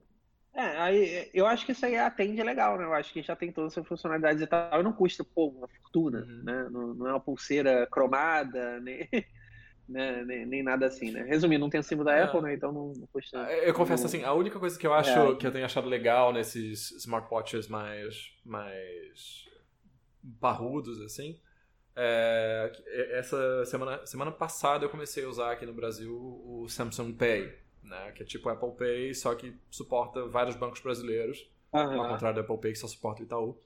É, 0.55 0.77
aí 0.79 1.31
eu 1.33 1.47
acho 1.47 1.65
que 1.65 1.73
isso 1.73 1.85
aí 1.87 1.97
atende 1.97 2.43
legal, 2.43 2.77
né? 2.77 2.85
Eu 2.85 2.93
acho 2.93 3.13
que 3.13 3.23
já 3.23 3.35
tem 3.35 3.51
todas 3.51 3.77
as 3.77 3.87
funcionalidades 3.87 4.43
e 4.43 4.47
tal. 4.47 4.81
E 4.81 4.83
não 4.83 4.93
custa, 4.93 5.25
pô, 5.25 5.49
uma 5.49 5.69
fortuna, 5.69 6.21
uhum. 6.21 6.43
né? 6.45 6.69
Não, 6.71 6.95
não, 6.95 7.07
é 7.07 7.11
uma 7.13 7.21
pulseira 7.21 7.87
cromada, 7.91 8.79
nem, 8.81 9.09
né? 9.89 10.23
nem, 10.25 10.45
nem, 10.45 10.63
nada 10.63 10.87
assim, 10.87 11.11
né? 11.11 11.23
Resumindo, 11.23 11.61
não 11.61 11.71
tem 11.71 11.83
símbolo 11.83 12.07
da 12.07 12.17
é. 12.17 12.25
Apple, 12.25 12.43
né? 12.43 12.55
Então 12.55 12.71
não, 12.71 12.93
não 12.93 13.07
custa. 13.07 13.39
É, 13.51 13.69
eu 13.69 13.73
confesso 13.73 14.05
assim, 14.05 14.25
a 14.25 14.33
única 14.35 14.59
coisa 14.59 14.79
que 14.79 14.87
eu 14.87 14.93
acho 14.93 15.11
é. 15.11 15.37
que 15.37 15.47
eu 15.47 15.53
tenho 15.53 15.65
achado 15.65 15.89
legal 15.89 16.33
nesses 16.33 16.91
smartwatches 16.93 17.67
mais, 17.69 18.31
mais 18.45 19.49
parrudos, 20.39 21.01
assim, 21.01 21.41
é, 21.95 22.73
essa 23.13 23.65
semana, 23.67 24.05
semana 24.07 24.33
passada 24.33 24.85
eu 24.85 24.89
comecei 24.89 25.25
a 25.25 25.29
usar 25.29 25.53
aqui 25.53 25.67
no 25.67 25.75
Brasil 25.75 26.15
o 26.15 26.67
Samsung 26.69 27.13
Pay, 27.13 27.55
né? 27.83 28.12
Que 28.12 28.22
é 28.22 28.26
tipo 28.26 28.49
Apple 28.49 28.72
Pay, 28.72 29.14
só 29.14 29.35
que 29.35 29.55
suporta 29.70 30.26
vários 30.26 30.57
bancos 30.57 30.80
brasileiros, 30.80 31.49
uhum. 31.72 32.03
ao 32.03 32.09
contrário 32.09 32.37
do 32.37 32.41
Apple 32.41 32.59
Pay 32.59 32.72
que 32.72 32.78
só 32.78 32.87
suporta 32.87 33.22
o 33.22 33.24
Itaú. 33.24 33.59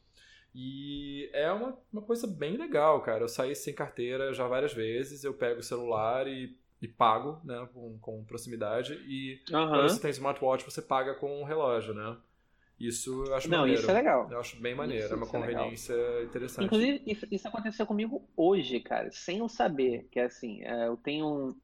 E 0.55 1.29
é 1.35 1.53
uma, 1.53 1.77
uma 1.93 2.01
coisa 2.01 2.27
bem 2.27 2.57
legal, 2.57 3.03
cara. 3.03 3.25
Eu 3.25 3.29
saí 3.29 3.55
sem 3.55 3.75
carteira 3.75 4.33
já 4.33 4.49
várias 4.49 4.73
vezes, 4.73 5.23
eu 5.23 5.35
pego 5.35 5.61
o 5.61 5.63
celular 5.63 6.27
e, 6.27 6.57
e 6.81 6.89
pago, 6.89 7.39
né, 7.45 7.69
com, 7.75 7.99
com 7.99 8.25
proximidade. 8.25 8.95
E 9.07 9.43
uhum. 9.53 9.69
quando 9.69 9.83
você 9.83 10.01
tem 10.01 10.11
smartwatch, 10.11 10.65
você 10.65 10.81
paga 10.81 11.15
com 11.15 11.43
um 11.43 11.45
relógio, 11.45 11.93
né? 11.93 12.17
Isso 12.79 13.25
eu 13.25 13.35
acho 13.35 13.51
Não, 13.51 13.61
maneiro. 13.61 13.81
isso 13.81 13.91
é 13.91 13.95
legal. 13.95 14.29
Eu 14.31 14.39
acho 14.39 14.61
bem 14.61 14.75
maneiro, 14.75 15.05
isso, 15.05 15.15
é 15.15 15.17
uma 15.17 15.27
é 15.27 15.31
conveniência 15.31 15.93
é 15.95 16.25
interessante. 16.25 16.67
Inclusive, 16.67 17.03
isso, 17.07 17.27
isso, 17.31 17.49
aconteceu 17.49 17.87
comigo 17.87 18.29
hoje, 18.37 18.81
cara, 18.81 19.11
sem 19.11 19.39
eu 19.39 19.49
saber. 19.49 20.07
Que 20.11 20.21
é 20.21 20.25
assim, 20.25 20.63
é, 20.63 20.87
eu 20.87 20.97
tenho 20.97 21.27
um. 21.27 21.57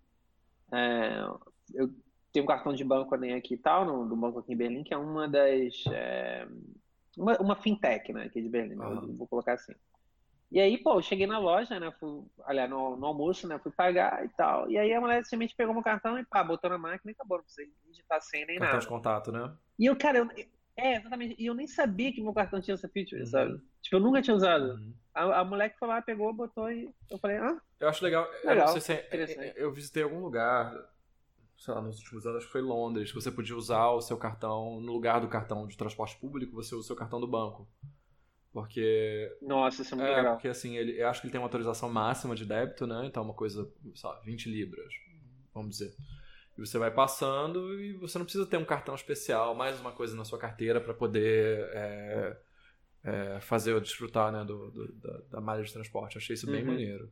É, 0.75 1.29
eu 1.75 1.91
tenho 2.33 2.45
um 2.45 2.49
cartão 2.49 2.73
de 2.73 2.83
banco 2.83 3.15
nem 3.17 3.35
aqui 3.35 3.55
e 3.55 3.59
tal, 3.59 3.85
no, 3.85 4.09
do 4.09 4.17
banco 4.17 4.39
aqui 4.39 4.53
em 4.53 4.57
Berlim, 4.57 4.83
que 4.83 4.95
é 4.95 4.97
uma 4.97 5.29
das. 5.29 5.85
É, 5.93 6.47
uma, 7.17 7.37
uma 7.39 7.57
fintech, 7.57 8.13
né, 8.13 8.25
aqui 8.25 8.41
de 8.41 8.49
Berlim, 8.49 8.77
uhum. 8.77 9.15
vou 9.17 9.27
colocar 9.27 9.53
assim. 9.53 9.75
E 10.51 10.61
aí, 10.61 10.77
pô, 10.77 10.99
eu 10.99 11.03
cheguei 11.03 11.27
na 11.27 11.39
loja, 11.39 11.81
né? 11.81 11.91
Fui, 11.99 12.25
aliás, 12.45 12.69
no, 12.69 12.95
no, 12.95 13.07
almoço, 13.07 13.49
né? 13.49 13.59
Fui 13.59 13.73
pagar 13.73 14.23
e 14.23 14.29
tal. 14.29 14.71
E 14.71 14.77
aí 14.77 14.93
a 14.93 15.01
mulher 15.01 15.23
simplesmente 15.25 15.57
pegou 15.57 15.73
meu 15.73 15.83
cartão 15.83 16.19
e 16.19 16.27
pá, 16.27 16.45
botou 16.45 16.69
na 16.69 16.77
máquina 16.77 17.11
e 17.11 17.15
acabou. 17.15 17.39
Não 17.39 17.45
precisei 17.45 17.73
digitar 17.89 18.21
sem 18.21 18.45
nem 18.45 18.59
cartão 18.59 18.67
nada. 18.67 18.73
Cartão 18.73 18.81
de 18.81 19.03
contato, 19.03 19.33
né? 19.33 19.57
E 19.79 19.87
eu, 19.87 19.97
cara, 19.97 20.19
eu, 20.19 20.29
é, 20.77 20.97
exatamente. 20.97 21.37
E 21.39 21.47
eu 21.47 21.55
nem 21.55 21.67
sabia 21.67 22.13
que 22.13 22.21
meu 22.21 22.35
cartão 22.35 22.61
tinha 22.61 22.75
essa 22.75 22.87
feature, 22.87 23.23
uhum. 23.23 23.27
sabe? 23.27 23.61
Tipo, 23.81 23.97
eu 23.97 24.01
nunca 24.01 24.21
tinha 24.21 24.37
usado. 24.37 24.75
Uhum. 24.75 24.93
A, 25.15 25.41
a 25.41 25.45
mulher 25.45 25.71
que 25.71 25.79
foi 25.79 25.89
lá, 25.89 26.03
pegou, 26.03 26.33
botou 26.35 26.71
e 26.71 26.91
eu 27.11 27.19
falei, 27.19 27.39
ah. 27.39 27.59
Eu 27.81 27.89
acho 27.89 28.05
legal. 28.05 28.29
legal 28.45 28.75
eu, 28.75 28.81
se 28.81 28.93
é, 28.93 29.55
eu 29.57 29.73
visitei 29.73 30.03
algum 30.03 30.21
lugar, 30.21 30.75
sei 31.63 31.75
lá, 31.75 31.81
nos 31.81 31.99
últimos 31.99 32.27
anos, 32.27 32.39
acho 32.39 32.47
que 32.47 32.53
foi 32.53 32.61
Londres, 32.61 33.11
que 33.11 33.15
você 33.15 33.31
podia 33.31 33.55
usar 33.55 33.91
o 33.91 34.01
seu 34.01 34.17
cartão, 34.17 34.81
no 34.81 34.93
lugar 34.93 35.21
do 35.21 35.29
cartão 35.29 35.65
de 35.65 35.77
transporte 35.77 36.19
público, 36.19 36.57
você 36.57 36.75
usa 36.75 36.83
o 36.83 36.87
seu 36.89 36.97
cartão 36.97 37.21
do 37.21 37.27
banco. 37.29 37.69
Porque. 38.53 39.31
Nossa, 39.41 39.83
isso 39.83 39.95
é 39.95 39.97
muito 39.97 40.11
é, 40.11 40.17
legal. 40.17 40.35
Porque 40.35 40.49
assim, 40.49 40.77
ele, 40.77 41.01
eu 41.01 41.09
acho 41.09 41.21
que 41.21 41.29
ele 41.29 41.33
tem 41.33 41.41
uma 41.41 41.47
autorização 41.47 41.89
máxima 41.89 42.35
de 42.35 42.45
débito, 42.45 42.85
né? 42.85 43.07
Então, 43.07 43.23
uma 43.23 43.33
coisa, 43.33 43.73
sei 43.95 44.11
lá, 44.11 44.21
20 44.25 44.51
libras, 44.51 44.93
vamos 45.55 45.71
dizer. 45.71 45.95
E 46.59 46.61
você 46.61 46.79
vai 46.79 46.91
passando 46.91 47.81
e 47.81 47.93
você 47.93 48.19
não 48.19 48.27
precisa 48.27 48.45
ter 48.45 48.57
um 48.57 48.65
cartão 48.65 48.97
especial, 48.97 49.55
mais 49.55 49.81
uma 49.81 49.93
coisa 49.93 50.17
na 50.17 50.25
sua 50.25 50.41
carteira 50.41 50.81
para 50.81 50.93
poder 50.93 51.61
é, 51.73 52.37
é, 53.05 53.41
fazer 53.41 53.73
ou 53.73 53.81
desfrutar 53.81 54.33
né, 54.33 54.45
do, 54.45 54.69
do, 54.73 54.93
da, 54.95 55.19
da, 55.31 55.41
malha 55.41 55.63
de 55.63 55.73
transporte. 55.73 56.19
Achei 56.19 56.35
isso 56.35 56.51
bem 56.51 56.63
uhum. 56.63 56.73
maneiro. 56.73 57.11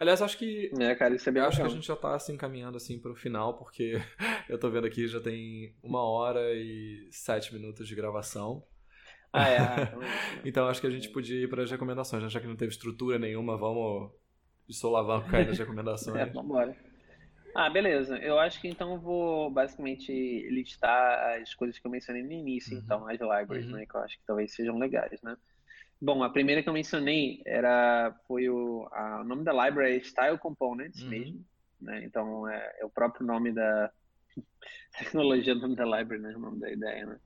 Aliás, 0.00 0.22
acho 0.22 0.38
que. 0.38 0.70
É, 0.80 0.94
cara, 0.94 1.14
isso 1.14 1.28
é 1.28 1.32
bem 1.32 1.42
Acho 1.42 1.58
que 1.58 1.62
a 1.62 1.68
gente 1.68 1.86
já 1.86 1.92
está 1.92 2.14
assim, 2.14 2.34
caminhando 2.34 2.78
assim, 2.78 2.98
para 2.98 3.12
o 3.12 3.14
final, 3.14 3.58
porque 3.58 4.00
eu 4.48 4.54
estou 4.54 4.70
vendo 4.70 4.86
aqui 4.86 5.06
já 5.06 5.20
tem 5.20 5.76
uma 5.82 6.02
hora 6.02 6.40
e 6.54 7.06
sete 7.12 7.52
minutos 7.52 7.86
de 7.86 7.94
gravação. 7.94 8.64
Ah, 9.30 9.50
é. 9.50 9.58
então 10.42 10.66
acho 10.66 10.80
que 10.80 10.86
a 10.86 10.90
gente 10.90 11.10
podia 11.10 11.44
ir 11.44 11.50
para 11.50 11.62
as 11.62 11.70
recomendações. 11.70 12.32
Já 12.32 12.40
que 12.40 12.46
não 12.46 12.56
teve 12.56 12.72
estrutura 12.72 13.18
nenhuma, 13.18 13.58
vamos 13.58 14.10
cair 15.30 15.46
nas 15.46 15.58
recomendações. 15.60 16.16
é, 16.16 16.24
vamos 16.24 16.50
embora. 16.50 16.76
Ah, 17.54 17.68
beleza. 17.68 18.16
Eu 18.16 18.38
acho 18.38 18.58
que 18.58 18.68
então 18.68 18.94
eu 18.94 18.98
vou 18.98 19.50
basicamente 19.50 20.10
listar 20.50 21.40
as 21.42 21.54
coisas 21.54 21.78
que 21.78 21.86
eu 21.86 21.90
mencionei 21.90 22.22
no 22.22 22.32
início, 22.32 22.74
uhum. 22.74 22.82
então, 22.82 23.06
as 23.06 23.20
libraries, 23.20 23.66
uhum. 23.66 23.72
né? 23.72 23.84
Que 23.84 23.94
eu 23.94 24.00
acho 24.00 24.16
que 24.18 24.24
talvez 24.24 24.54
sejam 24.54 24.78
legais, 24.78 25.20
né? 25.20 25.36
Bom, 26.00 26.22
a 26.22 26.30
primeira 26.30 26.62
que 26.62 26.68
eu 26.68 26.72
mencionei 26.72 27.42
era 27.44 28.14
foi 28.26 28.48
o, 28.48 28.88
a, 28.90 29.20
o 29.20 29.24
nome 29.24 29.44
da 29.44 29.52
library 29.52 29.96
é 29.96 30.00
Style 30.00 30.38
Components 30.38 31.02
uhum. 31.02 31.08
mesmo, 31.08 31.44
né? 31.80 32.04
Então 32.04 32.48
é, 32.48 32.76
é, 32.80 32.84
o 32.84 32.90
próprio 32.90 33.26
nome 33.26 33.52
da 33.52 33.92
tecnologia, 34.98 35.54
o 35.54 35.58
nome 35.58 35.76
da 35.76 35.84
library, 35.84 36.22
né? 36.22 36.34
O 36.34 36.40
nome 36.40 36.58
da 36.58 36.70
ideia, 36.70 37.04
né? 37.04 37.18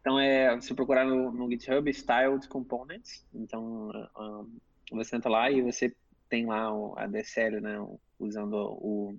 Então 0.00 0.18
é 0.18 0.54
você 0.54 0.74
procurar 0.74 1.04
no, 1.04 1.30
no 1.30 1.50
GitHub 1.50 1.88
Styled 1.90 2.48
Components, 2.48 3.26
então 3.34 3.90
um, 4.16 4.96
você 4.96 5.16
entra 5.16 5.30
lá 5.30 5.50
e 5.50 5.60
você 5.60 5.94
tem 6.28 6.46
lá 6.46 6.74
o, 6.74 6.98
a 6.98 7.06
DSL, 7.06 7.60
né? 7.60 7.76
Usando 8.18 8.54
o 8.54 9.16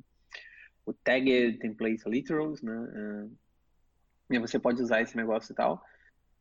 o 0.85 0.93
Tagged 0.93 1.59
Template 1.59 2.07
Literals, 2.07 2.61
né? 2.61 2.73
Uh, 2.73 3.37
e 4.29 4.39
você 4.39 4.59
pode 4.59 4.81
usar 4.81 5.01
esse 5.01 5.15
negócio 5.15 5.51
e 5.51 5.55
tal. 5.55 5.83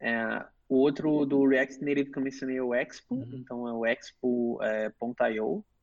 É, 0.00 0.44
o 0.72 0.76
outro 0.76 1.26
do 1.26 1.46
React 1.46 1.84
Native 1.84 2.10
que 2.10 2.18
eu 2.18 2.22
mencionei 2.22 2.56
é 2.56 2.62
o 2.62 2.74
Expo, 2.74 3.16
uhum. 3.16 3.30
então 3.34 3.68
é 3.68 3.72
o 3.72 3.84
expo.io, 3.84 4.58
é, 4.62 4.90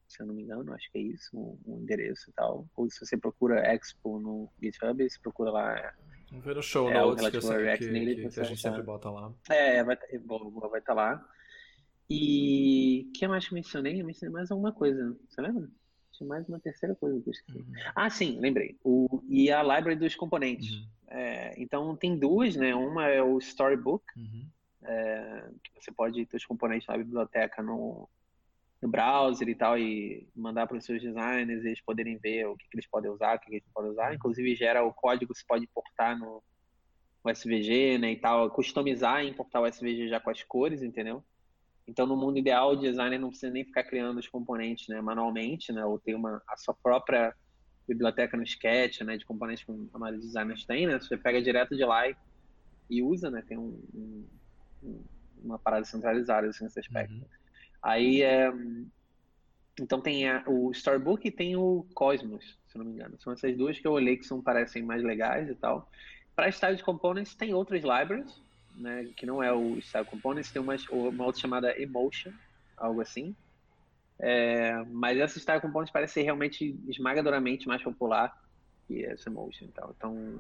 se 0.08 0.22
eu 0.22 0.26
não 0.26 0.34
me 0.34 0.42
engano, 0.42 0.74
acho 0.74 0.92
que 0.92 0.98
é 0.98 1.02
isso, 1.02 1.38
o, 1.38 1.60
o, 1.66 1.80
endereço 1.80 2.30
e 2.30 2.34
tal. 2.34 2.68
Ou 2.76 2.90
se 2.90 3.00
você 3.06 3.16
procura 3.16 3.62
Expo 3.72 4.20
no 4.20 4.52
GitHub, 4.62 5.08
você 5.08 5.20
procura 5.20 5.52
lá. 5.52 5.94
Vamos 6.32 6.46
ver 6.46 6.56
no 6.56 6.64
show 6.64 6.90
é, 6.90 7.00
notes, 7.00 7.30
que, 7.30 7.38
eu 7.38 7.42
sei 7.42 7.78
que, 7.78 7.92
Native, 7.92 8.30
que, 8.30 8.40
a 8.40 8.44
gente 8.44 8.62
sempre 8.62 8.82
bota 8.82 9.12
lá. 9.12 9.32
É, 9.50 9.84
vai 9.84 9.96
estar 9.96 10.08
vai 10.70 10.82
tá 10.82 10.94
lá. 10.94 11.30
E 12.10 13.06
o 13.10 13.12
que 13.14 13.28
mais 13.28 13.48
que 13.48 13.54
eu 13.54 13.56
mencionei? 13.56 14.02
Eu 14.02 14.06
mencionei 14.06 14.34
mais 14.34 14.50
alguma 14.50 14.72
coisa, 14.72 15.16
você 15.30 15.42
lembra? 15.42 15.70
tinha 16.20 16.28
mais 16.28 16.48
uma 16.50 16.60
terceira 16.60 16.96
coisa 16.96 17.22
que 17.22 17.30
eu 17.30 17.32
esqueci. 17.32 17.58
Uhum. 17.60 17.74
Ah, 17.96 18.10
sim, 18.10 18.40
lembrei. 18.40 18.78
O, 18.84 19.24
e 19.30 19.52
a 19.52 19.62
library 19.64 19.96
dos 19.96 20.16
componentes. 20.16 20.72
Uhum. 20.72 20.88
É, 21.10 21.54
então 21.58 21.96
tem 21.96 22.18
duas, 22.18 22.56
né? 22.56 22.76
Uma 22.76 23.08
é 23.08 23.22
o 23.22 23.38
Storybook, 23.40 24.04
uhum. 24.18 24.46
É, 24.84 25.50
que 25.64 25.82
você 25.82 25.92
pode 25.92 26.26
ter 26.26 26.38
os 26.38 26.46
componentes 26.46 26.88
na 26.88 26.98
biblioteca 26.98 27.62
no, 27.62 28.08
no 28.82 28.90
browser 28.90 29.48
e 29.48 29.56
tal, 29.56 29.78
e 29.78 30.28
mandar 30.36 30.68
para 30.68 30.78
os 30.78 30.86
seus 30.86 31.02
designers, 31.02 31.66
eles 31.66 31.82
poderem 31.82 32.18
ver 32.18 32.48
o 32.48 32.56
que, 32.56 32.68
que 32.70 32.78
eles 32.78 32.88
podem 32.88 33.12
usar, 33.12 33.36
o 33.36 33.40
que, 33.40 33.48
que 33.48 33.56
eles 33.56 33.70
podem 33.74 33.92
usar. 33.92 34.14
Inclusive 34.14 34.56
gera 34.56 34.84
o 34.84 34.94
código 34.94 35.34
que 35.34 35.40
você 35.40 35.46
pode 35.48 35.66
importar 35.66 36.18
no, 36.18 36.42
no 37.24 37.32
SVG, 37.32 37.98
né, 37.98 38.12
e 38.14 38.18
tal, 38.18 38.50
customizar 38.52 39.24
e 39.24 39.30
importar 39.30 39.62
o 39.62 39.68
SVG 39.68 40.08
já 40.08 40.20
com 40.20 40.30
as 40.30 40.44
cores, 40.44 40.82
entendeu? 40.82 41.24
Então, 41.88 42.06
no 42.06 42.16
mundo 42.16 42.38
ideal, 42.38 42.72
o 42.72 42.76
designer 42.76 43.20
não 43.20 43.30
precisa 43.30 43.52
nem 43.52 43.66
ficar 43.66 43.84
criando 43.84 44.20
os 44.20 44.28
componentes 44.28 44.88
né, 44.88 45.02
manualmente, 45.02 45.74
né, 45.74 45.84
ou 45.84 46.00
ter 46.00 46.16
uma, 46.16 46.42
a 46.48 46.56
sua 46.56 46.74
própria 46.74 47.34
biblioteca 47.88 48.38
no 48.38 48.44
Sketch, 48.44 49.02
né, 49.02 49.18
de 49.18 49.26
componentes 49.26 49.64
que 49.64 49.72
a 49.72 49.98
maioria 49.98 50.20
dos 50.20 50.28
designers 50.28 50.66
tem, 50.66 50.86
né, 50.86 51.00
você 51.00 51.18
pega 51.18 51.42
direto 51.42 51.76
de 51.76 51.84
lá 51.84 52.08
e, 52.08 52.16
e 52.90 53.02
usa, 53.02 53.32
né, 53.32 53.44
tem 53.48 53.58
um, 53.58 53.82
um, 53.94 54.28
uma 55.44 55.58
parada 55.58 55.86
centralizada 55.86 56.48
assim, 56.48 56.64
nesse 56.64 56.80
aspecto. 56.80 57.14
Uhum. 57.14 57.26
Aí 57.82 58.22
é, 58.22 58.52
então 59.80 60.02
tem 60.02 60.30
a, 60.30 60.44
o 60.48 60.72
Storybook 60.72 61.28
e 61.28 61.32
tem 61.32 61.56
o 61.56 61.86
Cosmos, 61.94 62.58
se 62.68 62.78
não 62.78 62.86
me 62.86 62.92
engano. 62.92 63.20
São 63.20 63.34
essas 63.34 63.56
duas 63.56 63.80
que 63.80 63.88
eu 63.88 63.92
olhei 63.92 64.18
que 64.18 64.26
são 64.26 64.42
parecem 64.42 64.84
mais 64.84 65.04
legais 65.04 65.50
e 65.50 65.56
tal. 65.56 65.90
Para 66.36 66.52
Style 66.52 66.82
Components 66.82 67.36
tem 67.36 67.54
outras 67.54 67.82
libraries, 67.82 68.42
né, 68.76 69.10
que 69.16 69.26
não 69.26 69.44
é 69.44 69.52
o 69.52 69.80
Style 69.82 70.06
Components, 70.06 70.52
tem 70.52 70.62
uma, 70.62 70.76
uma 70.92 71.26
outra 71.26 71.42
chamada 71.42 71.82
Emotion, 71.82 72.32
algo 72.78 73.02
assim. 73.02 73.36
É, 74.18 74.84
mas 74.86 75.18
essa 75.18 75.40
Style 75.40 75.62
Components 75.62 75.92
parece 75.92 76.16
ser 76.16 76.24
realmente 76.24 76.78
esmagadoramente 76.88 77.68
mais 77.68 77.82
popular 77.82 78.34
que 78.88 79.06
essa 79.06 79.30
Emotion. 79.30 79.66
Então, 79.66 79.94
então, 79.96 80.40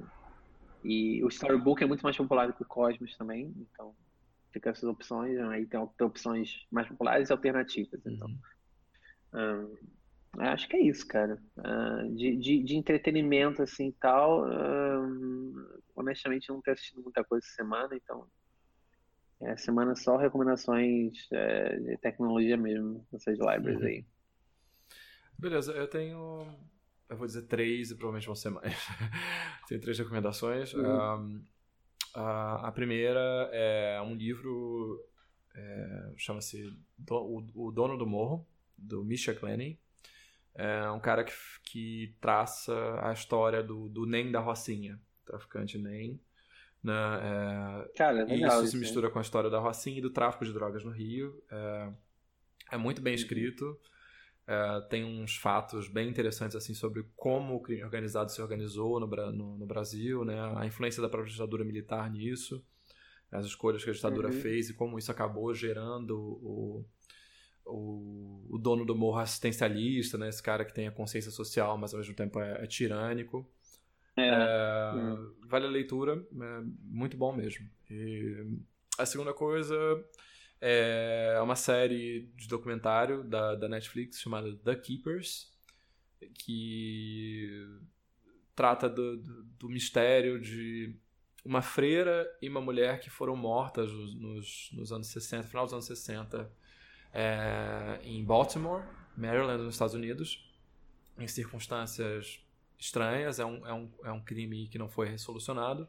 e 0.83 1.23
o 1.23 1.27
Storybook 1.27 1.83
é 1.83 1.87
muito 1.87 2.01
mais 2.01 2.15
popular 2.15 2.47
do 2.47 2.53
que 2.53 2.63
o 2.63 2.67
Cosmos 2.67 3.17
também, 3.17 3.53
então 3.57 3.93
fica 4.51 4.69
essas 4.69 4.83
opções, 4.83 5.37
aí 5.39 5.65
tem, 5.65 5.87
tem 5.97 6.07
opções 6.07 6.65
mais 6.71 6.87
populares 6.87 7.29
e 7.29 7.31
alternativas. 7.31 8.01
Então, 8.05 8.27
uhum. 9.33 9.77
acho 10.39 10.67
que 10.67 10.77
é 10.77 10.81
isso, 10.81 11.07
cara. 11.07 11.41
Uh, 11.57 12.15
de, 12.15 12.35
de, 12.37 12.63
de, 12.63 12.75
entretenimento 12.75 13.61
assim 13.61 13.91
tal, 13.99 14.47
uh, 14.47 15.81
honestamente 15.95 16.49
não 16.49 16.61
tenho 16.61 16.75
assistido 16.75 17.01
muita 17.01 17.23
coisa 17.23 17.45
essa 17.45 17.55
semana, 17.55 17.95
então 17.95 18.27
é 19.41 19.55
semana 19.55 19.95
só 19.95 20.17
recomendações 20.17 21.13
é, 21.31 21.79
de 21.79 21.97
tecnologia 21.97 22.57
mesmo, 22.57 23.07
essas 23.13 23.37
libraries 23.39 23.79
uhum. 23.79 23.87
aí. 23.87 24.05
Beleza, 25.37 25.71
eu 25.71 25.87
tenho 25.87 26.45
eu 27.09 27.17
vou 27.17 27.25
dizer 27.25 27.41
três 27.43 27.89
e 27.89 27.95
provavelmente 27.95 28.27
vão 28.27 28.35
ser 28.35 28.51
mais. 28.51 28.71
Tenho 29.67 29.81
três 29.81 29.97
recomendações. 29.97 30.73
Uhum. 30.73 30.85
Um, 30.85 31.43
a, 32.19 32.67
a, 32.67 32.71
primeira 32.71 33.49
é 33.51 34.01
um 34.01 34.13
livro, 34.13 35.03
é, 35.55 36.11
chama-se 36.17 36.77
do, 36.97 37.15
o, 37.15 37.67
o, 37.67 37.71
Dono 37.71 37.97
do 37.97 38.05
Morro, 38.05 38.45
do 38.77 39.03
Misha 39.03 39.33
Glennon. 39.33 39.75
É 40.53 40.89
um 40.91 40.99
cara 40.99 41.23
que, 41.23 41.33
que 41.63 42.15
traça 42.19 42.73
a 43.01 43.13
história 43.13 43.63
do, 43.63 43.87
do 43.87 44.05
NEM 44.05 44.31
da 44.31 44.39
Rocinha, 44.39 44.99
traficante 45.25 45.77
NEM. 45.77 46.19
Né? 46.83 46.93
É, 46.93 47.97
cara, 47.97 48.29
é 48.29 48.35
isso 48.35 48.67
se 48.67 48.77
mistura 48.77 49.09
com 49.09 49.19
a 49.19 49.21
história 49.21 49.49
da 49.49 49.59
Rocinha 49.59 49.99
e 49.99 50.01
do 50.01 50.09
tráfico 50.09 50.43
de 50.43 50.51
drogas 50.51 50.83
no 50.83 50.91
Rio. 50.91 51.41
É, 51.49 51.89
é 52.73 52.77
muito 52.77 53.01
bem 53.01 53.13
uhum. 53.13 53.19
Uh, 54.49 54.81
tem 54.89 55.05
uns 55.05 55.35
fatos 55.35 55.87
bem 55.87 56.09
interessantes 56.09 56.55
assim 56.55 56.73
sobre 56.73 57.05
como 57.15 57.53
o 57.53 57.59
crime 57.59 57.83
organizado 57.83 58.31
se 58.31 58.41
organizou 58.41 58.99
no, 58.99 59.05
no, 59.05 59.57
no, 59.59 59.65
Brasil, 59.67 60.25
né? 60.25 60.39
a 60.57 60.65
influência 60.65 61.03
da 61.03 61.07
própria 61.07 61.31
ditadura 61.31 61.63
militar 61.63 62.09
nisso, 62.09 62.65
as 63.31 63.45
escolhas 63.45 63.83
que 63.83 63.91
a 63.91 63.93
ditadura 63.93 64.29
uhum. 64.29 64.41
fez 64.41 64.71
e 64.71 64.73
como 64.73 64.97
isso 64.97 65.11
acabou 65.11 65.53
gerando 65.53 66.17
o, 66.17 66.83
o, 67.63 68.55
o, 68.55 68.57
dono 68.57 68.83
do 68.83 68.95
morro 68.95 69.19
assistencialista, 69.19 70.17
né? 70.17 70.29
esse 70.29 70.41
cara 70.41 70.65
que 70.65 70.73
tem 70.73 70.87
a 70.87 70.91
consciência 70.91 71.29
social, 71.29 71.77
mas 71.77 71.93
ao 71.93 71.99
mesmo 71.99 72.15
tempo 72.15 72.39
é, 72.39 72.63
é 72.63 72.65
tirânico. 72.65 73.47
É. 74.17 74.29
É, 74.29 74.91
uhum. 74.95 75.35
Vale 75.45 75.67
a 75.67 75.69
leitura, 75.69 76.25
é 76.33 76.61
muito 76.85 77.15
bom 77.15 77.31
mesmo. 77.31 77.69
E 77.87 78.47
a 78.97 79.05
segunda 79.05 79.31
coisa 79.31 79.75
é 80.61 81.39
uma 81.41 81.55
série 81.55 82.29
de 82.35 82.47
documentário 82.47 83.23
da, 83.23 83.55
da 83.55 83.69
Netflix 83.69 84.19
chamada 84.19 84.55
The 84.57 84.75
Keepers, 84.75 85.51
que 86.33 87.65
trata 88.55 88.89
do, 88.89 89.17
do, 89.17 89.43
do 89.43 89.69
mistério 89.69 90.39
de 90.39 90.95
uma 91.45 91.61
freira 91.61 92.29
e 92.41 92.49
uma 92.49 92.61
mulher 92.61 92.99
que 92.99 93.09
foram 93.09 93.35
mortas 93.35 93.91
nos, 93.91 94.69
nos 94.73 94.91
anos 94.91 95.07
60, 95.07 95.47
final 95.47 95.63
dos 95.63 95.73
anos 95.73 95.85
60, 95.85 96.51
é, 97.13 97.99
em 98.03 98.23
Baltimore, 98.23 98.83
Maryland, 99.15 99.63
nos 99.63 99.75
Estados 99.75 99.95
Unidos, 99.95 100.53
em 101.17 101.27
circunstâncias 101.27 102.45
estranhas. 102.77 103.39
É 103.39 103.45
um, 103.45 103.65
é, 103.65 103.73
um, 103.73 103.91
é 104.03 104.11
um 104.11 104.21
crime 104.21 104.67
que 104.67 104.77
não 104.77 104.89
foi 104.89 105.07
resolucionado. 105.07 105.87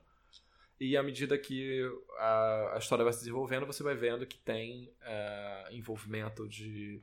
E 0.81 0.97
à 0.97 1.03
medida 1.03 1.37
que 1.37 1.83
a, 2.19 2.73
a 2.75 2.79
história 2.79 3.05
vai 3.05 3.13
se 3.13 3.19
desenvolvendo, 3.19 3.67
você 3.67 3.83
vai 3.83 3.95
vendo 3.95 4.27
que 4.27 4.39
tem 4.39 4.91
é, 5.03 5.69
envolvimento 5.73 6.49
de 6.49 7.03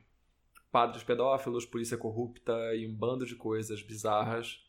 padres 0.70 1.04
pedófilos, 1.04 1.64
polícia 1.64 1.96
corrupta 1.96 2.52
e 2.74 2.86
um 2.86 2.94
bando 2.94 3.24
de 3.24 3.36
coisas 3.36 3.80
bizarras 3.80 4.60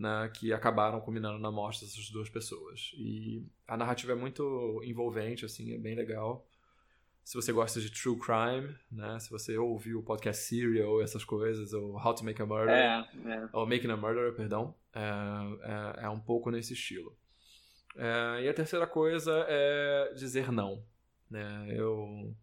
né, 0.00 0.30
que 0.34 0.52
acabaram 0.52 1.00
culminando 1.00 1.38
na 1.38 1.50
morte 1.50 1.84
dessas 1.84 2.10
duas 2.10 2.28
pessoas. 2.28 2.92
E 2.96 3.46
a 3.66 3.76
narrativa 3.76 4.12
é 4.12 4.14
muito 4.14 4.80
envolvente, 4.84 5.44
assim, 5.44 5.74
é 5.74 5.78
bem 5.78 5.94
legal. 5.94 6.46
Se 7.22 7.34
você 7.34 7.52
gosta 7.52 7.80
de 7.80 7.90
true 7.90 8.18
crime, 8.18 8.74
né, 8.90 9.18
se 9.20 9.30
você 9.30 9.56
ouviu 9.58 10.00
o 10.00 10.02
podcast 10.02 10.42
Serial, 10.42 11.02
essas 11.02 11.24
coisas, 11.24 11.72
ou 11.72 11.94
How 11.94 12.14
to 12.14 12.24
Make 12.24 12.40
a 12.40 12.46
Murder, 12.46 12.74
é, 12.74 13.08
é. 13.26 13.48
ou 13.52 13.66
Making 13.66 13.90
a 13.90 13.96
Murder, 13.96 14.34
perdão, 14.34 14.74
é, 14.94 15.00
é, 16.00 16.04
é 16.06 16.08
um 16.08 16.18
pouco 16.18 16.50
nesse 16.50 16.72
estilo. 16.72 17.14
É, 17.96 18.44
e 18.44 18.48
a 18.48 18.54
terceira 18.54 18.86
coisa 18.86 19.44
é 19.48 20.12
dizer 20.14 20.50
não. 20.50 20.82
Né? 21.30 21.66
Eu, 21.70 22.34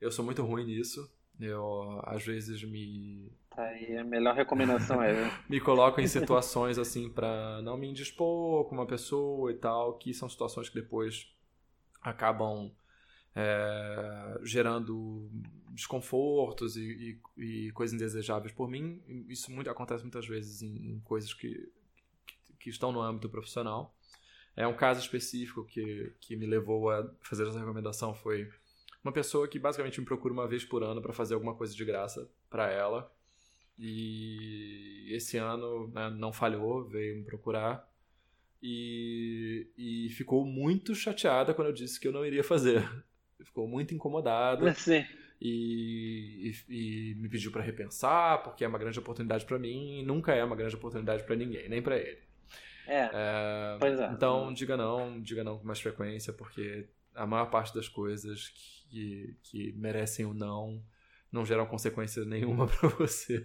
eu 0.00 0.10
sou 0.10 0.24
muito 0.24 0.42
ruim 0.42 0.64
nisso. 0.64 1.10
Eu, 1.38 2.00
às 2.04 2.24
vezes, 2.24 2.62
me. 2.64 3.30
Tá 3.50 3.62
aí, 3.62 3.96
a 3.96 4.04
melhor 4.04 4.34
recomendação 4.34 5.02
é. 5.02 5.14
me 5.48 5.60
coloco 5.60 6.00
em 6.00 6.06
situações 6.06 6.78
assim 6.78 7.10
para 7.10 7.60
não 7.62 7.76
me 7.76 7.88
indispor 7.88 8.64
com 8.64 8.74
uma 8.74 8.86
pessoa 8.86 9.50
e 9.50 9.54
tal, 9.54 9.98
que 9.98 10.14
são 10.14 10.28
situações 10.28 10.68
que 10.68 10.74
depois 10.74 11.30
acabam 12.02 12.70
é, 13.34 14.38
gerando 14.42 15.28
desconfortos 15.70 16.76
e, 16.76 17.20
e, 17.36 17.66
e, 17.66 17.72
coisas 17.72 17.94
indesejáveis 17.94 18.52
por 18.52 18.68
mim. 18.68 19.02
Isso 19.28 19.50
muito, 19.50 19.68
acontece 19.68 20.02
muitas 20.02 20.26
vezes 20.26 20.62
em, 20.62 20.92
em 20.92 21.00
coisas 21.00 21.34
que, 21.34 21.70
que, 22.24 22.54
que, 22.58 22.70
estão 22.70 22.92
no 22.92 23.00
âmbito 23.00 23.28
profissional. 23.28 23.94
É 24.56 24.66
um 24.66 24.74
caso 24.74 25.00
específico 25.00 25.64
que, 25.64 26.12
que 26.18 26.34
me 26.34 26.46
levou 26.46 26.90
a 26.90 27.06
fazer 27.20 27.46
essa 27.46 27.58
recomendação 27.58 28.14
foi 28.14 28.48
uma 29.04 29.12
pessoa 29.12 29.46
que 29.46 29.58
basicamente 29.58 30.00
me 30.00 30.06
procura 30.06 30.32
uma 30.32 30.48
vez 30.48 30.64
por 30.64 30.82
ano 30.82 31.02
para 31.02 31.12
fazer 31.12 31.34
alguma 31.34 31.54
coisa 31.54 31.74
de 31.74 31.84
graça 31.84 32.28
para 32.48 32.70
ela. 32.70 33.12
E 33.78 35.08
esse 35.10 35.36
ano 35.36 35.88
né, 35.88 36.10
não 36.10 36.32
falhou, 36.32 36.84
veio 36.84 37.16
me 37.16 37.24
procurar. 37.24 37.86
E, 38.62 39.68
e 39.76 40.08
ficou 40.10 40.44
muito 40.44 40.94
chateada 40.94 41.52
quando 41.52 41.68
eu 41.68 41.74
disse 41.74 42.00
que 42.00 42.08
eu 42.08 42.12
não 42.12 42.24
iria 42.24 42.42
fazer. 42.42 42.88
Ficou 43.44 43.68
muito 43.68 43.94
incomodada. 43.94 44.72
Sim. 44.74 45.04
E, 45.38 46.50
e, 46.68 47.10
e, 47.10 47.14
me 47.16 47.28
pediu 47.28 47.52
para 47.52 47.62
repensar, 47.62 48.42
porque 48.42 48.64
é 48.64 48.68
uma 48.68 48.78
grande 48.78 48.98
oportunidade 48.98 49.44
para 49.44 49.58
mim 49.58 50.00
e 50.00 50.02
nunca 50.02 50.34
é 50.34 50.42
uma 50.42 50.56
grande 50.56 50.74
oportunidade 50.74 51.24
para 51.24 51.36
ninguém, 51.36 51.68
nem 51.68 51.82
para 51.82 51.98
ele. 51.98 52.25
É, 52.86 53.10
é, 53.12 53.76
pois 53.78 53.98
é. 53.98 54.06
Então, 54.12 54.52
diga 54.52 54.76
não, 54.76 55.20
diga 55.20 55.42
não 55.42 55.58
com 55.58 55.66
mais 55.66 55.80
frequência, 55.80 56.32
porque 56.32 56.88
a 57.14 57.26
maior 57.26 57.46
parte 57.46 57.74
das 57.74 57.88
coisas 57.88 58.48
que, 58.88 59.36
que 59.42 59.72
merecem 59.72 60.26
o 60.26 60.34
não 60.34 60.82
não 61.32 61.44
geram 61.44 61.66
consequência 61.66 62.24
nenhuma 62.24 62.66
para 62.68 62.88
você. 62.90 63.44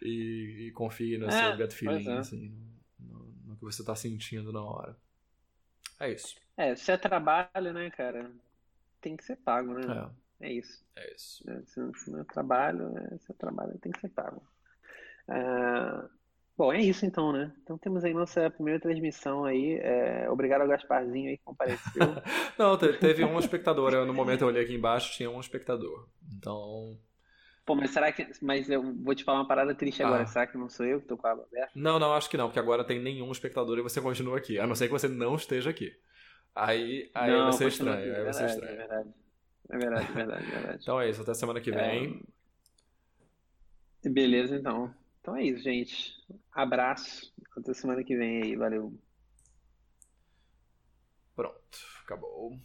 E, 0.00 0.68
e, 0.68 0.72
confie 0.72 1.18
no 1.18 1.26
é, 1.26 1.30
seu 1.30 1.56
gut 1.56 1.74
feeling, 1.74 2.08
é. 2.08 2.18
assim, 2.18 2.56
no, 2.98 3.24
no, 3.44 3.56
que 3.56 3.64
você 3.64 3.84
tá 3.84 3.94
sentindo 3.94 4.52
na 4.52 4.62
hora. 4.62 4.96
É 6.00 6.10
isso. 6.10 6.36
É, 6.56 6.74
se 6.74 6.90
é 6.90 6.96
trabalho, 6.96 7.72
né, 7.72 7.90
cara, 7.90 8.30
tem 9.00 9.16
que 9.16 9.24
ser 9.24 9.36
pago, 9.36 9.74
né? 9.74 10.10
É, 10.40 10.48
é 10.48 10.52
isso. 10.52 10.84
É 10.96 11.14
isso. 11.14 11.50
É, 11.50 11.62
se, 11.66 12.10
não 12.10 12.20
é 12.20 12.24
trabalho, 12.24 12.88
né, 12.90 13.18
se 13.20 13.30
é 13.30 13.34
trabalho, 13.34 13.78
tem 13.78 13.92
que 13.92 14.00
ser 14.00 14.08
pago. 14.08 14.42
Uh, 15.28 16.08
Bom, 16.56 16.72
é 16.72 16.80
isso 16.80 17.06
então, 17.06 17.32
né? 17.32 17.50
Então 17.62 17.78
temos 17.78 18.04
aí 18.04 18.12
nossa 18.12 18.50
primeira 18.50 18.78
transmissão 18.78 19.44
aí. 19.44 19.78
É... 19.80 20.28
Obrigado 20.30 20.60
ao 20.60 20.68
Gasparzinho 20.68 21.30
aí 21.30 21.38
que 21.38 21.44
compareceu. 21.44 22.02
Não, 22.58 22.76
teve 22.76 23.24
um 23.24 23.38
espectador. 23.38 23.92
no 24.04 24.12
momento 24.12 24.42
eu 24.42 24.48
olhei 24.48 24.62
aqui 24.62 24.74
embaixo, 24.74 25.12
tinha 25.14 25.30
um 25.30 25.40
espectador. 25.40 26.08
Então. 26.36 26.98
Pô, 27.64 27.74
mas 27.74 27.90
será 27.90 28.12
que. 28.12 28.26
Mas 28.42 28.68
eu 28.68 28.82
vou 29.02 29.14
te 29.14 29.24
falar 29.24 29.38
uma 29.38 29.48
parada 29.48 29.74
triste 29.74 30.02
agora. 30.02 30.24
Ah. 30.24 30.26
Será 30.26 30.46
que 30.46 30.58
não 30.58 30.68
sou 30.68 30.84
eu 30.84 31.00
que 31.00 31.06
tô 31.06 31.16
com 31.16 31.26
a 31.26 31.32
aba 31.32 31.44
aberta? 31.44 31.70
Não, 31.74 31.98
não, 31.98 32.12
acho 32.12 32.28
que 32.28 32.36
não, 32.36 32.48
porque 32.48 32.58
agora 32.58 32.84
tem 32.84 33.00
nenhum 33.00 33.30
espectador 33.32 33.78
e 33.78 33.82
você 33.82 34.00
continua 34.00 34.36
aqui. 34.36 34.58
A 34.58 34.66
não 34.66 34.74
ser 34.74 34.86
que 34.86 34.92
você 34.92 35.08
não 35.08 35.36
esteja 35.36 35.70
aqui. 35.70 35.90
Aí, 36.54 37.10
aí 37.14 37.30
não, 37.30 37.44
vai 37.44 37.52
ser 37.52 37.68
estranho. 37.68 37.98
Aqui, 37.98 38.18
aí 38.18 38.24
vai 38.24 38.32
ser 38.32 38.46
estranho. 38.46 38.72
É 38.72 38.76
verdade. 38.76 39.08
É 39.70 39.78
verdade, 39.78 40.06
é 40.06 40.12
verdade, 40.12 40.44
é 40.44 40.50
verdade. 40.50 40.78
Então 40.82 41.00
é 41.00 41.08
isso, 41.08 41.22
até 41.22 41.32
semana 41.32 41.60
que 41.60 41.70
vem. 41.70 42.22
É... 44.04 44.08
Beleza, 44.08 44.56
então. 44.56 44.92
Então 45.22 45.36
é 45.36 45.44
isso, 45.44 45.62
gente. 45.62 46.12
Abraço. 46.52 47.32
Até 47.56 47.72
semana 47.72 48.02
que 48.02 48.16
vem 48.16 48.42
aí. 48.42 48.56
Valeu. 48.56 48.92
Pronto, 51.36 51.78
acabou. 52.04 52.58